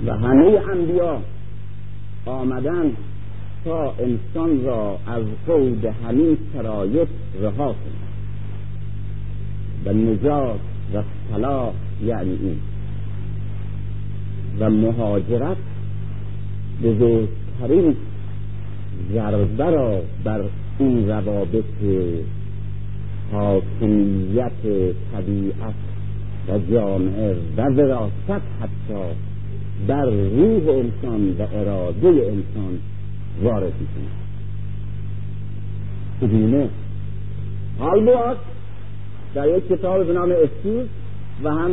و 0.07 0.13
همه 0.13 0.61
انبیا 0.71 1.21
آمدن 2.27 2.93
تا 3.65 3.95
انسان 3.99 4.65
را 4.65 4.99
از 5.07 5.25
قود 5.47 5.85
همین 5.85 6.39
شرایط 6.53 7.09
رها 7.41 7.75
کنند. 7.75 8.07
و 9.85 9.93
نجات 9.93 10.61
و 10.95 11.03
صلاح 11.31 11.73
یعنی 12.05 12.39
این. 12.43 12.57
و 14.61 14.71
مهاجرت 14.71 15.57
بزرگترین 16.83 17.97
ضربه 19.13 19.65
را 19.65 20.01
بر 20.25 20.45
این 20.79 21.09
روابط 21.09 21.65
حاکمیت 23.33 24.63
طبیعت 25.13 25.75
و 26.49 26.59
جامعه 26.73 27.37
و 27.57 27.63
وراست 27.63 28.31
حتی 28.61 29.01
بر 29.89 30.05
روح 30.05 30.69
انسان 30.69 31.37
و 31.39 31.43
اراده 31.53 32.09
انسان 32.09 32.79
وارد 33.43 33.73
می‌کنه. 36.21 36.69
حال 37.79 38.01
بود 38.01 38.37
در 39.35 39.49
یک 39.57 39.69
کتاب 39.69 40.07
به 40.07 40.13
نام 40.13 40.31
استیز 40.31 40.87
و 41.43 41.51
هم 41.51 41.71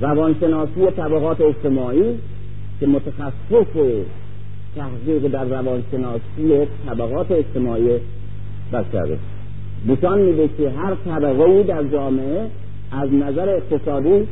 روانشناسی 0.00 0.90
طبقات 0.96 1.40
اجتماعی 1.40 2.14
که 2.80 2.86
متخصص 2.86 3.66
تحقیق 4.76 5.28
در 5.28 5.44
روانشناسی 5.44 6.66
طبقات 6.86 7.30
اجتماعی 7.30 7.88
بشره 8.72 9.18
نشان 9.86 10.18
میده 10.18 10.48
که 10.58 10.70
هر 10.70 10.94
طبقه 10.94 11.62
در 11.62 11.84
جامعه 11.84 12.46
از 12.92 13.12
نظر 13.12 13.48
اقتصادی 13.48 14.26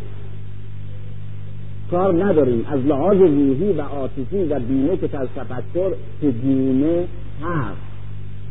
کار 1.90 2.24
نداریم. 2.24 2.66
از 2.70 2.81
لحاظ 2.81 3.16
روحی 3.16 3.73
و 3.73 3.81
عاطفی 3.81 4.44
و 4.44 4.59
بینش 4.59 4.98
از 5.15 5.28
تفکر 5.36 5.93
چگونه 6.23 7.06
هست. 7.43 7.94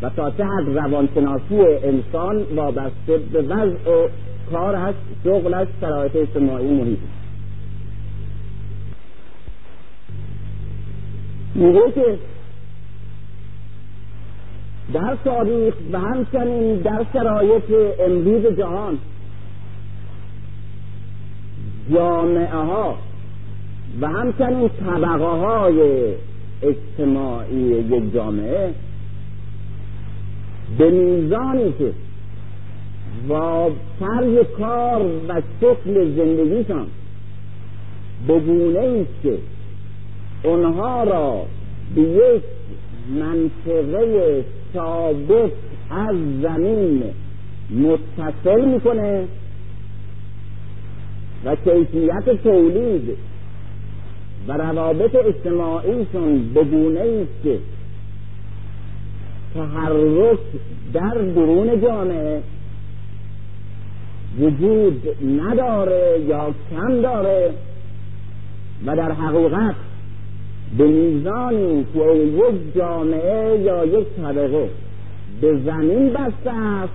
و 0.02 0.10
تا 0.10 0.32
چه 0.32 0.46
حد 0.46 0.78
روانشناسی 0.78 1.60
انسان 1.84 2.44
وابسته 2.56 3.18
به 3.18 3.42
وضع 3.42 4.08
کار 4.52 4.76
هست 4.76 4.98
شغلش 5.24 5.68
شرایط 5.82 6.16
اجتماعی 6.16 6.74
محیط 6.74 7.00
میگه 11.56 11.92
که 11.96 12.18
در 14.94 15.18
تاریخ 15.24 15.74
و 15.92 16.00
همچنین 16.00 16.76
در 16.76 17.06
شرایط 17.14 17.64
امروز 18.00 18.58
جهان 18.58 18.98
جامعه 21.94 22.48
ها 22.48 22.98
و 24.02 24.08
همچنین 24.08 24.70
طبقه 24.70 25.26
های 25.26 26.14
اجتماعی 26.62 27.56
یک 27.56 28.14
جامعه 28.14 28.74
به 30.78 30.92
میزانی 30.92 31.74
که 31.80 31.92
با 33.28 33.72
طرز 34.00 34.46
کار 34.58 35.02
و 35.28 35.42
شکل 35.62 36.16
زندگیشان 36.16 36.88
به 38.28 38.40
گونه 38.40 38.80
است 38.80 39.24
که 39.24 39.38
اونها 40.44 41.04
را 41.04 41.46
به 41.96 42.02
یک 42.02 42.44
منطقه 43.20 44.44
ثابت 44.74 45.52
از 45.90 46.16
زمین 46.42 47.04
متصل 47.72 48.66
می‌کنه 48.66 49.28
و 51.46 51.56
کیفیت 51.56 52.44
تولید 52.44 53.18
و 54.48 54.52
روابط 54.54 55.16
اجتماعیشون 55.16 56.54
به 56.54 56.64
گونه 56.64 57.00
است 57.00 57.44
که 57.44 57.60
تحرک 59.54 60.40
در 60.94 61.14
درون 61.14 61.82
جامعه 61.82 62.42
وجود 64.40 65.08
نداره 65.40 66.20
یا 66.28 66.54
کم 66.72 67.02
داره 67.02 67.52
و 68.86 68.96
در 68.96 69.12
حقیقت 69.12 69.76
به 70.78 70.88
میزانی 70.88 71.86
که 71.94 72.00
یک 72.16 72.76
جامعه 72.76 73.60
یا 73.60 73.86
یک 73.86 74.08
طبقه 74.18 74.70
به 75.42 75.60
زمین 75.66 76.10
بسته 76.10 76.52
است 76.52 76.94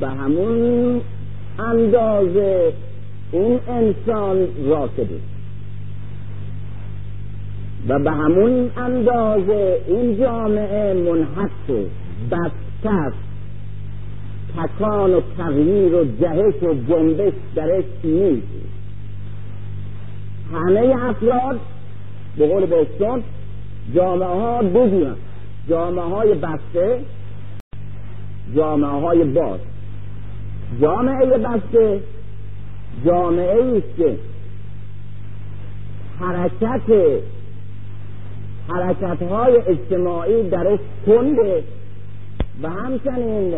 به 0.00 0.08
همون 0.08 1.00
اندازه 1.58 2.72
این 3.32 3.60
انسان 3.68 4.48
راکده. 4.66 5.29
و 7.88 7.98
به 7.98 8.10
همون 8.10 8.70
اندازه 8.76 9.80
این 9.88 10.18
جامعه 10.18 10.94
منحط 10.94 11.86
بدتر. 12.30 13.12
تکان 14.56 15.14
و 15.14 15.20
تغییر 15.38 15.94
و 15.94 16.04
جهش 16.20 16.62
و 16.62 16.74
جنبش 16.88 17.32
درش 17.54 17.84
نیست. 18.04 18.46
همه 20.52 21.04
افراد 21.04 21.60
به 22.36 22.48
قول 22.48 22.66
بستون 22.66 23.22
جامعه 23.94 24.28
ها 24.28 24.62
دو 24.62 25.06
جامعه 25.68 26.04
های 26.04 26.34
بسته 26.34 27.00
جامعه 28.56 28.90
های 28.90 29.24
باز. 29.24 29.60
جامعه 30.80 31.26
بسته 31.26 32.00
جامعه 33.04 33.76
است 33.76 33.96
که 33.96 34.16
حرکت 36.20 37.20
حرکت 38.70 39.22
های 39.22 39.56
اجتماعی 39.56 40.48
درش 40.48 40.78
کنده 41.06 41.62
و 42.62 42.68
همچنین 42.68 43.54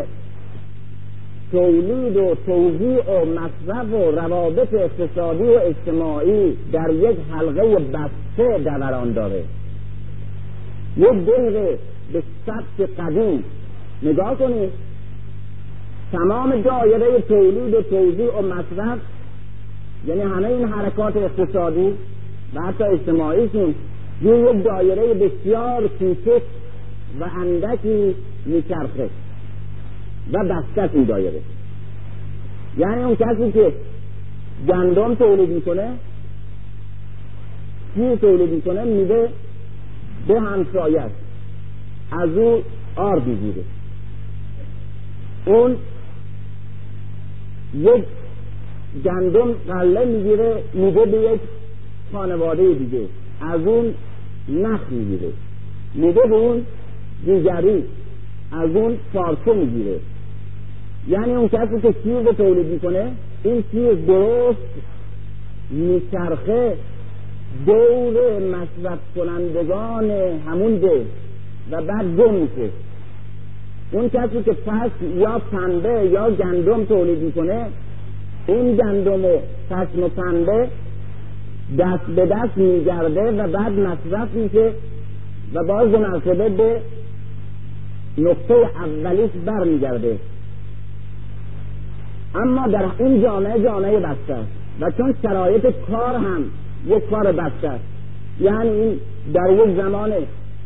تولید 1.51 2.17
و 2.17 2.35
توضیع 2.45 3.21
و 3.21 3.25
مصرف 3.25 3.93
و 3.93 4.11
روابط 4.11 4.73
اقتصادی 4.73 5.43
و 5.43 5.59
اجتماعی 5.63 6.57
در 6.71 6.89
یک 6.89 7.17
حلقه 7.31 7.75
بسته 7.75 8.57
دوران 8.57 9.13
داره. 9.13 9.43
یک 10.97 11.25
دقیقه 11.25 11.77
به 12.13 12.23
سبت 12.45 12.99
قدیم 12.99 13.43
نگاه 14.03 14.37
کنید. 14.37 14.69
تمام 16.11 16.61
دایره 16.61 17.21
تولید 17.27 17.73
و 17.73 17.81
توضیع 17.81 18.39
و 18.39 18.41
مصرف 18.41 18.99
یعنی 20.07 20.21
همه 20.21 20.47
این 20.47 20.67
حرکات 20.67 21.17
اقتصادی 21.17 21.93
و 22.55 22.61
حتی 22.61 22.83
اجتماعیشون 22.83 23.75
یه 24.23 24.37
یک 24.37 24.63
دایره 24.63 25.13
بسیار 25.13 25.87
کوچک 25.87 26.41
و 27.19 27.23
اندکی 27.23 28.15
میچرخه 28.45 29.09
و 30.33 30.43
بسته 30.43 30.89
این 30.93 31.03
دایره. 31.03 31.39
یعنی 32.77 33.03
اون 33.03 33.15
کسی 33.15 33.51
که 33.51 33.73
گندم 34.67 35.15
تولید 35.15 35.49
می‌کنه 35.49 35.89
چی 37.95 38.15
تولید 38.15 38.49
می‌کنه؟ 38.49 38.83
میده 38.83 39.29
به 40.27 40.39
همسایت 40.41 41.09
از 42.11 42.29
او 42.29 42.63
آر 42.95 43.19
می‌گیره. 43.19 43.63
اون 45.45 45.75
یک 47.75 48.03
گندم 49.05 49.53
قله 49.67 50.05
می‌گیره 50.05 50.63
میده 50.73 51.05
به 51.05 51.17
یک 51.17 51.39
خانواده 52.11 52.73
دیگه. 52.73 53.05
از 53.41 53.61
اون 53.61 53.93
نخ 54.49 54.79
می‌گیره. 54.91 55.31
میده 55.95 56.21
به 56.21 56.35
اون 56.35 56.65
دیگری 57.25 57.83
از 58.51 58.69
اون 58.75 58.97
پارچه 59.13 59.53
می‌گیره. 59.53 59.99
یعنی 61.07 61.33
اون 61.33 61.47
کسی 61.47 61.81
که 61.81 61.93
چیز 62.03 62.25
رو 62.25 62.33
تولید 62.33 62.65
می‌کنه 62.65 63.11
این 63.43 63.63
چیز 63.71 64.05
درست 64.07 64.57
میچرخه 65.71 66.73
دور 67.65 68.39
مصرف 68.39 68.99
کنندگان 69.15 70.11
همون 70.47 70.75
ده 70.75 71.05
و 71.71 71.81
بعد 71.81 72.15
گم 72.17 72.33
میشه. 72.33 72.69
اون 73.91 74.09
کسی 74.09 74.43
که 74.45 74.51
پس 74.51 74.91
یا 75.17 75.41
پنبه 75.51 76.09
یا 76.11 76.31
گندم 76.31 76.85
تولید 76.85 77.19
می‌کنه 77.19 77.65
این 78.47 78.75
گندم 78.75 79.25
و 79.25 79.37
پسم 79.69 80.03
و 80.03 80.07
پنبه 80.07 80.67
دست 81.79 82.05
به 82.15 82.25
دست 82.25 82.57
میگرده 82.57 83.31
و 83.31 83.47
بعد 83.47 83.71
مصرف 83.71 84.33
میشه 84.33 84.71
و 85.53 85.63
باز 85.63 85.89
به 85.89 86.49
به 86.49 86.81
نقطه 88.17 88.53
اولیش 88.53 89.29
برمیگرده. 89.45 90.17
اما 92.35 92.67
در 92.67 92.85
این 92.99 93.21
جامعه 93.21 93.63
جامعه 93.63 93.99
بسته 93.99 94.33
است 94.33 94.51
و 94.81 94.91
چون 94.91 95.15
شرایط 95.21 95.67
کار 95.91 96.15
هم 96.15 96.43
یک 96.87 97.09
کار 97.09 97.31
بسته 97.31 97.69
است. 97.69 97.83
یعنی 98.39 98.69
این 98.69 98.99
در 99.33 99.49
یک 99.53 99.77
زمان 99.77 100.13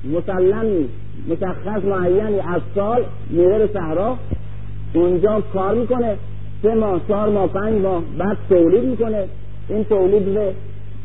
مسلمی 0.04 0.90
مشخص 1.30 1.84
معینی 1.86 2.40
از 2.40 2.62
سال 2.76 3.04
میره 3.30 3.58
به 3.58 3.70
صحرا 3.74 4.18
اونجا 4.94 5.42
کار 5.54 5.76
می‌کنه. 5.76 6.16
سه 6.64 6.76
ماه 6.76 7.02
چهار 7.08 7.30
ماه 7.30 7.48
پنج 7.48 7.82
ماه 7.82 8.04
بعد 8.18 8.38
تولید 8.50 8.84
می‌کنه. 8.84 9.26
این 9.70 9.84
تولید 9.84 10.38
رو 10.38 10.52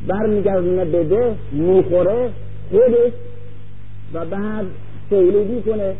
برمیگردونه 0.06 0.84
بده 0.84 1.34
می‌خوره 1.52 2.30
خودش 2.70 3.12
و 4.14 4.26
بعد 4.26 4.66
تولید 5.10 5.50
می‌کنه. 5.50 5.94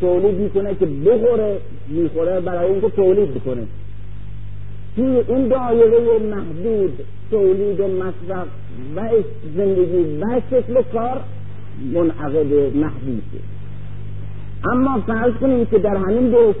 تولید 0.00 0.34
می‌کنه 0.34 0.74
که 0.74 0.86
بخوره 0.86 1.58
می‌خوره 1.88 2.40
برای 2.40 2.70
اینکه 2.70 2.88
تولید 2.88 3.34
بکنه. 3.34 3.62
توی 4.96 5.22
این 5.28 5.48
دایره 5.48 6.18
محدود 6.18 7.00
تولید 7.30 7.80
و 7.80 7.88
مصرف 7.88 8.46
و 8.96 9.08
زندگی 9.56 10.18
و 10.20 10.40
شکل 10.50 10.82
کار 10.92 11.20
منعقد 11.92 12.76
محدوده. 12.76 13.53
اما 14.72 15.00
فرض 15.06 15.32
کنیم 15.40 15.66
که 15.66 15.78
در 15.78 15.96
همین 15.96 16.30
دو 16.30 16.54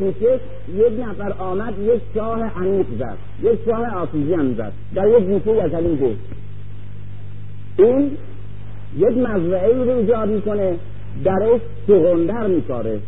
یک 0.76 1.06
نفر 1.08 1.32
آمد 1.32 1.74
یک 1.78 2.00
شاه 2.14 2.40
عمیق 2.40 2.86
زد 2.98 3.16
یک 3.42 3.58
شاه 3.66 3.96
آفیزی 3.96 4.34
هم 4.34 4.54
زد 4.54 4.72
در 4.94 5.08
یک 5.08 5.24
گوشه 5.24 5.62
از 5.62 5.74
همین 5.74 5.96
گوش 5.96 6.16
این 7.78 8.10
یک 8.98 9.16
مزرعه 9.16 9.84
رو 9.84 9.90
ایجاد 9.90 10.28
می‌کنه 10.28 10.76
درش 11.24 11.60
سغندر 11.86 12.46
میکاره 12.46 12.98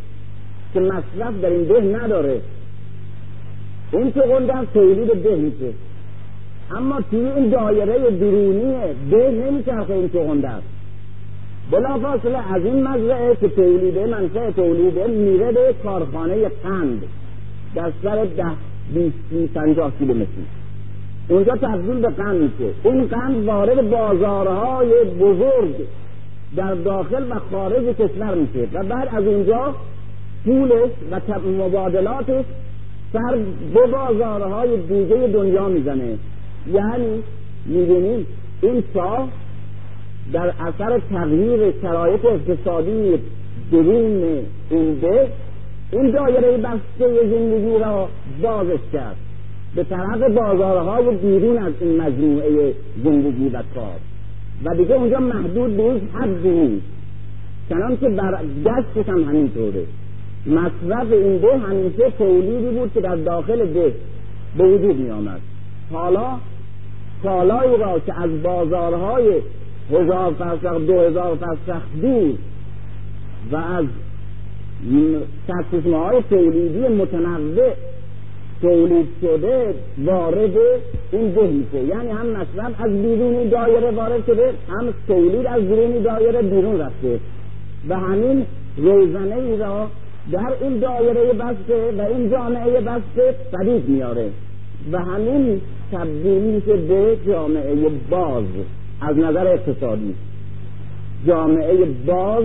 که 0.74 0.80
مصرف 0.80 1.40
در 1.42 1.50
این 1.50 1.64
ده 1.64 1.80
نداره. 1.80 2.40
این 3.92 4.12
چغندر 4.12 4.64
تولید 4.74 5.22
ده 5.22 5.36
میشه. 5.36 5.72
اما 6.76 7.00
توی 7.10 7.28
این 7.28 7.48
دایره 7.48 8.10
بیرونی 8.10 8.74
ده 9.10 9.30
نمیچرخه 9.30 9.90
این 9.90 10.08
چغندر 10.08 10.58
بلافاصله 11.70 12.54
از 12.54 12.64
این 12.64 12.88
مزرعه 12.88 13.36
که 13.40 13.48
تولیده 13.48 14.06
منشأ 14.06 14.50
تولیده 14.50 15.06
میره 15.06 15.52
به 15.52 15.74
کارخانه 15.82 16.48
قند 16.48 17.02
در 17.74 17.92
سر 18.02 18.24
ده 18.24 18.44
بیست 18.94 19.54
پنجاه 19.54 19.92
کیلومتری 19.98 20.46
اونجا 21.28 21.56
تبدیل 21.56 22.00
به 22.00 22.08
قند 22.08 22.40
میشه 22.40 22.72
این 22.84 23.06
قند 23.06 23.44
وارد 23.44 23.90
بازارهای 23.90 25.04
بزرگ 25.04 25.74
در 26.56 26.74
داخل 26.74 27.30
و 27.30 27.34
خارج 27.50 27.84
کشور 27.84 28.34
میشه 28.34 28.68
و 28.72 28.84
بعد 28.84 29.08
از 29.12 29.24
اونجا 29.24 29.74
پولش 30.44 30.90
و 31.10 31.20
مبادلاتش 31.58 32.44
سر 33.12 33.38
به 33.74 33.86
بازارهای 33.86 34.76
دیگه 34.76 35.30
دنیا 35.34 35.68
می‌زنه. 35.68 36.18
یعنی 36.72 37.22
می‌بینیم 37.66 38.26
این 38.62 38.82
شاه 38.94 39.28
در 40.32 40.52
اثر 40.60 41.00
تغییر 41.10 41.72
شرایط 41.82 42.24
اقتصادی 42.24 43.18
درون 43.72 44.22
این 44.70 44.94
ده 44.94 45.28
این 45.92 46.10
دایره 46.10 46.56
بسته 46.56 47.28
زندگی 47.30 47.78
را 47.78 48.08
بازش 48.42 48.80
کرد. 48.92 49.16
به 49.74 49.84
طرف 49.84 50.22
بازارهای 50.22 51.16
بیرون 51.16 51.58
از 51.58 51.72
این 51.80 52.00
مجموعه 52.00 52.74
زندگی 53.04 53.48
و 53.48 53.62
کار. 53.74 53.98
و 54.64 54.74
دیگه 54.74 54.94
اونجا 54.94 55.20
محدود 55.20 55.76
به 55.76 56.00
حد 56.14 56.46
نیست. 56.46 56.86
چنان 57.68 57.96
که 57.96 58.08
بر 58.08 58.40
دستش 58.66 59.08
هم 59.08 59.24
همینطوره. 59.24 59.84
مصرف 60.46 61.12
این 61.12 61.38
ده 61.38 61.58
همیشه 61.58 62.10
تولیدی 62.18 62.78
بود 62.78 62.92
که 62.94 63.00
در 63.00 63.16
داخل 63.16 63.66
ده 63.66 63.92
به 64.58 64.64
وجود 64.64 64.96
می 64.96 65.10
آمد 65.10 65.40
حالا 65.92 66.38
کالایی 67.22 67.76
را 67.76 67.98
که 67.98 68.22
از 68.22 68.42
بازارهای 68.42 69.40
هزار 69.90 70.32
فرسخ 70.32 70.86
دو 70.86 71.00
هزار 71.00 71.36
فرسخ 71.36 71.82
دور. 72.02 72.34
و 73.52 73.56
از 73.56 73.84
سرچشمه 75.46 75.96
های 75.96 76.22
تولیدی 76.30 76.88
متنوع 76.88 77.72
تولید 78.62 79.06
شده 79.20 79.74
وارد 80.04 80.56
این 81.12 81.30
ده 81.30 81.78
یعنی 81.78 82.10
هم 82.10 82.26
مصرف 82.26 82.80
از 82.80 82.90
بیرونی 82.90 83.48
دایره 83.48 83.90
وارد 83.90 84.26
شده 84.26 84.52
هم 84.68 84.94
تولید 85.08 85.46
از 85.46 85.62
بیرونی 85.62 86.02
دایره 86.02 86.42
بیرون 86.42 86.78
رفته. 86.78 87.20
و 87.88 87.98
همین 87.98 88.46
روزنه 88.76 89.34
ای 89.34 89.56
را 89.56 89.86
در 90.32 90.52
این 90.60 90.78
دایره 90.78 91.32
بسته 91.32 91.92
و 91.98 92.00
این 92.00 92.30
جامعه 92.30 92.80
بسته 92.80 93.34
پدید 93.52 93.88
میاره. 93.88 94.30
و 94.92 94.98
همین 94.98 95.60
تبدیل 95.92 96.42
میشه 96.42 96.76
به 96.76 97.16
جامعه 97.26 97.90
باز. 98.10 98.44
از 99.00 99.18
نظر 99.18 99.46
اقتصادی. 99.46 100.14
جامعه 101.26 101.84
باز 102.06 102.44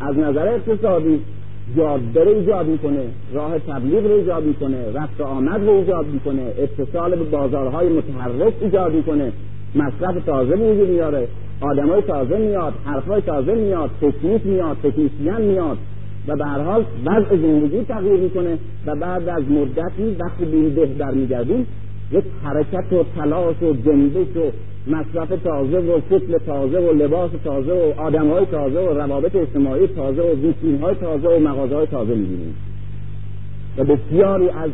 از 0.00 0.18
نظر 0.18 0.48
اقتصادی 0.48 1.20
جاده 1.76 2.24
رو 2.24 2.30
ایجاد 2.30 2.66
می‌کنه 2.66 3.04
راه 3.32 3.58
تبلیغ 3.58 4.06
رو 4.06 4.12
ایجاد 4.12 4.44
می‌کنه 4.44 4.92
رفت 4.94 5.20
آمد 5.20 5.64
رو 5.64 5.70
ایجاد 5.70 6.06
می‌کنه 6.06 6.42
اتصال 6.58 7.16
به 7.16 7.24
بازارهای 7.24 7.88
متحرک 7.88 8.52
ایجاد 8.60 8.92
می‌کنه 8.92 9.32
مصرف 9.74 10.24
تازه 10.24 10.54
وجود 10.54 10.88
میاره 10.88 11.28
آدمای 11.60 12.02
تازه 12.02 12.38
میاد 12.38 12.72
حرفای 12.84 13.20
تازه 13.20 13.54
میاد 13.54 13.90
تکنیک 14.00 14.46
میاد 14.46 14.76
تکنیسیان 14.82 15.42
میاد 15.42 15.78
و 16.28 16.36
به 16.36 16.44
هر 16.44 16.62
حال 16.62 16.84
وضع 17.04 17.36
زندگی 17.36 17.84
تغییر 17.84 18.20
می‌کنه 18.20 18.58
و 18.86 18.96
بعد 18.96 19.28
از 19.28 19.42
مدتی 19.50 20.16
وقتی 20.20 20.44
به 20.44 20.56
این 20.56 20.68
ده 20.68 20.86
برمیگردیم 20.86 21.66
یک 22.12 22.24
حرکت 22.44 22.92
و 22.92 23.04
تلاش 23.16 23.62
و 23.62 23.72
جنبش 23.72 24.36
و 24.36 24.50
مصرف 24.86 25.28
تازه 25.28 25.78
و 25.78 26.00
فکر 26.00 26.38
تازه 26.38 26.78
و 26.78 26.92
لباس 26.92 27.30
تازه 27.44 27.72
و 27.72 28.00
آدم 28.00 28.30
های 28.30 28.46
تازه 28.46 28.78
و 28.80 28.98
روابط 28.98 29.36
اجتماعی 29.36 29.86
تازه 29.86 30.22
و 30.22 30.46
ویترین 30.46 30.80
های 30.82 30.94
تازه 30.94 31.28
و 31.28 31.38
مغازه 31.38 31.76
های 31.76 31.86
تازه 31.86 32.14
می‌بینیم. 32.14 32.54
و 33.78 33.84
بسیاری 33.84 34.48
از 34.48 34.70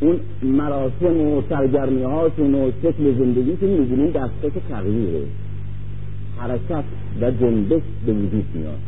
اون 0.00 0.20
مراسم 0.42 1.20
و 1.20 1.42
سرگرمی 1.48 2.02
هاشون 2.02 2.54
و 2.54 2.70
شکل 2.82 3.14
زندگی 3.18 3.56
که 3.56 3.66
می‌بینیم 3.66 4.10
در 4.10 4.28
تغییره. 4.70 5.20
حرکت 6.36 6.84
و 7.20 7.30
جنبش 7.30 7.82
به 8.06 8.12
وجود 8.12 8.44
میاد. 8.54 8.78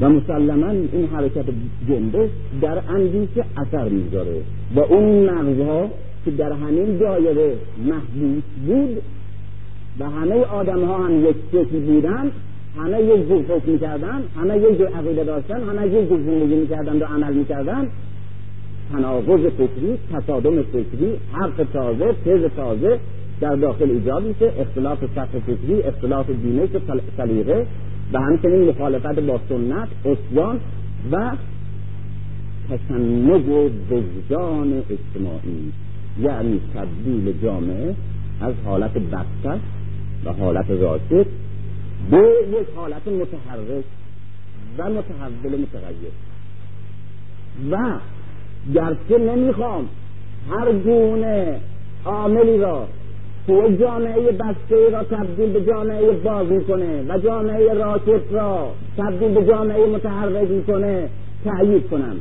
و 0.00 0.08
مسلما 0.08 0.70
این 0.70 1.08
حرکت 1.12 1.44
جنبش 1.88 2.30
در 2.60 2.82
اندیشه 2.88 3.44
اثر 3.56 3.88
می‌ذاره. 3.88 4.36
و 4.76 4.80
اون 4.80 5.30
مغزها 5.30 5.90
که 6.24 6.30
در 6.30 6.52
همین 6.52 6.96
دایره 6.98 7.56
محبوس 7.86 8.42
بود 8.66 9.02
و 9.98 10.10
همه 10.10 10.34
آدم 10.34 10.84
ها 10.84 11.04
هم 11.04 11.24
یک 11.24 11.36
شکل 11.52 11.78
بودن 11.78 12.30
همه 12.76 13.02
یک 13.02 13.28
جور 13.28 13.42
فکر 13.42 13.70
می‌کردن 13.70 14.22
همه 14.36 14.56
یک 14.58 14.78
جور 14.78 14.88
عقیده 14.88 15.24
داشتن 15.24 15.60
همه 15.68 15.86
یک 15.86 16.08
جور 16.08 16.20
زندگی 16.20 16.54
می‌کردن 16.54 17.02
و 17.02 17.04
عمل 17.04 17.34
می‌کردن 17.34 17.88
تناقض 18.92 19.46
فکری 19.46 19.98
تصادم 20.12 20.62
فکری 20.62 21.12
حرف 21.32 21.60
تازه 21.72 22.14
تز 22.24 22.44
تازه 22.56 22.98
در 23.40 23.56
داخل 23.56 23.90
ایجاد 23.90 24.24
میشه. 24.24 24.52
اختلاف 24.58 24.98
سطح 25.14 25.38
فکری 25.46 25.82
اختلاف 25.82 26.28
و 26.28 26.32
سلیقه 27.16 27.66
و 28.12 28.20
همچنین 28.20 28.68
مخالفت 28.68 29.20
با 29.20 29.40
سنت 29.48 29.88
اسیان 30.04 30.60
و 31.12 31.30
تشنج 32.68 33.42
وجدان 33.90 34.72
اجتماعی. 34.72 35.72
یعنی 36.20 36.60
تبدیل 36.74 37.42
جامعه 37.42 37.94
از 38.40 38.54
حالت 38.64 38.92
بستر 38.92 39.58
و 40.24 40.32
حالت 40.32 40.70
راشد 40.70 41.26
به 42.10 42.34
یک 42.50 42.66
حالت 42.76 43.08
متحرک 43.08 43.84
و 44.78 44.90
متحول 44.90 45.60
متغیر. 45.60 46.12
و 47.70 47.98
گرچه 48.74 49.18
نمی‌خوام 49.18 49.88
هر 50.50 50.72
گونه 50.72 51.60
عاملی 52.04 52.58
را 52.58 52.86
که 53.46 53.76
جامعه 53.80 54.32
بسته 54.32 54.90
را 54.92 55.04
تبدیل 55.04 55.52
به 55.52 55.64
جامعه 55.64 56.10
باز 56.10 56.46
می‌کنه 56.46 57.02
و 57.08 57.18
جامعه 57.18 57.74
راکت 57.74 58.32
را 58.32 58.72
تبدیل 58.98 59.34
به 59.34 59.46
جامعه 59.46 59.86
متحرک 59.86 60.50
می‌کنه 60.50 61.08
تأیید 61.44 61.88
کنم. 61.90 62.16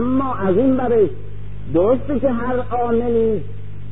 اما 0.00 0.34
از 0.34 0.56
این 0.56 0.76
برش 0.76 1.08
درسته 1.74 2.20
که 2.20 2.28
هر 2.28 2.56
عاملی 2.56 3.40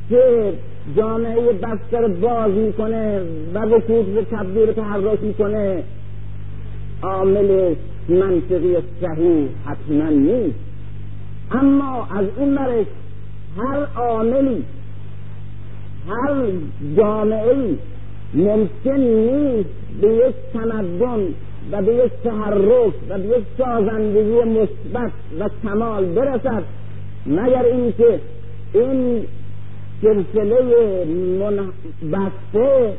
که 0.09 0.53
جامعه 0.97 1.53
بستر 1.53 2.07
باز 2.07 2.51
می‌کنه 2.51 3.21
و 3.53 3.59
وقود 3.59 4.13
به 4.15 4.25
تبدیل 4.31 4.71
تحرک 4.71 5.23
می‌کنه 5.23 5.83
عامل 7.03 7.75
منطقی 8.09 8.75
صحیح 9.01 9.47
حتما 9.65 10.09
نیست. 10.09 10.59
اما 11.51 12.07
از 12.15 12.25
این 12.37 12.55
برش 12.55 12.85
هر 13.57 13.85
عاملی 13.95 14.63
هر 16.07 16.45
جامعه 16.97 17.55
ممکن 18.33 18.99
نیست 18.99 19.69
به 20.01 20.07
یک 20.07 20.35
تمدن 20.53 21.19
و 21.71 21.81
به 21.81 21.95
یک 21.95 22.11
تحرک 22.23 22.93
و 23.09 23.17
به 23.17 23.25
یک 23.25 23.43
سازندگی 23.57 24.39
مثبت 24.43 25.11
و 25.39 25.49
کمال 25.63 26.05
برسد. 26.05 26.63
مگر 27.25 27.65
اینکه 27.65 28.19
این 28.73 29.25
سلسله 30.01 31.05
بسته 32.11 32.93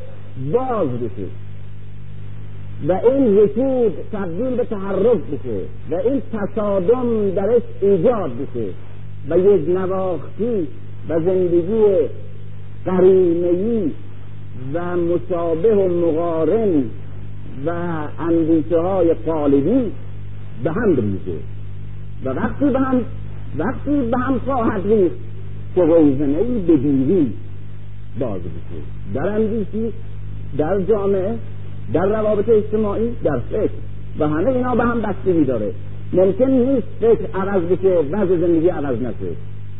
باز 0.53 0.87
بشه 0.87 1.27
و 2.87 2.91
این 2.91 3.37
رکود 3.37 3.93
تبدیل 4.13 4.55
به 4.55 4.65
تحرک 4.65 5.17
بشه 5.17 5.59
و 5.91 5.95
این 5.95 6.21
تصادم 6.33 7.29
درش 7.35 7.61
ایجاد 7.81 8.31
بشه 8.31 8.67
و 9.29 9.37
یک 9.37 9.69
نواختی 9.69 10.67
و 11.09 11.19
زندگی 11.19 11.83
قرینهی 12.85 13.91
و 14.73 14.97
مشابه 14.97 15.75
و 15.75 15.87
مقارن 15.87 16.83
و 17.65 17.69
اندیشه 18.19 18.79
های 18.79 19.13
قالبی 19.13 19.91
به 20.63 20.71
هم 20.71 20.95
بریزه 20.95 21.39
و 22.25 22.29
وقتی 22.29 22.65
به 22.65 22.79
هم 22.79 23.01
وقتی 23.57 24.09
به 24.11 24.17
هم 24.17 24.39
خواهد 24.39 24.81
که 25.75 25.81
روزنه 25.81 26.37
ای 26.37 26.59
به 26.59 26.77
باز 28.19 28.39
بشه 28.39 28.81
در 29.13 29.27
اندیشی 29.27 29.93
در 30.57 30.81
جامعه 30.81 31.35
در 31.93 32.05
روابط 32.05 32.49
اجتماعی 32.49 33.09
در 33.23 33.39
فکر. 33.39 33.69
و 34.19 34.27
همه 34.27 34.47
اینا 34.47 34.75
به 34.75 34.83
هم 34.83 35.01
بستگی 35.01 35.45
داره. 35.45 35.71
ممکن 36.13 36.45
نیست 36.45 36.87
فکر 36.99 37.39
عوض 37.39 37.63
بشه 37.63 37.99
وضع 38.11 38.37
زندگی 38.37 38.69
عوض 38.69 39.01
نشه. 39.01 39.35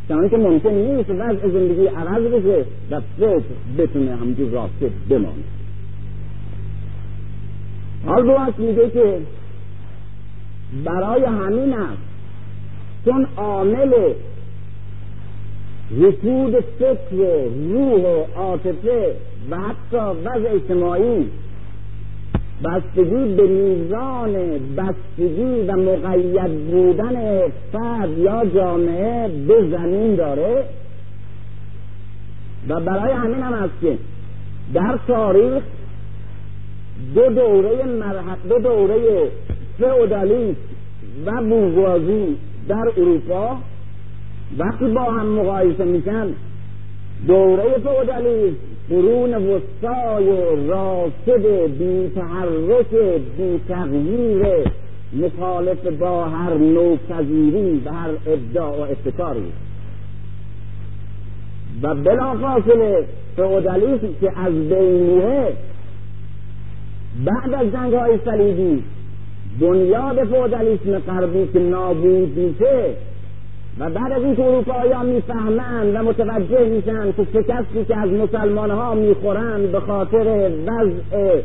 چنانکه 0.08 0.36
که 0.36 0.36
ممکن 0.36 0.70
نیست 0.70 1.10
وضع 1.10 1.48
زندگی 1.48 1.86
عوض 1.86 2.22
بشه 2.22 2.64
و 2.90 3.00
فکر 3.18 3.42
بتونه 3.78 4.16
همجور 4.16 4.50
راسته 4.50 4.90
بمانه. 5.10 5.44
حال 8.06 8.52
میگه 8.58 8.90
که 8.90 9.18
برای 10.84 11.24
همین 11.24 11.72
است 11.72 12.05
چون 13.06 13.26
عامل 13.36 13.92
رکود 16.00 16.64
فکر 16.78 17.48
روح 17.70 18.26
عاطفه 18.36 19.14
و 19.50 19.56
حتی 19.56 19.96
وضع 19.96 20.50
اجتماعی 20.54 21.26
بستگی 22.64 23.34
به 23.34 23.46
میزان 23.46 24.32
بستگی 24.76 25.62
و 25.66 25.72
مقید 25.72 26.70
بودن 26.70 27.40
فرد 27.72 28.18
یا 28.18 28.44
جامعه 28.54 29.28
به 29.28 29.70
زمین 29.70 30.14
داره. 30.14 30.64
و 32.68 32.80
برای 32.80 33.12
همین 33.12 33.42
هم 33.42 33.52
است 33.52 33.80
که 33.80 33.98
در 34.74 34.98
تاریخ 35.06 35.62
دو 37.14 37.28
دوره 37.28 37.84
مرحب 37.84 38.48
دو 38.48 38.58
دوره 38.58 39.30
فئودالیسم 39.78 40.56
و 41.26 41.42
بورژوازی 41.42 42.36
در 42.68 42.92
اروپا 42.96 43.56
وقتی 44.58 44.86
با 44.86 45.02
هم 45.02 45.26
مقایسه 45.26 45.84
میشن 45.84 46.26
دوره 47.26 47.78
فئودالیسم 47.84 48.56
قرون 48.90 49.34
وسطای 49.34 50.26
تحرک 52.14 52.90
بی 53.38 53.60
تغییر 53.68 54.46
مخالف 55.12 55.86
با 55.86 56.24
هر 56.24 56.54
نوع 56.54 56.98
پذیری 57.08 57.82
و 57.84 57.90
هر 57.90 58.10
ابداع 58.26 58.78
و 58.78 58.80
ابتکاری. 58.80 59.52
و 61.82 61.94
بلافاصله 61.94 63.04
فئودالیسم 63.36 64.08
که 64.20 64.38
از 64.38 64.52
بین 64.52 65.22
بعد 67.24 67.54
از 67.54 67.72
جنگ 67.72 67.94
های 67.94 68.18
صلیبی 68.24 68.82
بنیاد 69.60 70.24
فئودالیسم 70.24 70.98
غربی 70.98 71.48
که 71.52 71.58
نابود 71.58 72.38
میشه 72.38 72.94
و 73.78 73.90
بعد 73.90 74.12
از 74.12 74.22
اینکه 74.22 74.42
اروپاییان 74.42 75.06
می‌فهمند 75.06 75.94
و 75.94 75.98
متوجه 75.98 76.64
میشن 76.64 77.12
که 77.12 77.26
شکستی 77.32 77.84
که 77.88 77.96
از 77.96 78.10
مسلمان 78.10 78.70
ها 78.70 78.94
می‌خورند 78.94 79.72
به 79.72 79.80
خاطر 79.80 80.50
وضع 80.66 81.40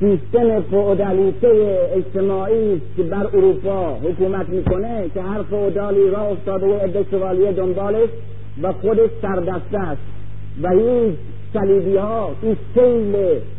سیستم 0.00 0.60
فئودالیته 0.60 1.78
اجتماعی 1.96 2.80
که 2.96 3.02
بر 3.02 3.26
اروپا 3.26 3.94
حکومت 3.94 4.48
می‌کنه 4.48 5.10
که 5.14 5.22
هر 5.22 5.42
فئودالی 5.42 6.10
را 6.10 6.20
افتاده 6.20 6.66
و 6.66 6.72
عده 6.72 7.04
شوالیه 7.10 7.52
دنبالش 7.52 8.08
و 8.62 8.72
خودش 8.72 9.10
سردسته 9.22 9.78
است 9.78 10.02
و 10.62 10.68
هیچ 10.68 11.14
صلیبی 11.52 11.96
ها 11.96 12.30
این 12.42 12.56
سیل 12.74 13.16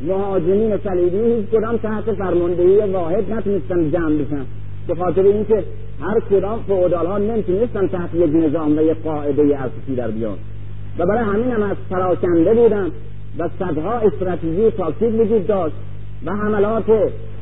مهاجمین 0.07 0.77
صلیبی 0.77 1.17
هیچ 1.17 1.45
کدام 1.45 1.77
تحت 1.77 2.13
فرماندهی 2.13 2.77
واحد 2.77 3.31
نتونستن 3.33 3.91
جمع 3.91 4.23
بشن؟ 4.23 4.45
به 4.87 4.95
خاطر 4.95 5.21
اینکه 5.21 5.63
هر 6.01 6.19
کدام 6.19 6.59
فعودال 6.67 7.05
ها 7.05 7.17
نمی‌تونستن 7.17 7.87
تحت 7.87 8.15
یک 8.15 8.35
نظام 8.35 8.77
و 8.77 8.81
یک 8.81 8.97
قاعده 9.03 9.57
اساسی 9.57 9.95
در 9.95 10.11
بیان. 10.11 10.37
و 10.99 11.05
برای 11.05 11.23
همین 11.23 11.51
هم 11.51 11.63
از 11.63 11.77
پراکنده 11.89 12.53
بودن 12.53 12.91
و 13.39 13.49
صدها 13.59 13.93
استراتژی 13.93 14.71
تاکتیک 14.71 15.13
وجود 15.13 15.47
داشت 15.47 15.75
و 16.25 16.31
حملات 16.31 16.85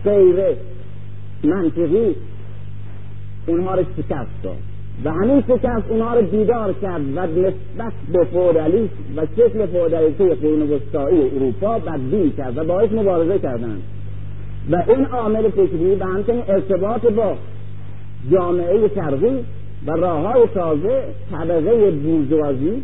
غیره 0.05 0.57
منطقی 1.43 2.15
اونها 3.47 3.75
رو 3.75 3.83
شکست 3.97 4.43
داد. 4.43 4.57
و 5.03 5.11
همین 5.11 5.41
شکست 5.41 5.89
اونها 5.89 6.13
رو 6.13 6.21
بیدار 6.21 6.73
کرد 6.73 7.01
و 7.17 7.21
نسبت 7.21 7.93
به 8.13 8.23
فودالیسم 8.23 8.93
و 9.17 9.25
شکل 9.37 9.65
فودالیسم 9.65 10.33
قرون 10.33 10.61
وسطایی 10.61 11.21
اروپا 11.21 11.79
بدبین 11.79 12.31
کرد 12.37 12.57
و 12.57 12.63
باعث 12.63 12.91
مبارزه 12.91 13.39
کردند. 13.39 13.81
و 14.71 14.83
این 14.87 15.05
عامل 15.05 15.49
فکری 15.49 15.95
و 15.95 16.03
همچنین 16.03 16.43
ارتباط 16.47 17.05
با 17.05 17.35
جامعه 18.31 18.87
شرقی 18.95 19.39
و 19.87 19.91
راه 19.91 20.21
های 20.21 20.47
تازه 20.53 21.03
طبقه 21.31 21.91
بورژوازی 21.91 22.83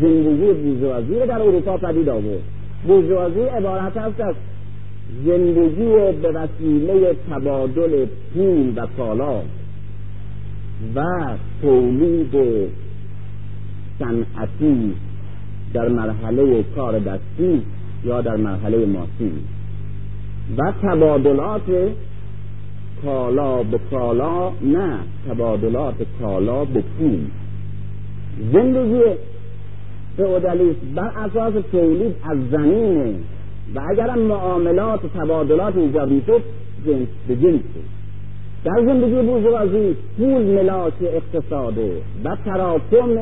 زندگی 0.00 0.52
بورژوازی 0.52 1.20
رو 1.20 1.26
در 1.26 1.42
اروپا 1.42 1.76
پدید 1.76 2.08
آورد. 2.08 2.42
بورژوازی 2.86 3.40
عبارت 3.40 3.96
است 3.96 4.20
از 4.20 4.34
زندگی 5.26 5.88
به 6.22 6.30
وسیله 6.30 7.16
تبادل 7.30 8.06
پول 8.34 8.72
و 8.76 8.86
کالا. 8.96 9.40
و 10.94 11.04
تولید 11.62 12.34
صنعتی 13.98 14.94
در 15.74 15.88
مرحله 15.88 16.62
کار 16.62 16.98
دستی 16.98 17.62
یا 18.04 18.20
در 18.20 18.36
مرحله 18.36 18.86
ماشین 18.86 19.32
و 20.58 20.72
تبادلات 20.82 21.92
کالا 23.04 23.62
به 23.62 23.78
کالا 23.90 24.50
نه 24.62 24.98
تبادلات 25.28 25.94
کالا 26.20 26.64
به 26.64 26.82
پول. 26.98 27.18
زندگی 28.52 29.02
فئودالیسم 30.16 30.94
بر 30.94 31.08
اساس 31.08 31.52
تولید 31.72 32.14
از 32.24 32.38
زمینه 32.50 33.14
و 33.74 33.80
اگرم 33.90 34.18
معاملات 34.18 35.04
و 35.04 35.08
تبادلات 35.08 35.76
ایجاد 35.76 36.10
می‌شد 36.10 36.42
جنس 36.86 37.08
به 37.28 37.36
جنس 37.36 37.60
در 38.64 38.84
زندگی 38.86 39.22
بورژوازی 39.22 39.96
پول 40.16 40.42
ملاک 40.42 40.92
اقتصاده 41.02 41.92
و 42.24 42.36
تراکم 42.44 43.18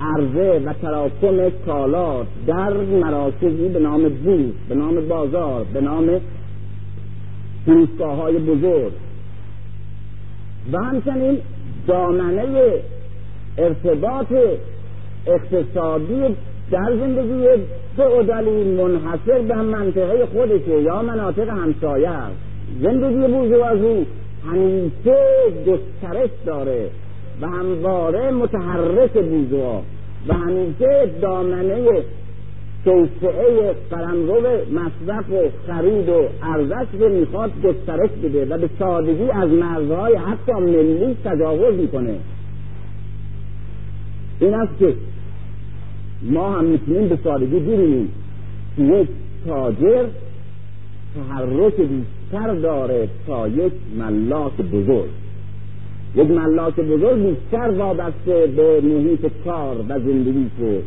عرضه 0.00 0.62
و 0.64 0.72
تراکم 0.72 1.50
کالات 1.66 2.26
در 2.46 2.72
مراکزی 2.72 3.68
به 3.68 3.78
نام 3.78 4.08
بورس 4.08 4.54
به 4.68 4.74
نام 4.74 5.08
بازار 5.08 5.64
به 5.72 5.80
نام 5.80 6.20
فروشگاه 7.66 8.32
بزرگ. 8.32 8.92
و 10.72 10.78
همچنین 10.78 11.38
دامنه 11.86 12.72
ارتباط 13.58 14.32
اقتصادی 15.26 16.36
در 16.70 16.96
زندگی 16.96 17.62
فئودالی 17.96 18.64
منحصر 18.64 19.38
به 19.48 19.54
منطقه 19.54 20.26
خودشه 20.26 20.82
یا 20.82 21.02
مناطق 21.02 21.48
همسایه 21.48 22.10
است. 22.10 22.55
زندگی 22.82 23.32
بورژوازی 23.32 24.06
همیشه 24.46 25.16
گسترش 25.66 26.30
داره 26.46 26.90
و 27.40 27.46
همواره 27.46 28.30
متحرک 28.30 29.12
بورژوا 29.12 29.82
و 30.28 30.34
همیشه 30.34 31.10
دامنه 31.20 32.02
توسعه 32.84 33.74
قلمرو 33.90 34.42
مصرف 34.72 35.30
و 35.30 35.48
خرید 35.66 36.08
و 36.08 36.28
ارزش 36.42 36.86
رو 37.00 37.08
می‌خواد 37.08 37.50
گسترش 37.64 38.10
بده 38.10 38.44
و 38.44 38.58
به 38.58 38.68
سادگی 38.78 39.30
از 39.30 39.50
مرزهای 39.50 40.14
حتی 40.14 40.52
ملی 40.52 41.16
تجاوز 41.24 41.74
می‌کنه. 41.74 42.14
این 44.40 44.54
است 44.54 44.78
که 44.78 44.94
ما 46.22 46.50
هم 46.50 46.64
می‌تونیم 46.64 47.08
به 47.08 47.18
سادگی 47.24 47.58
ببینیم 47.58 48.12
که 48.76 48.82
یک 48.82 49.08
تاجر 49.46 50.04
تحرک 51.14 51.74
داره 52.32 53.08
تا 53.26 53.48
یک 53.48 53.72
ملاک 53.98 54.52
بزرگ. 54.56 55.10
یک 56.16 56.30
ملاک 56.30 56.74
بزرگ 56.80 57.26
بیشتر 57.26 57.70
وابسته 57.70 58.46
به 58.56 58.80
محیط 58.80 59.26
کار 59.44 59.76
و 59.88 59.98
زندگی 59.98 60.50
که 60.58 60.82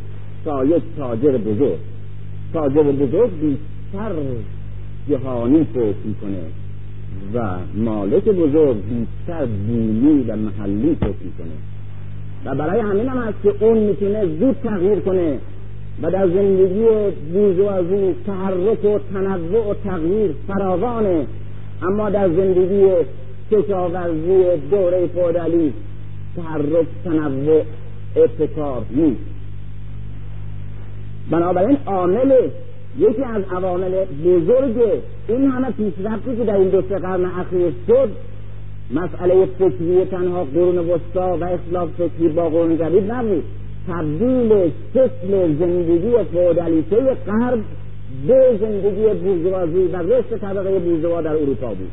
تا 0.45 0.66
یک 0.66 0.84
تاجر 0.98 1.38
بزرگ. 1.38 1.80
تاجر 2.53 2.84
بزرگ 2.84 3.30
بیشتر 3.41 4.11
جهانی 5.10 5.64
فوق 5.74 5.95
می‌کنه 6.06 6.44
و 7.34 7.57
مالک 7.76 8.24
بزرگ 8.24 8.78
بیشتر 8.84 9.45
بومی 9.45 10.24
و 10.28 10.36
محلی 10.36 10.95
فوق 10.95 11.16
می‌کنه. 11.26 11.56
و 12.45 12.56
برای 12.56 12.80
همین 12.80 13.07
هم 13.07 13.18
هست 13.18 13.38
که 13.44 13.66
اون 13.66 13.78
می‌تونه 13.78 14.26
زود 14.40 14.56
تغییر 14.64 14.99
کنه. 14.99 15.38
و 16.04 16.12
در 16.12 16.28
زندگی 16.28 16.86
بورژوازی 17.34 18.16
تحرک 18.26 18.86
و 18.86 19.00
تنوع 19.14 19.72
و 19.72 19.74
تغییر 19.74 20.32
فراوانه. 20.48 21.26
اما 21.82 22.10
در 22.10 22.30
زندگی 22.30 22.88
کشاورزی 23.52 24.44
دوره 24.72 25.08
فودالی 25.08 25.74
تحرک 26.36 26.88
تنوع 27.06 27.62
ابتکار 28.16 28.86
نیست. 28.92 29.22
بنابراین 31.32 31.78
عامل 31.86 32.32
یکی 33.00 33.24
از 33.24 33.44
عوامل 33.52 34.06
بزرگ 34.26 35.02
این 35.28 35.52
همه 35.52 35.72
پیشرفتی 35.72 36.36
که 36.38 36.44
در 36.44 36.56
این 36.56 36.70
دو 36.70 36.82
سه 36.82 37.00
قرن 37.00 37.26
اخیر 37.26 37.74
شد 37.88 38.10
مسئله 38.92 39.46
فکری 39.46 40.06
تنها 40.06 40.44
قرون 40.44 40.78
وسطا 40.78 41.38
و 41.38 41.44
اختلاف 41.44 41.90
فکری 41.98 42.30
با 42.30 42.50
قرون 42.50 42.78
جدید 42.78 43.12
نبود. 43.12 43.44
تبدیل 43.90 44.72
شکل 44.94 45.56
زندگی 45.60 46.11
فودالیته 46.32 47.18
غرب 47.28 47.60
به 48.28 48.57
زندگی 48.60 49.20
بورژوازی 49.24 49.84
و 49.94 49.98
رشد 49.98 50.38
طبقه 50.38 50.80
بورژوا 50.80 51.22
در 51.22 51.32
اروپا 51.32 51.68
بود. 51.68 51.91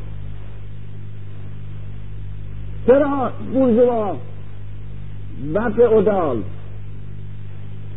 چرا 2.87 3.31
بورژوا؟ 3.53 4.15
و 5.53 5.69
فئودال 5.69 6.37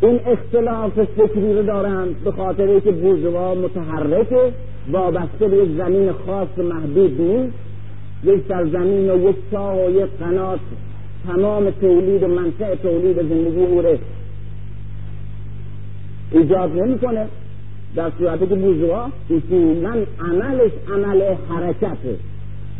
این 0.02 0.20
اختلاف 0.26 1.04
فکری 1.04 1.54
رو 1.54 1.62
دارند 1.62 2.24
به 2.24 2.32
خاطر 2.32 2.80
که 2.80 2.90
بورژوا 2.90 3.54
متحرکه 3.54 4.52
وابسته 4.92 5.48
به 5.48 5.56
یک 5.56 5.70
زمین 5.76 6.12
خاص 6.12 6.58
محدود 6.58 7.20
نیست. 7.20 7.54
یک 8.24 8.42
سرزمین 8.48 9.10
و 9.10 9.30
یک 9.30 9.36
چاه 9.50 9.86
و 9.86 9.90
یک 9.90 10.10
قنات 10.20 10.60
تمام 11.26 11.70
تولید 11.70 12.22
و 12.22 12.28
منشأ 12.28 12.74
تولید 12.74 13.16
زندگی 13.16 13.64
او 13.64 13.82
رو 13.82 13.96
ایجاد 16.32 16.72
نمی‌کنه. 16.72 17.26
در 17.96 18.10
صورتی 18.18 18.46
که 18.46 18.54
بورژوا 18.54 19.08
اصولا 19.30 19.96
عملش 20.20 20.70
عمل 20.88 21.22
حرکته 21.48 22.16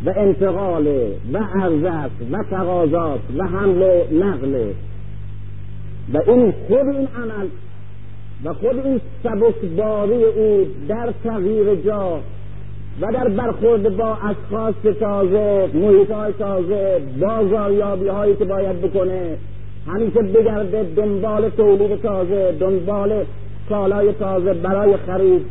و 0.05 0.13
انتقال 0.15 0.87
و 1.33 1.37
ارزش 1.61 2.11
و 2.31 2.43
تقاضات 2.51 3.19
و 3.37 3.47
حمل 3.47 3.81
و 3.81 4.23
نقل. 4.23 4.71
و 6.13 6.31
این 6.31 6.53
خود 6.67 6.87
این 6.87 7.07
عمل 7.07 7.47
و 8.45 8.53
خود 8.53 8.85
این 8.85 9.01
سبکباری 9.23 10.23
او 10.23 10.67
در 10.87 11.13
تغییر 11.23 11.75
جا 11.75 12.19
و 13.01 13.11
در 13.13 13.27
برخورد 13.27 13.97
با 13.97 14.17
اشخاص 14.17 14.75
تازه 14.99 15.69
محیط 15.73 16.11
های 16.11 16.33
تازه 16.33 17.01
بازاریابی 17.21 18.07
هایی 18.07 18.35
که 18.35 18.45
باید 18.45 18.81
بکنه 18.81 19.37
همیشه 19.87 20.21
بگرده 20.21 20.83
دنبال 20.95 21.49
تولید 21.49 22.01
تازه 22.01 22.55
دنبال 22.59 23.25
کالای 23.69 24.13
تازه 24.13 24.53
برای 24.53 24.97
خرید 24.97 25.41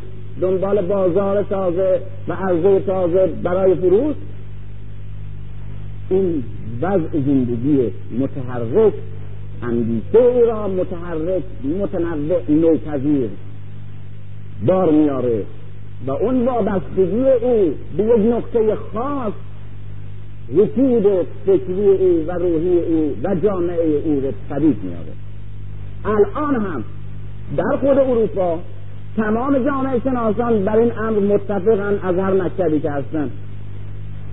دنبال 0.41 0.81
بازار 0.81 1.43
تازه 1.43 1.99
و 2.27 2.33
عرضه 2.33 2.79
تازه 2.79 3.29
برای 3.43 3.75
فروش. 3.75 4.15
این 6.09 6.43
وضع 6.81 7.11
زندگی 7.11 7.91
متحرک 8.19 8.93
اندیشه 9.63 10.17
او 10.17 10.45
را 10.45 10.67
متحرک 10.67 11.43
متنوع 11.81 12.41
نوپذیر 12.49 13.29
بار 14.65 14.91
میاره. 14.91 15.43
و 16.07 16.11
اون 16.11 16.45
وابستگی 16.45 17.29
او 17.41 17.73
به 17.97 18.03
یک 18.03 18.33
نقطه 18.33 18.75
خاص 18.75 19.33
رسید 20.55 21.03
فکری 21.45 21.87
او 21.87 22.25
و 22.27 22.31
روحی 22.31 22.79
او 22.79 23.15
و 23.23 23.35
جامعه 23.35 24.01
او 24.05 24.21
را 24.21 24.31
پدید 24.49 24.77
میاره 24.83 25.13
الان 26.05 26.55
هم 26.55 26.83
در 27.57 27.77
خود 27.77 27.97
اروپا 27.97 28.59
تمام 29.17 29.65
جامعه 29.65 29.99
شناسان 29.99 30.65
بر 30.65 30.77
این 30.77 30.91
امر 30.97 31.19
متفقن 31.19 31.99
از 32.03 32.15
هر 32.17 32.33
مکتبی 32.33 32.79
که 32.79 32.91
هستن 32.91 33.29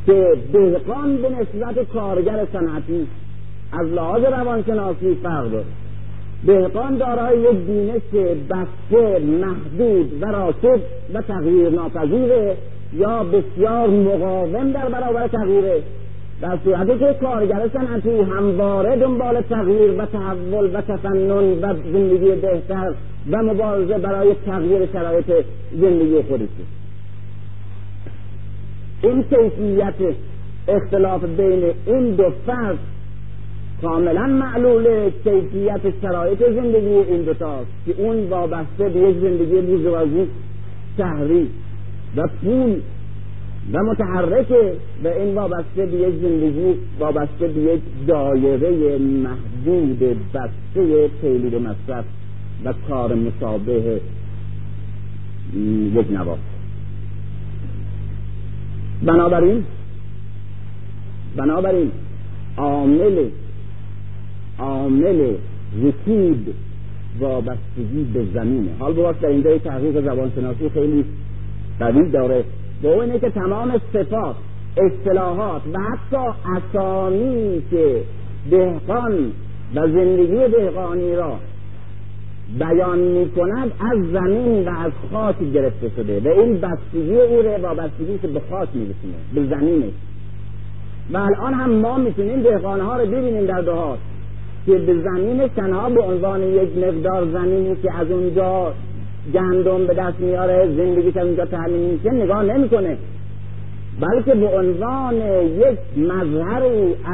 که 0.07 0.37
دهقان 0.53 1.17
به 1.17 1.29
نسبت 1.29 1.89
کارگر 1.93 2.47
صنعتی 2.53 3.07
از 3.73 3.87
لحاظ 3.87 4.23
روانشناسی 4.25 5.15
فرق 5.15 5.51
داره 5.51 5.65
دهقان 6.47 6.97
دارای 6.97 7.41
یک 7.41 7.57
بینش 7.67 8.03
بسته 8.51 9.19
محدود 9.19 10.23
و 10.23 10.27
راکد 10.27 10.81
و 11.15 11.23
تغییر 11.23 11.69
ناپذیره 11.69 12.57
یا 12.93 13.25
بسیار 13.25 13.89
مقاوم 13.89 14.73
در 14.73 14.89
برابر 14.89 15.29
تغییره 15.29 15.83
در 16.41 16.59
صورتی 16.65 16.99
که 16.99 17.17
کارگر 17.21 17.69
صنعتی 17.73 18.21
همواره 18.21 18.97
دنبال 18.97 19.41
تغییر 19.41 19.91
و 19.91 20.07
تحول 20.07 20.77
و 20.77 20.81
تفنن 20.81 21.31
و 21.31 21.75
زندگی 21.93 22.31
بهتر 22.31 22.95
و 23.31 23.43
مبارزه 23.43 23.99
برای 23.99 24.35
تغییر 24.47 24.87
شرایط 24.93 25.45
زندگی 25.73 26.23
خودشه 26.23 26.65
این 29.03 29.23
کیفیت 29.23 30.15
اختلاف 30.69 31.25
بین 31.25 31.65
این 31.87 32.11
دو 32.11 32.31
فرد 32.47 32.79
کاملا 33.83 34.27
معلول 34.27 35.11
کیفیت 35.25 36.01
شرایط 36.03 36.39
زندگی 36.39 36.89
این 36.89 37.23
دوتاست 37.23 37.71
که 37.87 37.95
اون 37.99 38.29
وابسته 38.29 38.89
به 38.89 39.01
یک 39.01 39.17
زندگی 39.19 39.61
بوزوازی 39.61 40.27
شهری 40.97 41.49
و 42.17 42.29
پول 42.43 42.81
و 43.73 43.83
متحرکه 43.83 44.73
و 45.05 45.09
این 45.09 45.35
وابسته 45.35 45.87
به 45.87 45.97
یک 45.97 46.15
زندگی 46.23 46.75
وابسته 47.01 47.49
به 47.49 47.61
یک 47.61 47.81
دایره 48.07 48.99
محدود 48.99 49.99
بسته 50.35 51.11
تولید 51.23 51.55
مصرف 51.55 52.05
و 52.65 52.75
کار 52.89 53.15
مشابه 53.15 54.01
یک 55.95 56.11
نواست 56.11 56.43
بنابراین 59.03 59.65
بنابراین 61.37 61.91
عامل 62.57 63.29
عامل 64.59 65.35
رکود 65.83 66.55
وابستگی 67.21 68.05
به 68.15 68.25
زمینه. 68.35 68.71
حال 68.79 68.93
بواست 68.93 69.21
در 69.21 69.29
اینجا 69.29 69.59
تحقیق 69.59 70.05
زبانشناسی 70.05 70.69
خیلی 70.69 71.05
قوی 71.79 72.11
داره. 72.11 72.45
و 72.83 72.87
اینه 72.87 73.19
که 73.19 73.31
تمام 73.31 73.81
صفات 73.93 74.37
اصطلاحات 74.77 75.63
و 75.73 75.79
حتی 75.81 76.17
اسامی 76.57 77.63
که 77.71 78.03
دهقان 78.51 79.33
و 79.75 79.89
زندگی 79.89 80.49
دهقانی 80.49 81.17
را 81.17 81.37
بیان 82.59 82.99
می 82.99 83.31
کند 83.31 83.73
از 83.81 83.99
زمین 84.13 84.69
و 84.69 84.71
از 84.79 84.93
خاک 85.13 85.37
گرفته 85.55 85.91
شده 85.97 86.21
و 86.21 86.29
این 86.29 86.61
بستگی 86.61 87.17
او 87.17 87.43
ره 87.43 87.59
وابستگی 87.59 88.19
که 88.23 88.29
به 88.29 88.41
خاک 88.51 88.69
میرسونه 88.75 89.15
به 89.35 89.57
زمینش 89.57 89.93
و 91.13 91.17
الان 91.17 91.55
هم 91.55 91.71
ما 91.71 91.99
می‌تونیم 91.99 92.43
دهقانه 92.43 92.83
ها 92.83 92.97
رو 92.97 93.07
ببینیم 93.07 93.47
در 93.47 93.61
دهات. 93.61 93.99
که 94.69 94.79
به 94.79 94.95
زمین 95.03 95.49
تنها 95.57 95.89
به 95.91 96.01
عنوان 96.01 96.43
یک 96.43 96.79
مقدار 96.79 97.27
زمینی 97.33 97.77
که 97.83 97.99
از 97.99 98.11
اونجا 98.11 98.73
گندم 99.35 99.87
به 99.87 99.95
دست 99.95 100.21
میاره 100.21 100.69
زندگی 100.77 101.13
که 101.13 101.21
اونجا 101.21 101.45
تعلیم 101.45 101.81
میشه 101.81 102.11
نگاه 102.11 102.43
نمی‌کنه. 102.43 102.97
بلکه 104.01 104.35
به 104.35 104.47
عنوان 104.47 105.15
یک 105.15 105.79
مظهر 105.97 106.63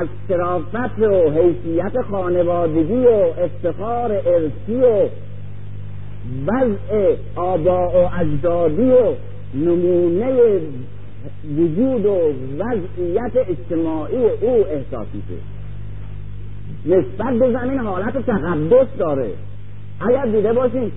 از 0.00 0.08
شرافت 0.28 0.98
و 0.98 1.30
حیثیت 1.30 2.02
خانوادگی 2.10 3.04
و 3.04 3.32
افتخار 3.44 4.12
ارسی 4.12 4.80
و 4.82 5.08
وضع 6.46 7.14
آبا 7.36 7.88
و 7.88 8.20
اجدادی 8.20 8.90
و 8.90 9.14
نمونه 9.54 10.60
وجود 11.58 12.06
و 12.06 12.18
وضعیت 12.58 13.48
اجتماعی 13.48 14.24
او 14.40 14.66
احساس 14.66 15.06
میشه. 15.14 15.40
نسبت 16.86 17.38
به 17.38 17.52
زمین 17.52 17.78
حالت 17.78 18.26
تقدس 18.26 18.86
داره. 18.98 19.30
اگر 20.00 20.26
دیده 20.26 20.52
باشید 20.52 20.92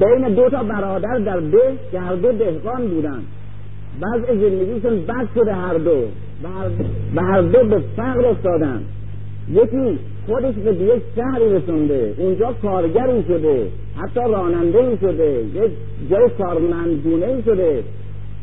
بین 0.00 0.34
دو 0.34 0.48
تا 0.48 0.62
برادر 0.62 1.18
در 1.18 1.40
ده 1.40 1.76
که 1.92 2.00
هر 2.00 2.14
دو 2.14 2.32
دهقان 2.32 2.88
بودن. 2.88 3.22
بعض 4.00 4.20
زندگیشون 4.26 5.00
بد 5.06 5.28
شده 5.34 5.54
هر 5.54 5.74
دو. 5.74 6.04
و 7.16 7.22
هر 7.22 7.40
دو 7.40 7.64
به 7.64 7.82
فقر 7.96 8.26
افتادن. 8.26 8.80
یکی 9.50 9.98
خودش 10.26 10.54
به 10.54 10.74
یک 10.74 11.02
شهری 11.16 11.52
رسونده. 11.52 12.14
اونجا 12.18 12.52
کارگری 12.62 13.22
شده. 13.28 13.66
حتی 13.96 14.20
راننده 14.20 14.98
شده. 15.00 15.44
یک 15.54 15.70
جای 16.10 16.28
کارمندگونه 16.38 17.42
شده. 17.44 17.82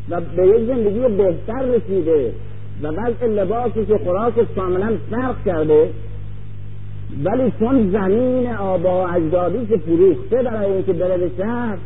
و 0.09 0.21
به 0.35 0.47
یک 0.47 0.67
زندگی 0.67 0.99
بهتر 0.99 1.65
رسیده. 1.76 2.31
و 2.84 2.88
وضع 2.88 3.27
لباسی 3.27 3.85
که 3.85 3.97
خوراکش 3.97 4.45
کاملا 4.55 4.91
فرق 5.11 5.35
کرده. 5.45 5.89
ولی 7.23 7.53
چون 7.60 7.91
زمین 7.91 8.48
آبا 8.48 9.03
و 9.03 9.07
اجدادی 9.15 9.65
که 9.65 9.77
فروخته 9.77 10.44
برای 10.44 10.72
اینکه 10.72 10.94
بره 10.94 11.18
به 11.18 11.31
شهر 11.38 11.77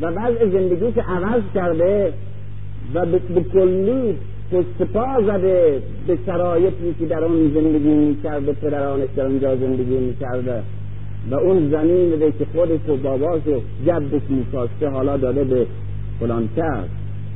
و 0.00 0.06
وضع 0.06 0.50
زندگی 0.50 0.92
که 0.92 1.02
عوض 1.02 1.42
کرده 1.54 2.12
و 2.94 3.06
به 3.06 3.42
کلی 3.52 4.16
پشت 4.52 4.88
زده 5.26 5.82
به 6.06 6.18
شرایطی 6.26 6.94
که 6.98 7.06
در 7.06 7.24
اون 7.24 7.50
زندگی 7.54 7.94
می‌کرده 7.94 8.52
پدرانش 8.52 9.08
در 9.16 9.26
اونجا 9.26 9.56
زندگی 9.56 9.98
می‌کرده 9.98 10.62
و 11.30 11.34
اون 11.34 11.70
زمین 11.70 12.22
رو 12.22 12.30
که 12.30 12.46
خودش 12.54 12.88
و 12.88 12.96
باباش 12.96 13.46
و 13.46 13.60
جدش 13.86 14.92
حالا 14.92 15.16
داده 15.16 15.44
به 15.44 15.66
فلان 16.20 16.48
کرد 16.56 16.88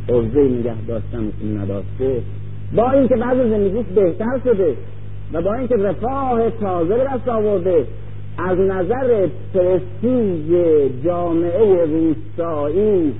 عرضه 0.08 0.40
نگه 0.40 0.74
داشتن 0.89 1.32
نداشته 1.57 2.23
با 2.76 2.90
اینکه 2.90 3.16
بعض 3.16 3.36
زندگیش 3.36 3.86
بهتر 3.94 4.40
شده. 4.44 4.74
و 5.32 5.42
با 5.42 5.55
اینکه 5.55 5.76
رفاه 5.76 6.50
تازه 6.50 6.97
به 6.97 7.05
دست 7.05 7.28
آورده 7.28 7.86
از 8.39 8.58
نظر 8.58 9.26
پرستیژ 9.55 10.55
جامعه 11.05 11.84
روستایی 11.84 13.12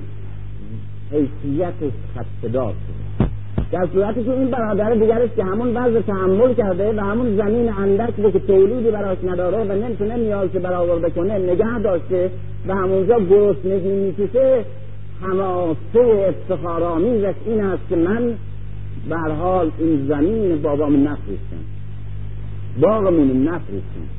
حیثیتش 1.11 1.93
خستدار 2.17 2.73
شده. 2.73 3.29
در 3.71 3.87
صورتی 3.93 4.23
که 4.23 4.31
این 4.31 4.47
برادر 4.47 4.93
دیگرش 4.93 5.29
که 5.35 5.43
همون 5.43 5.77
وضع 5.77 6.01
تحمل 6.01 6.53
کرده 6.53 6.93
و 6.93 6.99
همون 6.99 7.37
زمین 7.37 7.73
اندک 7.73 8.31
که 8.33 8.39
تولیدی 8.39 8.91
براش 8.91 9.17
نداره 9.23 9.63
و 9.63 9.85
نمی‌تونه 9.85 10.17
نیاز 10.17 10.49
برآورده 10.49 11.09
کنه 11.09 11.37
نگه 11.37 11.79
داشته 11.79 12.31
و 12.67 12.75
همونجا 12.75 13.19
گرسنگی 13.19 13.89
می‌کشه 13.89 14.65
حماسه 15.21 16.29
افتخارآمیزش 16.29 17.33
این 17.45 17.63
است 17.63 17.89
که 17.89 17.95
من 17.95 18.33
به 19.09 19.17
حال 19.17 19.71
این 19.79 20.05
زمین 20.07 20.61
بابام 20.61 20.95
نفرستم 20.95 21.68
باغمون 22.81 23.47
نفرستیم 23.47 24.09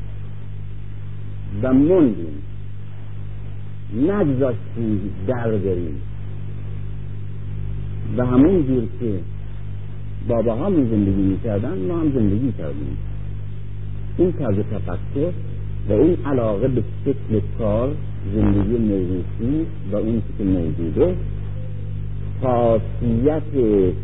و 1.62 1.72
موندیم. 1.72 2.42
نگذاشتیم 3.94 5.00
در 5.26 5.50
بریم. 5.50 6.00
و 8.16 8.26
همون 8.26 8.66
جور 8.66 8.82
که 9.00 9.20
باباهامون 10.28 10.90
زندگی 10.90 11.22
می‌کردن 11.22 11.78
ما 11.88 11.98
هم 11.98 12.12
زندگی 12.12 12.52
کردیم. 12.58 12.96
این 14.18 14.32
طرز 14.32 14.56
تفکر 14.56 15.32
و 15.88 15.92
این 15.92 16.16
علاقه 16.26 16.68
به 16.68 16.82
شکل 17.04 17.40
کار 17.58 17.94
زندگی 18.34 18.76
موروثی 18.78 19.66
و 19.92 19.96
اون 19.96 20.22
که 20.38 20.44
موجوده 20.44 21.14
خاصیت 22.42 23.42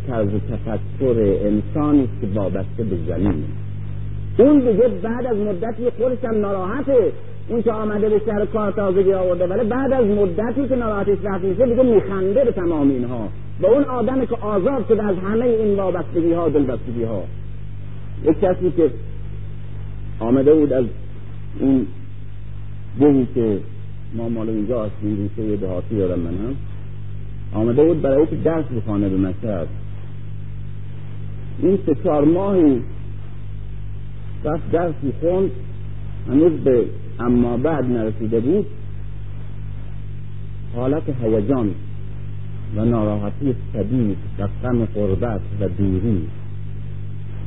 طرز 0.06 0.28
تفکر 0.28 1.38
انسانی 1.44 2.08
که 2.20 2.26
وابسته 2.34 2.84
به 2.84 2.96
زمین. 3.08 3.44
اون 4.38 4.58
دیگه 4.58 4.88
بعد 5.02 5.26
از 5.26 5.36
مدتی 5.36 5.90
خودش 5.90 6.24
هم 6.24 6.40
ناراحته. 6.40 7.12
اون 7.48 7.62
که 7.62 7.72
آمده 7.72 8.08
به 8.08 8.20
شهر 8.26 8.46
کار 8.46 8.72
تازگی 8.72 9.12
آورده 9.12 9.46
ولی 9.46 9.68
بعد 9.68 9.92
از 9.92 10.06
مدتی 10.06 10.68
که 10.68 10.76
ناراحتش 10.76 11.18
رفت 11.24 11.44
میشه 11.44 11.66
دیگه 11.66 11.82
میخنده 11.82 12.44
به 12.44 12.52
تمام 12.52 12.90
اینها. 12.90 13.28
و 13.60 13.66
اون 13.66 13.84
آدمی 13.84 14.26
که 14.26 14.36
آزاد 14.36 14.84
شده 14.88 15.04
از 15.04 15.16
همه 15.16 15.44
این 15.44 15.76
وابستگی 15.76 16.32
ها 16.32 16.48
دلبستگی 16.48 17.02
ها 17.02 17.22
یک 18.24 18.40
کسی 18.40 18.72
که 18.76 18.90
آمده 20.20 20.54
بود 20.54 20.72
از 20.72 20.84
این 21.60 21.86
گوهی 22.98 23.26
که 23.34 23.58
ما 24.14 24.28
مال 24.28 24.48
اینجا 24.48 24.84
هستیم 24.84 25.30
ریشه 25.36 25.56
دهاتی 25.56 25.96
دارم 25.96 26.18
من 26.18 26.30
هم 26.30 26.56
آمده 27.54 27.84
بود 27.84 28.02
برای 28.02 28.26
که 28.26 28.36
درس 28.36 28.64
بخانه 28.76 29.08
به 29.08 29.16
مشهد 29.16 29.68
این 31.62 31.78
سه 31.86 31.94
چهار 32.04 32.24
ماهی 32.24 32.82
رفت 34.44 34.70
درس 34.70 34.94
می‌خوند 35.02 35.50
هنوز 36.28 36.52
به 36.52 36.84
اما 37.20 37.56
بعد 37.56 37.84
نرسیده 37.84 38.40
بود. 38.40 38.66
حالت 40.74 41.02
هیجان 41.22 41.70
و 42.76 42.84
ناراحتی 42.84 43.54
شدید 43.72 44.16
و 44.38 44.48
غم 44.62 44.84
قربت 44.84 45.40
و 45.60 45.68
دوری 45.68 46.28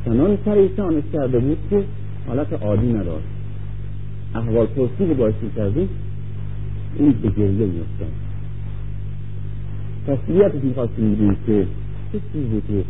چنان 0.05 0.37
پریشانش 0.37 1.03
کرده 1.13 1.39
بود 1.39 1.57
که 1.69 1.83
حالت 2.27 2.53
عادی 2.53 2.93
نداشت. 2.93 3.27
احوال 4.35 4.65
پرسی 4.65 5.07
که 5.07 5.13
باعث 5.13 5.33
کردی 5.55 5.89
این 6.99 7.11
به 7.11 7.29
گریه 7.29 7.65
میفتن 7.65 8.11
تسلیتش 10.07 10.63
می‌خواستیم 10.63 11.05
میدیم 11.05 11.37
که 11.47 11.67
چه 12.11 12.19
چیزی 12.33 12.61
که 12.67 12.83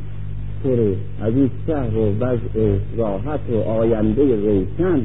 پر 0.63 0.93
از 1.21 1.33
این 1.35 1.49
شهر 1.67 1.97
و 1.97 2.15
وضع 2.19 2.77
راحت 2.97 3.39
و 3.49 3.55
آینده 3.55 4.35
روشن 4.35 5.01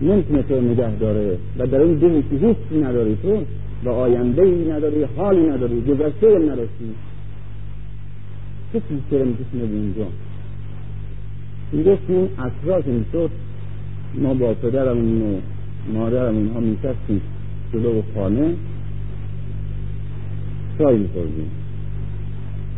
نمی‌تونه 0.00 0.42
تو 0.42 0.60
نگه 0.60 0.96
داره. 0.96 1.38
و 1.58 1.66
در 1.66 1.80
این 1.80 1.94
دلی 1.94 2.22
که 2.22 2.46
هیچی 2.46 2.84
نداری 2.84 3.16
تو 3.22 3.44
و 3.84 3.88
آینده 3.88 4.42
ای 4.42 4.70
نداری 4.70 5.04
حالی 5.16 5.46
نداری 5.46 5.80
گذشته 5.80 6.38
نداشتی. 6.38 6.94
چه 8.72 8.80
چیز 8.88 8.98
چرا 9.10 9.24
می‌تونه 9.24 9.64
به 9.66 9.76
اینجا؟ 9.76 10.06
می‌گفتیم 11.72 12.28
اطراف 12.38 12.86
می‌شد 12.86 13.30
ما 14.14 14.34
با 14.34 14.54
پدرم 14.54 15.22
و 15.22 15.38
مادرم 15.94 16.36
اینها 16.36 16.60
میشستیم 16.60 17.20
جلو 17.72 18.02
خانه 18.14 18.54
چای 20.78 20.98
میخوردیم. 20.98 21.50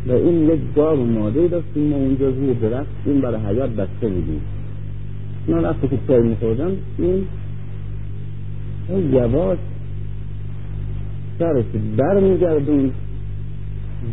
و 0.09 0.11
این 0.11 0.49
یک 0.49 0.59
ماده 0.77 1.47
داشتیم 1.47 1.89
ما 1.89 1.95
اونجا 1.95 2.29
روی 2.29 2.53
درخت 2.53 2.87
این 3.05 3.21
برای 3.21 3.41
حیات 3.45 3.69
بسته 3.69 4.07
بودیم 4.07 4.41
من 5.47 5.63
وقتی 5.63 5.87
که 5.87 5.97
چای 6.07 6.21
میخوردم 6.21 6.71
این 6.97 7.25
یواش 9.13 9.57
سرش 11.39 11.65
بر 11.97 12.19
میگردون 12.19 12.91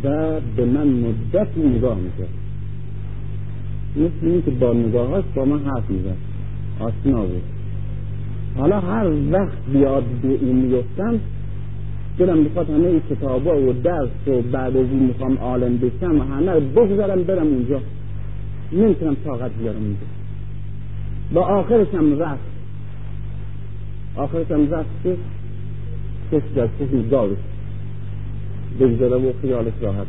و 0.03 0.39
به 0.55 0.65
من 0.65 0.87
مدت 0.87 1.47
نگاه 1.57 1.97
می‌کرد. 1.97 2.29
مثل 3.95 4.31
این 4.31 4.41
که 4.41 4.51
با 4.51 4.73
نگاهاش 4.73 5.23
با 5.35 5.45
من 5.45 5.59
حرف 5.59 5.89
می‌زد. 5.89 6.17
آشنا 6.79 7.21
بود. 7.21 7.41
حالا 8.57 8.79
هر 8.79 9.07
وقت 9.31 9.57
بیاد 9.73 10.03
به 10.03 10.27
این 10.27 10.55
می‌گفتم 10.55 11.19
دلم 12.19 12.37
می‌خواد 12.37 12.69
همه 12.69 12.87
این 12.87 13.01
کتابا 13.09 13.61
و 13.61 13.73
درس 13.73 14.09
و 14.27 14.41
بعد 14.41 14.77
از 14.77 14.85
این 14.91 15.03
می‌خوام 15.03 15.37
عالم 15.37 15.77
بشم 15.77 16.19
و 16.19 16.23
همه 16.23 16.51
رو 16.51 16.59
بگذارم 16.59 17.23
برم 17.23 17.47
اونجا. 17.47 17.79
نمی‌تونم 18.71 19.17
طاقت 19.25 19.51
بیارم 19.59 19.77
اونجا. 19.77 20.05
با 21.33 21.41
آخرش 21.41 21.87
هم 21.93 22.19
رفت. 22.19 22.43
آخرش 24.15 24.51
هم 24.51 24.73
رفت 24.73 24.89
که 25.03 25.15
کسی 26.31 26.53
در 26.55 26.67
کسی 26.67 27.09
گاوش 27.11 27.37
بگذاره 28.79 29.15
و 29.15 29.31
خیالش 29.41 29.73
راحت. 29.81 30.07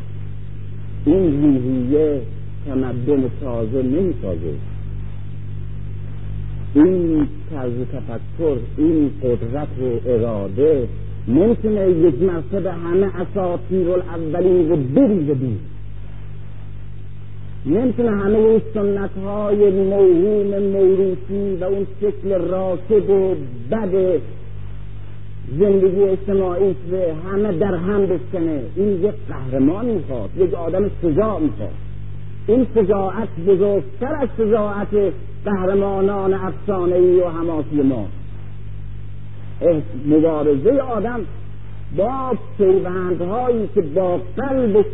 این 1.06 1.42
روحیه 1.42 2.20
تمدن 2.66 3.30
تازه 3.40 3.82
نمی‌سازه. 3.82 4.54
این 6.74 7.28
طرز 7.50 7.72
تفکر 7.92 8.56
این 8.76 9.10
قدرت 9.22 9.68
و 9.80 10.08
اراده 10.08 10.88
نمی‌تونه 11.28 11.90
یک 11.90 12.23
مرتبه 12.23 12.73
همه 12.73 13.07
اساطیر 13.07 13.90
الاولین 13.90 14.68
رو 14.68 14.76
بریزه 14.76 15.34
دید 15.34 15.60
نمی‌تونه 17.66 18.10
همه 18.10 18.39
اون 18.39 18.60
سنت 18.74 19.10
های 19.24 19.70
موهوم 19.70 20.62
موروثی 20.62 21.57
و 21.60 21.65
اون 21.65 21.86
شکل 22.00 22.32
راکد 22.32 23.10
و 23.10 23.34
بد 23.70 24.20
زندگی 25.58 26.02
اجتماعی 26.02 26.74
به 26.90 27.15
همه 27.32 27.52
در 27.52 27.74
هم 27.74 28.07
بشکنه. 28.07 28.60
این 28.76 29.05
یک 29.05 29.15
قهرمان 29.28 29.86
می‌خواد 29.86 30.31
یک 30.36 30.55
آدم 30.55 30.90
شجاع 31.02 31.40
می‌خواد. 31.40 31.70
این 32.47 32.66
شجاعت 32.74 33.28
بزرگتر 33.47 34.15
از 34.20 34.28
شجاعت 34.39 35.12
قهرمانان 35.44 36.34
افسانهای 36.34 37.20
و 37.20 37.28
حماسی 37.28 37.76
ما. 37.76 38.07
مبارزه 40.06 40.70
آدم 40.70 41.20
با 41.96 42.36
پیوندهایی 42.58 43.68
که 43.74 43.80
با 43.80 44.20
قلب 44.36 44.84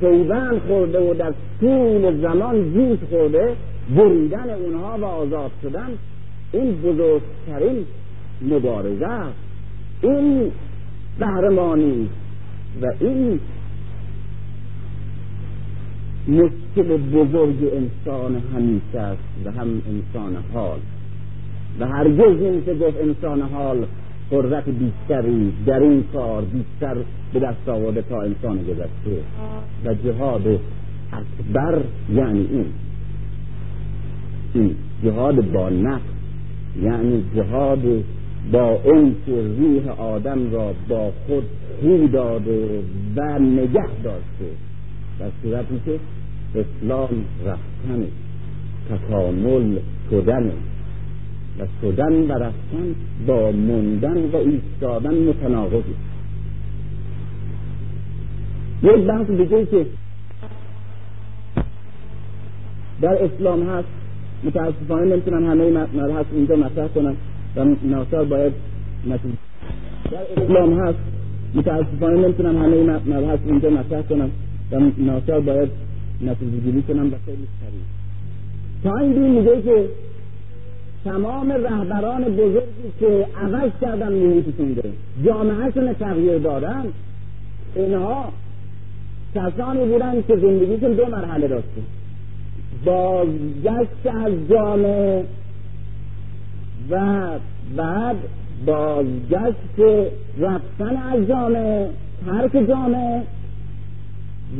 پیوند 0.00 0.58
خورده 0.58 1.10
و 1.10 1.14
در 1.14 1.34
طول 1.60 2.20
زمان 2.20 2.74
جوش 2.74 2.98
خورده 3.10 3.56
بریدن 3.96 4.50
اونها 4.50 4.98
و 4.98 5.04
آزاد 5.04 5.50
شدن 5.62 5.88
این 6.52 6.72
بزرگترین 6.72 7.86
مبارزه 8.42 9.06
است. 9.06 9.36
این 10.02 10.52
قهرمانی 11.20 12.08
و 12.82 12.86
این 13.00 13.40
مشکل 16.28 16.96
بزرگ 16.96 17.56
انسان 17.72 18.42
همیشه 18.54 18.98
است 18.98 19.22
و 19.44 19.50
هم 19.50 19.82
انسان 19.88 20.36
حال. 20.54 20.78
و 21.80 21.86
هرگز 21.86 22.42
نمیشه 22.42 22.74
گفت 22.74 22.96
انسان 23.00 23.42
حال 23.42 23.86
قدرت 24.32 24.64
بیشتری 24.68 25.52
در 25.66 25.80
این 25.80 26.04
کار 26.12 26.42
بیشتر 26.42 26.96
به 27.32 27.40
دست 27.40 27.68
آورده 27.68 28.02
تا 28.02 28.22
انسان 28.22 28.58
گذشته 28.62 29.22
و 29.84 29.94
جهاد 29.94 30.60
اکبر 31.12 31.80
یعنی 32.14 32.48
این 32.52 32.64
این 34.54 34.74
جهاد 35.04 35.52
با 35.52 35.68
نفس 35.70 36.02
یعنی 36.82 37.24
جهاد 37.36 37.82
با 38.52 38.80
اون 38.84 39.14
که 39.26 39.32
روح 39.32 40.00
آدم 40.00 40.52
را 40.52 40.74
با 40.88 41.12
خود 41.26 41.44
خو 41.80 42.06
داده 42.12 42.82
و 43.16 43.38
نگه 43.38 43.88
داشته. 44.04 44.50
در 45.20 45.30
صورتی 45.42 45.80
که 45.84 45.98
اسلام 46.54 47.24
رفتن 47.46 48.06
تکامل 48.90 49.78
شدن. 50.10 50.52
و 51.58 51.66
شدن 51.82 52.12
و 52.12 52.32
رفتن 52.32 52.94
با 53.26 53.50
موندن 53.50 54.30
و 54.32 54.36
ایستادن 54.36 55.14
متناقضی 55.14 55.94
یک 58.82 59.06
بحث 59.06 59.26
دیگه 59.26 59.66
که 59.66 59.86
در 63.00 63.24
اسلام 63.24 63.62
هست 63.62 63.88
متاسفانه 64.44 65.04
نمی‌تونم 65.04 65.50
همه 65.50 65.70
مبحث 65.70 66.26
اینجا 66.32 66.56
مطرح 66.56 66.88
کنم 66.88 67.16
و 67.56 67.64
ناصر 67.82 68.24
باید 68.24 68.52
نتیجه 69.06 69.36
در 70.10 70.42
اسلام 70.42 70.80
هست 70.80 70.98
متاسفانه 71.54 72.20
نمی‌تونم 72.20 72.62
همه 72.62 72.82
مبحث 73.06 73.38
اینجا 73.46 73.70
مطرح 73.70 74.02
کنم 74.02 74.30
و 74.72 74.80
ناصر 74.98 75.40
باید 75.40 75.70
نتیجه 76.20 76.56
گیری 76.64 76.82
کنم 76.82 77.06
و 77.06 77.16
خیلی 77.26 77.46
سریع. 77.60 77.82
تا 78.82 78.98
این 78.98 79.12
دین 79.12 79.30
میگه 79.30 79.62
که 79.62 79.88
تمام 81.04 81.52
رهبران 81.52 82.24
بزرگی 82.24 82.92
که 83.00 83.26
عوض 83.42 83.70
کردن 83.80 84.12
محیطشون 84.12 84.76
رو 84.76 84.90
جامعهشون 85.24 85.92
تغییر 85.94 86.38
دادن. 86.38 86.84
اینها 87.74 88.32
کسانی 89.34 89.84
بودن 89.84 90.22
که 90.28 90.36
زندگیشون 90.36 90.92
دو 90.92 91.06
مرحله 91.06 91.48
داشته. 91.48 91.80
بازگشت 92.84 94.06
از 94.06 94.32
جامعه 94.50 95.24
و 96.90 97.26
بعد 97.76 98.16
بازگشت 98.66 100.08
رفتن 100.38 100.96
از 100.96 101.28
جامعه 101.28 101.90
ترک 102.26 102.68
جامعه 102.68 103.22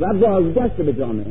و 0.01 0.15
بازگشت 0.15 0.77
به 0.77 0.93
جامعه. 0.93 1.27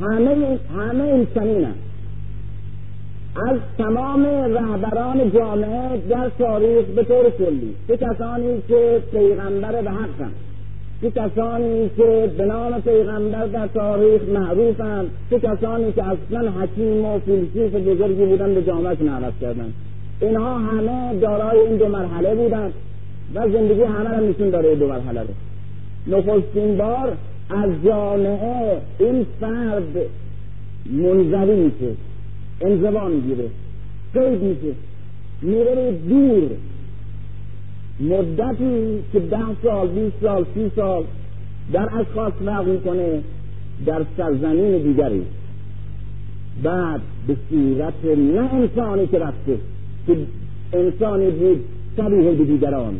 همه 0.00 0.58
همه 0.78 1.04
این 1.04 1.26
چنین 1.34 1.66
از 3.36 3.58
تمام 3.78 4.26
رهبران 4.26 5.30
جامعه 5.32 6.00
در 6.08 6.30
تاریخ 6.38 6.84
به 6.84 7.04
طور 7.04 7.30
کلی. 7.30 7.74
چه 7.88 7.96
کسانی 7.96 8.62
که 8.68 9.02
پیغمبر 9.12 9.82
به 9.82 9.90
حقن 9.90 10.30
چه 11.02 11.10
کسانی 11.10 11.90
که 11.96 12.30
به 12.38 12.44
نام 12.44 12.80
پیغمبر 12.80 13.46
در 13.46 13.66
تاریخ 13.66 14.22
معروفند. 14.22 15.10
چه 15.30 15.40
کسانی 15.40 15.92
که 15.92 16.02
اصلا 16.04 16.50
حکیم 16.50 17.04
و 17.04 17.18
فیلسوف 17.18 17.74
بزرگی 17.74 18.24
بودن 18.24 18.54
به 18.54 18.62
جامعهشون 18.62 19.08
عوض 19.08 19.32
کردن 19.40 19.72
اینها 20.20 20.58
همه 20.58 21.20
دارای 21.20 21.58
این 21.58 21.76
دو 21.76 21.88
مرحله 21.88 22.34
بودن 22.34 22.72
و 23.34 23.48
زندگی 23.48 23.82
همه 23.82 24.10
را 24.10 24.20
نشون 24.20 24.50
داره 24.50 24.74
دو 24.74 24.86
مرحله 24.88 25.20
رو. 25.20 25.28
نخستین 26.16 26.76
بار 26.76 27.16
از 27.50 27.70
جامعه 27.84 28.78
این 28.98 29.26
فرد 29.40 29.96
منظری 30.92 31.54
میشه. 31.54 31.94
انزوا 32.60 33.08
می‌گیره. 33.08 33.44
قید 34.14 34.42
میشه 34.42 34.74
میره 35.42 35.92
دور. 36.08 36.50
مدتی 38.00 38.98
که 39.12 39.20
ده 39.20 39.62
سال 39.62 39.88
بیست 39.88 40.16
سال 40.22 40.44
سی 40.54 40.70
سال 40.76 41.04
در 41.72 41.88
اشخاص 41.98 42.32
فرق 42.44 42.68
می‌کنه 42.68 43.20
در 43.86 44.02
سرزمین 44.16 44.82
دیگری. 44.82 45.22
بعد 46.62 47.00
به 47.26 47.36
صورت 47.50 48.04
نه 48.04 48.54
انسانی 48.54 49.06
که 49.06 49.18
رفته 49.18 49.58
که 50.06 50.16
انسانی 50.72 51.30
بود 51.30 51.64
شبیه 51.96 52.30
به 52.32 52.44
دیگران. 52.44 52.94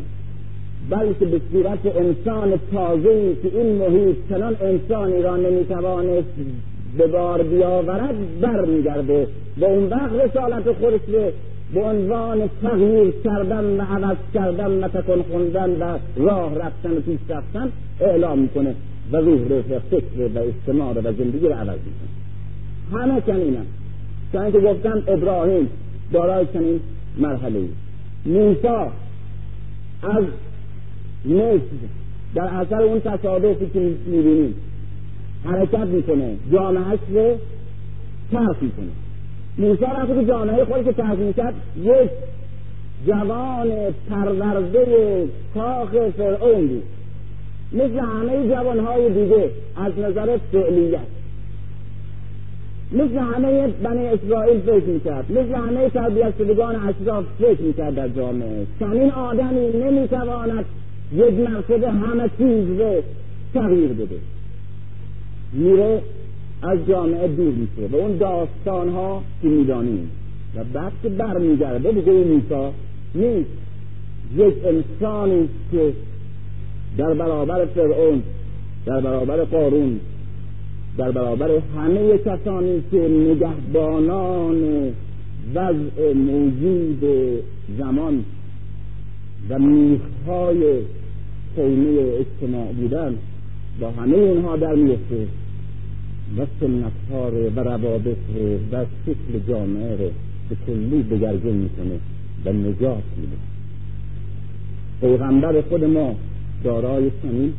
بلکه 0.90 1.24
به 1.24 1.40
صورت 1.52 1.86
انسان 1.86 2.52
تازه 2.72 3.36
که 3.42 3.58
این 3.58 3.76
محیط 3.76 4.16
چنان 4.28 4.56
انسانی 4.60 5.22
را 5.22 5.36
نمی‌توانست 5.36 6.28
به 6.98 7.06
بار 7.06 7.42
بیاورد 7.42 8.40
برمیگرده 8.40 9.26
به 9.60 9.66
اون 9.66 9.88
وقت 9.88 10.12
رسالت 10.12 10.72
خودش 10.72 11.00
به 11.74 11.82
عنوان 11.82 12.50
تغییر 12.62 13.14
کردن 13.24 13.64
و 13.64 13.82
عوض 13.82 14.16
کردن 14.34 14.84
و 14.84 14.88
تکن 14.88 15.22
خوندن 15.22 15.70
و 15.70 15.98
راه 16.16 16.54
رفتن 16.54 16.90
و 16.90 17.00
پیش 17.00 17.18
رفتن 17.28 17.72
اعلام 18.00 18.38
می‌کنه 18.38 18.74
و 19.12 19.16
روح 19.16 19.48
رو 19.48 19.62
فکر 19.90 20.04
و 20.34 20.38
استماع 20.38 20.92
و 20.92 21.02
زندگی 21.02 21.46
رو 21.46 21.52
عوض 21.52 21.78
می‌کنه. 21.78 23.02
همه 23.02 23.20
چنینم 23.26 23.66
چون 24.32 24.52
که 24.52 24.58
گفتم 24.58 25.02
ابراهیم 25.06 25.68
دارای 26.12 26.46
چنین 26.52 26.80
مرحله 27.18 27.58
ای 27.58 27.68
موسی 28.26 28.68
از 30.02 30.24
مصر 31.24 31.60
در 32.34 32.44
اثر 32.44 32.82
اون 32.82 33.00
تصادفی 33.00 33.66
که 33.74 33.80
می‌بینیم 34.06 34.54
حرکت 35.44 35.78
می‌کنه 35.78 36.36
جامعهش 36.52 36.98
رو 37.08 37.36
ترک 38.32 38.56
می‌کنه. 38.60 38.86
موسی 39.58 39.84
رفت 39.84 40.14
که 40.14 40.24
جامعه 40.24 40.64
خودی 40.64 40.84
که 40.84 40.92
ترک 40.92 41.18
می‌کرد 41.18 41.54
یک 41.82 42.10
جوان 43.06 43.68
پرورده 44.10 44.86
کاخ 45.54 45.90
فرعون 46.16 46.66
بود. 46.66 46.82
مثل 47.72 47.98
همه 47.98 48.48
جوانهای 48.48 49.08
دیگه 49.08 49.50
از 49.76 49.98
نظر 49.98 50.38
فعلیت. 50.52 51.00
مثل 52.92 53.18
همه 53.18 53.68
بنی 53.68 54.06
اسرائیل 54.06 54.60
فکر 54.60 54.84
می‌کرد. 54.84 55.32
مثل 55.32 55.54
همه 55.54 55.90
تربیت 55.90 56.32
شدگان 56.38 56.76
اشراف 56.76 57.24
فکر 57.38 57.60
می‌کرد 57.60 57.94
در 57.94 58.08
جامعه. 58.08 58.66
چنین 58.80 59.10
آدمی 59.10 59.68
نمی‌تواند 59.84 60.64
یک 61.12 61.34
مرتبه 61.34 61.90
همه 61.90 62.30
چیز 62.38 62.80
رو 62.80 63.02
تغییر 63.54 63.92
بده. 63.92 64.16
میره 65.54 66.02
از 66.62 66.78
جامعه 66.88 67.28
دور 67.28 67.52
میشه. 67.52 67.88
به 67.88 67.96
اون 67.96 68.16
داستان 68.16 68.88
ها 68.88 69.22
که 69.42 69.48
می‌دانیم. 69.48 70.10
و 70.56 70.64
بعد 70.64 70.92
که 71.02 71.08
برمیگرده 71.08 71.92
به 71.92 72.02
جای 72.02 72.24
موسی 72.24 72.72
نیست. 73.14 73.50
یک 74.36 74.54
انسانی 74.64 75.48
که 75.72 75.92
در 76.98 77.14
برابر 77.14 77.64
فرعون 77.64 78.22
در 78.86 79.00
برابر 79.00 79.44
قارون 79.44 80.00
در 80.98 81.10
برابر 81.10 81.48
همه 81.76 82.18
کسانی 82.18 82.82
که 82.90 83.08
نگهبانان 83.08 84.92
وضع 85.54 86.12
موجود 86.14 87.04
زمان 87.78 88.24
و 89.48 89.58
میخهای 89.58 90.78
خیمه 91.56 92.00
اجتماع 92.00 92.72
بودن 92.72 93.14
با 93.80 93.90
همه 93.90 94.16
اونها 94.16 94.56
در 94.56 94.74
میفته 94.74 95.26
و 96.38 96.46
سنت 96.60 96.92
ها 97.10 97.30
و 97.56 97.60
روابط 97.60 98.16
و 98.72 98.84
شکل 99.06 99.48
جامعه 99.48 99.96
رو 99.96 100.10
به 100.48 100.56
کلی 100.66 101.02
دگرگون 101.02 101.54
می‌کنه 101.54 101.98
و 102.44 102.52
نجات 102.52 103.02
میده. 103.16 103.36
پیغمبر 105.00 105.60
خود 105.60 105.84
ما 105.84 106.16
دارای 106.64 107.10
چنین 107.22 107.52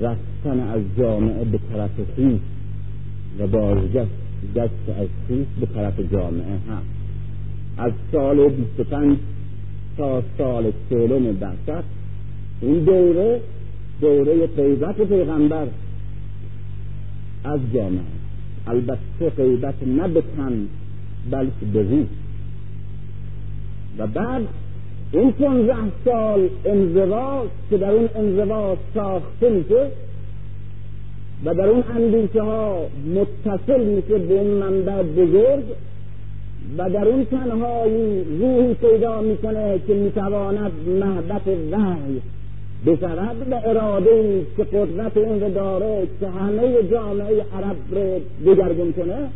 رفتن 0.00 0.60
از 0.60 0.80
جامعه 0.98 1.44
به 1.44 1.58
طرف 1.72 1.90
خیش 2.16 2.40
و 3.38 3.46
بازگشت 3.46 4.10
دست 4.56 4.88
از 5.00 5.08
خیش 5.28 5.46
به 5.60 5.66
طرف 5.66 6.00
جامعه 6.12 6.58
هم 6.68 6.82
از 7.78 7.92
سال 8.12 8.48
25 8.48 9.18
تا 9.96 10.22
سال 10.38 10.72
سلم 10.90 11.32
بعثت 11.32 11.84
این 12.62 12.84
دوره 12.84 13.40
دوره 14.00 14.46
پیغمبر. 14.46 15.66
از 17.44 17.60
جامعه. 17.74 18.00
البته 18.66 19.30
غیبت 19.36 19.74
نه 19.86 20.08
بلکه 21.30 21.50
روح. 21.74 22.06
و 23.98 24.06
بعد 24.06 24.42
این 25.12 25.32
پونزه 25.32 25.74
سال 26.04 26.48
انزوا 26.64 27.44
که 27.70 27.76
در 27.76 27.90
اون 27.90 28.08
انزوا 28.14 28.76
ساخته 28.94 29.50
میشه 29.50 29.90
و 31.44 31.54
در 31.54 31.66
اون 31.66 31.82
اندیشه 31.96 32.42
ها 32.42 32.86
متصل 33.14 33.84
میشه 33.84 34.18
به 34.18 34.34
اون 34.40 34.46
منبع 34.46 35.02
بزرگ 35.02 35.64
و 36.78 36.90
در 36.90 37.08
اون 37.08 37.24
تنهایی 37.24 38.24
روحی 38.40 38.74
پیدا 38.74 39.20
می‌کنه 39.20 39.78
که 39.86 39.94
می‌تواند 39.94 40.72
محبت 41.00 41.48
وحی 41.72 42.20
بشود 42.86 43.36
به 43.50 43.68
اراده 43.68 44.46
که 44.56 44.64
قدرت 44.64 45.16
این 45.16 45.40
رو 45.40 45.50
داره 45.50 46.06
که 46.20 46.28
همه 46.28 46.82
جامعه 46.90 47.44
عرب 47.56 47.76
رو 47.90 48.20
بگردون 48.46 48.92
کنه 48.92 49.28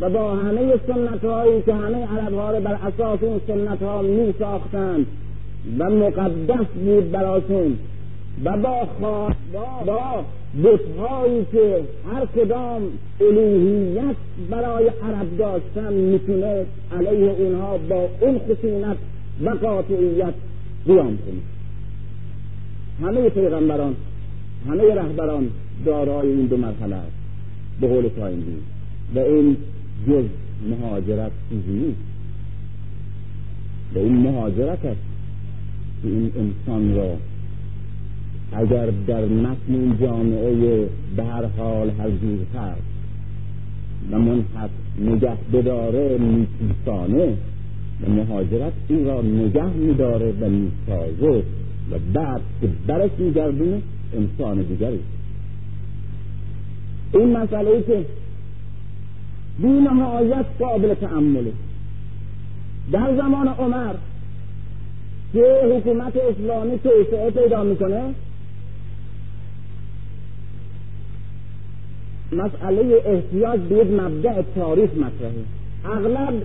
و 0.00 0.10
با 0.10 0.34
همه 0.34 0.74
سنت 0.86 1.24
هایی 1.24 1.62
که 1.62 1.74
همه 1.74 2.06
عرب 2.06 2.34
ها 2.34 2.50
رو 2.50 2.60
بر 2.60 2.74
اساس 2.74 3.22
اون 3.22 3.40
سنت 3.46 3.82
ها 3.82 4.02
می 4.02 4.34
ساختند 4.38 5.06
و 5.78 5.90
مقدس 5.90 6.66
بود 6.84 7.10
براشون 7.10 7.78
و 8.44 8.56
با 8.56 8.86
خواست 9.00 9.38
با 9.86 10.24
بتهایی 10.64 11.46
که 11.52 11.80
هر 12.12 12.26
کدام 12.26 12.82
الوهیت 13.20 14.16
برای 14.50 14.84
عرب 14.88 15.38
داشتن 15.38 15.92
می‌تونه 15.92 16.66
علیه 16.98 17.30
اونها 17.38 17.78
با 17.88 18.08
اون 18.20 18.38
خشونت 18.38 18.96
و 19.44 19.50
قاطعیت 19.50 20.34
قیام 20.86 21.18
کنه. 21.18 21.42
همه 23.00 23.28
پیغمبران 23.28 23.94
همه 24.68 24.94
رهبران 24.94 25.48
دارای 25.84 26.28
این 26.28 26.46
دو 26.46 26.56
مرحله 26.56 26.96
است. 26.96 27.12
به 27.80 27.88
قول 27.88 28.08
تایندی 28.08 28.56
و 29.14 29.18
این 29.18 29.56
جز 30.08 30.24
مهاجرت 30.70 31.32
چیزی 31.50 31.72
نیست. 31.72 32.00
و 33.94 33.98
این 33.98 34.16
مهاجرت 34.16 34.84
است 34.84 35.00
که 36.02 36.08
این 36.08 36.32
انسان 36.36 36.94
را 36.94 37.16
اگر 38.52 38.90
در 39.06 39.24
متن 39.24 39.98
جامعه 40.00 40.88
به 41.16 41.24
هر 41.24 41.44
حال 41.46 41.90
هر 41.90 42.10
جور 42.10 42.38
هست 42.54 42.82
و 44.10 44.18
منحط 44.18 44.70
نگه 45.00 45.36
بداره 45.52 46.18
میپیسانه 46.18 47.34
و 48.02 48.10
مهاجرت 48.10 48.72
این 48.88 49.06
را 49.06 49.22
نگه 49.22 49.66
میداره 49.66 50.32
و 50.40 50.48
می‌سازه 50.48 51.42
و 51.90 51.98
بعد 52.14 52.40
که 52.60 52.68
برش 52.86 53.10
میگردونه 53.18 53.82
انسان 54.16 54.62
دیگری. 54.62 55.00
این 57.14 57.36
مسئله 57.36 57.82
که 57.82 58.04
بی 59.58 59.68
نهایت 59.68 60.44
قابل 60.58 60.94
تعمله 60.94 61.52
در 62.92 63.16
زمان 63.16 63.48
عمر 63.48 63.94
که 65.32 65.44
حکومت 65.76 66.12
اسلامی 66.16 66.78
توسعه 66.78 67.30
پیدا 67.30 67.64
می‌کنه 67.64 68.02
مسئله 72.32 73.02
احتیاج 73.04 73.60
به 73.60 73.74
یک 73.74 74.00
مبدع 74.00 74.42
تاریخ 74.54 74.90
مطرحه. 74.90 75.44
اغلب 75.84 76.42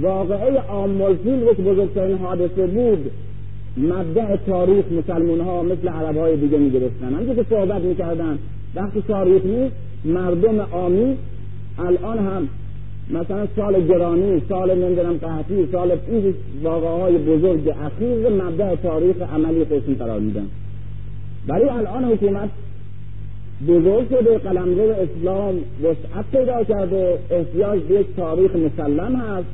واقعه 0.00 0.60
آمولفیل 0.60 1.42
یک 1.42 1.56
بزرگترین 1.56 2.18
حادثه 2.18 2.66
بود. 2.66 3.10
مبدع 3.76 4.36
تاریخ 4.36 4.84
مسلمان 4.92 5.40
ها 5.40 5.62
مثل 5.62 5.88
عرب 5.88 6.16
های 6.16 6.36
دیگه 6.36 6.58
می 6.58 6.70
گرفتن 6.70 7.14
همچه 7.14 7.34
که 7.34 7.46
صحبت 7.50 7.82
می‌کردن 7.82 8.38
وقتی 8.74 9.02
تاریخ 9.08 9.44
نیست 9.44 9.74
مردم 10.04 10.60
آمی 10.60 11.16
الان 11.78 12.18
هم 12.18 12.48
مثلا 13.10 13.46
سال 13.56 13.86
گرانی 13.86 14.42
سال 14.48 14.78
نمی‌دونم 14.78 15.16
قحطی 15.16 15.68
سال 15.72 15.98
این 16.08 16.34
واقعه 16.62 16.90
های 16.90 17.18
بزرگ 17.18 17.68
اخیر 17.68 18.28
مبدع 18.28 18.74
تاریخ 18.74 19.16
عملی 19.34 19.64
خودشون 19.64 19.94
قرار 19.94 20.20
میدن. 20.20 20.46
ولی 21.48 21.68
الان 21.68 22.04
حکومت 22.04 22.48
بزرگ 23.68 24.08
شده 24.08 24.38
قلمرو 24.38 24.90
اسلام 24.90 25.54
وسعت 25.82 26.24
پیدا 26.32 26.64
کرده 26.64 27.18
احتیاج 27.30 27.80
به 27.80 27.94
یک 27.94 28.06
تاریخ 28.16 28.56
مسلم 28.56 29.16
هست 29.16 29.46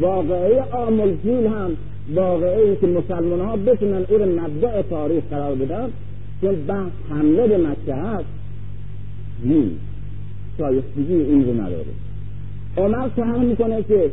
واقعه 0.00 0.62
آمل 0.62 1.14
فیل 1.22 1.46
هم 1.46 1.70
واقعه 2.14 2.60
ای 2.60 2.76
که 2.76 2.86
مسلمان 2.86 3.40
ها 3.40 3.56
بتونن 3.56 4.06
این 4.08 4.40
مبدع 4.40 4.82
تاریخ 4.82 5.24
قرار 5.30 5.54
بدن 5.54 5.88
چون 6.40 6.54
بحث 6.54 6.92
حمله 7.10 7.46
به 7.46 7.58
مکه 7.58 7.94
هست 7.94 8.24
نیست. 9.44 9.80
شایستگی 10.58 11.14
این 11.14 11.44
رو 11.44 11.54
نداره. 11.54 11.84
عمر 12.76 13.08
سهر 13.16 13.38
می‌کنه 13.38 13.82
که 13.82 14.10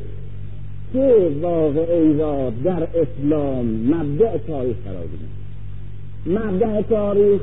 چه 0.93 1.29
واقعه 1.41 2.17
را 2.17 2.51
در 2.63 2.83
اسلام 2.83 3.65
مبدع 3.65 4.37
تاریخ 4.37 4.75
قرار 4.85 5.05
بدن؟ 5.05 6.39
مبدع 6.39 6.81
تاریخ 6.81 7.41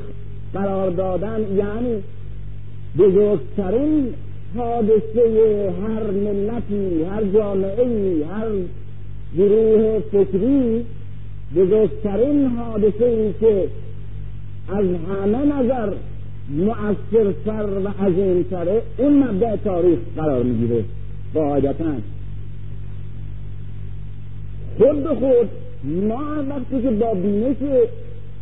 قرار 0.53 0.89
دادن 0.89 1.39
یعنی 1.55 2.03
بزرگترین 2.97 4.13
حادثه 4.55 5.73
هر 5.87 6.11
ملتی 6.11 7.03
هر 7.03 7.23
جامعه 7.23 8.25
هر 8.25 8.47
گروه 9.37 9.99
فکری 10.11 10.85
بزرگترین 11.55 12.45
حادثه 12.45 13.05
ای 13.05 13.33
که 13.39 13.67
از 14.69 14.85
همه 14.85 15.45
نظر 15.45 15.93
مؤثرتر 16.49 17.65
و 17.85 18.03
عظیمتره 18.05 18.81
اون 18.97 19.23
مبدع 19.23 19.55
تاریخ 19.55 19.99
قرار 20.17 20.43
می‌گیره. 20.43 20.83
قاعدتا 21.33 21.93
خود 24.77 25.03
به 25.03 25.09
خود 25.09 25.49
ما 26.09 26.23
وقتی 26.49 26.81
که 26.81 26.89
با 26.89 27.13
بینش 27.13 27.57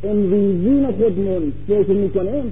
امروزین 0.04 0.92
خودمون 0.92 1.54
فکر 1.68 1.92
می‌کنیم 1.92 2.52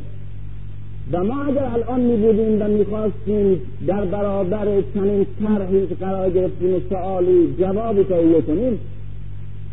و 1.12 1.24
ما 1.24 1.44
اگر 1.44 1.64
الان 1.64 2.00
می 2.00 2.18
بودیم 2.18 2.62
و 2.62 2.68
می‌خواستیم 2.68 3.62
در 3.88 4.06
برابر 4.06 4.82
چنین 4.94 5.26
طرحی 5.44 5.88
که 5.88 5.96
قرار 5.96 6.30
گرفتیم 6.30 6.82
سوالی 6.90 7.56
جوابی 7.60 8.04
تهیه 8.04 8.42
کنیم 8.42 8.80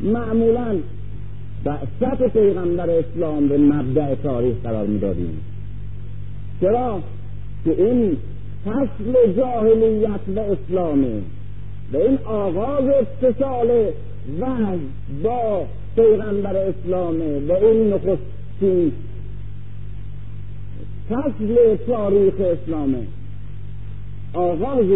معمولا 0.01 0.77
بعثت 1.65 2.33
پیغمبر 2.33 2.91
اسلام 2.91 3.49
به 3.49 3.59
مبدع 3.59 4.15
تاریخ 4.15 4.57
قرار 4.65 4.87
می‌دادیم. 4.87 5.41
چرا؟ 6.61 7.01
که 7.65 7.71
این 7.71 8.17
فصل 8.65 9.33
جاهلیت 9.37 10.21
و 10.37 10.41
اسلامه 10.41 11.23
و 11.93 11.97
این 11.97 12.19
آغاز 12.25 12.85
اتصال 12.85 13.69
وحی 14.41 14.79
با 15.23 15.65
پیغمبر 15.97 16.57
اسلامه 16.57 17.39
و 17.49 17.53
این 17.53 17.93
نخستین 17.93 18.93
فصل 21.11 21.77
تاریخ 21.87 22.35
اسلامه. 22.41 22.99
آغاز 24.35 24.87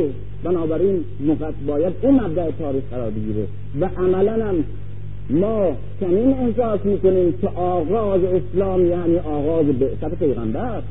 بنابراین 0.44 1.04
باید 1.66 1.92
اون 2.02 2.20
مبدع 2.20 2.50
تاریخ 2.50 2.82
قرار 2.90 3.10
بگیره. 3.10 3.46
و 3.80 3.88
عملا 3.96 4.46
هم 4.46 4.64
ما 5.30 5.76
چنین 6.00 6.34
احساس 6.34 6.80
می‌کنیم 6.84 7.32
که 7.32 7.48
آغاز 7.48 8.20
اسلام 8.24 8.86
یعنی 8.86 9.18
آغاز 9.18 9.66
بعثت 9.66 10.14
پیغمبر. 10.18 10.82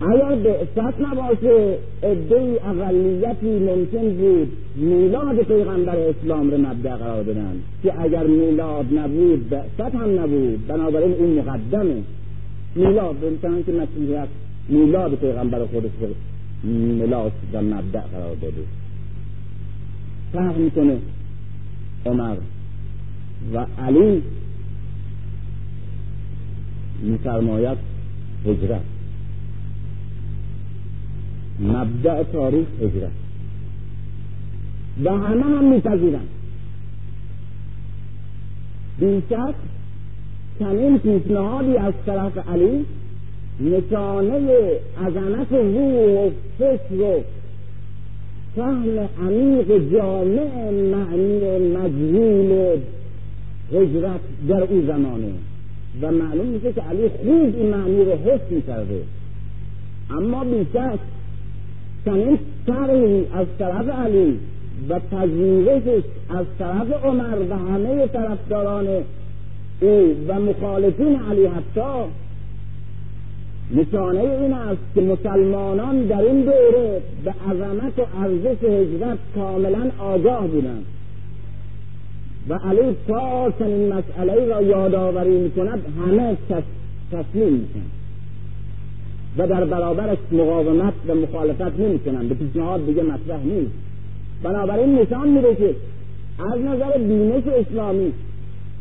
اگر 0.00 0.34
بعثت 0.34 1.00
نباشه 1.00 1.74
عده 2.02 2.58
اقلیتی 2.66 3.58
ممکن 3.58 4.08
بود 4.08 4.52
میلاد 4.76 5.36
پیغمبر 5.36 5.96
اسلام 5.96 6.50
رو 6.50 6.58
مبدع 6.58 6.96
قرار 6.96 7.22
بدن. 7.22 7.54
که 7.82 8.02
اگر 8.02 8.26
میلاد 8.26 8.86
نبود 8.98 9.48
بعثت 9.50 9.94
هم 9.94 10.20
نبود. 10.20 10.66
بنابراین 10.66 11.12
اون 11.12 11.38
مقدمه. 11.38 12.02
میلاد 12.74 13.20
بنتن 13.20 13.62
که 13.62 13.72
مسیحیت 13.72 14.28
میلاد 14.68 15.14
پیغمبر 15.14 15.66
خودش 15.66 15.90
رو 16.00 16.08
میلاد 16.70 17.32
و 17.52 17.62
مبدع 17.62 18.00
قرار 18.00 18.34
داده. 18.34 18.62
فرق 20.32 20.56
می‌کنه 20.56 20.96
عمر 22.06 22.36
و 23.54 23.66
علی 23.78 24.22
میفرماید 27.02 27.78
هجرت. 28.46 28.80
مبدع 31.60 32.22
تاریخ 32.22 32.66
هجرت. 32.82 33.10
و 35.04 35.10
همه 35.10 35.44
هم 35.44 35.74
میپذیرن 35.74 36.26
بیشک 39.00 39.54
چنین 40.58 40.98
پیشنهادی 40.98 41.76
از 41.76 41.94
طرف 42.06 42.48
علی 42.48 42.84
نشانه 43.60 44.38
عظمت 45.06 45.52
روح 45.52 46.26
و 46.26 46.30
فکر 46.58 47.02
و 47.02 47.20
فهم 48.56 49.08
عمیق 49.26 49.92
جامع 49.92 50.70
معنی 50.70 51.58
مجهول 51.76 52.78
هجرت 53.72 54.20
در 54.48 54.62
او 54.62 54.86
زمانه. 54.86 55.32
و 56.02 56.12
معلوم 56.12 56.46
میشه 56.46 56.72
که 56.72 56.80
علی 56.80 57.08
خوب 57.08 57.54
این 57.56 57.70
معنی 57.70 58.04
رو 58.04 58.12
حس 58.12 58.40
می‌کرده. 58.50 59.02
اما 60.10 60.44
بیشک 60.44 60.98
چنین 62.04 62.38
طرحی 62.66 63.26
از 63.34 63.46
طرف 63.58 63.88
علی 63.88 64.38
و 64.88 65.00
پذیرشش 65.00 66.02
از 66.30 66.46
طرف 66.58 67.04
عمر 67.04 67.38
و 67.50 67.54
همه 67.54 68.06
طرفداران 68.06 68.86
او 69.80 70.16
و 70.28 70.40
مخالفین 70.40 71.20
علی 71.30 71.46
حتی. 71.46 72.04
نشانه 73.70 74.20
این 74.20 74.52
است 74.52 74.80
که 74.94 75.00
مسلمانان 75.00 76.02
در 76.02 76.20
این 76.20 76.40
دوره 76.40 77.02
به 77.24 77.34
عظمت 77.50 77.98
و 77.98 78.02
ارزش 78.22 78.64
هجرت 78.64 79.18
کاملا 79.34 79.90
آگاه 79.98 80.46
بودند. 80.46 80.84
و 82.48 82.54
علی 82.54 82.96
تا 83.08 83.52
چنین 83.58 83.92
مسئله 83.92 84.46
را 84.46 84.62
یادآوری 84.62 85.38
می‌کند 85.38 85.82
همه 86.06 86.36
تسلیم 87.12 87.52
می‌کنند 87.52 87.90
و 89.38 89.46
در 89.46 89.64
برابرش 89.64 90.18
مقاومت 90.32 90.94
و 91.08 91.14
مخالفت 91.14 91.80
نمی‌کنند. 91.80 92.28
به 92.28 92.34
پیشنهاد 92.34 92.86
دیگه 92.86 93.02
مطرح 93.02 93.44
نیست. 93.44 93.72
بنابراین 94.42 94.98
نشان 94.98 95.28
میده 95.28 95.54
که 95.54 95.74
از 96.38 96.60
نظر 96.60 96.98
بینش 96.98 97.42
اسلامی 97.46 98.12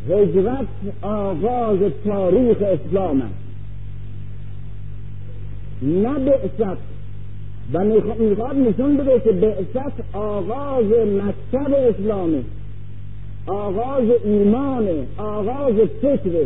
هجرت 0.09 0.67
آغاز 1.01 1.79
تاریخ 2.05 2.57
اسلام 2.61 3.21
است. 3.21 3.33
نه 5.81 6.13
بعثت. 6.13 6.77
و 7.73 7.83
می‌خواد 7.83 8.55
نشون 8.55 8.97
بده 8.97 9.19
که 9.19 9.31
بعثت 9.31 9.93
آغاز 10.13 10.85
مکتب 10.85 11.73
اسلامه 11.73 12.39
آغاز 13.47 14.03
ایمان 14.23 14.87
آغاز 15.17 15.75
فکر 16.01 16.45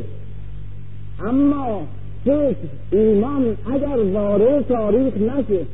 اما 1.26 1.82
فکر 2.26 2.56
ایمان 2.92 3.58
اگر 3.74 4.00
وارد 4.14 4.68
تاریخ 4.68 5.14
نشه 5.18 5.66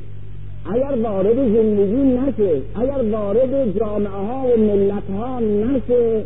اگر 0.74 0.98
وارد 1.04 1.36
زندگی 1.36 2.04
نشه 2.18 2.62
اگر 2.76 3.04
وارد 3.12 3.80
جامعه 3.80 4.10
ها 4.10 4.46
و 4.48 4.60
ملت 4.60 5.10
ها 5.18 5.40
نشه 5.40 6.24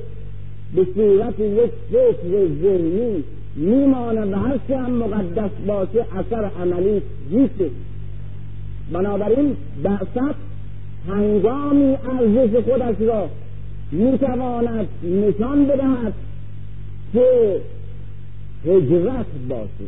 به 0.75 0.87
صورت 0.95 1.39
یک 1.39 1.71
فکر 1.91 2.47
ذهنی 2.61 3.23
میمانه 3.55 4.21
و 4.21 4.35
هرچه 4.35 4.77
هم 4.77 4.91
مقدس 4.91 5.51
باشه 5.67 6.05
اثر 6.17 6.49
عملی 6.61 7.01
نیست. 7.31 7.73
بنابراین 8.91 9.55
بعثت 9.83 10.35
هنگامی 11.07 11.95
ارزش 11.95 12.55
خودش 12.63 12.95
را 12.99 13.29
می‌تواند 13.91 14.87
نشان 15.03 15.65
بدهد 15.65 16.13
که 17.13 17.57
هجرت 18.65 19.25
باشه. 19.49 19.87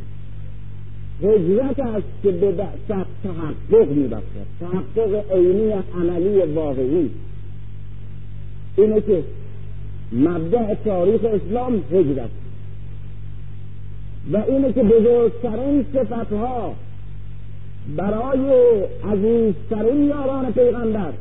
هجرت 1.23 1.79
است 1.79 2.07
که 2.23 2.31
به 2.31 2.51
بعثت 2.51 3.07
تحقق 3.23 3.89
میبخشد. 3.91 4.23
تحقق 4.59 5.35
عینی 5.35 5.73
عملی 5.95 6.53
واقعی. 6.53 7.09
اینه 8.77 9.01
که 9.01 9.23
مبدع 10.13 10.73
تاریخ 10.73 11.21
اسلام 11.23 11.83
هجرت 11.91 12.29
و 14.31 14.37
اینه 14.47 14.73
که 14.73 14.83
بزرگترین 14.83 15.85
صفتها 15.93 16.73
برای 17.97 18.51
عزیزترین 19.11 20.03
یاران 20.03 20.53
پیغمبر 20.53 21.11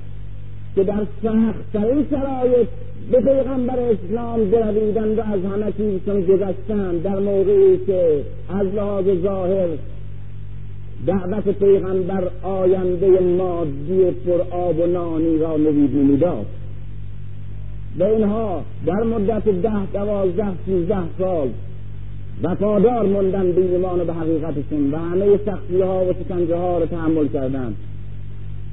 که 0.74 0.84
در 0.84 1.06
سختترین 1.22 2.06
شرایط 2.10 2.68
به 3.10 3.20
پیغمبر 3.20 3.78
اسلام 3.78 4.50
برویدند 4.50 5.18
و 5.18 5.22
از 5.22 5.40
همه 5.52 5.72
چیزشون 5.72 6.20
گذشتند 6.20 7.02
در 7.02 7.18
موقعی 7.18 7.78
که 7.86 8.22
از 8.48 8.66
لحاظ 8.66 9.04
ظاهر 9.22 9.68
دعوت 11.06 11.48
پیغمبر 11.48 12.30
آینده 12.42 13.20
مادی 13.20 14.10
پر 14.26 14.40
آب 14.50 14.78
و 14.78 14.86
نانی 14.86 15.38
را 15.38 15.56
نوید 15.56 15.96
نمی‌داد 15.96 16.46
و 17.98 18.02
اینها 18.04 18.62
در 18.86 19.02
مدت 19.02 19.44
ده 19.44 19.86
دوازده 19.92 20.52
سیزده 20.66 21.02
سال 21.18 21.48
وفادار 22.42 23.06
موندن 23.06 23.52
به 23.52 23.60
ایمان 23.60 24.00
و 24.00 24.04
به 24.04 24.12
حقیقتشون 24.14 24.90
و 24.92 24.96
همه 24.96 25.38
سختی 25.46 25.80
ها 25.80 26.04
و 26.04 26.12
شکنجه 26.12 26.56
ها 26.56 26.78
رو 26.78 26.86
تحمل 26.86 27.28
کردند. 27.28 27.76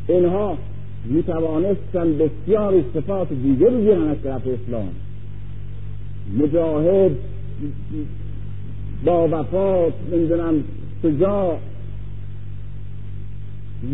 اینها 0.07 0.57
می 1.06 1.23
توانستن 1.23 2.17
بسیار 2.17 2.83
صفات 2.93 3.27
دیگه 3.30 3.69
بگیرن 3.69 4.07
از 4.07 4.17
طرف 4.23 4.41
اسلام. 4.48 4.89
مجاهد 6.38 7.11
با 9.06 9.27
وفات 9.27 9.93
نمی‌دونم 10.11 10.64
شجاع 11.03 11.57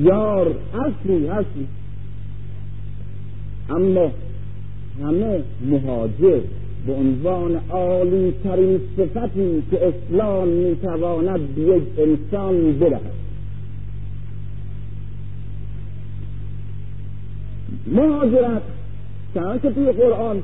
یار 0.03 0.55
اصلی 0.73 1.27
هستی 1.27 1.67
اما 3.69 4.11
همه 5.01 5.43
مهاجر 5.61 6.39
به 6.87 6.93
عنوان 6.93 7.61
عالی 7.69 8.33
ترین 8.43 8.79
صفتی 8.97 9.63
که 9.71 9.79
اسلام 9.87 10.47
می‌تواند 10.47 11.55
به 11.55 11.61
یک 11.61 11.83
انسان 11.97 12.79
بدهد. 12.79 13.01
مهاجرت 17.87 18.61
چنانکه 19.33 19.69
توی 19.69 19.91
قرآن 19.91 20.43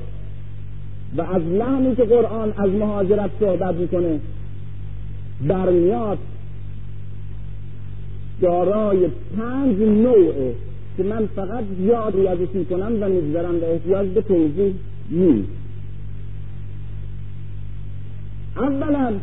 و 1.17 1.21
از 1.21 1.41
لحنی 1.41 1.95
که 1.95 2.03
قرآن 2.03 2.53
از 2.57 2.69
مهاجرت 2.69 3.30
صحبت 3.39 3.75
می‌کنه 3.75 4.19
برمیاد 5.47 6.17
دارای 8.41 9.07
پنج 9.38 9.77
نوعه 9.77 10.55
که 10.97 11.03
من 11.03 11.29
فقط 11.35 11.63
یادی 11.79 12.27
ازش 12.27 12.53
می‌کنم 12.53 12.97
و 13.01 13.09
می‌گذارم 13.09 13.55
و 13.61 13.65
احتیاج 13.65 14.07
به 14.07 14.21
توضیح 14.21 14.73
نیست 15.11 15.47
اولا 18.57 19.13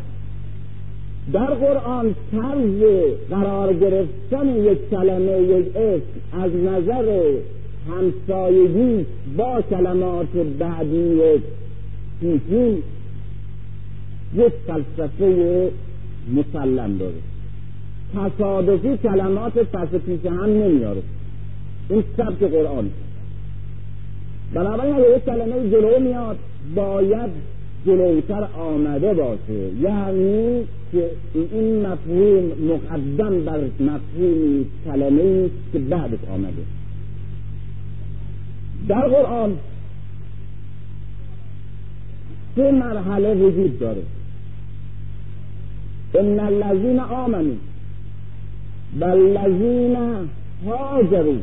در 1.33 1.55
قرآن 1.55 2.15
طرز 2.33 2.83
قرار 3.31 3.75
گرفتن 3.75 4.49
یک 4.49 4.91
کلمه 4.91 5.43
یک 5.43 5.77
اسم 5.77 6.43
از 6.43 6.51
نظر 6.53 7.35
همسایگی 7.91 9.07
با 9.37 9.63
کلمات 9.71 10.33
بعدی 10.59 11.21
پیشین 12.21 12.83
یک 14.37 14.53
فلسفه 14.67 15.71
مسلم 16.35 16.99
داره. 16.99 17.15
تصادفی 18.15 18.97
کلمات 18.97 19.53
پس 19.59 19.89
پیش 19.89 20.27
هم 20.27 20.45
نمیاره 20.45 21.03
این 21.91 22.05
سبک 22.17 22.43
قرآن. 22.43 22.91
بنابراین 24.55 24.95
اگر 24.95 25.17
یک 25.17 25.25
کلمه 25.25 25.71
جلو 25.71 26.01
میاد 26.01 26.39
باید 26.75 27.31
جلوتر 27.87 28.49
آمده 28.59 29.15
باشه. 29.15 29.75
یعنی 29.81 30.65
که 30.93 31.11
این 31.35 31.87
مفهوم 31.87 32.45
مقدم 32.45 33.45
بر 33.45 33.61
مفهومی 33.81 34.67
کلمه 34.85 35.51
که 35.73 35.79
بعدش 35.79 36.19
آمده. 36.35 36.63
در 38.89 39.09
قرآن 39.09 39.57
سه 42.57 42.73
مرحله 42.73 43.35
وجود 43.35 43.79
داره. 43.79 44.03
ان 46.15 46.41
الذین 46.41 47.01
آمنوا 47.01 47.55
والذین 49.01 49.97
هاجروا 50.67 51.35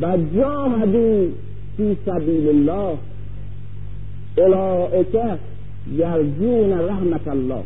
و 0.00 0.16
جاهدوا 0.36 1.26
فی 1.76 1.96
سبیل 2.06 2.48
الله. 2.48 2.98
اولئک 4.36 5.38
یرجون 5.92 6.72
رحمت 6.72 7.28
الله. 7.28 7.62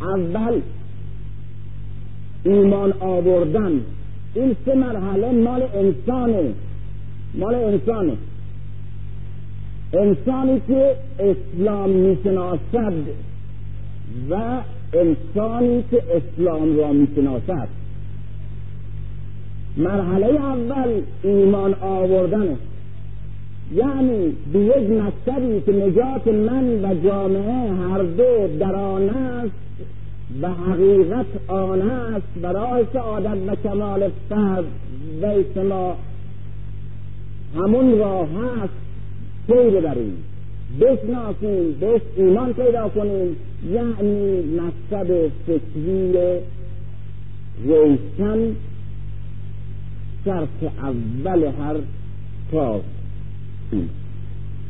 اول 0.00 0.60
ایمان 2.44 2.92
آوردن. 2.92 3.80
این 4.34 4.56
سه 4.64 4.74
مرحله 4.74 5.32
مال 5.32 5.62
انسانه. 5.74 6.52
مال 7.34 7.54
انسانه. 7.54 8.12
انسانی 9.92 10.60
که 10.68 10.96
اسلام 11.18 11.90
می‌شناسد 11.90 12.94
و 14.30 14.60
انسانی 14.92 15.84
که 15.90 16.02
اسلام 16.16 16.76
را 16.76 16.92
می‌شناسد. 16.92 17.68
مرحله 19.76 20.26
اول 20.26 21.00
ایمان 21.22 21.74
آوردنه 21.74 22.56
یعنی 23.74 24.36
به 24.52 24.58
یک 24.58 24.90
مکتبی 24.90 25.60
که 25.60 25.72
نجات 25.72 26.26
من 26.26 26.84
و 26.84 26.94
جامعه 27.04 27.72
هر 27.72 28.02
دو 28.02 28.58
در 28.60 28.74
آن 28.74 29.08
است 29.08 29.54
و 30.42 30.48
حقیقت 30.50 31.26
آن 31.48 31.90
است 31.90 32.26
و 32.42 32.46
راه 32.46 32.80
سعادت 32.92 33.36
و 33.48 33.54
کمال 33.68 34.10
فرد 34.28 34.64
و 35.22 35.26
اجتماع 35.26 35.94
همون 37.56 37.98
راه 37.98 38.28
هست 38.28 38.72
پی 39.46 39.70
ببریم. 39.70 40.16
بشناسیم 40.80 41.72
بهش 41.80 42.00
ایمان 42.16 42.52
پیدا 42.52 42.88
کنیم. 42.88 43.36
یعنی 43.72 44.42
مکتب 44.42 45.28
فکری 45.46 46.12
روشن 47.64 48.38
شرط 50.26 50.72
اول 50.82 51.44
هر 51.44 51.76
کار 52.52 52.80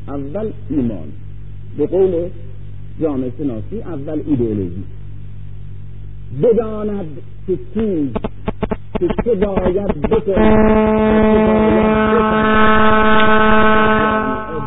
اول 0.08 0.52
ایمان. 0.70 1.08
به 1.78 1.86
قول 1.86 2.28
جامعه 3.00 3.32
شناسی 3.38 3.82
اول 3.82 4.22
ایدئولوژی. 4.26 4.84
بداند 6.42 7.06
که 7.46 7.58
چیز 7.74 8.08
که 8.98 9.08
چه 9.24 9.34
باید 9.34 10.00
بکند 10.00 10.66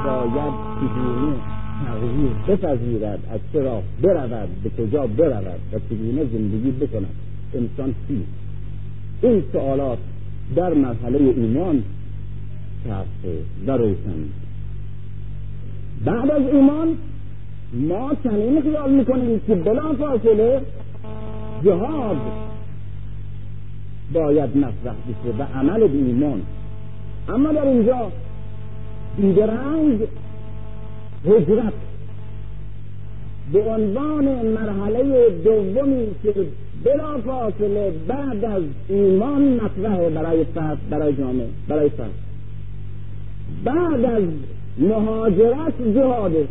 باید 0.05 0.53
چگونه 0.79 1.35
تغییر 1.85 2.31
بپذیرد 2.47 3.19
از 3.31 3.39
چه 3.53 3.61
راه 3.61 3.83
برود 4.01 4.49
به 4.63 4.69
کجا 4.69 5.07
برود 5.07 5.59
و 5.73 5.79
چگونه 5.89 6.25
زندگی 6.25 6.71
بکند. 6.71 7.15
انسان 7.53 7.95
چیست 8.07 8.27
این 9.21 9.43
سوالات 9.51 9.97
در 10.55 10.73
مرحله 10.73 11.19
ایمان 11.19 11.83
شرط 12.83 13.05
و 13.67 13.71
روشن 13.71 14.19
بعد 16.05 16.31
از 16.31 16.41
ایمان 16.53 16.97
ما 17.73 18.11
چنین 18.23 18.61
خیال 18.61 18.91
می‌کنیم 18.91 19.39
که 19.47 19.55
بلا 19.55 19.93
فاصله 19.93 20.61
جهاد 21.65 22.17
باید 24.13 24.57
مطرح 24.57 24.95
بشه 25.09 25.37
و 25.39 25.43
عمل 25.43 25.87
به 25.87 25.97
ایمان. 25.97 26.41
اما 27.29 27.51
در 27.53 27.67
اینجا 27.67 28.11
بیدرنگ 29.17 29.99
هجرت 31.25 31.73
به 33.53 33.63
عنوان 33.63 34.25
مرحله 34.45 35.29
دومی 35.43 36.07
که 36.23 36.33
بلا 36.83 37.17
فاصله 37.17 37.93
بعد 38.07 38.45
از 38.45 38.63
ایمان 38.89 39.41
مطرحه 39.41 40.09
برای 40.09 40.43
فرد 40.43 40.77
برای 40.89 41.13
جامعه 41.15 41.47
برای 41.67 41.89
فرد 41.89 42.11
بعد 43.63 44.05
از 44.05 44.23
مهاجرت 44.77 45.73
جهاده 45.95 46.47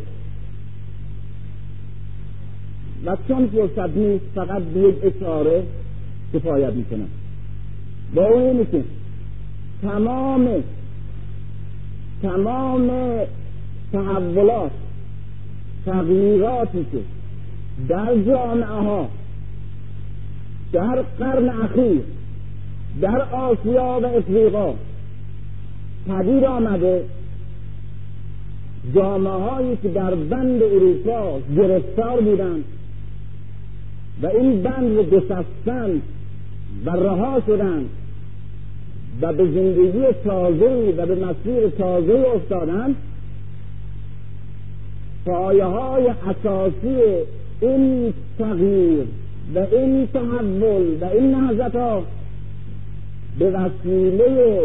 و 3.06 3.16
چون 3.28 3.46
فرصت 3.46 3.96
نیست 3.96 4.24
فقط 4.34 4.62
به 4.62 4.80
یک 4.80 4.94
اشاره 5.02 5.62
کفایت 6.34 6.72
می‌کنم. 6.72 7.08
با 8.14 8.26
اون 8.26 8.42
اینه 8.42 8.64
که 8.64 8.84
تمام 9.82 10.48
تمام 12.22 12.90
تحولات 13.92 14.70
تغییراتی 15.86 16.86
که 16.92 16.98
در 17.88 18.22
جامعه 18.26 18.66
ها 18.66 19.08
در 20.72 21.02
قرن 21.18 21.48
اخیر 21.48 22.00
در 23.00 23.22
آسیا 23.22 24.00
و 24.02 24.06
افریقا 24.06 24.74
پدید 26.08 26.44
آمده. 26.44 27.04
جامعه 28.94 29.32
هایی 29.32 29.78
که 29.82 29.88
در 29.88 30.14
بند 30.14 30.62
اروپا 30.62 31.40
گرفتار 31.56 32.20
بودند 32.20 32.64
و 34.22 34.26
این 34.26 34.62
بند 34.62 34.96
رو 34.96 35.02
گسستند 35.02 36.02
و 36.84 36.90
رها 36.90 37.42
شدند 37.46 37.88
و 39.22 39.32
به 39.32 39.44
زندگی 39.44 40.02
تازه 40.24 40.94
و 40.98 41.06
به 41.06 41.14
مسیر 41.14 41.68
تازه 41.68 42.24
افتادند 42.34 42.96
پایه 45.26 45.64
های 45.64 46.08
اساسی 46.08 46.98
این 47.60 48.14
تغییر 48.38 49.06
و 49.54 49.58
این 49.72 50.06
تحول 50.06 50.96
و 51.00 51.04
این 51.04 51.34
نهضت 51.34 51.74
ها 51.74 52.02
به 53.38 53.50
وسیله 53.50 54.60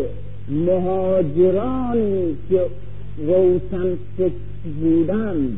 مهاجرانی 0.50 2.36
که 2.50 2.66
روشن 3.18 3.98
بودند 4.82 5.58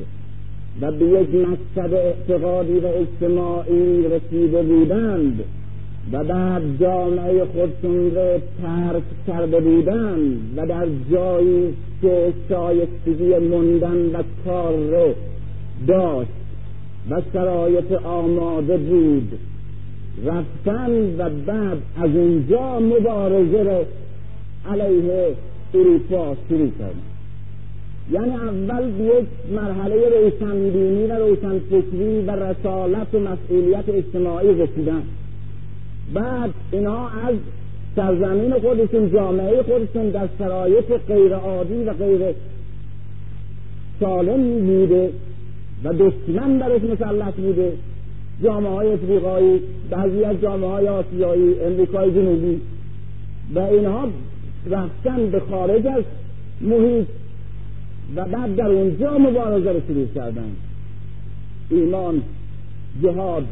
و 0.82 0.92
به 0.92 1.06
یک 1.06 1.30
مکتب 1.36 1.94
اعتقادی 1.94 2.80
و 2.80 2.88
اجتماعی 2.88 4.08
رسیده 4.08 4.64
بودند 4.64 5.44
و 6.12 6.24
بعد 6.24 6.62
جامعه 6.80 7.46
خودشون 7.46 8.16
را 8.16 8.38
ترک 8.62 9.04
کرده 9.28 9.60
بودند 9.60 10.54
و 10.58 10.66
در 10.68 10.88
جایی 11.12 11.74
که 12.02 12.34
شایستگی 12.50 13.38
موندن 13.38 14.06
و 14.06 14.24
کار 14.46 14.74
رو 14.74 15.14
داشت. 15.88 16.45
و 17.10 17.22
شرایط 17.34 17.92
آماده 17.92 18.78
بود. 18.78 19.40
رفتن 20.26 21.16
و 21.18 21.30
بعد 21.30 21.78
از 21.98 22.10
اونجا 22.16 22.80
مبارزه 22.80 23.64
رو 23.64 23.86
علیه 24.72 25.36
اروپا 25.74 26.36
شروع 26.50 26.70
کردن 26.80 27.16
یعنی 28.12 28.32
اول 28.32 28.90
یک 29.00 29.26
مرحله 29.52 29.96
روشنبینی 30.10 31.06
و 31.06 31.14
روشنفکری 31.14 32.22
و 32.28 32.32
رسالت 32.32 33.14
و 33.14 33.20
مسئولیت 33.20 33.90
اجتماعی 33.90 34.48
رسیدن. 34.48 35.04
بعد 36.14 36.54
اینها 36.72 37.10
از 37.10 37.36
سرزمین 37.96 38.54
خودشون 38.54 39.12
جامعه 39.12 39.64
خودشون 39.64 40.10
در 40.10 40.28
شرایط 40.40 40.86
غیر 41.08 41.34
عادی 41.34 41.84
و 41.84 41.94
غیر 41.94 42.22
سالم 44.00 44.66
بوده. 44.66 45.10
و 45.86 45.94
دشمن 45.94 46.60
برش 46.60 46.82
مسلط 46.82 47.34
بوده. 47.34 47.74
جامعه 48.44 48.72
های 48.72 48.94
افریقایی 48.94 49.62
بعضی 49.90 50.24
از 50.24 50.42
جامعه 50.42 50.70
های 50.70 50.88
آسیایی 50.88 51.60
امریکای 51.60 52.12
جنوبی. 52.12 52.62
و 53.56 53.60
اینها 53.60 54.08
رفتن 54.70 55.30
به 55.30 55.40
خارج 55.40 55.88
از 55.88 56.04
محیط 56.62 57.08
و 58.16 58.26
بعد 58.26 58.56
در 58.56 58.68
اونجا 58.68 59.18
مبارزه 59.18 59.72
رو 59.72 59.80
شروع 59.88 60.08
کردن. 60.16 60.52
ایمان 61.70 62.22
جهاد 63.04 63.46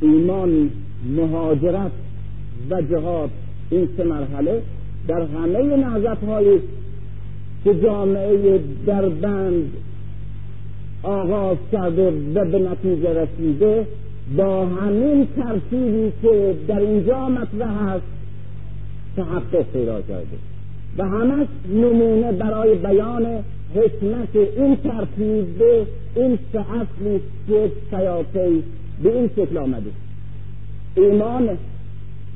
ایمان 0.00 0.70
مهاجرت 1.16 1.90
و 2.70 2.82
جهاد. 2.82 3.30
این 3.70 3.88
سه 3.96 4.04
مرحله 4.04 4.62
در 5.08 5.22
همه 5.22 5.76
نهضت 5.76 6.24
های 6.24 6.58
که 7.64 7.74
جامعه 7.82 8.60
در 8.86 9.08
بند 9.08 9.72
آغاز 11.02 11.56
کرده 11.72 12.10
و 12.34 12.44
به 12.44 12.58
نتیجه 12.58 13.22
رسیده. 13.22 13.86
با 14.36 14.66
همین 14.66 15.28
ترتیبی 15.36 16.12
که 16.22 16.54
در 16.68 16.78
اینجا 16.78 17.28
مطرح 17.28 17.88
است 17.88 18.06
تحقق 19.16 19.62
پیدا 19.72 20.02
کرده. 20.02 20.36
و 20.98 21.04
همش 21.04 21.46
نمونه 21.74 22.32
برای 22.32 22.74
بیان 22.74 23.26
حکمت 23.74 24.36
این 24.56 24.76
ترتیب 24.76 25.62
این 26.16 26.38
سه 26.52 26.58
اصلی 26.60 27.20
که 27.48 27.72
سیاسی 27.90 28.62
به 29.02 29.16
این 29.16 29.30
شکل 29.36 29.58
آمده. 29.58 29.90
ایمان 30.96 31.48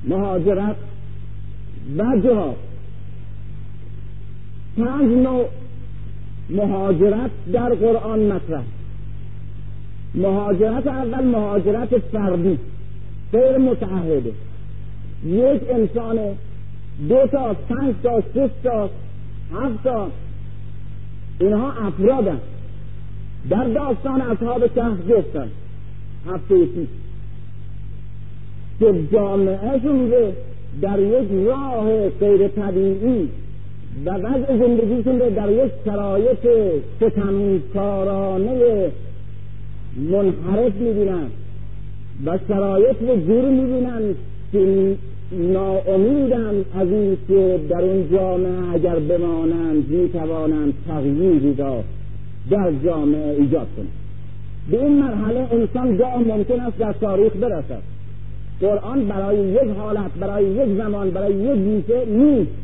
مهاجرت 0.09 0.77
و 1.99 2.03
جهاد. 2.25 2.57
پنج 4.77 5.11
نوع 5.11 5.45
مهاجرت 6.51 7.31
در 7.53 7.75
قرآن 7.75 8.19
مطرح. 8.19 8.63
مهاجرت 10.15 10.87
اول 10.87 11.25
مهاجرت 11.25 11.99
فردی 11.99 12.59
غیر 13.33 13.59
متعهده. 13.59 14.33
یک 15.27 15.61
انسان 15.71 16.19
دو 17.09 17.27
تا 17.33 17.55
پنج 17.69 17.95
تا 18.03 18.21
شش 18.21 18.51
تا 18.63 18.91
هفت 19.55 19.85
تا 19.85 20.09
اینها 21.41 21.73
افرادن. 21.73 22.39
در 23.51 23.65
داستان 23.65 24.21
اصحاب 24.21 24.75
کهف 24.75 25.11
گفتن. 25.11 25.49
هفته 26.27 26.67
پیش. 26.67 26.89
که 28.81 28.95
جامعهشون 29.13 30.11
رو 30.13 30.33
در 30.83 30.99
یک 30.99 31.29
راه 31.47 32.09
غیر 32.09 32.49
طبیعی 32.49 33.29
و 34.07 34.11
وضع 34.11 34.59
زندگیشون 34.59 35.19
رو 35.19 35.31
در 35.31 35.51
یک 35.51 35.73
شرایط 35.85 36.49
ستمکارانه 36.97 38.91
منحرف 39.97 40.75
می‌بینن 40.75 41.27
و 42.27 42.39
شرایط 42.49 42.97
رو 43.01 43.17
جور 43.17 43.45
می‌بینن 43.45 44.15
که 44.53 44.95
ناامیدن 45.33 46.65
از 46.75 46.89
این 46.89 47.17
که 47.29 47.61
در 47.69 47.81
اون 47.81 48.11
جامعه 48.13 48.75
اگر 48.75 48.99
بمانند 48.99 49.89
می‌توانند 49.89 50.73
تغییری 50.89 51.55
را 51.55 51.83
در 52.51 52.73
جامعه 52.85 53.37
ایجاد 53.39 53.67
کنند. 53.77 53.89
به 54.71 54.85
این 54.85 55.03
مرحله 55.03 55.49
انسان 55.53 55.97
گاه 55.97 56.19
ممکن 56.19 56.61
است 56.61 56.79
در 56.79 56.93
تاریخ 56.93 57.33
برسد. 57.33 57.83
قرآن 58.61 59.09
برای 59.09 59.49
یک 59.49 59.77
حالت 59.79 60.11
برای 60.21 60.45
یک 60.45 60.77
زمان 60.79 61.11
برای 61.11 61.35
یک 61.35 61.59
گیشه 61.59 62.05
نیست. 62.07 62.64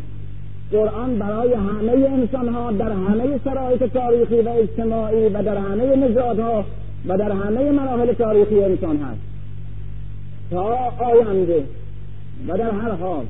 قرآن 0.72 1.18
برای 1.18 1.52
همه 1.54 1.92
انسان 1.92 2.48
ها 2.48 2.72
در 2.72 2.92
همه 2.92 3.40
شرایط 3.44 3.84
تاریخی 3.84 4.40
و 4.40 4.48
اجتماعی 4.48 5.28
و 5.28 5.42
در 5.42 5.56
همه 5.56 5.96
نژادها 5.96 6.64
و 7.08 7.18
در 7.18 7.32
همه 7.32 7.70
مراحل 7.70 8.12
تاریخی 8.12 8.64
انسان 8.64 8.96
هست. 8.96 9.20
تا 10.50 10.76
آینده 10.98 11.64
و 12.48 12.58
در 12.58 12.70
هر 12.70 12.90
حال 12.90 13.24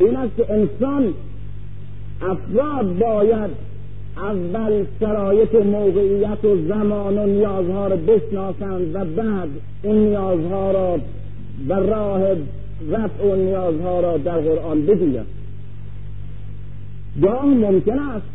این 0.00 0.16
است 0.16 0.36
که 0.36 0.52
انسان 0.52 1.14
افراد 2.22 2.98
باید 2.98 3.50
اول 4.16 4.84
شرایط 5.00 5.54
موقعیت 5.54 6.44
و 6.44 6.66
زمان 6.68 7.18
و 7.18 7.26
نیازها 7.26 7.86
را 7.86 7.96
بشناسند 7.96 8.94
و 8.94 9.04
بعد 9.04 9.48
این 9.82 9.94
نیازها 9.94 10.70
را 10.70 10.98
و 11.68 11.72
راه 11.72 12.20
رفع 12.90 13.24
و 13.24 13.36
نیازها 13.36 14.00
را 14.00 14.16
در 14.16 14.38
قرآن 14.40 14.86
بجویند 14.86 15.26
گاه 17.22 17.46
ممکن 17.46 17.98
است. 17.98 18.26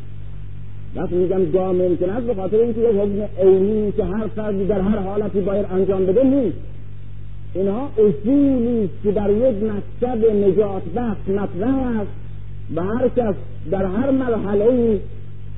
وقتی 0.95 1.15
میگم 1.15 1.51
گاه 1.51 1.71
ممکن 1.71 2.09
است 2.09 2.25
به 2.25 2.33
خاطر 2.33 2.57
اینکه 2.57 2.79
یک 2.79 2.95
حکم 2.95 3.47
عینی 3.47 3.91
که 3.91 4.03
هر 4.03 4.27
فردی 4.27 4.65
در 4.65 4.81
هر 4.81 4.97
حالتی 4.97 5.39
باید 5.39 5.65
انجام 5.71 6.05
بده 6.05 6.23
نیست. 6.23 6.57
اینها 7.55 7.89
اصولی 7.97 8.89
که 9.03 9.11
در 9.11 9.29
یک 9.29 9.55
مکتب 9.63 10.31
نجات 10.31 10.83
بخش 10.95 11.27
مطرح 11.27 11.99
است 11.99 12.11
و 12.75 12.83
هر 12.83 13.07
کس 13.07 13.35
در 13.71 13.85
هر 13.85 14.11
مرحله 14.11 14.99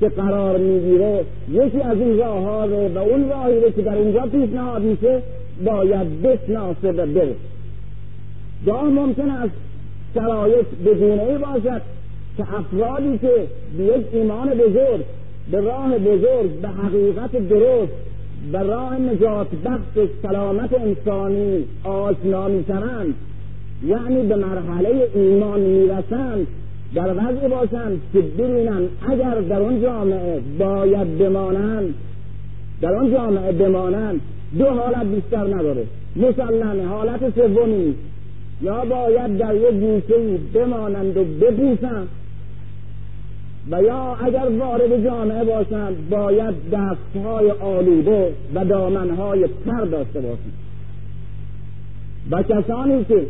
که 0.00 0.08
قرار 0.08 0.58
می‌گیره 0.58 1.24
یکی 1.50 1.80
از 1.80 1.98
این 1.98 2.18
راه 2.18 2.42
ها 2.42 2.68
و 2.94 2.98
اون 2.98 3.28
راهی 3.28 3.72
که 3.72 3.82
در 3.82 3.94
اینجا 3.94 4.20
پیشنهاد 4.20 4.82
میشه 4.82 5.22
باید 5.64 6.22
بشناسه 6.22 6.92
و 6.92 7.06
بره. 7.06 7.34
گاه 8.66 8.84
ممکن 8.84 9.30
است 9.30 9.54
شرایط 10.14 10.66
بگونه 10.86 11.22
ای 11.22 11.38
باشد. 11.38 11.82
که 12.36 12.42
افرادی 12.54 13.18
که 13.18 13.46
به 13.78 13.84
یک 13.84 14.06
ایمان 14.12 14.48
بزرگ 14.48 15.04
به 15.50 15.60
راه 15.60 15.98
بزرگ 15.98 16.50
به 16.62 16.68
حقیقت 16.68 17.48
درست 17.48 17.92
به 18.52 18.62
راه 18.62 18.98
نجات 18.98 19.46
بخش 19.64 20.08
سلامت 20.22 20.70
انسانی 20.72 21.64
آشنا 21.84 22.48
می‌شوند 22.48 23.14
یعنی 23.86 24.26
به 24.28 24.36
مرحله 24.36 25.08
ایمان 25.14 25.60
می‌رسند 25.60 26.46
در 26.94 27.12
وضعی 27.12 27.48
باشند 27.48 28.00
که 28.12 28.20
ببینند 28.20 28.88
اگر 29.08 29.40
در 29.40 29.60
اون 29.60 29.82
جامعه 29.82 30.40
باید 30.58 31.18
بمانند 31.18 31.94
در 32.80 32.94
اون 32.94 33.12
جامعه 33.12 33.52
بمانند 33.52 34.20
دو 34.58 34.64
حالت 34.64 35.06
بیشتر 35.06 35.54
نداره. 35.54 35.84
مسلمه 36.16 36.86
حالت 36.86 37.20
سومی 37.34 37.94
یا 38.62 38.84
باید 38.84 39.38
در 39.38 39.54
یک 39.54 39.80
گوشه 39.80 40.38
بمانند 40.54 41.16
و 41.16 41.24
بپوسند 41.24 42.08
و 43.70 43.82
یا 43.82 44.16
اگر 44.24 44.48
وارد 44.58 45.04
جامعه 45.04 45.44
باشند 45.44 46.10
باید 46.10 46.54
دستهای 46.72 47.50
آلوده 47.50 48.32
و 48.54 48.64
دامنهای 48.64 49.48
تر 49.64 49.84
داشته 49.84 50.20
باشند. 50.20 50.52
و 52.30 52.42
کسانی 52.42 53.04
که 53.04 53.26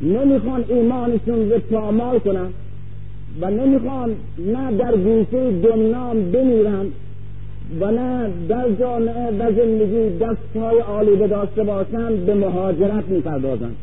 نمی‌خوان 0.00 0.64
ایمانشون 0.68 1.50
رو 1.50 1.58
پامال 1.58 2.18
کنند 2.18 2.54
و 3.40 3.50
نمی‌خوان 3.50 4.16
نه 4.38 4.76
در 4.76 4.96
گوشه 4.96 5.50
دمنام 5.50 6.30
بمیرن 6.30 6.86
و 7.80 7.90
نه 7.90 8.30
در 8.48 8.70
جامعه 8.80 9.30
و 9.38 9.52
زندگی 9.52 10.18
دستهای 10.18 10.80
آلوده 10.80 11.26
داشته 11.26 11.64
باشند 11.64 12.26
به 12.26 12.34
مهاجرت 12.34 13.08
می‌پردازند. 13.08 13.76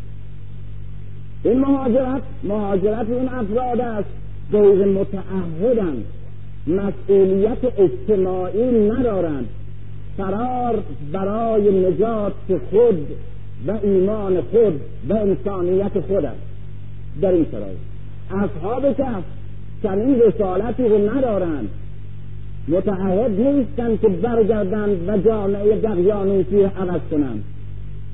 این 1.44 1.60
مهاجرت 1.60 2.22
مهاجرت 2.44 3.10
این 3.10 3.30
افراد 3.30 3.82
است 3.82 4.10
غیر 4.52 4.86
متعهدند 4.86 6.06
مسئولیت 6.68 7.58
اجتماعی 7.78 8.90
ندارند 8.90 9.46
قرار 10.18 10.80
برای 11.14 11.88
نجات 11.88 12.34
خود 12.70 13.08
و 13.68 13.72
ایمان 13.84 14.42
خود 14.42 14.82
و 15.10 15.14
انسانیت 15.14 16.00
خود 16.00 16.26
است 16.26 16.42
در 17.22 17.32
این 17.32 17.46
شرایط. 17.52 17.78
اصحاب 18.32 18.94
کف 18.94 19.24
چنین 19.84 20.20
رسالتی 20.20 20.88
رو 20.88 21.18
ندارند 21.18 21.70
متعهد 22.68 23.32
نیستند 23.32 24.02
که 24.02 24.08
برگردند 24.08 25.10
و 25.10 25.18
جامعه 25.18 25.76
دقیانوسی 25.76 26.62
عوض 26.64 27.02
کنند 27.12 27.44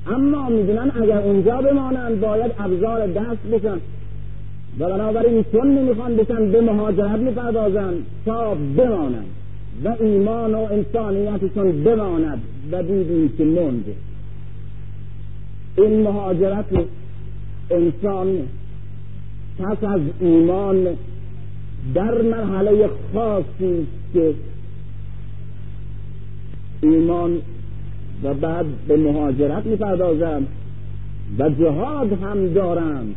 اما 0.06 0.48
می‌دونن 0.48 0.92
اگر 1.02 1.18
اونجا 1.18 1.56
بمانند 1.56 2.20
باید 2.20 2.52
ابزار 2.58 3.06
دست 3.06 3.46
بشن. 3.52 3.78
و 4.78 4.88
بنابراین 4.88 5.44
چون 5.52 5.78
نمی‌خوان 5.78 6.16
بشن 6.16 6.50
به 6.50 6.60
مهاجرت 6.60 7.18
می‌پردازند 7.18 8.06
تا 8.24 8.54
بمانند. 8.54 9.26
و 9.84 9.94
ایمان 10.00 10.54
و 10.54 10.58
انسانیتشون 10.58 11.84
بماند 11.84 12.42
و 12.72 12.82
دیدیم 12.82 13.32
که 13.38 13.44
مونده. 13.44 13.94
این 15.78 16.02
مهاجرت 16.02 16.64
انسان 17.70 18.38
پس 19.58 19.84
از 19.84 20.00
ایمان 20.20 20.86
در 21.94 22.22
مرحله 22.22 22.90
خاصی 23.14 23.86
که 24.14 24.34
ایمان 26.82 27.38
و 28.22 28.34
بعد 28.34 28.66
به 28.88 28.96
مهاجرت 28.96 29.66
می‌پردازند 29.66 30.46
و 31.38 31.50
جهاد 31.50 32.12
هم 32.12 32.48
دارند 32.48 33.14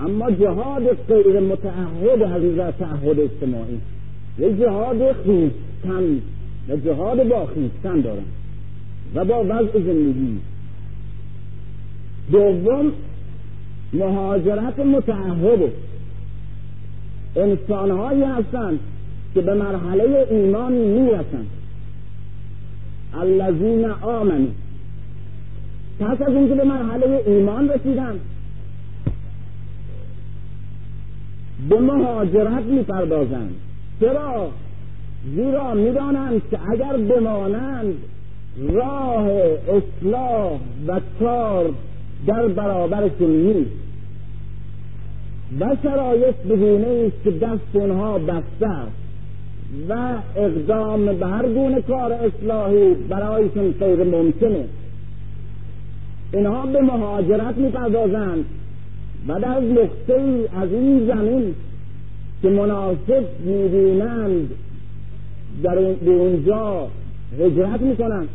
اما 0.00 0.30
جهاد 0.30 0.82
غیر 1.08 1.40
متعهد 1.40 2.22
نظر 2.22 2.70
تعهد 2.70 3.20
اجتماعی. 3.20 3.78
یک 4.38 4.60
جهاد 4.60 5.12
خیستن 5.12 6.20
و 6.68 6.76
جهاد 6.76 7.28
با 7.28 7.46
خیستن 7.46 8.00
دارند 8.00 8.26
و 9.14 9.24
با 9.24 9.44
وضع 9.44 9.72
زندگی. 9.72 10.38
دوم 12.32 12.92
مهاجرت 13.92 14.78
متعهد. 14.78 15.60
انسانهایی 17.36 18.22
هستند 18.22 18.78
که 19.34 19.40
به 19.40 19.54
مرحله 19.54 20.26
ایمان 20.30 20.72
می‌رسند 20.72 21.46
الذین 23.20 23.84
آمنوا. 24.02 24.52
پس 26.00 26.22
از 26.22 26.34
اینکه 26.34 26.54
به 26.54 26.64
مرحله 26.64 27.22
ایمان 27.26 27.68
رسیدن 27.68 28.20
به 31.68 31.80
مهاجرت 31.80 32.64
می‌پردازند. 32.64 33.54
چرا؟ 34.00 34.50
زیرا 35.34 35.74
می‌دانند 35.74 36.42
که 36.50 36.58
اگر 36.72 36.96
بمانند 36.96 37.94
راه 38.72 39.28
اصلاح 39.68 40.58
و 40.86 41.00
کار 41.20 41.70
در 42.26 42.48
برابرشون 42.48 43.30
نیست. 43.30 43.70
و 45.60 45.76
شرایط 45.82 46.36
بگونه 46.36 46.86
است 47.06 47.24
که 47.24 47.30
دست 47.30 47.60
اونها 47.72 48.18
بسته 48.18 48.68
و 49.88 50.14
اقدام 50.36 51.06
به 51.06 51.26
هر 51.26 51.48
گونه 51.48 51.82
کار 51.82 52.12
اصلاحی 52.12 52.94
برایشون 52.94 53.70
غیر 53.70 54.04
ممکنه 54.04 54.64
اینها 56.32 56.66
به 56.66 56.80
مهاجرت 56.80 57.56
می‌پردازند. 57.56 58.44
و 59.26 59.40
در 59.40 59.60
نقطه 59.60 60.48
از 60.56 60.72
این 60.72 61.06
زمین 61.06 61.54
که 62.42 62.48
مناسب 62.48 63.24
می‌بینند 63.44 64.50
در 65.62 65.78
اونجا 66.06 66.88
هجرت 67.40 67.80
می‌کنند 67.80 68.28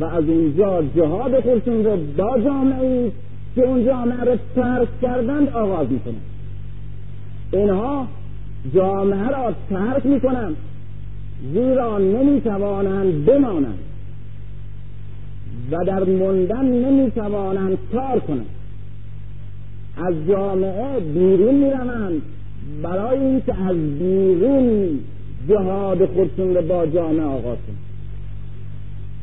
و 0.00 0.04
از 0.04 0.24
اونجا 0.24 0.82
جهاد 0.96 1.40
خودشون 1.40 1.84
رو 1.84 1.96
با 2.16 2.38
جامعه 2.44 3.10
که 3.54 3.62
اون 3.62 3.84
جامعه 3.84 4.24
رو 4.24 4.36
ترک 4.54 4.88
کردند 5.02 5.48
آغاز 5.48 5.88
می‌کنند. 5.90 6.22
اینها 7.52 8.06
جامعه 8.74 9.28
را 9.28 9.54
ترک 9.70 10.06
می‌کنند 10.06 10.56
زیرا 11.54 11.98
نمی‌توانند 11.98 13.24
بمانند 13.24 13.78
و 15.70 15.84
در 15.86 16.04
موندن 16.04 16.64
نمی‌توانند 16.64 17.78
کار 17.92 18.20
کنند. 18.20 18.46
از 19.96 20.14
جامعه 20.28 21.00
بیرون 21.00 21.54
می‌روند. 21.54 22.22
برای 22.82 23.18
اینکه 23.18 23.54
از 23.68 23.76
بیرون 23.76 24.98
جهاد 25.48 26.06
خودشون 26.06 26.54
رو 26.54 26.62
با 26.62 26.86
جامعه 26.86 27.24
آغاز 27.24 27.58
کنند. 27.66 27.82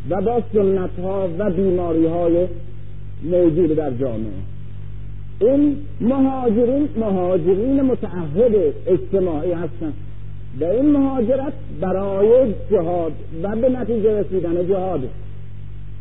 و 0.09 0.21
با 0.21 0.41
سنت 0.53 0.99
ها 1.03 1.29
و 1.39 1.49
بیماری 1.49 2.05
های 2.05 2.47
موجود 3.23 3.75
در 3.75 3.91
جامعه. 3.91 4.31
این 5.41 5.77
مهاجرین 6.01 6.89
مهاجرین 6.97 7.81
متعهد 7.81 8.73
اجتماعی 8.87 9.51
هستند. 9.51 9.93
و 10.59 10.63
این 10.63 10.91
مهاجرت 10.91 11.53
برای 11.81 12.53
جهاد 12.71 13.11
و 13.43 13.55
به 13.55 13.69
نتیجه 13.69 14.19
رسیدن 14.19 14.67
جهاد. 14.67 15.01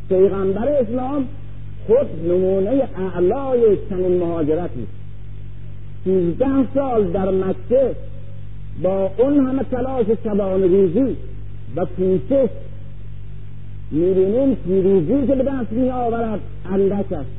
پیغمبر 0.09 0.67
اسلام 0.67 1.25
خود 1.89 2.29
نمونه 2.31 2.87
اعلای 2.97 3.77
چنین 3.89 4.17
مهاجرت 4.17 4.59
است 4.59 4.99
سیزده 6.03 6.73
سال 6.73 7.11
در 7.11 7.29
مکه 7.31 7.95
با 8.83 9.11
اون 9.17 9.47
همه 9.47 9.63
تلاش 9.71 10.05
شبان 10.23 10.63
روزی 10.63 11.15
و 11.75 11.85
کوشش 11.85 12.49
می‌بینیم 13.91 14.55
پیروزی 14.55 15.27
که 15.27 15.35
به 15.35 15.43
دست 15.43 15.71
می 15.71 15.89
آورد 15.89 16.39
اندک 16.71 17.11
است 17.11 17.29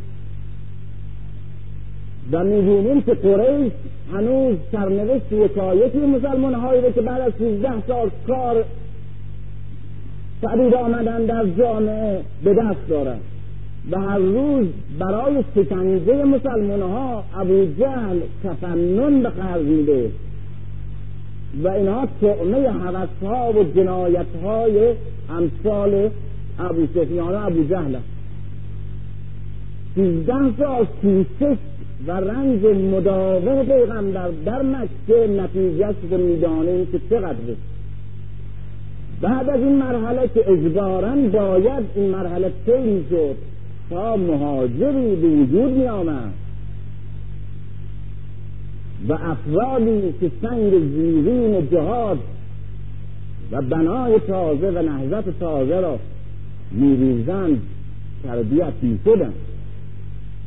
و 2.32 2.44
می‌بینیم 2.44 3.02
که 3.02 3.14
قریش 3.14 3.72
هنوز 4.12 4.56
سرنوشت 4.72 5.32
یکایکی 5.32 5.98
مسلمان 5.98 6.54
هایی 6.54 6.92
که 6.92 7.00
بعد 7.00 7.20
از 7.20 7.32
سیزده 7.38 7.86
سال 7.86 8.10
کار 8.26 8.64
پدید 10.42 10.74
آمدن 10.74 11.24
در 11.24 11.46
جامعه 11.58 12.20
به 12.44 12.54
دست 12.54 12.88
دارد. 12.88 13.20
و 13.90 14.00
هر 14.00 14.18
روز 14.18 14.66
برای 14.98 15.44
شکنجه 15.54 16.24
مسلمان 16.24 16.82
ها 16.82 17.24
ابو 17.36 17.66
جهل 17.78 18.20
تفنن 18.44 19.22
به 19.22 19.28
قرض 19.28 19.62
میده. 19.62 20.10
و 21.64 21.68
اینها 21.68 22.08
تعمه 22.20 22.68
حوث 22.68 23.08
ها 23.22 23.52
و 23.52 23.64
جنایت 23.74 24.26
های 24.42 24.94
امثال 25.30 26.10
ابو 26.58 26.86
سفیان 26.94 27.34
و 27.34 27.46
ابو 27.46 27.64
جهل 27.64 27.96
سیزده 29.94 30.56
سال 30.58 30.86
کوشش 31.02 31.56
و 32.06 32.12
رنج 32.12 32.64
مداوم 32.64 33.64
پیغمبر 33.64 34.30
در 34.44 34.62
مکه 34.62 35.42
نتیجهش 35.42 35.94
رو 36.10 36.18
می‌دانیم 36.18 36.86
که 36.86 37.00
چقدر 37.10 37.36
بعد 39.20 39.50
از 39.50 39.60
این 39.60 39.76
مرحله 39.76 40.28
که 40.34 40.50
اجبارا 40.50 41.16
باید 41.32 41.84
این 41.94 42.10
مرحله 42.10 42.52
طی 42.66 43.04
شد. 43.10 43.49
تا 43.90 44.16
مهاجری 44.16 45.16
به 45.16 45.28
وجود 45.28 45.72
می 45.72 45.86
آمد 45.86 46.32
و 49.08 49.12
افرادی 49.12 50.14
که 50.20 50.30
سنگ 50.42 50.70
زیرین 50.70 51.68
جهاد 51.70 52.18
و 53.52 53.62
بنای 53.62 54.18
تازه 54.18 54.70
و 54.70 54.82
نهضت 54.82 55.38
تازه 55.40 55.80
را 55.80 55.98
میریزند 56.72 57.62
تربیت 58.24 58.72
می‌شدند. 58.82 59.34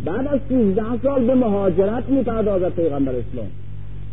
بعد 0.06 0.28
از 0.28 0.40
سیزده 0.50 1.02
سال 1.04 1.26
به 1.26 1.36
مهاجرت 1.36 2.10
می‌پردازد 2.10 2.70
پیغمبر 2.70 3.12
اسلام. 3.12 3.48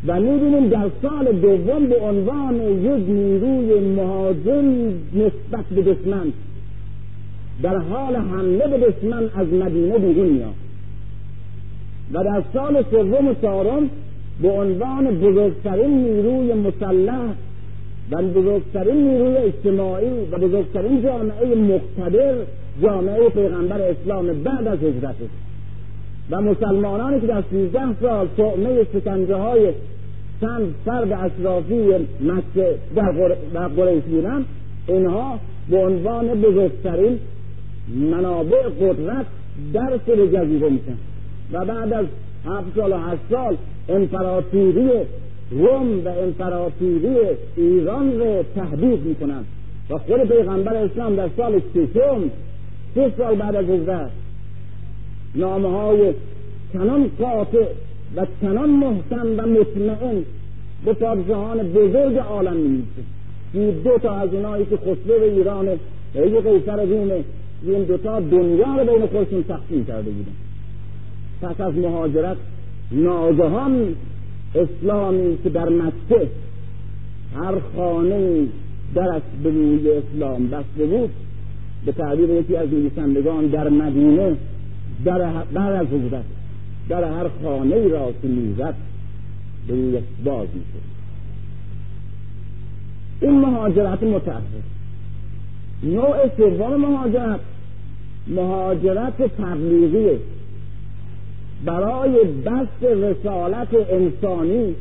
و 0.07 0.21
می‌بینیم 0.21 0.69
در 0.69 0.91
سال 1.03 1.33
دوم 1.33 1.87
به 1.87 2.01
عنوان 2.01 2.55
یک 2.55 3.09
نیروی 3.09 3.81
مهاجم 3.81 4.93
نسبت 5.15 5.65
به 5.75 5.83
دشمن 5.83 6.33
در 7.63 7.79
حال 7.79 8.17
حمله 8.17 8.69
به 8.69 8.79
دشمن 8.79 9.23
از 9.37 9.53
مدینه 9.53 9.99
بیرون 9.99 10.29
میاد 10.29 10.55
و 12.13 12.25
در 12.25 12.43
سال 12.53 12.85
سوم 12.91 13.29
و 13.29 13.35
چهارم 13.43 13.91
به 14.43 14.51
عنوان 14.51 15.11
بزرگترین 15.11 15.91
نیروی 15.91 16.53
مسلح 16.53 17.35
و 18.11 18.23
بزرگترین 18.23 19.09
نیروی 19.09 19.37
اجتماعی 19.37 20.11
و 20.33 20.39
بزرگترین 20.39 21.03
جامعه 21.03 21.55
مقتدر 21.55 22.35
جامعه 22.83 23.29
پیغمبر 23.29 23.81
اسلام 23.81 24.27
بعد 24.27 24.67
از 24.67 24.79
هجرتش 24.79 25.31
و 26.31 26.41
مسلمانانی 26.41 27.21
که 27.21 27.27
در 27.27 27.43
سیزده 27.51 28.01
سال 28.01 28.29
تعمه 28.37 28.85
شکنجه 28.93 29.35
های 29.35 29.73
چند 30.41 30.75
فرد 30.85 31.13
اشرافی 31.13 31.85
مکه 32.21 32.75
در 33.55 33.69
قریش 33.69 34.03
بودن 34.03 34.45
اینها 34.89 35.39
به 35.71 35.77
عنوان 35.77 36.41
بزرگترین 36.41 37.19
منابع 37.95 38.63
قدرت 38.81 39.27
در 39.73 39.99
سر 40.07 40.27
جزیره 40.27 40.69
میشن. 40.69 40.97
و 41.53 41.65
بعد 41.65 41.93
از 41.93 42.07
هفت 42.47 42.77
سال 42.77 42.93
و 42.93 42.97
هشت 42.97 43.21
سال 43.31 43.57
امپراتوری 43.89 44.91
روم 45.51 46.05
و 46.05 46.09
امپراتوری 46.09 47.17
ایران 47.57 48.21
رو 48.21 48.45
تهدید 48.55 49.07
می‌کنن. 49.07 49.45
و 49.91 49.99
خود 49.99 50.23
پیغمبر 50.23 50.75
اسلام 50.75 51.17
در 51.17 51.29
سال 51.37 51.61
ششم 51.75 52.31
سه 52.95 53.13
سال 53.19 53.35
بعد 53.35 53.57
از 53.57 53.65
هجرت 53.65 54.11
نامه 55.35 55.71
های 55.71 56.13
چنان 56.73 57.11
قاطع 57.19 57.65
و 58.17 58.27
چنان 58.41 58.71
محکم 58.71 59.27
و 59.39 59.47
مطمئن 59.47 60.25
به 60.85 60.93
پادشاهان 60.93 61.59
بزرگ 61.59 62.17
عالم 62.17 62.83
این 63.53 63.71
دو 63.71 63.99
تا 63.99 64.17
از 64.17 64.35
اونایی 64.35 64.67
که 64.67 64.77
خسرو 64.77 65.23
ایران 65.23 65.69
و 65.69 66.19
یه 66.19 66.41
قیصر 66.41 66.85
رومه 66.85 67.25
این 67.63 67.85
دوتا 67.85 68.21
دنیا 68.21 68.77
رو 68.77 68.93
بین 68.93 69.07
خودشون 69.07 69.43
تقسیم 69.43 69.85
کرده 69.85 70.11
بودن. 70.11 70.33
پس 71.43 71.61
از 71.61 71.75
مهاجرت 71.75 72.37
ناگهان 72.93 73.95
اسلامی 74.55 75.39
که 75.43 75.49
در 75.49 75.69
مکه 75.69 76.29
هر 77.37 77.55
خانه 77.77 78.47
درش 78.95 79.23
به 79.43 79.51
روی 79.51 79.91
اسلام 79.91 80.49
بسته 80.49 80.87
بود 80.87 81.11
به 81.87 81.93
تعبیر 81.93 82.31
یکی 82.31 82.57
از 82.57 82.69
نویسندگان 82.69 83.47
در 83.47 83.69
مدینه 83.69 84.37
در 85.05 85.33
بعد 85.53 85.73
از 85.73 85.87
حضرت 85.87 86.25
در 86.89 87.05
هر 87.05 87.29
خانه 87.43 87.89
را 87.89 88.13
که 88.23 88.29
می‌زد 88.29 88.75
به 89.69 89.75
روی 89.75 89.99
باز 90.25 90.49
می‌شد. 90.55 90.91
این 93.21 93.41
مهاجرت 93.41 94.03
متعهد. 94.03 94.80
نوع 95.83 96.29
سوم 96.37 96.77
مهاجرت. 96.77 97.41
مهاجرت 98.27 99.23
تبلیغی. 99.23 100.19
برای 101.65 102.25
بست 102.25 102.83
رسالت 102.83 103.69
انسانی 103.91 104.75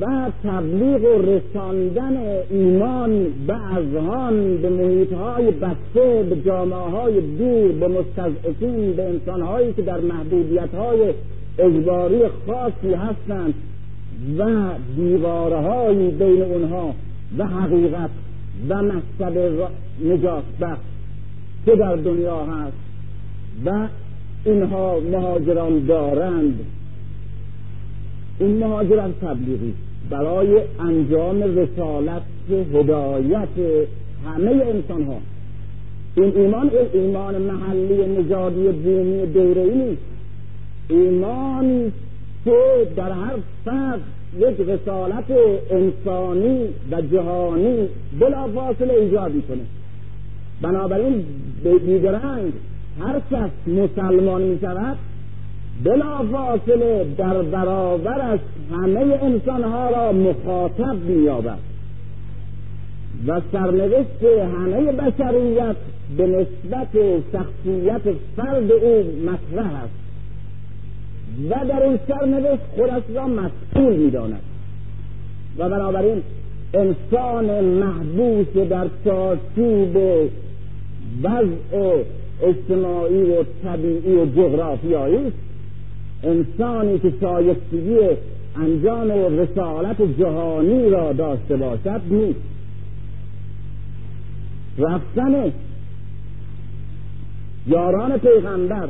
و 0.00 0.30
تبلیغ 0.44 1.02
و 1.02 1.22
رساندن 1.22 2.16
ایمان 2.50 3.26
به 3.46 3.54
اذهان 3.54 4.56
به 4.56 4.70
محیط 4.70 5.12
های 5.12 5.50
بسته 5.50 6.22
به 6.30 6.36
جامعه 6.46 6.78
های 6.78 7.20
دور 7.20 7.72
به 7.72 7.88
مستضعفین 7.88 8.92
به 8.92 9.08
انسان 9.08 9.42
هایی 9.42 9.72
که 9.72 9.82
در 9.82 10.00
محدودیت 10.00 10.74
های 10.74 11.14
اجباری 11.58 12.20
خاصی 12.46 12.94
هستند 12.94 13.54
و 14.38 14.68
دیوارهایی 14.96 16.10
بین 16.10 16.42
اونها 16.42 16.94
و 17.38 17.46
حقیقت 17.46 18.10
و 18.68 18.82
مکتب 18.82 19.38
نجات 20.04 20.44
بخش 20.60 20.80
که 21.66 21.76
در 21.76 21.96
دنیا 21.96 22.44
هست 22.44 22.76
و 23.64 23.88
اینها 24.44 25.00
مهاجران 25.00 25.86
دارند. 25.86 26.60
این 28.40 28.58
مهاجرت 28.58 29.20
تبلیغی. 29.20 29.74
برای 30.10 30.60
انجام 30.80 31.42
رسالت 31.42 32.22
هدایت 32.74 33.48
همه 34.26 34.50
انسان 34.50 35.04
ها 35.04 35.16
این 36.16 36.36
ایمان 36.36 36.70
ایمان 36.92 37.42
محلی 37.42 38.06
نژادی 38.06 38.68
بومی 38.68 39.26
دوره 39.26 39.62
ای 39.62 39.74
نیست. 39.74 40.02
ایمانی 40.88 41.92
که 42.44 42.86
در 42.96 43.12
هر 43.12 43.36
فرد 43.64 44.00
یک 44.38 44.68
رسالت 44.68 45.24
انسانی 45.70 46.68
و 46.90 47.00
جهانی 47.00 47.88
بلافاصله 48.20 48.94
ایجاد 48.94 49.32
می‌کنه. 49.34 49.60
بنابراین 50.62 51.24
بیدرنگ 51.64 52.52
هر 53.00 53.20
کس 53.30 53.50
مسلمان 53.66 54.42
می 54.42 54.58
شود 54.60 54.96
بلافاصله 55.84 57.06
در 57.18 57.42
برابرش 57.42 58.40
همه 58.72 59.18
انسانها 59.22 59.90
را 59.90 60.12
مخاطب 60.12 60.96
مییابد 61.04 61.58
و 63.26 63.40
سرنوشت 63.52 64.22
همه 64.56 64.92
بشریت 64.92 65.76
به 66.16 66.26
نسبت 66.26 66.88
شخصیت 67.32 68.16
فرد 68.36 68.72
او 68.72 69.04
مطرح 69.26 69.82
است 69.82 69.94
و 71.50 71.68
در 71.68 71.82
این 71.82 71.98
سرنوشت 72.08 72.62
خودش 72.76 73.02
را 73.14 73.26
مسئول 73.26 73.96
می‌داند 73.96 74.42
و 75.58 75.68
بنابراین 75.68 76.22
انسان 76.74 77.64
محبوس 77.64 78.68
در 78.70 78.86
چارچوب 79.04 79.96
وضع 81.22 82.02
اجتماعی 82.42 83.22
و 83.22 83.44
طبیعی 83.64 84.14
و 84.14 84.26
جغرافیایی 84.26 85.16
است 85.16 85.36
انسانی 86.22 86.98
که 86.98 87.12
شایستگی 87.20 87.98
انجام 88.56 89.10
رسالت 89.10 90.18
جهانی 90.18 90.90
را 90.90 91.12
داشته 91.12 91.56
باشد 91.56 92.00
نیست. 92.10 92.40
رفتن 94.78 95.52
یاران 97.66 98.18
پیغمبر 98.18 98.88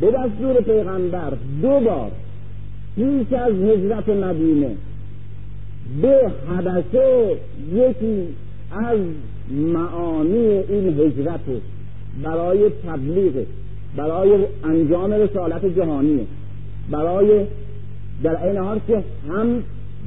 به 0.00 0.10
دستور 0.10 0.60
پیغمبر 0.60 1.32
دو 1.62 1.80
بار 1.80 2.10
پیش 2.96 3.32
از 3.32 3.52
هجرت 3.52 4.08
مدینه 4.08 4.70
به 6.02 6.30
حدثه 6.48 7.36
یکی 7.72 8.28
از 8.70 8.98
معانی 9.50 10.48
این 10.68 11.00
هجرت 11.00 11.40
برای 12.22 12.70
تبلیغ 12.86 13.44
برای 13.96 14.46
انجام 14.64 15.12
رسالت 15.12 15.64
جهانی 15.64 16.26
برای 16.90 17.46
در 18.22 18.44
این 18.44 18.56
حال 18.56 18.80
که 18.86 19.02
هم 19.28 19.62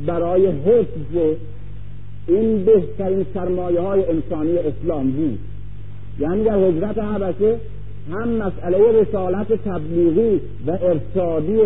برای 0.05 0.47
حفظ 0.47 1.37
این 2.27 2.65
بهترین 2.65 3.25
سرمایه 3.33 3.81
های 3.81 4.05
انسانی 4.05 4.57
اسلام 4.57 5.11
بود. 5.11 5.39
یعنی 6.19 6.43
در 6.43 6.57
حجرت 6.57 6.97
حبشه 6.97 7.55
هم 8.11 8.29
مسئله 8.29 9.01
رسالت 9.01 9.53
تبلیغی 9.53 10.41
و 10.67 10.71
ارشادی 10.81 11.59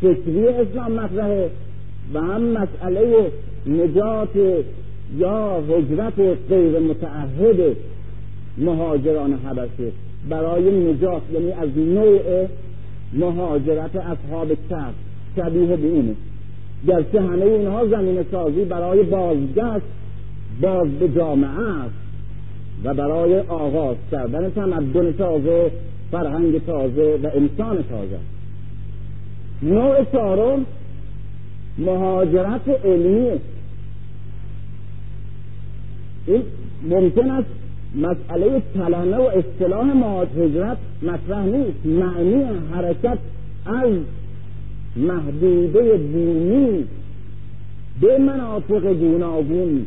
فکری 0.00 0.48
اسلام 0.48 0.92
مطرحه 0.92 1.50
و 2.14 2.20
هم 2.20 2.42
مسئله 2.42 3.30
نجات 3.66 4.64
یا 5.18 5.60
هجرت 5.60 6.18
غیر 6.48 6.78
متعهد 6.78 7.76
مهاجران 8.58 9.32
حبشه 9.32 9.92
برای 10.28 10.92
نجات 10.92 11.22
یعنی 11.32 11.52
از 11.52 11.68
نوع 11.76 12.46
مهاجرت 13.12 13.96
اصحاب 13.96 14.52
کف 14.70 14.94
شبیه 15.36 15.76
به 15.76 15.88
اونه 15.88 16.14
گرچه 16.86 17.20
همه 17.20 17.44
اینها 17.44 17.86
زمین 17.86 18.24
سازی 18.30 18.64
برای 18.64 19.02
بازگشت 19.02 19.86
باز 20.60 20.88
به 20.88 21.08
جامعه 21.08 21.50
است 21.50 21.94
و 22.84 22.94
برای 22.94 23.40
آغاز 23.40 23.96
کردن 24.12 24.50
تمدن 24.50 25.12
تازه 25.12 25.70
فرهنگ 26.10 26.66
تازه 26.66 27.18
و 27.22 27.26
انسان 27.26 27.84
تازه. 27.90 28.18
نوع 29.62 30.04
چهارم 30.12 30.66
مهاجرت 31.78 32.68
علمی. 32.84 33.40
این 36.26 36.42
ممکن 36.82 37.30
است 37.30 37.48
مسئله 37.94 38.62
کلمه 38.74 39.16
و 39.16 39.22
اصطلاح 39.22 39.84
مهاجرت 39.84 40.76
مطرح 41.02 41.44
نیست. 41.44 41.86
معنی 41.86 42.44
حرکت 42.72 43.18
از 43.66 43.92
محدوده 44.96 45.96
دینی 45.96 46.84
به 48.00 48.18
مناطق 48.18 48.92
گوناگون 48.92 49.86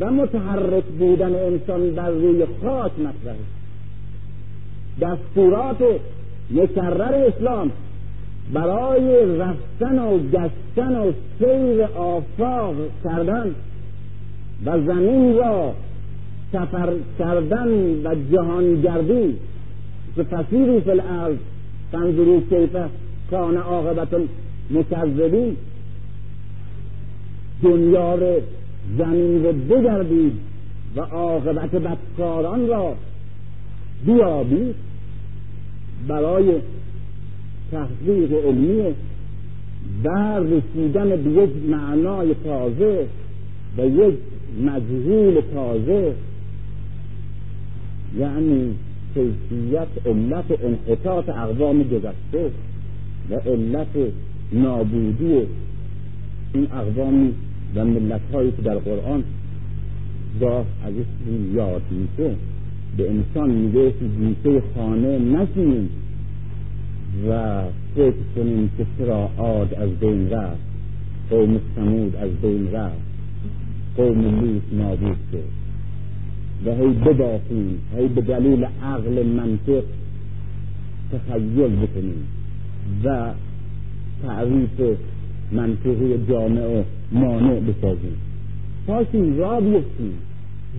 و 0.00 0.10
متحرک 0.10 0.84
بودن 0.84 1.34
انسان 1.34 1.90
در 1.90 2.10
روی 2.10 2.46
خاک 2.62 2.92
مطرح 2.98 3.36
دستورات 5.00 5.82
مکرر 6.50 7.14
اسلام 7.14 7.70
برای 8.52 9.36
رفتن 9.38 9.98
و 9.98 10.18
گشتن 10.18 10.96
و 10.96 11.12
سیر 11.38 11.82
آفاق 11.84 12.74
کردن 13.04 13.54
و 14.66 14.80
زمین 14.86 15.36
را 15.36 15.74
سفر 16.52 16.92
کردن 17.18 17.68
و 18.04 18.14
جهانگردی 18.32 19.36
که 20.16 20.22
فسیری 20.22 20.80
فی 20.80 20.90
الارض 20.90 21.36
فانظروا 21.92 22.40
کیف 22.50 22.76
کان 23.30 23.56
عاقبت 23.56 24.08
مکذبین 24.70 25.56
دنیا 27.62 28.14
رو 28.14 28.40
زمین 28.98 29.44
رو 29.44 29.52
بگردید 29.52 30.32
و 30.96 31.00
عاقبت 31.00 31.70
بدکاران 31.70 32.68
را 32.68 32.94
بیابید 34.06 34.74
برای 36.08 36.52
تحقیق 37.70 38.32
علمی 38.32 38.94
و 40.04 40.08
رسیدن 40.38 41.08
به 41.08 41.30
یک 41.30 41.50
معنای 41.68 42.34
تازه 42.44 43.06
و 43.78 43.86
یک 43.86 44.14
مجهول 44.60 45.42
تازه 45.54 46.12
یعنی 48.18 48.74
کیفیت 49.14 50.06
علت 50.06 50.44
انحطاط 50.64 51.28
اقوام 51.28 51.82
گذشته 51.82 52.50
و 53.30 53.34
علت 53.34 54.12
نابودی 54.52 55.40
این 56.54 56.68
اقوامی 56.72 57.32
و 57.74 57.84
ملت 57.84 58.20
هایی 58.32 58.52
که 58.52 58.62
در 58.62 58.78
قرآن 58.78 59.24
گاه 60.40 60.64
از 60.84 60.92
این 61.26 61.54
یاد 61.54 61.82
میشه 61.90 62.34
به 62.96 63.10
انسان 63.10 63.50
میگه 63.50 63.90
که 63.90 64.04
گیسه 64.18 64.62
خانه 64.74 65.18
نشینیم 65.18 65.90
و 67.28 67.62
فکر 67.94 68.14
کنیم 68.36 68.70
که 68.78 68.86
چرا 68.98 69.30
عاد 69.38 69.74
از 69.74 69.90
بین 69.90 70.30
رفت 70.30 70.60
قوم 71.30 71.60
سمود 71.76 72.16
از 72.16 72.30
بین 72.42 72.72
رفت. 72.72 73.11
قوم 73.96 74.40
لوط 74.40 74.62
نابود 74.72 75.16
شد. 75.32 75.62
و 76.66 76.74
هی 76.74 76.88
ببافیم 76.88 77.78
هی 77.96 78.08
به 78.08 78.20
دلیل 78.20 78.64
عقل 78.82 79.26
منطق 79.26 79.84
تخیل 81.12 81.76
بکنیم 81.76 82.26
و 83.04 83.30
تعریف 84.22 84.98
منطقی 85.52 86.26
جامع 86.28 86.66
و 86.66 86.82
مانع 87.12 87.60
بسازیم 87.60 88.16
پاشیم 88.86 89.38
را 89.38 89.60
بیفتیم. 89.60 90.14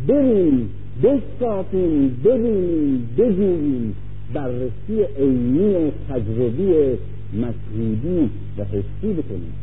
بریم 0.08 0.69
بشکافیم 1.03 2.17
ببینیم 2.25 3.09
بجوییم 3.17 3.95
بررسی 4.33 5.03
عینی 5.17 5.75
و 5.75 5.92
تجربی 6.09 6.98
مشهودی 7.33 8.30
و 8.58 8.64
حسی 8.64 9.14
بکنیم. 9.14 9.53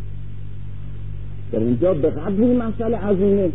در 1.53 1.59
اینجا 1.59 1.95
به 1.95 2.11
قدری 2.11 2.57
مسئله 2.57 2.97
عظیمه. 2.97 3.51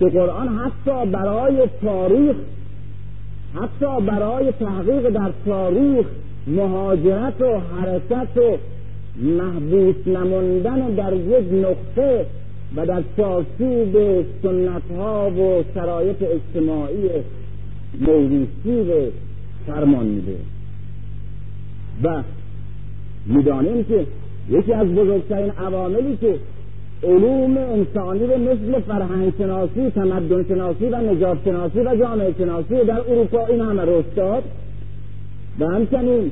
که 0.00 0.06
قرآن 0.06 0.48
حتی 0.48 1.10
برای 1.10 1.68
تاریخ 1.82 2.36
حتی 3.54 4.06
برای 4.06 4.52
تحقیق 4.52 5.10
در 5.10 5.30
تاریخ 5.46 6.06
مهاجرت 6.46 7.40
و 7.40 7.60
حرکت 7.60 8.36
و 8.36 8.56
محبوس 9.22 10.06
نموندن 10.06 10.94
در 10.94 11.12
یک 11.12 11.52
نقطه 11.52 12.26
و 12.76 12.86
در 12.86 13.02
چارچوب 13.16 14.24
سنت 14.42 14.82
ها 14.96 15.30
و 15.30 15.64
شرایط 15.74 16.16
اجتماعی 16.22 17.08
موروثی 18.00 18.82
به 18.84 19.08
فرمان 19.66 20.06
میده. 20.06 20.36
و 22.02 22.22
می‌دانیم 23.26 23.84
که 23.84 24.06
یکی 24.50 24.72
از 24.72 24.86
بزرگترین 24.86 25.50
عواملی 25.50 26.16
که 26.16 26.34
علوم 27.02 27.56
انسانی 27.56 28.26
رو 28.26 28.38
مثل 28.38 28.80
فرهنگ 28.80 29.32
شناسی 29.38 29.90
تمدن 29.90 30.44
شناسی 30.48 30.84
و 30.84 30.96
نجات 30.96 31.38
شناسی 31.44 31.78
و 31.78 31.96
جامعه 31.96 32.34
شناسی 32.38 32.84
در 32.86 33.00
اروپا 33.00 33.46
این 33.46 33.60
همه 33.60 33.82
رشد 33.82 34.14
داد 34.16 34.42
و 35.60 35.66
همچنین 35.66 36.30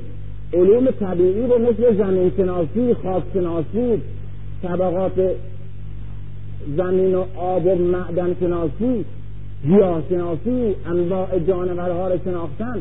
علوم 0.53 0.91
طبیعی 0.91 1.47
رو 1.47 1.59
مثل 1.59 1.97
زمین 1.97 2.33
شناسی 2.37 2.95
خاک 2.95 3.23
شناسی 3.35 4.03
طبقات 4.63 5.31
زمین 6.77 7.15
و 7.15 7.25
آب 7.37 7.67
و 7.67 7.75
معدن 7.75 8.37
شناسی 8.41 9.05
گیاه 9.67 10.03
شناسی 10.09 10.75
انواع 10.87 11.39
جانورها 11.39 12.09
رو 12.09 12.19
شناختن. 12.25 12.79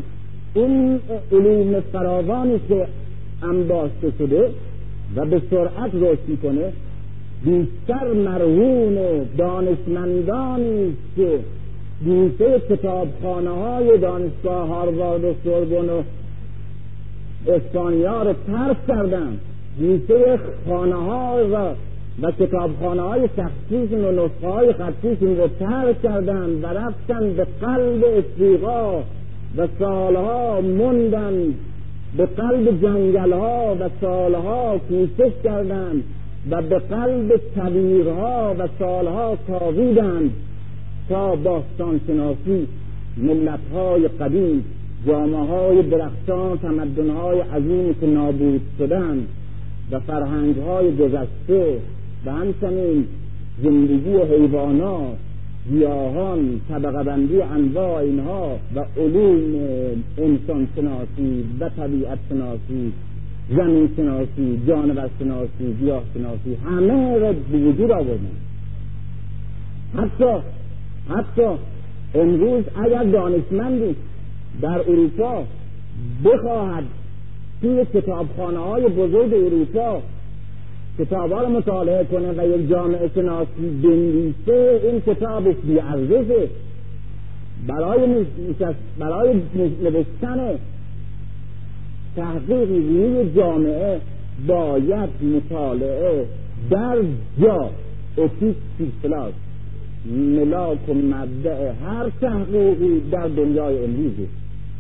این 0.54 1.00
علوم 1.32 1.80
فراوانی 1.80 2.60
که 2.70 2.88
انباشته 3.44 4.12
شده 4.18 4.50
و 5.16 5.26
به 5.26 5.42
سرعت 5.50 5.92
رشد 5.96 6.42
کنه 6.44 6.74
بیشتر 7.44 8.14
مرهون 8.14 8.98
دانشمندانی 9.38 10.98
که 11.16 11.40
گوشه 12.06 12.60
کتابخانه 12.70 13.50
های 13.50 13.98
دانشگاه 13.98 14.68
هاروارد 14.68 15.24
و 15.24 15.34
سوربن 15.44 15.90
و 15.90 16.04
اسپانیا 17.48 18.24
رو 18.24 18.34
ترک 18.48 18.88
کردن. 18.88 19.38
گوشه 19.80 20.40
خانه 20.68 20.96
ها 20.96 21.38
و 21.54 21.76
و 22.22 22.32
کتابخانه 22.32 23.02
های 23.02 23.30
شخصیشون 23.38 24.06
و 24.06 24.12
نسخه 24.12 24.48
های 24.48 24.74
خطیشون 24.74 25.38
رو 25.38 25.48
ترک 25.48 26.02
کردن 26.02 26.50
و 26.62 26.66
رفتن 26.66 27.34
به 27.34 27.48
قلب 27.62 28.04
افریقا 28.18 29.00
و 29.58 29.68
سالها 29.80 30.62
موندن. 30.62 31.54
به 32.18 32.26
قلب 32.26 32.82
جنگل 32.82 33.34
ها 33.34 33.76
و 33.80 33.90
سالها 34.02 34.78
کوشش 34.78 35.32
کردند 35.44 36.04
و 36.52 36.62
به 36.62 36.80
قلب 36.80 37.42
کویرها 37.56 38.56
و 38.60 38.68
سالها 38.80 39.38
کاویدند 39.48 40.32
تا 41.10 41.36
باستان 41.36 42.02
شناسی 42.08 42.68
ملت 43.18 43.60
های 43.74 44.08
قدیم 44.08 44.66
جامعه 45.08 45.40
های 45.40 45.82
درخشان 45.82 46.58
تمدن 46.58 47.10
های 47.10 47.40
عظیم 47.40 47.94
که 47.94 48.08
نابود 48.08 48.62
شدند 48.78 49.28
و 49.92 50.00
فرهنگ 50.00 50.56
های 50.56 50.96
گذشته 50.96 51.78
و 52.26 52.32
همچنین 52.32 53.06
زندگی 53.64 54.18
حیوانات 54.18 55.18
گیاهان 55.70 56.62
طبقه 56.70 57.04
بندی 57.04 57.42
انواع 57.42 57.96
اینها 57.96 58.60
و 58.76 58.86
علوم 58.98 59.56
انسان 60.18 60.68
شناسی 60.76 61.46
و 61.60 61.70
طبیعت 61.70 62.18
شناسی 62.30 62.94
زمین 63.50 63.90
شناسی 63.98 64.62
جانور 64.68 65.10
شناسی 65.20 65.74
گیاه 65.80 66.04
شناسی 66.14 66.56
همه 66.66 67.20
را 67.20 67.34
به 67.34 67.58
وجود 67.58 67.92
آوردن. 67.92 68.32
حتی 69.98 70.34
حتی 71.10 71.48
امروز 72.16 72.64
اگر 72.86 73.04
دانشمندی 73.04 73.96
در 74.62 74.80
اروپا 74.80 75.44
بخواهد 76.26 76.84
توی 77.62 77.86
کتابخانه 77.94 78.60
های 78.60 78.88
بزرگ 78.88 79.34
اروپا 79.34 80.02
کتاب 81.00 81.34
رو 81.34 81.50
مطالعه 81.50 82.04
کنه 82.04 82.32
و 82.32 82.60
یک 82.60 82.70
جامعه 82.70 83.10
شناسی 83.16 83.82
بنویسه 83.84 84.82
این 84.84 85.02
کتابش 85.02 85.56
بیارزشه. 85.64 86.48
برای 87.68 88.26
برای 89.00 89.42
نوشتن 89.84 90.40
تحقیق 92.18 92.70
روی 92.70 93.32
جامعه 93.36 94.00
باید 94.48 95.10
مطالعه 95.36 96.26
در 96.70 96.98
جا. 97.42 97.70
اپیک 98.18 98.56
سیرسلاس 98.78 99.34
ملاک 100.36 100.90
و 100.90 100.94
مبدع 100.94 101.72
هر 101.72 102.10
تحقیقی 102.22 103.02
در 103.12 103.28
دنیای 103.28 103.84
امروزه. 103.84 104.28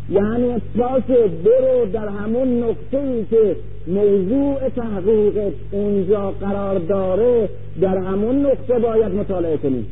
یعنی 0.10 0.62
باشه 0.78 1.28
برو 1.28 1.92
در 1.94 2.08
همون 2.08 2.64
نقطه 2.64 2.98
ای 2.98 3.26
که 3.26 3.56
موضوع 3.88 4.70
تحقیق 4.70 5.54
اونجا 5.72 6.32
قرار 6.32 6.80
داره 6.80 7.50
در 7.82 7.98
همون 7.98 8.46
نقطه 8.46 8.80
باید 8.80 9.14
مطالعه 9.14 9.58
کنی. 9.58 9.86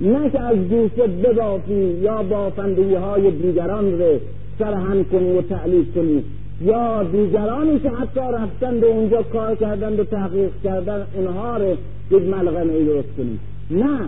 نه 0.00 0.30
که 0.30 0.40
از 0.40 0.56
گوشه 0.56 1.06
ببافی 1.06 1.98
یا 2.02 2.22
بافندگی 2.22 2.94
های 2.94 3.30
دیگران 3.30 3.98
رو 3.98 4.18
سرهم 4.58 5.04
کنی 5.04 5.32
و 5.32 5.42
تعلیف 5.42 5.94
کنی. 5.94 6.22
یا 6.60 7.02
دیگرانی 7.02 7.78
که 7.78 7.90
حتی 7.90 8.20
رفتن 8.20 8.80
به 8.80 8.86
اونجا 8.86 9.22
کار 9.22 9.56
کردن 9.56 10.00
و 10.00 10.04
تحقیق 10.04 10.50
کردن 10.64 11.06
اونها 11.14 11.56
رو 11.56 11.76
یک 12.10 12.22
ملغمه 12.22 12.72
ای 12.72 12.84
درست 12.84 13.08
کنی 13.16 13.38
نه. 13.70 13.98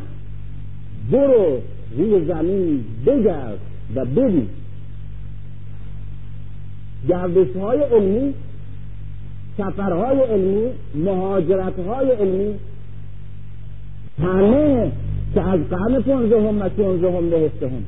برو 1.12 1.58
روی 1.98 2.24
زمین 2.26 2.84
بگرد 3.06 3.58
و 3.94 4.04
ببین. 4.04 4.48
گردش 7.08 7.56
های 7.56 7.78
علمی 7.78 8.34
سفرهای 9.58 10.18
علمی 10.18 10.70
مهاجرتهای 10.94 12.10
علمی 12.10 12.54
همه 14.22 14.92
که 15.34 15.40
از 15.40 15.60
قرن 15.70 16.02
پونزدهم 16.02 16.62
و 16.62 16.68
شانزدهم 16.76 17.30
به 17.30 17.36
هفدهم 17.36 17.84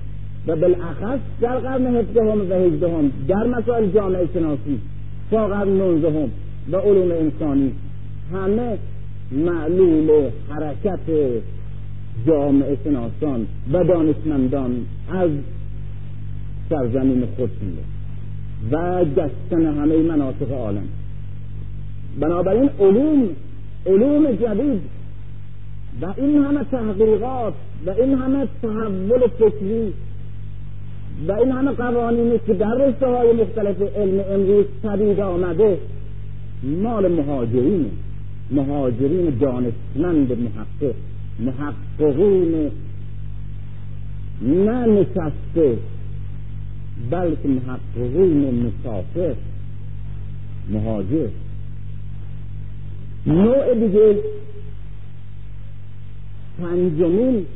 و 0.47 0.57
بالاخص 0.57 1.19
در 1.41 1.59
قرن 1.59 1.97
هفدهم 1.97 2.51
و 2.51 2.55
هجدهم 2.55 3.13
در 3.29 3.47
مسائل 3.47 3.91
جامعه 3.91 4.29
شناسی 4.35 4.81
تا 5.31 5.49
قرن 5.49 5.69
نوزدهم 5.69 6.29
و 6.73 6.77
علوم 6.77 7.11
انسانی 7.11 7.73
همه 8.33 8.79
معلول 9.33 10.31
حرکت 10.49 11.01
جامعه 12.27 12.79
شناسان 12.85 13.47
و 13.73 13.85
دانشمندان 13.85 14.87
از 15.13 15.31
سرزمین 16.71 17.27
خودشون 17.37 17.79
و 18.71 19.05
گشتن 19.05 19.67
همه 19.67 19.97
مناطق 19.97 20.53
عالم. 20.53 20.89
بنابراین 22.21 22.71
علوم 22.81 23.29
علوم 23.87 24.33
جدید 24.33 24.81
و 26.03 26.15
این 26.17 26.45
همه 26.45 26.65
تحقیقات 26.65 27.55
و 27.87 27.91
این 27.91 28.15
همه 28.15 28.47
تحول 28.63 29.27
فکری 29.39 29.93
و 31.29 31.33
این 31.33 31.53
همه 31.53 31.71
قوانینی 31.71 32.41
که 32.47 32.55
در 32.55 32.75
رشته 32.75 33.07
های 33.07 33.33
مختلف 33.33 33.83
علم 33.97 34.25
امروز 34.31 34.65
پدید 34.83 35.21
آمده 35.21 35.79
مال 36.63 37.13
مهاجرین 37.13 37.91
مهاجرین 38.51 39.39
دانشمند 39.41 40.39
محقق 40.39 40.95
محققین 41.41 42.71
نه 44.43 44.87
نشسته 44.87 45.79
بلکه 47.11 47.49
محققین 47.49 48.67
مسافر 48.67 49.35
مهاجر. 50.71 51.29
نوع 53.27 53.75
دیگه 53.75 54.17
پنجمین 56.59 57.47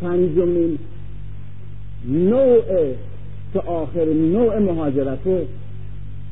پنجمین 0.00 0.78
نوع 2.04 2.62
که 3.52 3.60
آخر 3.60 4.04
نوع 4.04 4.58
مهاجرته 4.58 5.46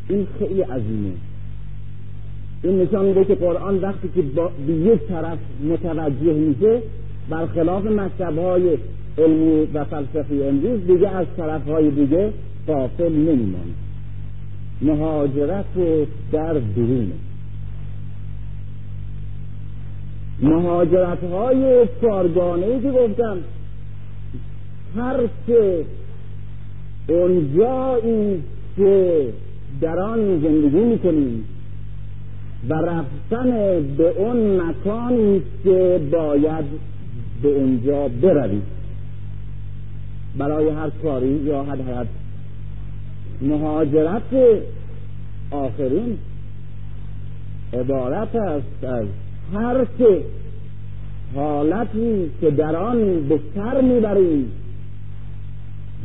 این 0.09 0.27
خیلی 0.39 0.63
عظیمه. 0.63 1.13
این 2.63 2.81
نشان 2.81 3.05
میده 3.05 3.25
که 3.25 3.35
قرآن 3.35 3.81
وقتی 3.81 4.09
که 4.15 4.23
به 4.67 4.73
یک 4.73 5.01
طرف 5.09 5.39
متوجه 5.65 6.33
میشه 6.33 6.83
برخلاف 7.31 7.87
مکتب 7.87 8.39
های 8.39 8.79
علمی 9.19 9.69
و 9.75 9.85
فلسفی 9.85 10.43
امروز 10.43 10.87
دیگه 10.87 11.09
از 11.09 11.27
طرف 11.37 11.69
های 11.69 11.91
دیگه 11.91 12.33
قافل 12.67 13.13
نمیمانه. 13.13 13.75
مهاجرت 14.83 15.65
در 16.33 16.53
درونه. 16.53 17.15
مهاجرت 20.43 21.25
های 21.25 21.87
کارگانه 22.01 22.81
که 22.81 22.91
گفتم 22.91 23.39
که 25.47 25.85
اونجایی 27.09 28.43
که 28.77 29.29
در 29.81 29.99
آن 29.99 30.41
زندگی 30.41 30.85
می‌کنیم 30.85 31.45
و 32.69 32.75
رفتن 32.75 33.51
به 33.97 34.09
اون 34.17 34.61
مکانی 34.61 35.43
که 35.65 36.01
باید 36.13 36.65
به 37.43 37.49
اونجا 37.49 38.09
برویم. 38.09 38.63
برای 40.39 40.69
هر 40.69 40.91
کاری 41.03 41.41
یا 41.45 41.63
هر 41.65 41.81
هر 41.81 42.07
مهاجرت 43.43 44.23
آخرین 45.51 46.19
عبارت 47.73 48.35
است 48.35 48.85
از 48.85 49.07
هر 49.55 49.87
که 49.99 50.23
حالتی 51.35 52.31
که 52.41 52.51
در 52.51 52.77
آن 52.77 53.29
به 53.29 53.41
سر 53.55 53.81
می‌بریم. 53.81 54.53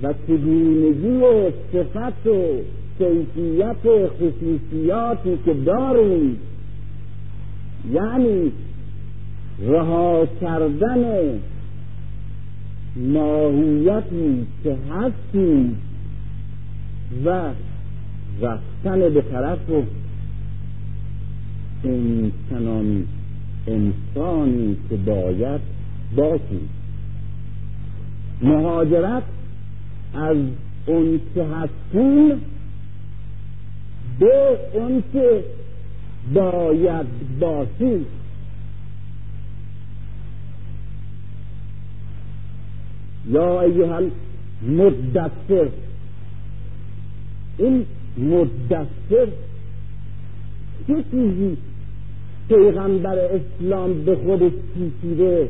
و 0.03 0.13
چگونگی 0.27 1.07
و 1.07 1.51
صفت 1.73 2.27
و 2.27 2.61
کیفیت 2.97 4.07
خصوصیاتی 4.07 5.37
که 5.45 5.53
داریم. 5.53 6.37
یعنی 7.93 8.51
رها 9.67 10.27
کردن 10.41 11.05
ماهیتی 12.95 14.47
که 14.63 14.77
هستیم 14.91 15.77
و 17.25 17.49
رفتن 18.41 18.99
به 18.99 19.21
طرف 19.21 19.59
انسانانی 21.83 23.05
انسانی 23.67 24.77
که 24.89 24.95
باید 24.95 25.61
باشیم. 26.15 26.69
مهاجرت 28.41 29.23
از 30.13 30.37
اون 30.85 31.19
که 31.35 31.43
هستیم 31.43 32.41
به 34.19 34.57
اون 34.73 35.03
که 35.13 35.43
باید 36.33 37.05
باشی 37.39 38.05
یا 43.29 43.61
ایها 43.61 44.01
المدثر. 44.63 45.67
این 47.57 47.85
مدثر 48.17 49.27
چه 50.87 51.03
چیزی؟ 51.11 51.57
پیغمبر 52.49 53.19
اسلام 53.19 54.03
به 54.05 54.15
خودش 54.15 54.51
پیچیده 54.73 55.49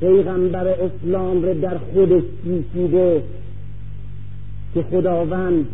پیغمبر 0.00 0.68
اسلام 0.68 1.42
رو 1.42 1.60
در 1.60 1.78
خودش 1.78 2.22
پیچیده 2.44 3.22
که 4.74 4.82
خداوند 4.82 5.66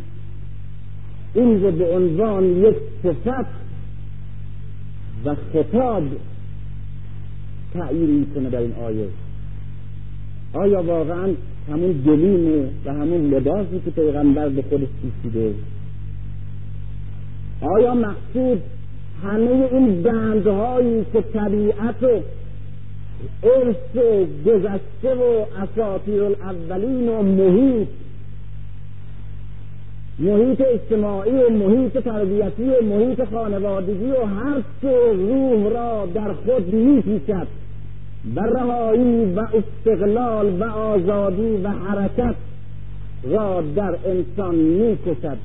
این 1.34 1.62
رو 1.62 1.70
به 1.70 1.96
عنوان 1.96 2.44
یک 2.44 2.76
صفت 3.02 3.46
و 5.24 5.34
خطاب 5.52 6.02
تعیین 7.74 8.10
می‌کنه 8.10 8.50
در 8.50 8.58
این 8.58 8.72
آیه. 8.72 9.08
آیا 10.52 10.82
واقعا 10.82 11.28
همون 11.68 12.02
گلیم 12.06 12.70
و 12.84 12.92
همون 12.92 13.30
لباسی 13.30 13.80
که 13.84 13.90
پیغمبر 13.90 14.48
به 14.48 14.62
خودش 14.62 14.88
پوشیده 15.02 15.54
آیا 17.60 17.94
مقصود 17.94 18.62
همه 19.22 19.68
این 19.72 20.02
بندهایی 20.02 21.04
که 21.12 21.20
طبیعت 21.20 22.22
ارث 23.42 23.76
گذشته 24.46 25.14
و 25.14 25.44
اساطیر 25.62 26.22
الاولین 26.24 27.08
و 27.08 27.22
محیط. 27.22 27.88
محیط 30.18 30.60
اجتماعی 30.60 31.30
و 31.30 31.50
محیط 31.50 31.98
تربیتی 31.98 32.62
و 32.62 32.84
محیط 32.84 33.24
خانوادگی 33.24 34.10
و 34.10 34.24
هر 34.24 34.62
چه 34.82 35.12
روح 35.12 35.72
را 35.72 36.08
در 36.14 36.32
خود 36.32 36.74
میپیچد. 36.74 37.46
و 38.36 38.40
رهایی 38.40 39.34
و 39.34 39.40
استقلال 39.40 40.60
و 40.60 40.64
آزادی 40.64 41.56
و 41.62 41.68
حرکت 41.68 42.34
را 43.24 43.62
در 43.76 43.96
انسان 44.06 44.54
می‌کشد. 44.54 45.38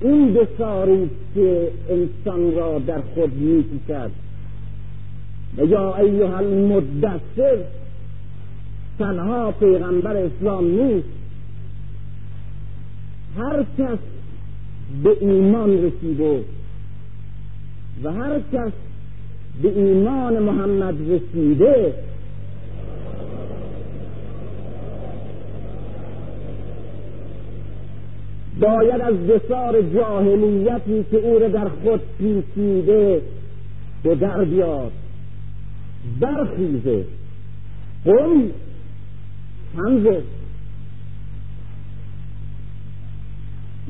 این 0.00 0.34
بساری 0.34 1.10
که 1.34 1.68
انسان 1.90 2.54
را 2.54 2.78
در 2.78 3.00
خود 3.14 3.32
می‌کشد 3.32 4.21
و 5.58 5.64
یا 5.64 5.96
ایها 5.96 6.38
المدثر 6.38 7.58
تنها 8.98 9.50
پیغمبر 9.50 10.16
اسلام 10.16 10.64
نیست. 10.64 11.08
هر 13.38 13.64
کس 13.78 13.98
به 15.02 15.16
ایمان 15.20 15.84
رسیده 15.84 16.44
و 18.04 18.12
هر 18.12 18.40
کس 18.52 18.72
به 19.62 19.68
ایمان 19.68 20.38
محمد 20.42 20.94
رسیده 21.10 21.94
باید 28.60 29.00
از 29.00 29.14
دسار 29.26 29.82
جاهلیتی 29.82 31.04
که 31.10 31.16
او 31.16 31.38
را 31.38 31.48
در 31.48 31.68
خود 31.68 32.00
پیچیده 32.18 33.20
به 34.02 34.14
در 34.14 34.44
بیاد. 34.44 34.92
برخیزه. 36.20 37.04
قم 38.04 38.50
همزه 39.76 40.22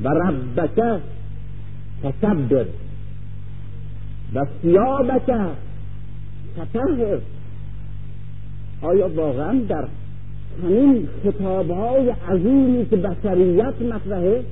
و 0.05 0.08
ربک 0.08 1.00
تکبر. 2.02 2.66
و 4.34 4.47
سیابک 4.62 5.57
تطهر. 6.57 7.18
آیا 8.82 9.08
واقعا 9.08 9.60
در 9.68 9.89
همین 10.62 11.08
خطابهای 11.24 12.10
عظیمی 12.10 12.86
که 12.86 12.97
بشریت 12.97 13.82
مطرحه 13.82 14.44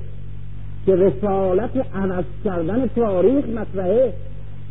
که 0.85 0.95
رسالت 0.95 1.85
عوض 1.95 2.25
کردن 2.43 2.87
تاریخ 2.87 3.45
مطرحه 3.45 4.13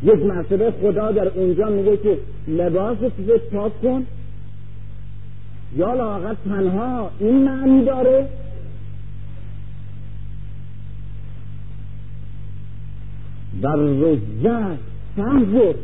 یک 0.03 0.19
مرتبه 0.19 0.71
خدا 0.83 1.13
در 1.13 1.29
اونجا 1.29 1.69
میگه 1.69 1.97
که 1.97 2.19
لباس 2.49 2.99
رو 3.03 3.39
پاک 3.53 3.81
کن. 3.83 4.07
یا 5.77 5.95
لاغت 5.95 6.37
تنها 6.45 7.11
این 7.19 7.45
معنی 7.45 7.85
داره. 7.85 8.29
در 13.63 13.77
رزه 13.77 14.79
تنظر 15.17 15.75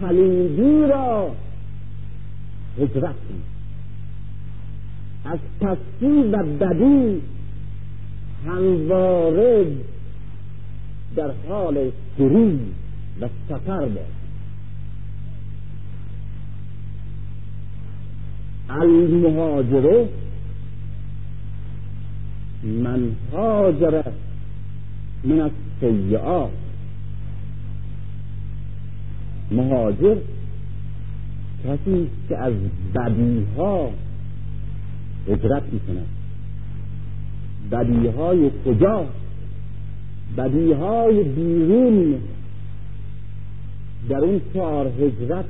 پلیدی 0.00 0.86
را 0.90 1.30
هجرت 2.78 3.14
از 5.24 5.38
پستی 5.60 6.22
و 6.32 6.42
بدی 6.60 7.22
همواره 8.46 9.66
در 11.16 11.30
حال 11.48 11.90
سری 12.18 12.60
و 13.20 13.28
سفر 13.48 13.88
باد 13.88 14.20
المهاجره 18.70 20.08
من 22.64 23.12
هاجر 23.32 24.02
من 25.24 25.50
السیئات 25.82 26.50
مهاجر 29.50 30.16
کسی 31.64 32.08
که 32.28 32.38
از 32.38 32.52
بدیها 32.94 33.90
هجرت 35.28 35.62
می‌کند. 35.72 36.06
بدیهای 37.72 38.50
کجا؟ 38.64 39.06
بدیهای 40.36 41.22
بیرون 41.22 42.14
در 44.08 44.18
اون 44.18 44.40
چهار 44.54 44.86
هجرت 44.86 45.44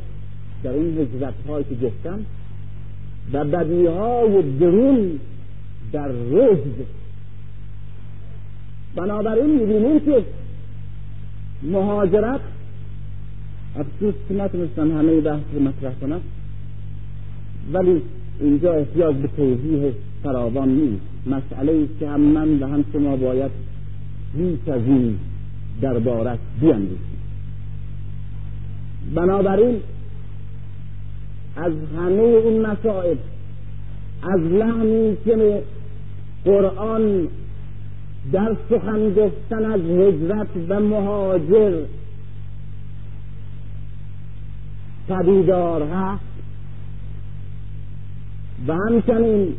در 0.62 0.70
اون 0.70 0.98
هجرت 0.98 1.34
هایی 1.48 1.64
که 1.64 1.86
گفتم 1.86 2.18
و 3.32 3.44
بدیهای 3.44 4.42
درون 4.58 5.20
در 5.92 6.08
رشد 6.08 6.86
بنابراین 8.96 9.50
می‌بینیم 9.50 10.00
که 10.00 10.24
مهاجرت 11.62 12.40
افسوس 13.76 14.14
که 14.28 14.34
نتونستم 14.34 14.98
همه 14.98 15.20
بحث 15.20 15.42
رو 15.54 15.60
مطرح 15.60 15.92
کنم 16.00 16.20
ولی 17.72 18.02
اینجا 18.40 18.72
احتیاج 18.72 19.16
به 19.16 19.28
توضیح 19.36 19.92
فراوان 20.22 20.68
نیست. 20.68 21.02
مسئله 21.26 21.72
ای 21.72 21.88
که 22.00 22.08
هم 22.08 22.20
من 22.20 22.62
و 22.62 22.66
هم 22.66 22.84
شما 22.92 23.16
باید 23.16 23.50
بیش 24.34 24.68
از 24.68 24.82
این 24.86 25.18
دربارت 25.80 26.38
بیاندیشیم 26.60 27.20
بنابراین 29.14 29.80
از 31.56 31.72
همه 31.96 32.22
این 32.22 32.66
مسائل 32.66 33.16
از 34.22 34.40
لحنی 34.40 35.16
که 35.24 35.62
قرآن 36.44 37.28
در 38.32 38.56
سخن 38.70 39.14
گفتن 39.14 39.64
از 39.64 39.80
هجرت 39.80 40.48
و 40.68 40.80
مهاجر 40.80 41.82
پدیدار 45.08 45.82
هست 45.82 46.22
و 48.66 48.72
همچنین 48.72 49.54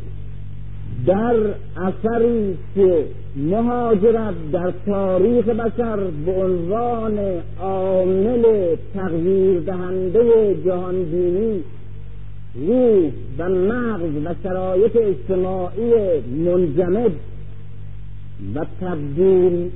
در 1.05 1.35
اثری 1.77 2.57
که 2.75 3.05
مهاجرت 3.35 4.33
در 4.51 4.73
تاریخ 4.85 5.45
بشر 5.45 5.97
به 6.25 6.31
عنوان 6.31 7.19
عامل 7.61 8.75
تغییر 8.93 9.59
دهنده 9.59 10.55
جهان 10.65 11.03
بینی 11.03 11.63
روح 12.55 13.11
و 13.37 13.49
مغز 13.49 14.25
و 14.25 14.35
شرایط 14.43 14.95
اجتماعی 14.95 15.93
منجمد 16.45 17.11
و 18.55 18.65
تبدیل 18.81 19.69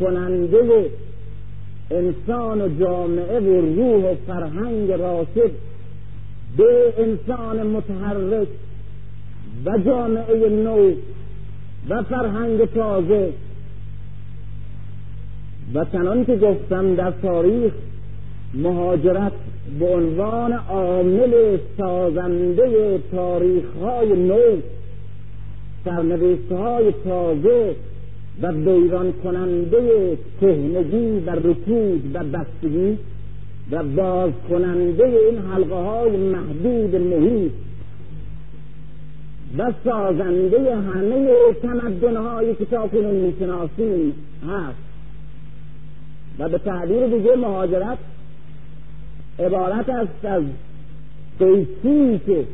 کننده 0.00 0.90
انسان 1.90 2.60
و 2.60 2.68
جامعه 2.80 3.40
و 3.40 3.60
روح 3.60 4.12
و 4.12 4.14
فرهنگ 4.26 4.90
راشد. 4.90 5.50
به 6.56 6.92
انسان 6.98 7.66
متحرک 7.66 8.48
و 9.64 9.78
جامعه 9.78 10.48
نو 10.48 10.92
و 11.88 12.02
فرهنگ 12.02 12.64
تازه 12.64 13.32
و 15.74 15.84
چنان 15.92 16.24
که 16.24 16.36
گفتم 16.36 16.94
در 16.94 17.10
تاریخ 17.10 17.72
مهاجرت 18.54 19.32
به 19.78 19.86
عنوان 19.86 20.52
عامل 20.52 21.58
سازنده 21.78 22.98
تاریخ 23.10 23.64
های 23.82 24.08
نو 24.08 24.40
سرنوشت 25.84 26.52
های 26.52 26.92
تازه 27.04 27.74
و 28.42 28.52
بیران 28.52 29.12
کننده 29.24 30.18
کهنگی 30.40 31.20
و 31.26 31.30
رکود 31.30 32.10
و 32.14 32.24
بستگی 32.24 32.98
و 33.70 33.82
باز 33.82 34.30
کننده 34.50 35.04
این 35.04 35.38
حلقه 35.38 35.74
های 35.74 36.16
محدود 36.16 36.94
محیط 36.94 37.52
و 39.58 39.72
سازنده 39.84 40.76
همه 40.76 41.28
تمدن 41.62 42.16
هایی 42.16 42.54
که 42.54 42.64
تا 42.64 42.88
کنون 42.88 43.14
می‌شناسیم. 43.14 44.14
هست. 44.48 44.88
و 46.38 46.48
به 46.48 46.58
تعبیر 46.58 47.06
دیگه 47.06 47.36
مهاجرت 47.36 47.98
عبارت 49.38 49.88
است 49.88 50.24
از 50.24 50.42
قیسی 51.38 52.20
که 52.26 52.44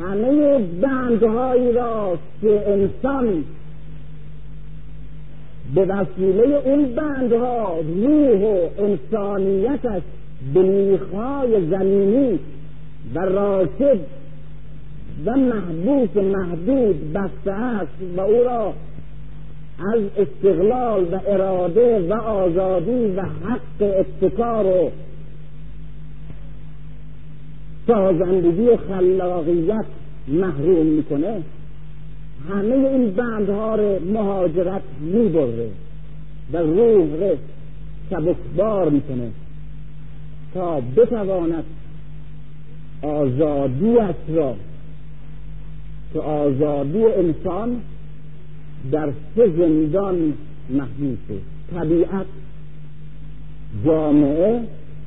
همه 0.00 0.58
بندهایی 0.58 1.72
را 1.72 2.18
که 2.42 2.64
انسان 2.66 3.44
به 5.74 5.84
وسیله 5.84 6.62
اون 6.64 6.94
بندها 6.94 7.78
روح 7.80 8.40
و 8.42 8.68
انسانیتش 8.78 10.02
به 10.54 10.62
زمینی 11.70 12.38
و 13.14 13.18
راکد 13.18 13.98
و 15.26 15.36
محبوس 15.36 16.16
محدود 16.16 17.12
بسته 17.12 17.52
است 17.52 18.16
و 18.16 18.20
او 18.20 18.44
را 18.44 18.74
از 19.94 20.02
استقلال 20.16 21.14
و 21.14 21.20
اراده 21.26 22.08
و 22.08 22.12
آزادی 22.12 23.06
و 23.16 23.22
حق 23.22 23.80
ابتکار 23.80 24.66
و 24.66 24.90
سازندگی 27.86 28.68
و 28.68 28.76
خلاقیت 28.76 29.84
محروم 30.28 30.86
می‌کنه 30.86 31.42
همه 32.50 32.74
این 32.74 33.10
بندها 33.10 33.74
رو 33.74 33.98
مهاجرت 34.12 34.82
می‌بره 35.00 35.68
و 36.52 36.58
روح 36.58 37.16
رو 37.20 37.36
سبکبار 38.10 38.90
می‌کنه 38.90 39.30
تا 40.54 40.80
بتواند 40.96 41.64
آزادیش 43.02 44.16
را 44.28 44.56
که 46.12 46.20
آزادی 46.20 47.04
انسان 47.04 47.80
در 48.92 49.12
سه 49.36 49.50
زندان 49.58 50.32
محیطه. 50.70 51.44
طبیعت 51.74 52.26
جامعه 53.84 54.60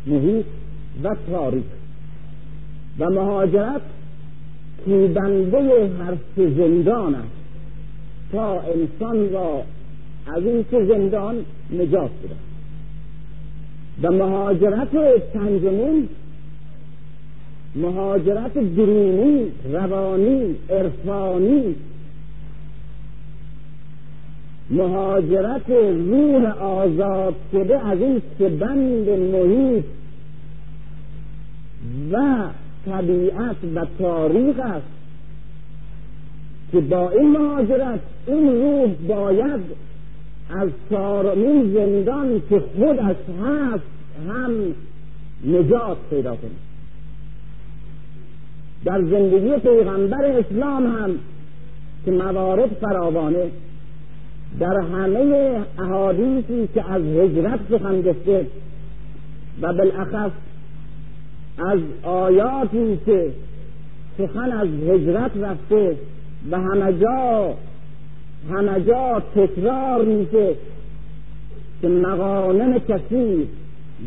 محیط 0.07 0.45
و 1.03 1.15
تاریخ. 1.31 1.63
و 2.99 3.09
مهاجرت 3.09 3.81
کوبنده 4.85 5.91
هر 5.99 6.17
سه 6.35 6.49
زندان 6.49 7.15
است 7.15 7.27
تا 8.31 8.61
انسان 8.61 9.33
را 9.33 9.63
از 10.35 10.43
این 10.43 10.65
سه 10.71 10.85
زندان 10.85 11.35
نجات 11.71 12.11
بده. 12.23 12.35
و 14.03 14.11
مهاجرت 14.11 14.95
پنجمین 15.33 16.09
مهاجرت 17.75 18.53
درونی 18.53 19.45
روانی 19.71 20.55
عرفانی. 20.69 21.75
مهاجرت 24.69 25.69
روح 26.09 26.61
آزاد 26.61 27.35
شده 27.51 27.87
از 27.87 27.99
این 27.99 28.21
سه 28.39 28.49
بند 28.49 29.09
محیط 29.09 29.83
و 32.11 32.47
طبیعت 32.85 33.55
و 33.75 33.85
تاریخ 33.99 34.59
است 34.59 34.85
که 36.71 36.79
با 36.79 37.09
این 37.09 37.31
مهاجرت 37.31 37.99
این 38.27 38.47
روح 38.47 38.93
باید 39.07 39.61
از 40.49 40.69
چهارمین 40.89 41.73
زندان 41.73 42.41
که 42.49 42.63
خودش 42.75 43.15
هست 43.43 43.83
هم 44.27 44.51
نجات 45.45 45.97
پیدا 46.09 46.35
کنه. 46.35 46.72
در 48.85 49.01
زندگی 49.01 49.57
پیغمبر 49.57 50.25
اسلام 50.25 50.87
هم 50.87 51.15
که 52.05 52.11
موارد 52.11 52.69
فراوانه 52.81 53.45
در 54.59 54.79
همه 54.79 55.61
احادیثی 55.79 56.67
که 56.73 56.91
از 56.91 57.01
هجرت 57.01 57.59
سخن 57.69 58.01
گفته 58.01 58.47
و 59.61 59.73
بالاخص 59.73 60.31
از 61.57 61.79
آیاتی 62.03 62.99
که 63.05 63.31
سخن 64.17 64.51
از 64.51 64.67
هجرت 64.67 65.31
رفته 65.41 65.95
و 66.51 66.59
همه 66.59 66.99
جا 66.99 67.53
همه 68.49 68.81
جا 68.81 69.21
تکرار 69.35 70.05
میشه 70.05 70.55
که 71.81 71.87
مغانم 71.87 72.79
کثیر 72.79 73.47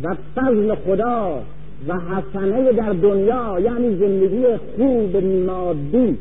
و 0.02 0.16
فضل 0.36 0.74
خدا 0.74 1.42
و 1.88 1.98
حسنه 1.98 2.72
در 2.72 2.92
دنیا 2.92 3.60
یعنی 3.60 3.96
زندگی 3.96 4.44
خوب 4.76 5.16
مادی 5.46 6.18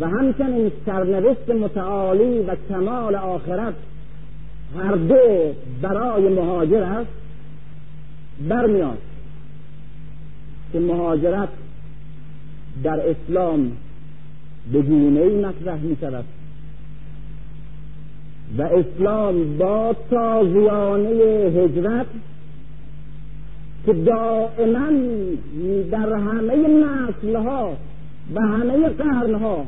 و 0.00 0.08
همچنین 0.08 0.72
سرنوشت 0.86 1.50
متعالی 1.50 2.38
و 2.38 2.56
کمال 2.68 3.14
آخرت 3.14 3.74
هر 4.78 4.94
دو 4.94 5.54
برای 5.82 6.28
مهاجر 6.28 6.82
است 6.82 7.10
برمیاد. 8.48 8.98
که 10.72 10.80
مهاجرت 10.80 11.48
در 12.84 13.00
اسلام 13.10 13.72
به 14.72 14.82
گونه 14.82 15.20
ای 15.20 15.44
مطرح 15.44 15.78
می 15.78 15.96
شود 16.00 16.24
و 18.58 18.62
اسلام 18.62 19.58
با 19.58 19.96
تازیانه 20.10 21.08
هجرت 21.56 22.06
که 23.86 23.92
دائما 23.92 24.88
در 25.90 26.12
همه 26.12 26.56
نسل 26.56 27.36
ها 27.36 27.76
و 28.34 28.40
همه 28.40 28.88
قرن 28.88 29.34
ها 29.34 29.66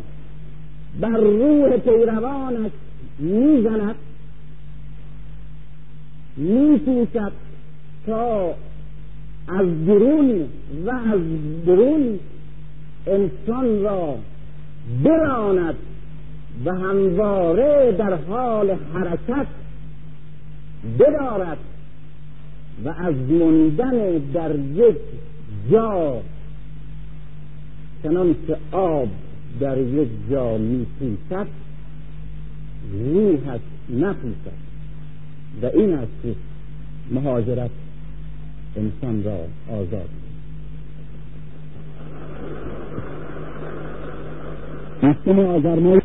بر 1.01 1.17
روح 1.17 1.77
پیروانش 1.77 2.71
می‌زند 3.19 3.95
میپوشد 6.37 7.33
تا 8.07 8.55
از 9.49 9.87
درون 9.87 10.47
و 10.87 10.91
از 10.91 11.21
درون 11.67 12.19
انسان 13.07 13.83
را 13.83 14.19
براند 15.05 15.77
و 16.65 16.75
همواره 16.75 17.93
در 17.99 18.15
حال 18.15 18.77
حرکت 18.95 19.47
بدارد. 20.99 21.59
و 22.85 22.89
از 22.89 23.15
موندن 23.15 24.19
در 24.19 24.57
یک 24.59 24.97
جا 25.71 26.21
چنان 28.03 28.35
که 28.47 28.57
آب 28.73 29.09
در 29.61 29.79
یک 29.79 30.09
جا 30.31 30.59
می 30.59 30.87
پوشد 30.99 31.47
روحش 32.93 33.61
نپوشد 33.91 34.69
و 35.63 35.67
این 35.67 35.93
است 35.93 36.13
که 36.23 36.35
مهاجرت 37.11 37.71
انسان 38.77 39.25
را 39.25 39.39
آزاد 39.77 40.09
هفتم 45.03 45.39
آذر 45.39 45.79
ماه 45.79 45.99